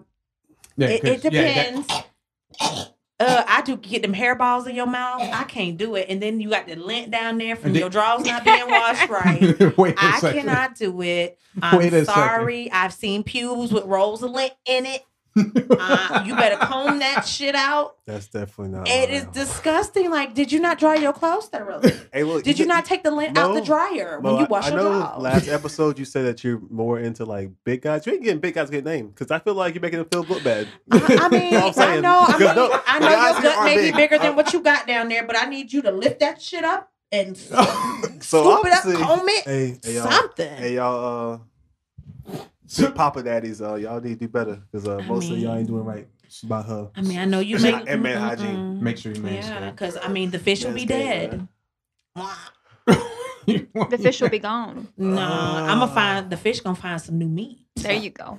Yeah, 0.79 0.89
it, 0.89 1.03
'cause- 1.03 1.25
it 1.27 1.33
yeah, 1.35 1.43
that- 1.43 1.67
depends. 1.77 1.93
uh, 3.21 3.45
I 3.47 3.63
do 3.63 3.77
get 3.77 4.03
them 4.03 4.15
hairballs 4.15 4.67
in 4.67 4.75
your 4.75 4.87
mouth. 4.87 5.21
I 5.23 5.45
can't 5.45 5.77
do 5.77 5.97
it, 5.97 6.07
and 6.09 6.23
then 6.23 6.41
you 6.41 6.49
got 6.51 6.67
the 6.67 6.77
lint 6.77 7.11
down 7.11 7.37
there 7.39 7.57
from 7.57 7.73
then- 7.75 7.81
your 7.81 7.91
drawers 7.91 8.25
not 8.25 8.45
being 8.45 8.69
washed 8.71 9.09
right. 9.11 9.77
Wait 9.77 9.97
a 9.97 10.03
I 10.05 10.19
second. 10.21 10.45
cannot 10.47 10.77
do 10.77 11.03
it. 11.03 11.39
I'm 11.61 11.77
Wait 11.79 11.93
a 11.93 12.05
second. 12.07 12.07
sorry. 12.07 12.71
I've 12.73 12.95
seen 12.95 13.23
pubes 13.23 13.71
with 13.73 13.85
rolls 13.85 14.23
of 14.23 14.31
lint 14.31 14.53
in 14.65 14.87
it. 14.87 15.05
Uh, 15.81 16.23
you 16.27 16.35
better 16.35 16.57
comb 16.57 16.99
that 16.99 17.27
shit 17.27 17.55
out. 17.55 17.97
That's 18.07 18.27
definitely 18.29 18.77
not. 18.77 18.89
It 18.89 19.11
is 19.11 19.25
disgusting. 19.27 20.11
Like, 20.11 20.35
did 20.35 20.51
you 20.51 20.61
not 20.61 20.79
dry 20.79 20.97
your 20.97 21.13
clothes 21.13 21.47
thoroughly? 21.47 21.93
Hey, 22.13 22.25
look. 22.25 22.43
Did 22.45 22.59
you 22.59 22.67
know- 22.67 22.75
not 22.77 22.85
take 22.85 23.03
the 23.03 23.11
lint 23.11 23.37
out 23.39 23.53
the 23.55 23.61
No. 23.61 23.65
dryer 23.67 24.19
when 24.21 24.37
you 24.39 24.47
wash 24.47 24.67
I 24.67 24.69
your 24.71 24.79
know 24.79 25.15
last 25.19 25.49
episode 25.49 25.99
you 25.99 26.05
said 26.05 26.27
that 26.27 26.43
you're 26.45 26.61
more 26.71 26.99
into 26.99 27.25
like 27.25 27.51
big 27.65 27.83
guys. 27.83 28.07
You 28.07 28.13
ain't 28.15 28.23
getting 28.25 28.41
big 28.41 28.55
guys 28.55 28.69
a 28.69 28.73
good 28.73 28.85
name 28.85 29.09
because 29.09 29.31
I 29.31 29.39
feel 29.39 29.55
like 29.55 29.75
you're 29.75 29.83
making 29.83 29.99
them 30.01 30.09
feel 30.11 30.23
look 30.25 30.43
bad. 30.45 30.69
I, 30.91 31.19
I 31.21 31.29
mean, 31.31 31.55
I'm 31.55 31.73
I 31.77 32.01
know, 32.01 32.25
I, 32.27 32.39
mean, 32.39 32.55
no, 32.55 32.81
I 32.87 32.99
know 32.99 33.09
your 33.09 33.43
gut 33.43 33.65
may 33.65 33.91
be 33.91 33.97
bigger 33.97 34.19
than 34.19 34.33
Uh, 34.33 34.37
what 34.37 34.53
you 34.53 34.61
got 34.63 34.87
down 34.87 35.09
there, 35.09 35.25
but 35.27 35.37
I 35.41 35.47
need 35.49 35.73
you 35.73 35.83
to 35.83 35.91
lift 35.91 36.21
that 36.21 36.41
shit 36.43 36.65
up 36.65 36.91
and 37.13 37.37
So 38.21 38.43
scoop 38.61 38.67
it 38.67 38.73
up, 38.73 38.83
comb 38.83 39.29
it, 39.29 39.45
hey, 39.45 39.79
hey 39.83 39.95
something. 39.97 40.53
hey 40.57 40.75
y'all, 40.77 41.35
uh, 41.35 41.39
papa 42.95 43.23
daddies, 43.23 43.61
uh, 43.63 43.75
y'all 43.75 44.01
need 44.01 44.21
to 44.21 44.27
do 44.27 44.29
better 44.29 44.57
because 44.71 44.87
uh, 44.89 44.97
I 44.99 45.07
most 45.07 45.31
of 45.31 45.39
y'all 45.39 45.57
ain't 45.57 45.67
doing 45.69 45.85
right. 45.85 46.07
It's 46.25 46.43
about 46.43 46.67
her. 46.67 46.91
I 46.95 47.01
mean, 47.03 47.19
I 47.19 47.25
know 47.25 47.41
you 47.41 47.55
And 47.57 47.63
make 47.63 47.75
man- 47.75 47.89
and 47.89 48.03
man 48.03 48.19
hygiene. 48.21 48.57
Mm-mm. 48.57 48.81
Make 48.83 48.99
sure 48.99 49.13
you 49.13 49.23
Yeah, 49.27 49.71
because 49.71 49.97
I 50.01 50.09
mean, 50.09 50.31
the 50.31 50.39
fish 50.39 50.65
will 50.65 50.75
be 50.75 50.85
Manscaped, 50.87 50.89
dead. 50.89 51.49
The 53.47 53.97
fish 53.99 54.21
will 54.21 54.29
be 54.29 54.39
gone. 54.41 54.89
No, 54.99 55.23
I'm 55.23 55.79
Ah. 55.79 55.79
gonna 55.81 55.93
find 55.95 56.31
the 56.31 56.37
fish. 56.37 56.61
Gonna 56.61 56.77
find 56.77 57.01
some 57.01 57.17
new 57.19 57.29
meat. 57.29 57.61
There 57.77 57.95
you 57.95 58.11
go. 58.11 58.39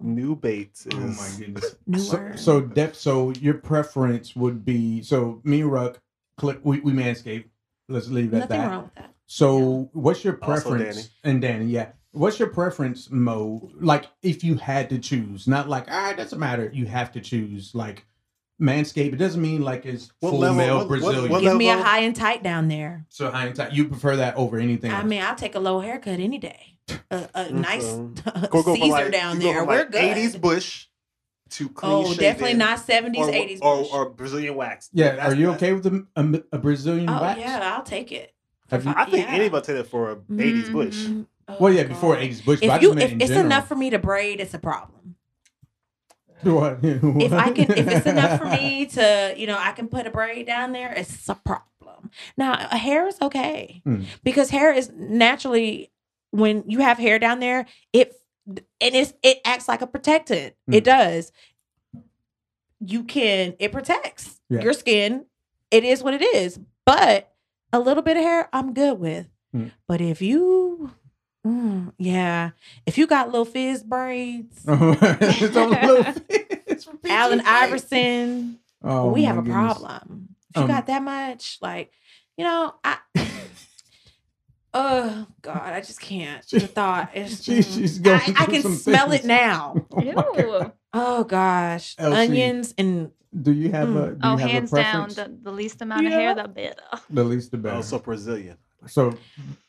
New 0.00 0.36
baits 0.36 0.86
is. 0.86 0.94
Oh 0.94 0.98
my 1.00 1.30
goodness. 1.38 1.74
New 1.86 1.98
so, 1.98 2.16
word. 2.16 2.38
so 2.38 2.60
depth. 2.60 2.96
So 2.96 3.30
your 3.40 3.54
preference 3.54 4.36
would 4.36 4.64
be 4.64 5.02
so 5.02 5.40
me 5.42 5.62
Ruck, 5.64 6.00
click. 6.36 6.60
We, 6.62 6.78
we 6.80 6.92
manscape. 6.92 7.46
Let's 7.88 8.08
leave 8.08 8.32
it 8.34 8.36
at 8.36 8.40
Nothing 8.50 8.60
that. 8.60 8.70
wrong 8.70 8.82
with 8.84 8.94
that. 8.96 9.14
So 9.26 9.90
what's 9.92 10.24
your 10.24 10.38
Also 10.42 10.46
preference? 10.70 10.96
Danny. 10.96 11.08
And 11.24 11.42
Danny, 11.42 11.64
yeah. 11.66 11.88
What's 12.16 12.38
your 12.38 12.48
preference, 12.48 13.10
Mo? 13.10 13.70
Like 13.78 14.06
if 14.22 14.42
you 14.42 14.56
had 14.56 14.90
to 14.90 14.98
choose, 14.98 15.46
not 15.46 15.68
like 15.68 15.86
ah, 15.90 16.10
it 16.10 16.16
doesn't 16.16 16.38
matter. 16.38 16.70
You 16.72 16.86
have 16.86 17.12
to 17.12 17.20
choose. 17.20 17.74
Like 17.74 18.06
manscape. 18.60 19.12
It 19.12 19.16
doesn't 19.16 19.40
mean 19.40 19.62
like 19.62 19.84
it's 19.84 20.12
What 20.20 20.30
full 20.30 20.38
level- 20.38 20.56
male 20.56 20.76
what- 20.78 20.88
what- 20.88 21.00
Brazilian. 21.00 21.30
what 21.30 21.42
Give 21.42 21.56
me 21.56 21.68
a 21.68 21.76
high 21.76 22.00
and 22.00 22.16
tight 22.16 22.42
down 22.42 22.68
there. 22.68 23.06
so 23.08 23.30
high 23.30 23.46
and 23.46 23.56
tight. 23.56 23.72
You 23.72 23.88
prefer 23.88 24.16
that 24.16 24.36
over 24.36 24.58
anything? 24.58 24.90
I 24.90 25.00
else? 25.00 25.06
mean, 25.06 25.22
I'll 25.22 25.34
take 25.36 25.54
a 25.54 25.60
low 25.60 25.80
haircut 25.80 26.20
any 26.20 26.38
day. 26.38 26.78
A, 27.10 27.16
a 27.16 27.44
mm-hmm. 27.44 27.60
nice 27.60 27.84
Go, 28.48 28.62
go 28.62 28.74
Caesar 28.74 28.88
like, 28.88 29.12
down 29.12 29.36
you 29.36 29.42
go 29.42 29.52
there. 29.52 29.64
We're 29.64 29.78
like 29.80 29.90
good. 29.90 30.16
80s 30.16 30.40
bush 30.40 30.86
to 31.50 31.68
clean 31.68 31.92
oh, 31.92 32.04
shaven 32.04 32.18
definitely 32.18 32.54
not 32.54 32.78
70s, 32.78 33.16
or, 33.18 33.26
80s. 33.30 33.58
or, 33.60 33.76
bush. 33.76 33.88
or 33.92 34.10
Brazilian 34.10 34.54
wax. 34.54 34.88
yeah. 34.92 35.10
That's- 35.10 35.32
Are 35.32 35.36
you 35.36 35.50
okay 35.52 35.72
with 35.72 35.86
a, 35.86 36.06
a, 36.16 36.20
um, 36.20 36.42
a 36.52 36.58
Brazilian 36.58 37.10
oh, 37.10 37.20
wax? 37.20 37.40
yeah, 37.40 37.74
I'll 37.76 37.82
take 37.84 38.10
it. 38.12 38.32
Have 38.70 38.84
you- 38.84 38.94
I 38.96 39.04
think 39.04 39.26
Yeah. 39.26 39.34
anybody 39.34 39.66
take 39.66 39.76
that 39.76 39.88
for 39.88 40.12
a 40.12 40.16
80s 40.16 40.72
bush. 40.72 40.96
Mm-hmm. 41.04 41.22
Oh, 41.48 41.56
Well, 41.60 41.72
yeah, 41.72 41.84
before 41.84 42.14
God. 42.16 42.24
'80s 42.24 42.44
bush. 42.44 42.60
but 42.60 42.70
I 42.70 42.74
If 42.76 42.82
just 42.82 42.94
you, 42.94 42.98
if 43.00 43.12
it's 43.12 43.26
general. 43.28 43.46
enough 43.46 43.68
for 43.68 43.76
me 43.76 43.90
to 43.90 43.98
braid, 43.98 44.40
it's 44.40 44.54
a 44.54 44.58
problem. 44.58 45.16
What? 46.42 46.78
if 46.82 47.32
I 47.32 47.50
can, 47.50 47.70
if 47.72 47.88
it's 47.88 48.06
enough 48.06 48.38
for 48.38 48.46
me 48.46 48.86
to, 48.86 49.34
you 49.36 49.46
know, 49.46 49.56
I 49.58 49.72
can 49.72 49.88
put 49.88 50.06
a 50.06 50.10
braid 50.10 50.46
down 50.46 50.72
there, 50.72 50.92
it's 50.92 51.28
a 51.28 51.34
problem. 51.34 52.10
Now, 52.36 52.52
a 52.70 52.76
hair 52.76 53.06
is 53.08 53.16
okay 53.22 53.82
Mm. 53.86 54.04
because 54.22 54.50
hair 54.50 54.72
is 54.72 54.90
naturally 54.94 55.90
when 56.30 56.64
you 56.68 56.80
have 56.80 56.98
hair 56.98 57.18
down 57.18 57.40
there, 57.40 57.66
it 57.92 58.12
and 58.46 58.94
it's 58.94 59.12
it 59.22 59.38
acts 59.44 59.66
like 59.68 59.82
a 59.82 59.86
protectant. 59.86 60.54
It 60.70 60.82
Mm. 60.82 60.84
does. 60.84 61.32
You 62.80 63.02
can 63.04 63.54
it 63.58 63.72
protects 63.72 64.40
Yeah. 64.50 64.60
your 64.62 64.72
skin. 64.72 65.26
It 65.70 65.82
is 65.84 66.02
what 66.02 66.14
it 66.14 66.22
is, 66.22 66.60
but 66.84 67.32
a 67.72 67.80
little 67.80 68.02
bit 68.02 68.16
of 68.16 68.22
hair, 68.22 68.48
I'm 68.52 68.72
good 68.74 68.98
with. 69.00 69.28
Mm. 69.54 69.72
But 69.88 70.00
if 70.00 70.20
you, 70.22 70.65
mm, 71.46 71.92
yeah, 71.98 72.50
if 72.86 72.98
you 72.98 73.06
got 73.06 73.30
little 73.30 73.44
fizz 73.44 73.82
braids, 73.84 74.64
it's 74.66 75.56
on 75.56 75.72
a 75.74 75.86
little 75.86 76.14
it's 76.66 76.84
from 76.86 76.98
Allen 77.08 77.38
PG. 77.40 77.48
Iverson, 77.50 78.58
Oh, 78.82 79.10
we 79.10 79.24
have 79.24 79.38
a 79.38 79.42
goodness. 79.42 79.78
problem. 79.78 80.28
If 80.50 80.56
you 80.56 80.62
Um, 80.62 80.68
got 80.68 80.86
that 80.86 81.02
much, 81.02 81.58
like, 81.62 81.92
you 82.36 82.44
know, 82.44 82.74
I 82.84 82.98
oh 84.74 85.26
God, 85.42 85.72
I 85.72 85.80
just 85.80 86.00
can't. 86.00 86.46
The 86.48 86.60
thought 86.60 87.16
is 87.16 87.42
She- 87.42 87.62
she's 87.62 87.98
going 87.98 88.20
I, 88.20 88.34
I 88.42 88.46
can 88.46 88.62
smell 88.76 89.10
things. 89.10 89.24
it 89.24 89.28
now. 89.28 89.86
Oh. 89.92 90.02
Ew. 90.62 90.72
Oh 90.92 91.24
gosh. 91.24 91.94
Elsie. 91.98 92.16
Onions 92.32 92.74
and 92.78 93.10
Do 93.38 93.52
you 93.52 93.70
have 93.70 93.94
a? 93.94 94.10
Do 94.12 94.18
Oh, 94.22 94.32
you 94.32 94.38
have 94.38 94.50
hands 94.50 94.72
a 94.72 94.76
down, 94.76 95.08
the, 95.10 95.36
the 95.42 95.50
least 95.52 95.82
amount 95.82 96.06
of 96.06 96.12
hair, 96.12 96.34
the 96.34 96.48
better. 96.48 96.82
The 97.10 97.24
least 97.24 97.50
the 97.50 97.58
better. 97.58 97.76
Oh, 97.76 97.82
so 97.82 97.98
Brazilian. 97.98 98.56
So 98.88 99.14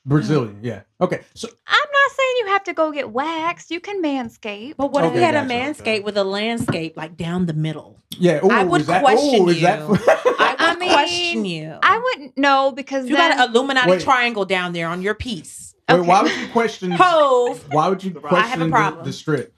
Brazilian, 0.06 0.60
yeah. 0.62 0.82
Okay, 1.02 1.22
so 1.34 1.48
I'm 1.68 1.74
not 1.92 2.12
saying 2.18 2.36
you 2.40 2.48
have 2.48 2.64
to 2.66 2.74
go 2.74 2.92
get 2.92 3.12
waxed. 3.12 3.72
You 3.72 3.80
can 3.80 4.02
manscape. 4.02 4.76
but 4.78 4.92
what 4.92 5.04
if 5.04 5.10
Okay, 5.12 5.20
we 5.20 5.24
had 5.24 5.36
a 5.36 5.42
gotcha. 5.48 5.54
manscape 5.84 6.04
with 6.04 6.18
a 6.18 6.24
landscape 6.24 6.96
like 6.98 7.18
down 7.18 7.46
the 7.46 7.54
middle? 7.54 8.00
yeah. 8.12 8.40
Ooh, 8.44 8.50
I 8.50 8.64
would 8.64 8.82
is 8.82 8.88
that, 8.88 9.02
question 9.02 9.42
ooh, 9.44 9.50
is 9.50 9.62
that 9.62 9.80
you. 9.88 9.98
I 10.40 10.56
I 10.60 10.70
would 10.72 10.80
mean, 10.80 10.92
question 10.92 11.46
you. 11.46 11.78
I 11.84 11.98
wouldn't 12.00 12.38
know 12.38 12.72
because 12.72 13.08
you 13.10 13.16
then, 13.16 13.38
got 13.38 13.50
an 13.50 13.56
Illuminati 13.56 13.92
Wait. 13.92 14.02
triangle 14.02 14.46
down 14.46 14.74
there 14.74 14.88
on 14.88 15.02
your 15.02 15.14
piece. 15.16 15.76
Wait, 15.90 16.02
why 16.02 16.22
would 16.24 16.36
you 16.38 16.48
question? 16.50 16.92
Hove. 16.92 17.66
Why 17.72 17.88
would 17.90 18.04
you 18.04 18.12
I 18.12 18.14
have 18.14 18.24
a 18.24 18.28
question 18.30 18.60
the, 18.62 18.70
problem. 18.70 19.06
the 19.06 19.14
strip? 19.14 19.54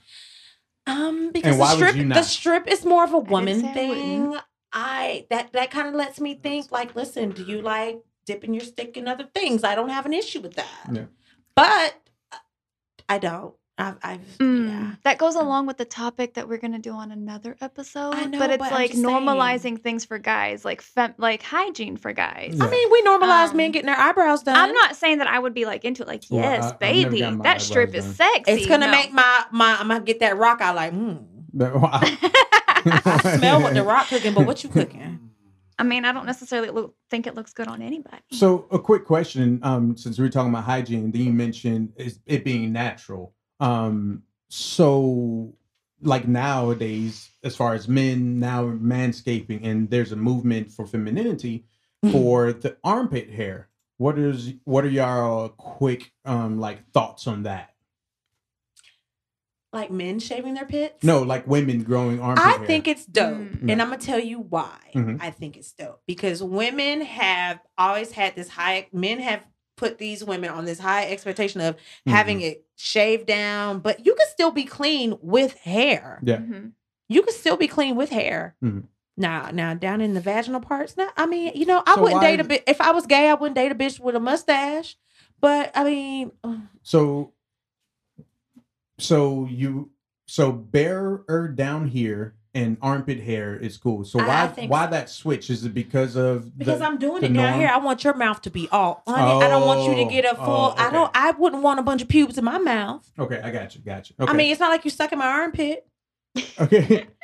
Um, 0.87 1.31
because 1.31 1.57
why 1.57 1.75
the 1.75 1.79
would 1.81 1.89
strip, 1.89 1.95
you 2.07 2.13
the 2.13 2.23
strip 2.23 2.67
is 2.67 2.85
more 2.85 3.03
of 3.03 3.13
a 3.13 3.19
woman 3.19 3.61
say 3.61 3.69
I 3.69 3.73
thing. 3.73 4.27
wouldn't. 4.29 4.43
I 4.71 5.25
that 5.29 5.53
that 5.53 5.71
kind 5.71 5.87
of 5.87 5.95
lets 5.95 6.19
me 6.19 6.35
think. 6.35 6.71
Like, 6.71 6.95
listen, 6.95 7.31
do 7.31 7.43
you 7.43 7.61
like 7.61 7.99
dipping 8.33 8.53
your 8.53 8.63
stick 8.63 8.95
in 8.95 9.07
other 9.07 9.27
things? 9.33 9.63
I 9.63 9.73
don't 9.75 9.89
have 9.89 10.05
an 10.05 10.13
issue 10.13 10.39
with 10.41 10.53
that. 10.55 10.67
Yeah. 10.91 11.05
But 11.55 11.95
uh, 12.31 12.37
I 13.09 13.17
don't. 13.17 13.53
I've, 13.77 13.97
I've 14.03 14.19
Mm, 14.39 14.67
yeah. 14.67 14.91
That 15.03 15.17
goes 15.17 15.35
along 15.35 15.65
with 15.65 15.77
the 15.77 15.85
topic 15.85 16.33
that 16.33 16.49
we're 16.49 16.57
gonna 16.57 16.79
do 16.79 16.91
on 16.91 17.11
another 17.13 17.55
episode. 17.61 18.13
I 18.13 18.25
know, 18.25 18.37
but 18.37 18.49
it's 18.49 18.59
but 18.59 18.67
I'm 18.67 18.73
like 18.73 18.91
just 18.91 19.01
saying. 19.01 19.15
normalizing 19.15 19.81
things 19.81 20.03
for 20.03 20.17
guys, 20.19 20.65
like 20.65 20.81
fem- 20.81 21.15
like 21.17 21.41
hygiene 21.41 21.95
for 21.95 22.11
guys. 22.11 22.55
Yeah. 22.57 22.65
I 22.65 22.69
mean, 22.69 22.91
we 22.91 23.01
normalize 23.03 23.51
Um, 23.51 23.57
men 23.57 23.71
getting 23.71 23.85
their 23.87 23.97
eyebrows 23.97 24.43
done. 24.43 24.57
I'm 24.57 24.73
not 24.73 24.97
saying 24.97 25.19
that 25.19 25.27
I 25.27 25.39
would 25.39 25.53
be 25.53 25.65
like 25.65 25.85
into 25.85 26.03
it, 26.03 26.07
like 26.09 26.23
Well, 26.29 26.41
yes, 26.41 26.73
I- 26.73 26.75
baby, 26.75 27.21
that 27.21 27.61
strip 27.61 27.89
eyebrows 27.89 28.05
is 28.05 28.17
done. 28.17 28.31
sexy. 28.35 28.51
It's 28.51 28.67
gonna 28.67 28.87
No. 28.87 28.91
make 28.91 29.13
my 29.13 29.45
my. 29.51 29.77
I'm 29.79 29.87
gonna 29.87 30.01
get 30.01 30.19
that 30.19 30.37
rock 30.37 30.59
out. 30.61 30.75
Like, 30.75 30.91
hmm. 30.93 31.15
I 31.61 32.17
I 33.23 33.37
smell 33.37 33.61
what 33.61 33.73
the 33.73 33.83
rock 33.93 34.07
cooking, 34.09 34.33
but 34.33 34.45
what 34.45 34.61
you 34.63 34.69
cooking? 34.69 35.28
I 35.79 35.83
mean, 35.83 36.03
I 36.03 36.11
don't 36.11 36.25
necessarily 36.25 36.69
look, 36.69 36.93
think 37.09 37.25
it 37.25 37.35
looks 37.35 37.53
good 37.53 37.67
on 37.67 37.81
anybody. 37.81 38.21
So 38.31 38.67
a 38.69 38.77
quick 38.77 39.05
question, 39.05 39.59
um, 39.63 39.95
since 39.95 40.19
we 40.19 40.25
were 40.25 40.29
talking 40.29 40.51
about 40.51 40.65
hygiene, 40.65 41.11
then 41.11 41.21
you 41.21 41.31
mentioned 41.31 41.93
is 41.95 42.19
it 42.25 42.43
being 42.43 42.73
natural. 42.73 43.33
Um, 43.61 44.23
so 44.49 45.53
like 46.01 46.27
nowadays, 46.27 47.29
as 47.43 47.55
far 47.55 47.73
as 47.73 47.87
men 47.87 48.39
now 48.39 48.65
manscaping, 48.65 49.65
and 49.65 49.89
there's 49.89 50.11
a 50.11 50.17
movement 50.17 50.71
for 50.71 50.85
femininity 50.85 51.65
for 52.11 52.53
the 52.53 52.77
armpit 52.83 53.29
hair. 53.29 53.69
What 53.97 54.17
is 54.17 54.53
what 54.63 54.85
are 54.85 54.89
y'all 54.89 55.49
quick 55.49 56.11
um 56.25 56.59
like 56.59 56.89
thoughts 56.91 57.27
on 57.27 57.43
that? 57.43 57.73
Like 59.71 59.91
men 59.91 60.17
shaving 60.19 60.55
their 60.55 60.65
pits? 60.65 61.03
No, 61.03 61.21
like 61.21 61.45
women 61.45 61.83
growing 61.83 62.19
armpit 62.19 62.43
I 62.43 62.51
hair. 62.57 62.65
think 62.65 62.87
it's 62.87 63.05
dope. 63.05 63.37
Mm. 63.37 63.71
And 63.71 63.81
I'm 63.81 63.89
going 63.89 63.99
to 63.99 64.05
tell 64.05 64.19
you 64.19 64.39
why 64.39 64.79
Mhm. 64.95 65.19
I 65.21 65.29
think 65.29 65.57
it's 65.57 65.71
dope. 65.73 66.01
Because 66.07 66.41
women 66.41 67.01
have 67.01 67.59
always 67.77 68.11
had 68.11 68.35
this 68.35 68.49
high, 68.49 68.87
men 68.91 69.19
have 69.19 69.45
put 69.77 69.99
these 69.99 70.23
women 70.23 70.49
on 70.49 70.65
this 70.65 70.79
high 70.79 71.05
expectation 71.11 71.61
of 71.61 71.75
Mm-hmm. 71.75 72.11
having 72.11 72.41
it 72.41 72.65
shaved 72.77 73.27
down, 73.27 73.79
but 73.79 74.03
you 74.05 74.15
can 74.15 74.27
still 74.29 74.49
be 74.51 74.63
clean 74.63 75.17
with 75.21 75.53
hair. 75.59 76.19
Yeah. 76.23 76.37
Mhm. 76.37 76.71
You 77.07 77.21
can 77.21 77.33
still 77.33 77.55
be 77.57 77.67
clean 77.67 77.95
with 77.95 78.09
hair. 78.09 78.55
Mhm. 78.63 78.85
Now, 79.17 79.49
now 79.53 79.73
down 79.75 80.01
in 80.01 80.15
the 80.15 80.21
vaginal 80.21 80.61
parts, 80.61 80.97
now 80.97 81.09
I 81.15 81.27
mean, 81.27 81.51
you 81.53 81.65
know, 81.67 81.83
I 81.85 81.93
So 81.95 82.01
wouldn't 82.01 82.21
date 82.21 82.39
a 82.39 82.43
bitch 82.43 82.63
if 82.65 82.81
I 82.81 82.91
was 82.91 83.05
gay. 83.05 83.29
I 83.29 83.35
wouldn't 83.35 83.55
date 83.55 83.71
a 83.71 83.75
bitch 83.75 83.99
with 83.99 84.15
a 84.15 84.19
mustache. 84.19 84.97
But 85.39 85.71
I 85.75 85.83
mean, 85.83 86.31
So, 86.81 87.33
so 88.99 89.47
you, 89.49 89.89
so 90.27 90.51
barer 90.51 91.47
down 91.55 91.87
here 91.87 92.35
and 92.55 92.77
armpit 92.81 93.19
hair 93.19 93.55
is 93.55 93.77
cool. 93.77 94.03
So 94.03 94.17
why, 94.19 94.47
why 94.67 94.85
so. 94.85 94.91
that 94.91 95.09
switch? 95.09 95.49
Is 95.49 95.63
it 95.65 95.73
because 95.73 96.15
of 96.15 96.57
Because 96.57 96.79
the, 96.79 96.85
I'm 96.85 96.97
doing 96.97 97.23
it 97.23 97.27
down 97.33 97.35
norm? 97.51 97.59
here. 97.59 97.69
I 97.71 97.77
want 97.77 98.03
your 98.03 98.15
mouth 98.15 98.41
to 98.43 98.49
be 98.49 98.67
all 98.71 99.03
on 99.05 99.19
it. 99.19 99.45
I 99.45 99.49
don't 99.49 99.67
want 99.67 99.83
you 99.83 99.95
to 99.95 100.01
Oh, 100.01 100.09
get 100.09 100.25
a 100.25 100.31
oh, 100.31 100.35
full. 100.45 100.45
oh, 100.47 100.75
I 100.77 100.89
don't. 100.91 101.11
I 101.13 101.31
wouldn't 101.31 101.61
want 101.61 101.79
a 101.79 101.83
bunch 101.83 102.01
of 102.01 102.07
pubes 102.07 102.37
in 102.39 102.43
my 102.43 102.57
mouth. 102.57 103.07
Okay, 103.19 103.39
I 103.43 103.51
got 103.51 103.75
you, 103.75 103.81
got 103.81 104.09
you. 104.09 104.15
Okay, 104.19 104.31
I 104.31 104.35
mean, 104.35 104.51
it's 104.51 104.59
not 104.59 104.69
like 104.69 104.83
you're 104.83 104.91
stuck 104.91 105.11
in 105.11 105.19
my 105.19 105.27
armpit. 105.27 105.87
okay. 106.59 107.07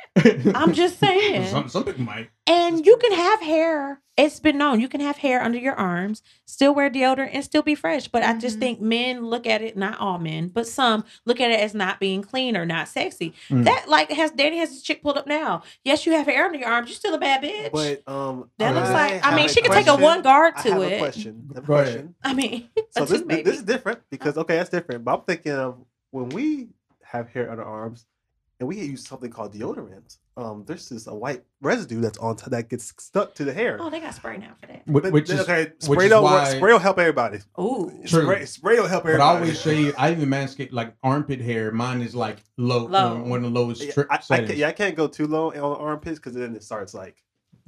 I'm 0.54 0.72
just 0.72 0.98
saying. 0.98 1.46
Some, 1.50 1.68
some 1.68 1.84
people 1.84 2.02
might. 2.02 2.30
And 2.46 2.84
you 2.86 2.96
can 2.96 3.12
have 3.12 3.40
hair. 3.42 4.00
It's 4.16 4.40
been 4.40 4.56
known 4.56 4.80
you 4.80 4.88
can 4.88 5.00
have 5.02 5.18
hair 5.18 5.42
under 5.42 5.58
your 5.58 5.74
arms, 5.74 6.22
still 6.46 6.74
wear 6.74 6.88
deodorant, 6.88 7.30
and 7.34 7.44
still 7.44 7.60
be 7.60 7.74
fresh. 7.74 8.08
But 8.08 8.22
I 8.22 8.32
just 8.38 8.56
Mhm. 8.56 8.60
think 8.60 8.80
men 8.80 9.26
look 9.26 9.46
at 9.46 9.60
it, 9.60 9.76
not 9.76 9.98
all 9.98 10.18
men, 10.18 10.48
but 10.48 10.66
some 10.66 11.04
look 11.26 11.38
at 11.38 11.50
it 11.50 11.60
as 11.60 11.74
not 11.74 12.00
being 12.00 12.22
clean 12.22 12.56
or 12.56 12.64
not 12.64 12.88
sexy. 12.88 13.34
Mm. 13.50 13.64
That 13.64 13.86
like 13.88 14.10
has 14.12 14.30
Danny 14.30 14.56
has 14.58 14.70
his 14.70 14.82
chick 14.82 15.02
pulled 15.02 15.18
up 15.18 15.26
now. 15.26 15.62
Yes, 15.84 16.06
you 16.06 16.12
have 16.12 16.24
hair 16.26 16.46
under 16.46 16.58
your 16.58 16.68
arms. 16.68 16.88
You're 16.88 16.94
still 16.96 17.12
a 17.14 17.18
bad 17.18 17.42
bitch. 17.42 17.72
But 17.72 18.10
um, 18.10 18.48
that 18.58 18.74
looks 18.74 18.88
I 18.88 18.92
like 18.94 19.12
I 19.24 19.28
have 19.28 19.34
mean 19.36 19.48
she 19.50 19.60
can 19.60 19.72
take 19.72 19.86
a 19.86 19.96
one 19.96 20.22
guard 20.22 20.54
I 20.56 20.62
to 20.62 20.72
have 20.72 20.82
it. 20.82 20.92
a 20.94 20.98
question. 20.98 21.48
I 21.50 21.54
have 21.56 21.64
a 21.64 21.66
Go 21.66 21.74
ahead. 21.74 21.84
question. 21.92 22.14
I 22.24 22.32
mean, 22.32 22.68
So 22.90 23.00
this, 23.00 23.10
two 23.10 23.16
this, 23.18 23.26
maybe. 23.26 23.42
this 23.42 23.56
is 23.56 23.64
different 23.64 24.00
because 24.10 24.38
okay, 24.38 24.56
that's 24.56 24.70
different. 24.70 25.04
But 25.04 25.14
I'm 25.18 25.24
thinking 25.26 25.52
of 25.52 25.76
when 26.12 26.30
we 26.30 26.68
have 27.02 27.28
hair 27.28 27.50
under 27.50 27.64
arms 27.64 28.06
and 28.58 28.68
we 28.68 28.76
use 28.80 29.06
something 29.06 29.30
called 29.30 29.54
deodorant. 29.54 30.16
Um, 30.38 30.64
there's 30.66 30.88
this 30.90 31.06
a 31.06 31.14
white 31.14 31.42
residue 31.62 32.00
that's 32.00 32.18
on 32.18 32.36
t- 32.36 32.44
that 32.50 32.68
gets 32.68 32.92
stuck 32.98 33.34
to 33.36 33.44
the 33.44 33.52
hair. 33.54 33.78
oh, 33.80 33.88
they 33.88 34.00
got 34.00 34.14
spray 34.14 34.36
now 34.36 34.52
for 34.60 34.66
that. 34.66 34.82
But 34.86 35.10
Which 35.10 35.28
then, 35.28 35.38
is, 35.38 35.42
okay, 35.44 35.62
which 35.64 35.82
spray 35.82 36.04
is 36.06 36.10
don't 36.10 36.24
work. 36.24 36.32
why- 36.32 36.56
Spray 36.56 36.72
will 36.72 36.78
help 36.78 36.98
everybody. 36.98 37.38
Ooh. 37.58 37.90
True. 38.06 38.22
Spray, 38.24 38.44
spray 38.44 38.78
will 38.78 38.86
help 38.86 39.04
everybody. 39.06 39.18
but 39.18 39.24
I 39.24 39.34
everybody. 39.36 39.58
always 39.72 39.92
say, 39.94 39.94
I 39.98 40.10
even 40.12 40.28
manscape 40.28 40.72
like 40.72 40.94
armpit 41.02 41.40
hair. 41.40 41.72
Mine 41.72 42.02
is 42.02 42.14
like 42.14 42.38
low, 42.58 42.84
Low. 42.86 43.14
one- 43.14 43.28
one 43.30 43.44
of 43.44 43.52
the 43.52 43.58
lowest 43.60 43.82
Yeah, 43.82 43.92
tri- 43.92 44.04
I, 44.10 44.14
I 44.16 44.18
can't, 44.38 44.56
yeah, 44.56 44.68
I 44.68 44.72
can't 44.72 44.94
go 44.94 45.06
too 45.08 45.26
low 45.26 45.48
on 45.52 45.54
the 45.54 45.60
armpits 45.78 46.18
because 46.18 46.34
then 46.34 46.54
it 46.54 46.62
starts 46.62 46.92
like 46.92 47.22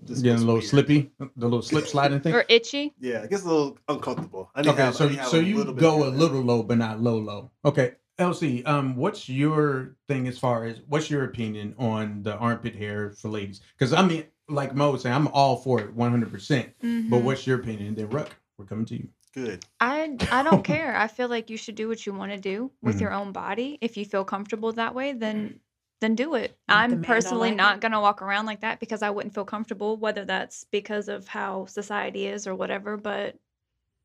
just 0.04 0.22
Getting 0.22 0.36
a 0.36 0.40
little 0.40 0.54
weird. 0.56 0.64
slippy, 0.66 1.10
the 1.18 1.28
little 1.46 1.62
slip 1.62 1.86
sliding 1.86 2.20
thing. 2.20 2.34
Or 2.34 2.44
itchy. 2.50 2.94
Yeah, 3.00 3.22
it 3.22 3.30
gets 3.30 3.42
a 3.44 3.48
little 3.48 3.78
uncomfortable. 3.88 4.50
I 4.54 4.60
need 4.60 4.66
to 4.66 4.72
Okay, 4.74 4.82
have- 4.82 4.94
I 4.94 4.96
so 4.98 5.08
need 5.08 5.14
to 5.16 5.20
have 5.22 5.30
so 5.30 5.38
a 5.38 5.42
you 5.42 5.72
go 5.72 6.06
a 6.06 6.10
little 6.10 6.40
low, 6.42 6.62
but 6.62 6.76
not 6.78 7.00
low 7.00 7.18
low. 7.18 7.50
Okay, 7.64 7.94
LC, 8.22 8.66
um, 8.66 8.96
what's 8.96 9.28
your 9.28 9.94
thing 10.08 10.26
as 10.26 10.38
far 10.38 10.64
as 10.64 10.80
what's 10.88 11.08
your 11.10 11.24
opinion 11.24 11.74
on 11.78 12.22
the 12.22 12.36
armpit 12.36 12.74
hair 12.74 13.10
for 13.12 13.28
ladies? 13.28 13.60
Because 13.78 13.92
I 13.92 14.04
mean, 14.04 14.24
like 14.48 14.74
Mo 14.74 14.90
was 14.92 15.02
saying, 15.02 15.14
I'm 15.14 15.28
all 15.28 15.56
for 15.56 15.80
it, 15.80 15.92
100. 15.94 16.30
percent 16.30 16.70
But 17.10 17.22
what's 17.22 17.46
your 17.46 17.60
opinion? 17.60 17.94
Then 17.94 18.10
Ruck, 18.10 18.30
we're 18.56 18.64
coming 18.64 18.86
to 18.86 18.96
you. 18.96 19.08
Good. 19.34 19.64
I 19.80 20.16
I 20.32 20.42
don't 20.42 20.64
care. 20.64 20.96
I 20.96 21.06
feel 21.06 21.28
like 21.28 21.48
you 21.48 21.56
should 21.56 21.76
do 21.76 21.86
what 21.86 22.04
you 22.06 22.12
want 22.12 22.32
to 22.32 22.38
do 22.38 22.72
with 22.82 22.96
Mhm. 22.96 23.00
your 23.02 23.12
own 23.12 23.30
body. 23.32 23.78
If 23.80 23.96
you 23.96 24.04
feel 24.04 24.24
comfortable 24.24 24.72
that 24.72 24.94
way, 24.94 25.12
then 25.12 25.60
then 26.00 26.14
do 26.14 26.34
it. 26.34 26.52
If 26.52 26.56
I'm 26.68 27.02
personally 27.02 27.48
like 27.50 27.56
not 27.56 27.80
gonna 27.80 28.00
walk 28.00 28.22
around 28.22 28.46
like 28.46 28.60
that 28.60 28.80
because 28.80 29.02
I 29.02 29.10
wouldn't 29.10 29.34
feel 29.34 29.44
comfortable, 29.44 29.96
whether 29.96 30.24
that's 30.24 30.64
because 30.64 31.08
of 31.08 31.28
how 31.28 31.66
society 31.66 32.26
is 32.26 32.46
or 32.46 32.54
whatever. 32.54 32.96
But 32.96 33.36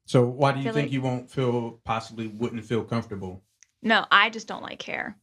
So 0.05 0.23
why 0.25 0.51
do 0.51 0.59
you 0.59 0.63
think 0.65 0.75
like- 0.75 0.91
you 0.91 1.01
won't 1.01 1.31
feel 1.31 1.79
possibly 1.83 2.27
wouldn't 2.27 2.65
feel 2.65 2.83
comfortable? 2.83 3.41
No, 3.83 4.05
I 4.11 4.29
just 4.29 4.47
don't 4.47 4.63
like 4.63 4.81
hair. 4.81 5.17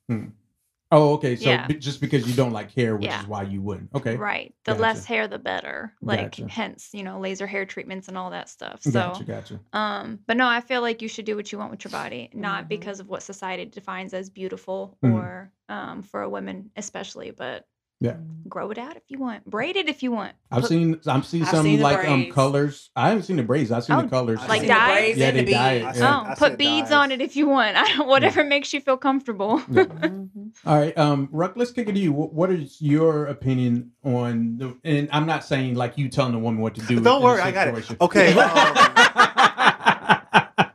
Oh, 0.92 1.12
okay. 1.14 1.36
So 1.36 1.48
Yeah. 1.48 1.68
be- 1.68 1.74
just 1.74 2.00
because 2.00 2.28
you 2.28 2.34
don't 2.34 2.52
like 2.52 2.72
hair, 2.74 2.96
which 2.96 3.04
Yeah. 3.04 3.20
is 3.20 3.26
why 3.28 3.44
you 3.44 3.62
wouldn't. 3.62 3.90
Okay. 3.94 4.16
Right. 4.16 4.52
The 4.64 4.72
Gotcha. 4.72 4.82
less 4.82 5.04
hair, 5.04 5.28
the 5.28 5.38
better. 5.38 5.94
Like 6.02 6.32
Gotcha. 6.36 6.48
hence, 6.48 6.88
you 6.92 7.04
know, 7.04 7.20
laser 7.20 7.46
hair 7.46 7.64
treatments 7.64 8.08
and 8.08 8.18
all 8.18 8.30
that 8.30 8.48
stuff. 8.48 8.82
So, 8.82 8.90
Gotcha. 8.90 9.22
Gotcha. 9.24 9.60
um, 9.72 10.18
but 10.26 10.36
no, 10.36 10.48
I 10.48 10.60
feel 10.60 10.80
like 10.80 11.00
you 11.00 11.06
should 11.06 11.26
do 11.26 11.36
what 11.36 11.52
you 11.52 11.58
want 11.58 11.70
with 11.70 11.84
your 11.84 11.92
body, 11.92 12.28
not 12.34 12.64
Mhm. 12.64 12.68
because 12.70 12.98
of 12.98 13.08
what 13.08 13.22
society 13.22 13.66
defines 13.66 14.12
as 14.14 14.30
beautiful 14.30 14.98
Mhm. 15.04 15.14
or 15.14 15.52
um 15.68 16.02
for 16.02 16.22
a 16.22 16.28
woman 16.28 16.72
especially, 16.74 17.30
but 17.30 17.64
Yeah. 18.02 18.16
grow 18.48 18.70
it 18.70 18.78
out 18.78 18.96
if 18.96 19.02
you 19.08 19.18
want, 19.18 19.44
braid 19.44 19.76
it 19.76 19.88
if 19.88 20.02
you 20.02 20.10
want. 20.10 20.32
I've 20.50 20.62
Put- 20.62 20.70
seen 20.70 20.98
I've 21.06 21.26
seen 21.26 21.42
I've 21.42 21.48
some 21.50 21.64
seen 21.64 21.76
the 21.78 21.82
like 21.84 22.08
um 22.08 22.30
colors. 22.30 22.88
I 22.96 23.08
haven't 23.10 23.24
seen 23.24 23.36
the 23.36 23.42
braids. 23.42 23.70
I've 23.70 23.84
seen 23.84 23.94
Oh, 23.96 24.02
the 24.02 24.08
colors. 24.08 24.38
Like 24.48 24.60
seen 24.62 24.68
the 24.68 24.74
dye. 24.74 25.12
Yeah, 25.14 25.30
they 25.32 25.44
the 25.44 25.52
dye 25.52 25.72
it, 25.74 25.96
yeah. 25.96 26.22
Oh, 26.26 26.30
I 26.30 26.34
put 26.34 26.56
beads 26.56 26.88
dyes. 26.88 26.96
on 26.96 27.12
it 27.12 27.20
if 27.20 27.36
you 27.36 27.46
want. 27.46 27.76
I 27.76 27.84
don't, 27.94 28.08
whatever 28.08 28.42
makes 28.42 28.72
you 28.72 28.80
feel 28.80 28.96
comfortable. 28.96 29.62
Yeah. 29.70 29.84
Mhm. 30.30 30.50
All 30.66 30.76
right, 30.78 30.96
um, 30.98 31.28
Ruck, 31.30 31.52
let's 31.56 31.70
kick 31.70 31.88
it 31.88 31.92
to 31.92 31.98
you. 31.98 32.12
What, 32.12 32.32
what 32.32 32.50
is 32.50 32.80
your 32.82 33.26
opinion 33.26 33.92
on 34.02 34.56
the? 34.58 34.76
And 34.84 35.08
I'm 35.12 35.26
not 35.26 35.44
saying 35.44 35.74
like 35.76 35.96
you 35.98 36.08
telling 36.08 36.32
the 36.32 36.38
woman 36.38 36.60
what 36.60 36.74
to 36.76 36.80
do. 36.86 37.00
Don't 37.04 37.22
worry, 37.22 37.40
I 37.40 37.50
got 37.52 37.68
it. 37.68 37.76
situation. 37.84 37.96
Okay, 38.00 38.32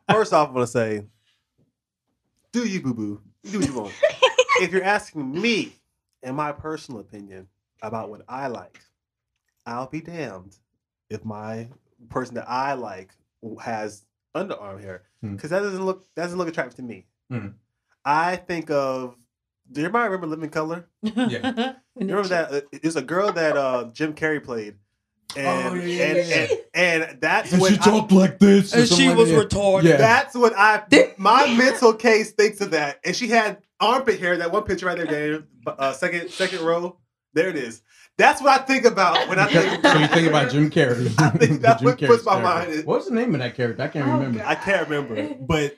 First 0.10 0.32
off, 0.34 0.48
I'm 0.50 0.54
gonna 0.54 0.68
say, 0.68 1.06
do 2.54 2.66
you 2.68 2.82
boo 2.82 2.94
boo? 2.94 3.22
Do 3.52 3.60
what 3.60 3.68
you 3.68 3.74
want. 3.82 3.94
if 4.62 4.72
you're 4.72 4.84
asking 4.84 5.32
me, 5.32 5.74
in 6.26 6.36
my 6.36 6.52
personal 6.52 7.00
opinion, 7.02 7.48
about 7.82 8.10
what 8.10 8.22
I 8.28 8.48
like, 8.48 8.80
I'll 9.66 9.88
be 9.88 10.02
damned 10.02 10.58
if 11.10 11.24
my 11.24 11.70
person 12.10 12.36
that 12.36 12.50
I 12.50 12.74
like 12.74 13.12
has 13.62 14.04
underarm 14.36 14.82
hair 14.82 15.04
Hmm. 15.22 15.36
because 15.36 15.50
that 15.52 15.62
doesn't 15.62 15.86
look 15.86 16.06
that 16.16 16.24
doesn't 16.24 16.38
look 16.38 16.48
attractive 16.50 16.76
to 16.78 16.84
me. 16.84 17.06
Hmm. 17.30 17.48
I 18.04 18.36
think 18.36 18.70
of. 18.70 19.16
Do 19.72 19.82
you 19.82 19.88
remember 19.88 20.06
remember 20.12 20.28
Living 20.28 20.50
Color? 20.50 20.88
Yeah. 21.02 21.74
And 21.98 22.10
You 22.10 22.16
remember 22.18 22.28
that? 22.28 22.52
Uh, 22.54 22.62
there's 22.82 22.98
a 22.98 23.02
girl 23.02 23.32
that 23.32 23.56
uh, 23.58 23.86
Jim 23.94 24.14
Carrey 24.14 24.44
played, 24.44 24.76
and 25.38 25.48
Oh, 25.48 25.74
yeah, 25.76 25.86
yeah, 25.86 26.04
and, 26.04 26.18
yeah, 26.30 26.48
and 26.74 27.04
and 27.04 27.22
that's 27.22 27.54
And 27.54 27.62
what 27.62 27.72
she 27.74 27.80
I- 27.80 27.84
talked 27.84 28.12
like 28.12 28.38
this, 28.38 28.74
And 28.74 28.86
she 28.88 29.08
was 29.14 29.32
like 29.32 29.48
retarded. 29.48 29.84
Yeah. 29.86 29.98
That's 29.98 30.36
what 30.36 30.54
I 30.58 30.84
my 31.18 31.48
mental 31.56 31.94
case 31.94 32.32
thinks 32.34 32.60
of 32.62 32.72
that. 32.72 33.00
And 33.06 33.16
she 33.16 33.30
had 33.30 33.60
armpit 33.80 34.20
hair. 34.20 34.38
That 34.38 34.52
one 34.52 34.64
picture 34.64 34.86
right 34.86 34.98
there, 34.98 35.06
Daniel. 35.06 35.44
Uh, 35.68 35.94
second 35.94 36.30
second 36.32 36.62
row. 36.62 36.98
There 37.34 37.50
it 37.50 37.58
is. 37.58 37.82
That's 38.18 38.42
what 38.42 38.62
I 38.62 38.64
think 38.64 38.86
about 38.86 39.28
when 39.28 39.40
I 39.40 39.48
think. 39.52 39.84
so 39.86 39.98
you 39.98 40.08
think 40.08 40.28
about 40.30 40.50
Jim 40.52 40.70
Carrey? 40.72 41.14
I 41.20 41.30
think 41.32 41.62
that's 41.62 41.82
Jim 41.82 41.90
what 41.90 42.00
puts 42.00 42.24
my 42.26 42.40
character. 42.42 42.42
mind 42.70 42.80
in- 42.80 42.86
What's 42.86 43.08
the 43.10 43.14
name 43.16 43.34
of 43.36 43.42
that 43.42 43.56
character? 43.56 43.84
I 43.84 43.88
can't 43.90 44.08
Oh, 44.08 44.14
remember. 44.14 44.40
God. 44.40 44.48
I 44.48 44.56
can't 44.56 44.88
remember, 44.90 45.36
but 45.46 45.78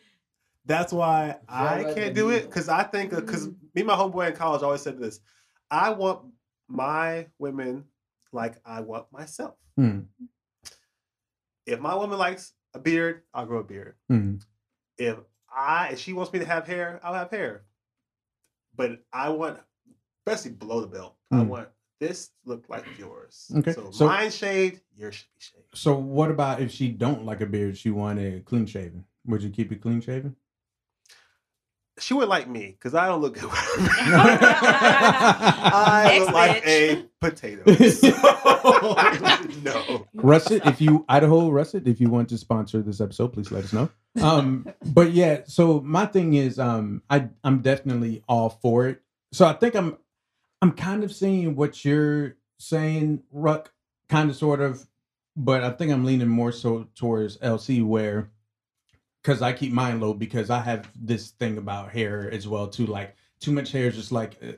that's 0.65 0.93
why 0.93 1.37
I 1.49 1.91
can't 1.95 2.13
do 2.13 2.29
it 2.29 2.43
because 2.43 2.69
I 2.69 2.83
think 2.83 3.09
because 3.11 3.47
me 3.47 3.53
and 3.77 3.87
my 3.87 3.95
homeboy 3.95 4.29
in 4.29 4.35
college 4.35 4.61
always 4.61 4.81
said 4.81 4.99
this. 4.99 5.19
I 5.71 5.89
want 5.91 6.25
my 6.67 7.27
women 7.39 7.85
like 8.31 8.55
I 8.65 8.81
want 8.81 9.11
myself. 9.11 9.55
Hmm. 9.75 10.01
If 11.65 11.79
my 11.79 11.95
woman 11.95 12.17
likes 12.19 12.53
a 12.73 12.79
beard, 12.79 13.23
I'll 13.33 13.45
grow 13.45 13.59
a 13.59 13.63
beard. 13.63 13.95
Hmm. 14.09 14.35
if 14.97 15.17
I 15.49 15.89
if 15.93 15.99
she 15.99 16.13
wants 16.13 16.31
me 16.33 16.39
to 16.39 16.45
have 16.45 16.67
hair, 16.67 16.99
I'll 17.03 17.13
have 17.13 17.31
hair. 17.31 17.63
But 18.77 19.03
I 19.11 19.29
want, 19.29 19.59
especially 20.25 20.51
below 20.51 20.81
the 20.81 20.87
belt, 20.87 21.15
I 21.31 21.37
Mm. 21.37 21.47
want 21.47 21.69
this 21.99 22.27
to 22.27 22.33
look 22.45 22.69
like 22.69 22.85
yours. 22.97 23.51
Okay, 23.55 23.73
So, 23.73 23.89
so- 23.91 24.05
mine 24.07 24.29
shaved, 24.29 24.81
yours 24.95 25.15
should 25.15 25.33
be 25.33 25.39
shaved. 25.41 25.65
So 25.73 25.97
what 25.97 26.29
about 26.31 26.61
if 26.61 26.71
she 26.71 26.89
don't 26.89 27.25
like 27.25 27.41
a 27.41 27.45
beard? 27.47 27.75
She 27.77 27.89
wanted 27.89 28.45
clean 28.45 28.65
shaven. 28.67 29.03
Would 29.25 29.41
you 29.43 29.49
keep 29.49 29.71
it 29.71 29.81
clean 29.81 29.99
shaven? 29.99 30.35
She 31.99 32.13
would 32.13 32.29
like 32.29 32.47
me 32.47 32.67
because 32.77 32.93
I 32.93 33.07
don't 33.07 33.21
look 33.21 33.33
good. 33.35 33.45
with 33.45 33.53
her. 33.53 33.77
Next 33.87 34.13
I 35.73 36.19
look 36.19 36.33
like 36.33 36.63
bitch. 36.63 37.03
a 37.03 37.05
potato. 37.19 37.63
So, 37.91 38.11
no. 39.63 40.07
Russet, 40.13 40.65
if 40.65 40.81
you 40.81 41.05
Idaho 41.09 41.49
Russet, 41.49 41.87
if 41.87 41.99
you 41.99 42.09
want 42.09 42.29
to 42.29 42.37
sponsor 42.37 42.81
this 42.81 43.01
episode, 43.01 43.29
please 43.33 43.51
let 43.51 43.63
us 43.63 43.73
know. 43.73 43.89
Um, 44.21 44.67
but 44.85 45.11
yeah, 45.11 45.41
so 45.45 45.79
my 45.81 46.05
thing 46.05 46.33
is, 46.33 46.59
um, 46.59 47.01
I 47.09 47.29
I'm 47.43 47.59
definitely 47.61 48.23
all 48.27 48.49
for 48.49 48.87
it. 48.87 49.01
So 49.31 49.45
I 49.45 49.53
think 49.53 49.75
I'm 49.75 49.97
I'm 50.61 50.71
kind 50.73 51.03
of 51.03 51.11
seeing 51.13 51.55
what 51.55 51.83
you're 51.85 52.35
saying, 52.59 53.23
Ruck, 53.31 53.71
kind 54.09 54.29
of 54.29 54.35
sort 54.35 54.59
of, 54.61 54.87
but 55.35 55.63
I 55.63 55.71
think 55.71 55.91
I'm 55.91 56.03
leaning 56.05 56.27
more 56.29 56.51
so 56.51 56.87
towards 56.95 57.37
LC 57.37 57.83
where 57.85 58.29
because 59.21 59.41
I 59.41 59.53
keep 59.53 59.71
mine 59.73 59.99
low 59.99 60.13
because 60.13 60.49
I 60.49 60.59
have 60.61 60.89
this 60.95 61.31
thing 61.31 61.57
about 61.57 61.91
hair 61.91 62.29
as 62.31 62.47
well 62.47 62.67
too. 62.67 62.85
Like 62.87 63.15
too 63.39 63.51
much 63.51 63.71
hair 63.71 63.87
is 63.87 63.95
just 63.95 64.11
like 64.11 64.37
uh, 64.43 64.53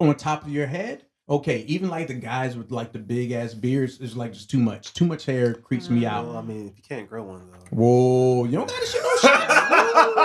on 0.00 0.14
top 0.16 0.42
of 0.42 0.50
your 0.50 0.66
head. 0.66 1.04
Okay, 1.26 1.60
even 1.62 1.88
like 1.88 2.08
the 2.08 2.14
guys 2.14 2.54
with 2.56 2.70
like 2.70 2.92
the 2.92 2.98
big 2.98 3.32
ass 3.32 3.54
beards 3.54 3.98
is 3.98 4.14
like 4.16 4.34
just 4.34 4.50
too 4.50 4.58
much. 4.58 4.92
Too 4.92 5.06
much 5.06 5.24
hair 5.24 5.54
creeps 5.54 5.88
me 5.88 6.04
out. 6.04 6.26
Well, 6.26 6.36
I 6.36 6.42
mean, 6.42 6.68
if 6.68 6.76
you 6.76 6.82
can't 6.86 7.08
grow 7.08 7.22
one 7.22 7.50
though. 7.50 7.76
Whoa, 7.76 8.44
you 8.44 8.52
don't 8.52 8.68
gotta 8.68 8.86
shoot 8.86 9.02
no 9.02 9.16
shots. 9.16 9.54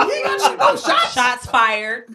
you 0.06 0.12
ain't 0.14 0.24
gotta 0.24 0.44
shoot 0.44 0.58
no 0.58 0.76
shots. 0.76 1.12
Shots 1.14 1.46
fired. 1.46 2.14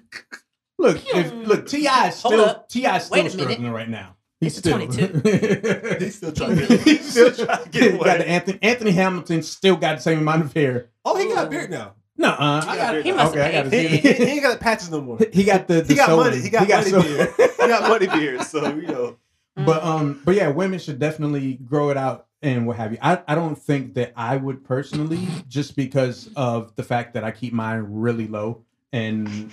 Look, 0.78 1.00
if 1.16 1.34
look, 1.34 1.68
Ti 1.68 1.88
is 1.88 2.16
still. 2.16 2.64
Ti 2.70 2.86
is 2.86 3.04
still 3.06 3.14
Wait 3.24 3.34
a 3.34 3.38
minute. 3.38 3.54
struggling 3.54 3.72
right 3.72 3.90
now. 3.90 4.15
He's 4.42 4.58
It's 4.58 4.68
a 4.68 4.70
still 4.70 5.12
22. 5.22 5.98
He's 6.06 6.16
still 6.16 6.32
trying 6.32 6.58
to 6.58 6.68
get, 6.68 6.82
he's 6.82 7.10
still 7.10 7.32
trying 7.34 7.64
to 7.64 7.70
get 7.70 7.92
got 8.00 8.02
away. 8.02 8.18
the 8.18 8.28
Anthony 8.28 8.60
Anthony 8.62 8.92
Hamilton 8.92 9.44
still 9.44 9.78
got 9.78 9.98
the 9.98 10.02
same 10.02 10.20
amount 10.20 10.44
of 10.44 10.54
hair. 10.54 10.90
Oh, 11.06 11.18
he 11.18 11.28
got 11.34 11.48
a 11.48 11.50
beard 11.50 11.70
now. 11.70 11.94
No, 12.18 12.30
uh, 12.30 12.64
I 12.66 12.78
got 12.78 12.94
got. 12.94 13.06
He 13.06 13.12
must 13.12 13.34
okay, 13.34 13.52
have 13.52 13.66
got 13.66 13.74
He, 13.74 13.88
he, 13.88 14.14
he 14.14 14.24
ain't 14.24 14.42
got 14.42 14.60
patches 14.60 14.90
no 14.90 15.02
more. 15.02 15.20
He 15.34 15.44
got 15.44 15.68
the. 15.68 15.82
the 15.82 15.88
He 15.88 15.96
got 15.96 16.10
money. 16.16 16.42
He 16.42 16.50
got 16.50 16.68
money 16.68 16.90
sew- 16.90 17.02
beard. 17.02 17.34
He 17.38 17.68
got 17.68 17.90
money 17.90 18.08
beard. 18.08 18.42
So 18.44 18.68
you 18.74 18.88
know. 18.88 19.18
But 19.56 19.84
um, 19.84 20.22
but 20.26 20.36
yeah, 20.36 20.50
women 20.50 20.80
should 20.80 21.00
definitely 21.00 21.54
grow 21.56 21.90
it 21.90 21.98
out 21.98 22.28
and 22.42 22.68
what 22.68 22.78
have 22.78 22.92
you. 22.92 22.98
I, 23.02 23.22
I 23.28 23.36
don't 23.36 23.58
think 23.58 23.94
that 23.96 24.14
I 24.16 24.38
would 24.38 24.64
personally, 24.64 25.28
just 25.48 25.76
because 25.76 26.30
of 26.36 26.76
the 26.76 26.84
fact 26.84 27.14
that 27.14 27.24
I 27.24 27.32
keep 27.32 27.54
mine 27.54 27.86
really 27.90 28.28
low 28.28 28.64
and 28.92 29.52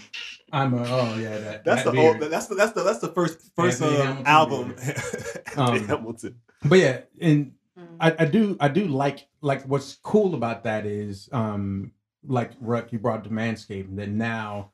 I'm 0.53 0.75
a 0.75 0.87
oh 0.87 1.17
yeah 1.17 1.39
that 1.39 1.65
That's 1.65 1.85
that 1.85 1.93
the 1.93 1.99
old. 1.99 2.21
That's 2.21 2.47
the 2.47 2.55
that's 2.55 2.73
the 2.73 2.83
that's 2.83 2.99
the 2.99 3.09
first 3.09 3.39
first 3.57 3.81
um, 3.83 4.23
album. 4.27 4.77
Um, 5.57 5.87
Hamilton. 5.87 6.37
But 6.65 6.79
yeah, 6.79 7.01
and 7.21 7.53
Mm. 7.79 7.97
I, 8.01 8.15
I 8.19 8.25
do 8.27 8.55
I 8.61 8.69
do 8.69 8.87
like 8.87 9.27
like 9.41 9.65
what's 9.65 9.95
cool 10.03 10.35
about 10.35 10.65
that 10.65 10.85
is 10.85 11.31
um 11.33 11.93
like 12.27 12.51
Ruck 12.61 12.93
you 12.93 12.99
brought 12.99 13.25
the 13.25 13.31
manscaping 13.31 13.97
that 13.97 14.11
now 14.11 14.73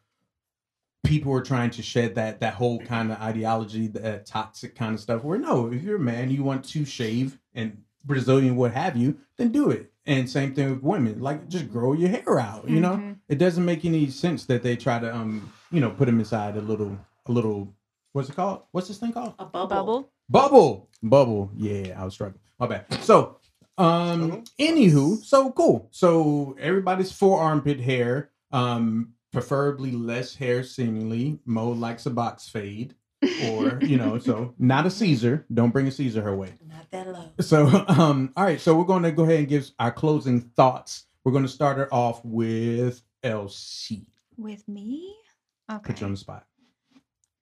people 1.05 1.33
are 1.33 1.41
trying 1.43 1.71
to 1.71 1.83
shed 1.83 2.17
that 2.17 2.41
that 2.41 2.55
whole 2.55 2.81
kind 2.81 3.13
of 3.13 3.21
ideology, 3.21 3.87
that 3.89 4.27
toxic 4.27 4.75
kind 4.75 4.95
of 4.95 5.01
stuff. 5.01 5.23
Where 5.23 5.39
no, 5.39 5.73
if 5.73 5.83
you're 5.83 5.97
a 5.97 6.01
man, 6.01 6.31
you 6.31 6.43
want 6.43 6.65
to 6.71 6.85
shave 6.85 7.39
and 7.55 7.83
Brazilian, 8.05 8.57
what 8.57 8.73
have 8.73 8.97
you, 8.97 9.17
then 9.37 9.53
do 9.53 9.71
it. 9.71 9.93
And 10.07 10.29
same 10.29 10.55
thing 10.55 10.71
with 10.71 10.83
women, 10.83 11.21
like 11.21 11.49
just 11.49 11.71
grow 11.71 11.93
your 11.93 12.09
hair 12.09 12.41
out. 12.41 12.69
You 12.69 12.81
know, 12.81 12.97
Mhm. 12.97 13.17
it 13.29 13.39
doesn't 13.39 13.65
make 13.65 13.85
any 13.85 14.11
sense 14.11 14.45
that 14.47 14.63
they 14.63 14.75
try 14.77 14.99
to 14.99 15.15
um 15.15 15.53
you 15.71 15.81
know 15.81 15.91
put 15.91 16.09
him 16.09 16.19
inside 16.19 16.57
a 16.57 16.61
little 16.61 16.99
a 17.27 17.33
little 17.33 17.75
what's 18.13 18.29
it 18.29 18.37
called? 18.37 18.63
What's 18.73 18.89
this 18.89 18.99
thing 18.99 19.13
called? 19.13 19.35
A 19.39 19.45
bubble. 19.45 19.69
Bubble. 19.69 20.11
Bubble. 20.29 20.89
Bubble. 21.03 21.51
Yeah, 21.57 22.01
I 22.01 22.05
was 22.05 22.15
struggling. 22.15 22.41
My 22.59 22.67
bad. 22.67 22.93
So, 23.03 23.39
um, 23.79 24.45
anywho, 24.59 25.23
so 25.23 25.53
cool. 25.53 25.89
So 25.91 26.57
everybody's 26.61 27.13
for 27.13 27.41
armpit 27.41 27.81
hair. 27.81 28.31
Um, 28.51 29.15
preferably 29.33 29.93
less 29.93 30.35
hair, 30.35 30.63
seemingly. 30.65 31.39
Mo 31.45 31.71
likes 31.71 32.07
a 32.07 32.11
box 32.11 32.49
fade, 32.49 32.95
or 33.45 33.79
you 33.83 33.97
know, 33.97 34.19
so 34.19 34.55
not 34.59 34.87
a 34.87 34.91
Caesar. 34.91 35.47
Don't 35.53 35.71
bring 35.71 35.87
a 35.87 35.93
Caesar 35.93 36.23
her 36.23 36.35
way. 36.35 36.53
Not 36.69 36.91
that 36.91 37.07
low. 37.09 37.31
So, 37.41 37.67
um, 37.89 38.33
all 38.37 38.45
right. 38.45 38.61
So 38.61 38.77
we're 38.77 38.85
going 38.85 39.05
to 39.05 39.13
go 39.13 39.23
ahead 39.25 39.39
and 39.41 39.49
give 39.49 39.71
our 39.79 39.93
closing 39.93 40.41
thoughts. 40.41 41.05
We're 41.25 41.33
going 41.33 41.45
to 41.45 41.51
start 41.51 41.79
it 41.79 41.89
off 41.93 42.25
with 42.25 43.03
LC. 43.23 44.07
With 44.37 44.67
me? 44.67 45.15
Put 45.77 46.01
you 46.01 46.07
on 46.07 46.13
the 46.13 46.19
spot. 46.19 46.47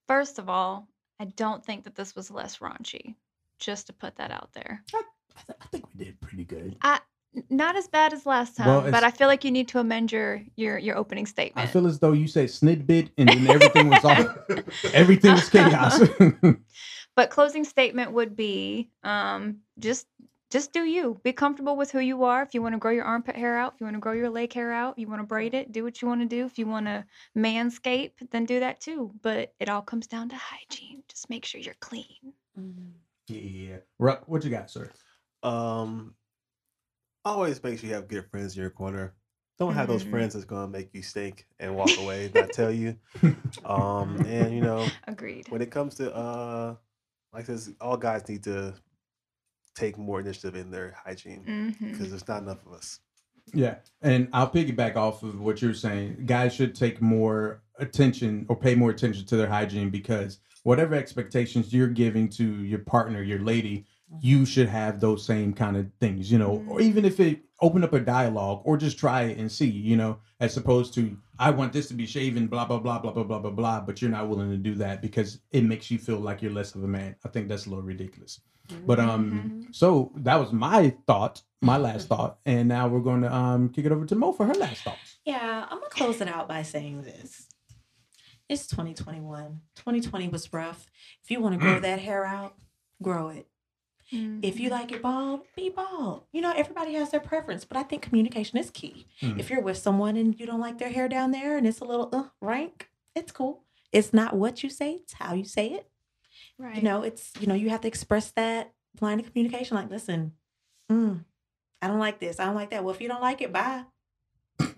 First 0.09 0.39
of 0.39 0.49
all, 0.49 0.89
I 1.21 1.25
don't 1.25 1.65
think 1.65 1.85
that 1.85 1.95
this 1.95 2.15
was 2.15 2.31
less 2.31 2.59
raunchy. 2.59 3.15
Just 3.59 3.87
to 3.87 3.93
put 3.93 4.17
that 4.17 4.31
out 4.31 4.51
there. 4.53 4.83
I, 4.95 5.03
th- 5.47 5.59
I 5.63 5.67
think 5.69 5.85
we 5.95 6.05
did 6.05 6.21
pretty 6.21 6.45
good. 6.45 6.77
N- 6.83 7.01
Not 7.49 7.75
as 7.77 7.89
bad 7.89 8.13
as 8.13 8.27
last 8.27 8.57
time, 8.57 8.67
Well, 8.67 8.91
but 8.91 9.03
I 9.03 9.11
feel 9.11 9.29
like 9.29 9.45
you 9.45 9.51
need 9.51 9.69
to 9.69 9.79
amend 9.79 10.13
your 10.13 10.43
your 10.57 10.77
your 10.79 10.97
opening 10.97 11.25
statement. 11.27 11.67
I 11.67 11.71
feel 11.71 11.87
as 11.87 11.99
though 11.99 12.13
you 12.13 12.29
said 12.29 12.49
snidbit 12.49 13.11
and 13.17 13.29
then 13.29 13.47
everything 13.47 13.89
was 13.89 14.05
off. 14.05 14.27
Everything 14.93 15.33
was 15.33 15.49
chaos. 15.49 16.01
but 17.17 17.31
closing 17.31 17.65
statement 17.65 18.13
would 18.13 18.37
be 18.37 18.91
um 19.05 19.59
just 19.79 20.07
just 20.51 20.73
do 20.73 20.85
you 20.85 21.21
be 21.25 21.33
comfortable 21.33 21.77
with 21.77 21.91
who 21.91 21.99
you 21.99 22.25
are 22.25 22.43
if 22.43 22.55
you 22.55 22.63
want 22.63 22.73
to 22.75 22.79
grow 22.79 22.93
your 22.93 23.05
armpit 23.05 23.37
hair 23.37 23.57
out 23.59 23.75
if 23.75 23.81
you 23.81 23.87
want 23.87 23.97
to 23.97 24.01
grow 24.01 24.13
your 24.13 24.31
leg 24.31 24.53
hair 24.53 24.73
out 24.73 24.99
you 24.99 25.09
want 25.09 25.21
to 25.21 25.27
braid 25.27 25.55
it 25.55 25.73
do 25.73 25.83
what 25.85 26.01
you 26.01 26.09
want 26.09 26.21
to 26.21 26.27
do 26.27 26.45
if 26.45 26.59
you 26.59 26.67
want 26.67 26.87
to 26.87 27.05
manscape 27.37 28.13
then 28.31 28.45
do 28.45 28.61
that 28.61 28.81
too 28.81 29.11
but 29.23 29.53
it 29.61 29.69
all 29.69 29.83
comes 29.83 30.07
down 30.07 30.29
to 30.29 30.37
hygiene 30.37 31.03
just 31.09 31.29
make 31.31 31.45
sure 31.45 31.61
you're 31.61 31.75
clean 31.81 32.07
Mm. 32.59 32.93
yeah. 33.29 33.77
Ruck, 33.99 34.27
what 34.29 34.43
you 34.45 34.51
got, 34.51 34.71
sir? 34.71 34.91
Um, 35.43 36.15
always 37.25 37.63
make 37.63 37.79
sure 37.79 37.89
you 37.89 37.95
have 37.95 38.09
good 38.09 38.25
friends 38.31 38.57
in 38.57 38.63
your 38.63 38.71
corner. 38.71 39.15
Don't 39.59 39.75
have 39.75 39.89
those 39.89 40.05
Mhm. 40.05 40.11
friends 40.11 40.35
that's 40.35 40.47
gonna 40.47 40.69
make 40.69 40.95
you 40.95 41.03
stink 41.03 41.47
and 41.59 41.77
walk 41.77 41.97
away, 41.99 42.31
not 42.35 42.53
tell 42.53 42.71
you. 42.71 42.97
Um, 43.65 44.17
and 44.25 44.55
you 44.55 44.61
know, 44.63 44.87
agreed 45.07 45.49
when 45.51 45.61
it 45.61 45.71
comes 45.71 45.97
to 45.97 46.15
uh, 46.15 46.77
like 47.33 47.47
this, 47.47 47.71
all 47.81 47.97
guys 47.97 48.29
need 48.29 48.45
to 48.45 48.75
take 49.77 49.99
more 49.99 50.21
initiative 50.21 50.57
in 50.57 50.71
their 50.71 50.97
hygiene 51.05 51.45
mm-hmm. 51.47 51.91
because 51.93 52.11
there's 52.11 52.27
not 52.27 52.43
enough 52.43 52.65
of 52.67 52.73
us. 52.73 53.01
Yeah, 53.55 53.77
and 54.03 54.29
I'll 54.33 54.51
piggyback 54.51 54.97
off 54.97 55.23
of 55.23 55.41
what 55.41 55.63
you're 55.63 55.75
saying. 55.75 56.25
Guys 56.27 56.55
should 56.55 56.75
take 56.75 57.01
more 57.01 57.63
attention 57.79 58.47
or 58.49 58.57
pay 58.57 58.75
more 58.75 58.91
attention 58.91 59.25
to 59.27 59.37
their 59.37 59.47
hygiene 59.47 59.91
because 59.91 60.41
whatever 60.65 60.97
expectations 60.97 61.73
you're 61.73 61.87
giving 61.87 62.29
to 62.31 62.65
your 62.65 62.81
partner, 62.81 63.23
your 63.23 63.39
lady, 63.39 63.87
you 64.21 64.45
should 64.45 64.69
have 64.69 64.99
those 64.99 65.25
same 65.25 65.53
kind 65.53 65.77
of 65.77 65.87
things, 66.01 66.31
you 66.31 66.39
know, 66.39 66.65
or 66.69 66.79
mm-hmm. 66.79 66.89
even 66.89 67.05
if 67.05 67.21
it 67.21 67.43
open 67.61 67.85
up 67.85 67.93
a 67.93 68.01
dialogue 68.01 68.63
or 68.65 68.77
just 68.77 68.99
try 68.99 69.23
it 69.23 69.39
and 69.39 69.51
see, 69.51 69.69
you 69.69 69.97
know, 69.97 70.19
as 70.41 70.57
opposed 70.57 70.93
to 70.95 71.17
I 71.39 71.51
want 71.51 71.73
this 71.73 71.89
to 71.89 71.95
be 71.95 72.07
shaven, 72.07 72.47
blah 72.47 72.65
blah 72.65 72.79
blah 72.79 72.99
blah 72.99 73.13
blah 73.13 73.25
blah 73.25 73.39
blah 73.39 73.51
blah, 73.51 73.81
but 73.81 74.01
you're 74.01 74.11
not 74.11 74.29
willing 74.29 74.51
to 74.51 74.57
do 74.57 74.75
that 74.77 75.03
because 75.03 75.41
it 75.53 75.65
makes 75.65 75.91
you 75.91 75.99
feel 75.99 76.19
like 76.19 76.43
you're 76.43 76.53
less 76.53 76.75
of 76.75 76.83
a 76.83 76.89
man. 76.89 77.15
I 77.25 77.29
think 77.29 77.49
that's 77.49 77.67
a 77.67 77.69
little 77.69 77.85
ridiculous. 77.85 78.41
But 78.87 79.01
um, 79.01 79.69
so 79.73 80.13
that 80.17 80.37
was 80.37 80.53
my 80.53 80.95
thought, 81.07 81.43
my 81.63 81.77
last 81.77 82.09
thought, 82.11 82.39
and 82.47 82.69
now 82.69 82.89
we're 82.89 83.01
going 83.01 83.23
to 83.23 83.35
um 83.35 83.69
kick 83.71 83.85
it 83.85 83.93
over 83.93 84.07
to 84.07 84.15
Mo 84.15 84.33
for 84.33 84.47
her 84.47 84.55
last 84.55 84.83
thoughts. 84.83 85.19
Yeah, 85.25 85.67
I'm 85.71 85.79
gonna 85.79 85.91
close 85.91 86.21
it 86.21 86.29
out 86.29 86.49
by 86.49 86.63
saying 86.63 87.03
this. 87.03 87.49
It's 88.49 88.67
2021. 88.69 89.61
2020 89.75 90.29
was 90.29 90.53
rough. 90.53 90.87
If 91.25 91.31
you 91.31 91.41
want 91.41 91.55
to 91.55 91.59
grow 91.59 91.81
that 91.81 91.99
hair 91.99 92.25
out, 92.25 92.55
grow 93.03 93.29
it. 93.31 93.49
If 94.13 94.61
you 94.61 94.71
like 94.71 94.93
it 94.93 95.03
bald, 95.03 95.41
be 95.57 95.69
bald. 95.69 96.23
You 96.33 96.41
know, 96.41 96.53
everybody 96.57 96.93
has 96.95 97.11
their 97.11 97.19
preference, 97.19 97.65
but 97.65 97.77
I 97.77 97.83
think 97.83 98.03
communication 98.03 98.57
is 98.57 98.71
key. 98.71 99.09
Mhm. 99.21 99.41
If 99.41 99.51
you're 99.51 99.61
with 99.61 99.79
someone 99.79 100.17
and 100.17 100.39
you 100.39 100.47
don't 100.47 100.61
like 100.61 100.79
their 100.79 100.91
hair 100.91 101.09
down 101.09 101.33
there 101.33 101.57
and 101.57 101.67
it's 101.67 101.81
a 101.81 101.85
little 101.85 102.09
uh, 102.13 102.29
rank, 102.41 102.89
it's 103.17 103.33
cool. 103.33 103.65
It's 103.91 104.13
not 104.13 104.37
what 104.37 104.63
you 104.63 104.71
say, 104.71 104.93
it's 105.03 105.15
how 105.15 105.35
you 105.35 105.45
say 105.45 105.73
it. 105.73 105.91
Right 106.59 106.77
You 106.77 106.83
know, 106.83 107.03
it's, 107.03 107.33
you 107.41 107.47
know, 107.47 107.55
you 107.55 107.71
have 107.71 107.81
to 107.83 107.89
express 107.89 108.31
that 108.33 108.73
line 109.01 109.21
of 109.21 109.27
communication 109.33 109.77
like, 109.77 109.91
listen, 109.91 110.33
mm, 110.91 111.25
I 111.83 111.89
don't 111.89 111.99
like 111.99 112.19
this. 112.21 112.41
I 112.41 112.47
don't 112.47 112.55
like 112.55 112.71
that. 112.71 112.85
Well, 112.85 112.95
if 112.95 113.01
you 113.01 113.09
don't 113.09 113.23
like 113.23 113.43
it, 113.43 113.53
bye. 113.53 113.85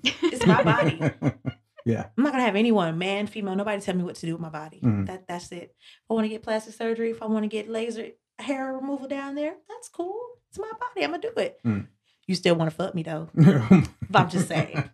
It's 0.03 0.47
my 0.47 0.63
body. 0.63 0.99
yeah. 1.85 2.07
I'm 2.17 2.25
not 2.25 2.33
gonna 2.33 2.43
have 2.45 2.57
anyone, 2.57 2.99
man, 2.99 3.27
female, 3.27 3.55
nobody 3.57 3.81
tell 3.81 3.95
me 3.95 4.03
what 4.05 4.17
to 4.17 4.27
do 4.27 4.33
with 4.33 4.41
my 4.41 4.49
body. 4.49 4.81
Mhm. 4.81 5.07
That 5.07 5.27
that's 5.29 5.51
it. 5.53 5.75
If 5.79 6.11
I 6.11 6.15
want 6.15 6.25
to 6.25 6.29
get 6.29 6.43
plastic 6.43 6.75
surgery, 6.75 7.11
if 7.11 7.23
I 7.23 7.27
want 7.27 7.45
to 7.45 7.49
get 7.49 7.69
laser 7.69 8.09
hair 8.39 8.73
removal 8.75 9.09
down 9.09 9.35
there, 9.35 9.55
that's 9.69 9.89
cool. 9.89 10.21
It's 10.51 10.59
my 10.59 10.71
body. 10.79 11.05
I'm 11.05 11.11
gonna 11.11 11.23
do 11.23 11.33
it. 11.37 11.61
Mm. 11.65 11.87
You 12.27 12.35
still 12.35 12.57
want 12.57 12.71
to 12.71 12.77
fuck 12.77 12.95
me 12.95 13.03
though. 13.03 13.29
But 14.11 14.23
I'm 14.23 14.31
just 14.31 14.49
saying. 14.49 14.89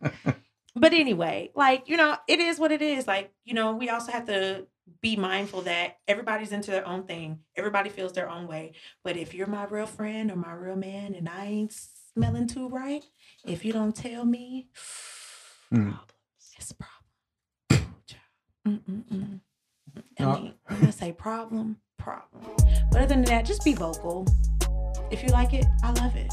But 0.76 0.92
anyway, 0.92 1.50
like, 1.54 1.88
you 1.88 1.96
know, 1.96 2.16
it 2.26 2.40
is 2.40 2.58
what 2.58 2.72
it 2.72 2.82
is. 2.82 3.06
Like, 3.06 3.32
you 3.44 3.54
know, 3.54 3.76
we 3.76 3.88
also 3.90 4.10
have 4.10 4.26
to 4.26 4.66
be 5.00 5.16
mindful 5.16 5.62
that 5.62 5.98
everybody's 6.08 6.52
into 6.52 6.70
their 6.70 6.86
own 6.86 7.04
thing. 7.04 7.40
Everybody 7.56 7.90
feels 7.90 8.12
their 8.12 8.28
own 8.28 8.46
way. 8.46 8.72
But 9.02 9.16
if 9.16 9.34
you're 9.34 9.46
my 9.46 9.64
real 9.64 9.86
friend 9.86 10.30
or 10.30 10.36
my 10.36 10.52
real 10.52 10.76
man 10.76 11.14
and 11.14 11.28
I 11.28 11.46
ain't 11.46 11.74
smelling 12.14 12.46
too 12.46 12.68
right, 12.68 13.04
if 13.46 13.64
you 13.64 13.72
don't 13.72 13.94
tell 13.94 14.24
me, 14.24 14.68
Mm. 15.72 15.98
it's 16.56 16.70
a 16.70 16.74
problem. 16.74 17.94
Mm-mm-mm. 18.66 19.40
I 20.20 20.24
mean, 20.24 20.54
when 20.66 20.86
I 20.86 20.90
say 20.90 21.12
problem, 21.12 21.78
problem. 21.98 22.44
But 22.90 23.00
other 23.00 23.06
than 23.06 23.22
that, 23.24 23.44
just 23.44 23.64
be 23.64 23.74
vocal. 23.74 24.26
If 25.10 25.22
you 25.22 25.28
like 25.30 25.52
it, 25.52 25.66
I 25.82 25.90
love 25.92 26.14
it. 26.16 26.32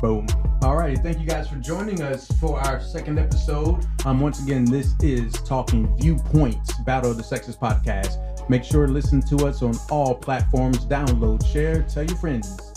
Boom. 0.00 0.26
All 0.62 0.76
right. 0.76 0.98
Thank 0.98 1.20
you 1.20 1.26
guys 1.26 1.48
for 1.48 1.56
joining 1.56 2.02
us 2.02 2.30
for 2.40 2.60
our 2.60 2.80
second 2.80 3.18
episode. 3.18 3.84
Um, 4.04 4.20
once 4.20 4.42
again, 4.42 4.64
this 4.64 4.94
is 5.00 5.32
Talking 5.42 5.96
Viewpoints, 5.96 6.78
Battle 6.80 7.10
of 7.10 7.16
the 7.16 7.22
Sexes 7.22 7.56
podcast. 7.56 8.18
Make 8.48 8.64
sure 8.64 8.86
to 8.86 8.92
listen 8.92 9.20
to 9.22 9.46
us 9.46 9.62
on 9.62 9.74
all 9.90 10.14
platforms. 10.14 10.86
Download, 10.86 11.44
share, 11.46 11.82
tell 11.82 12.04
your 12.04 12.16
friends. 12.16 12.67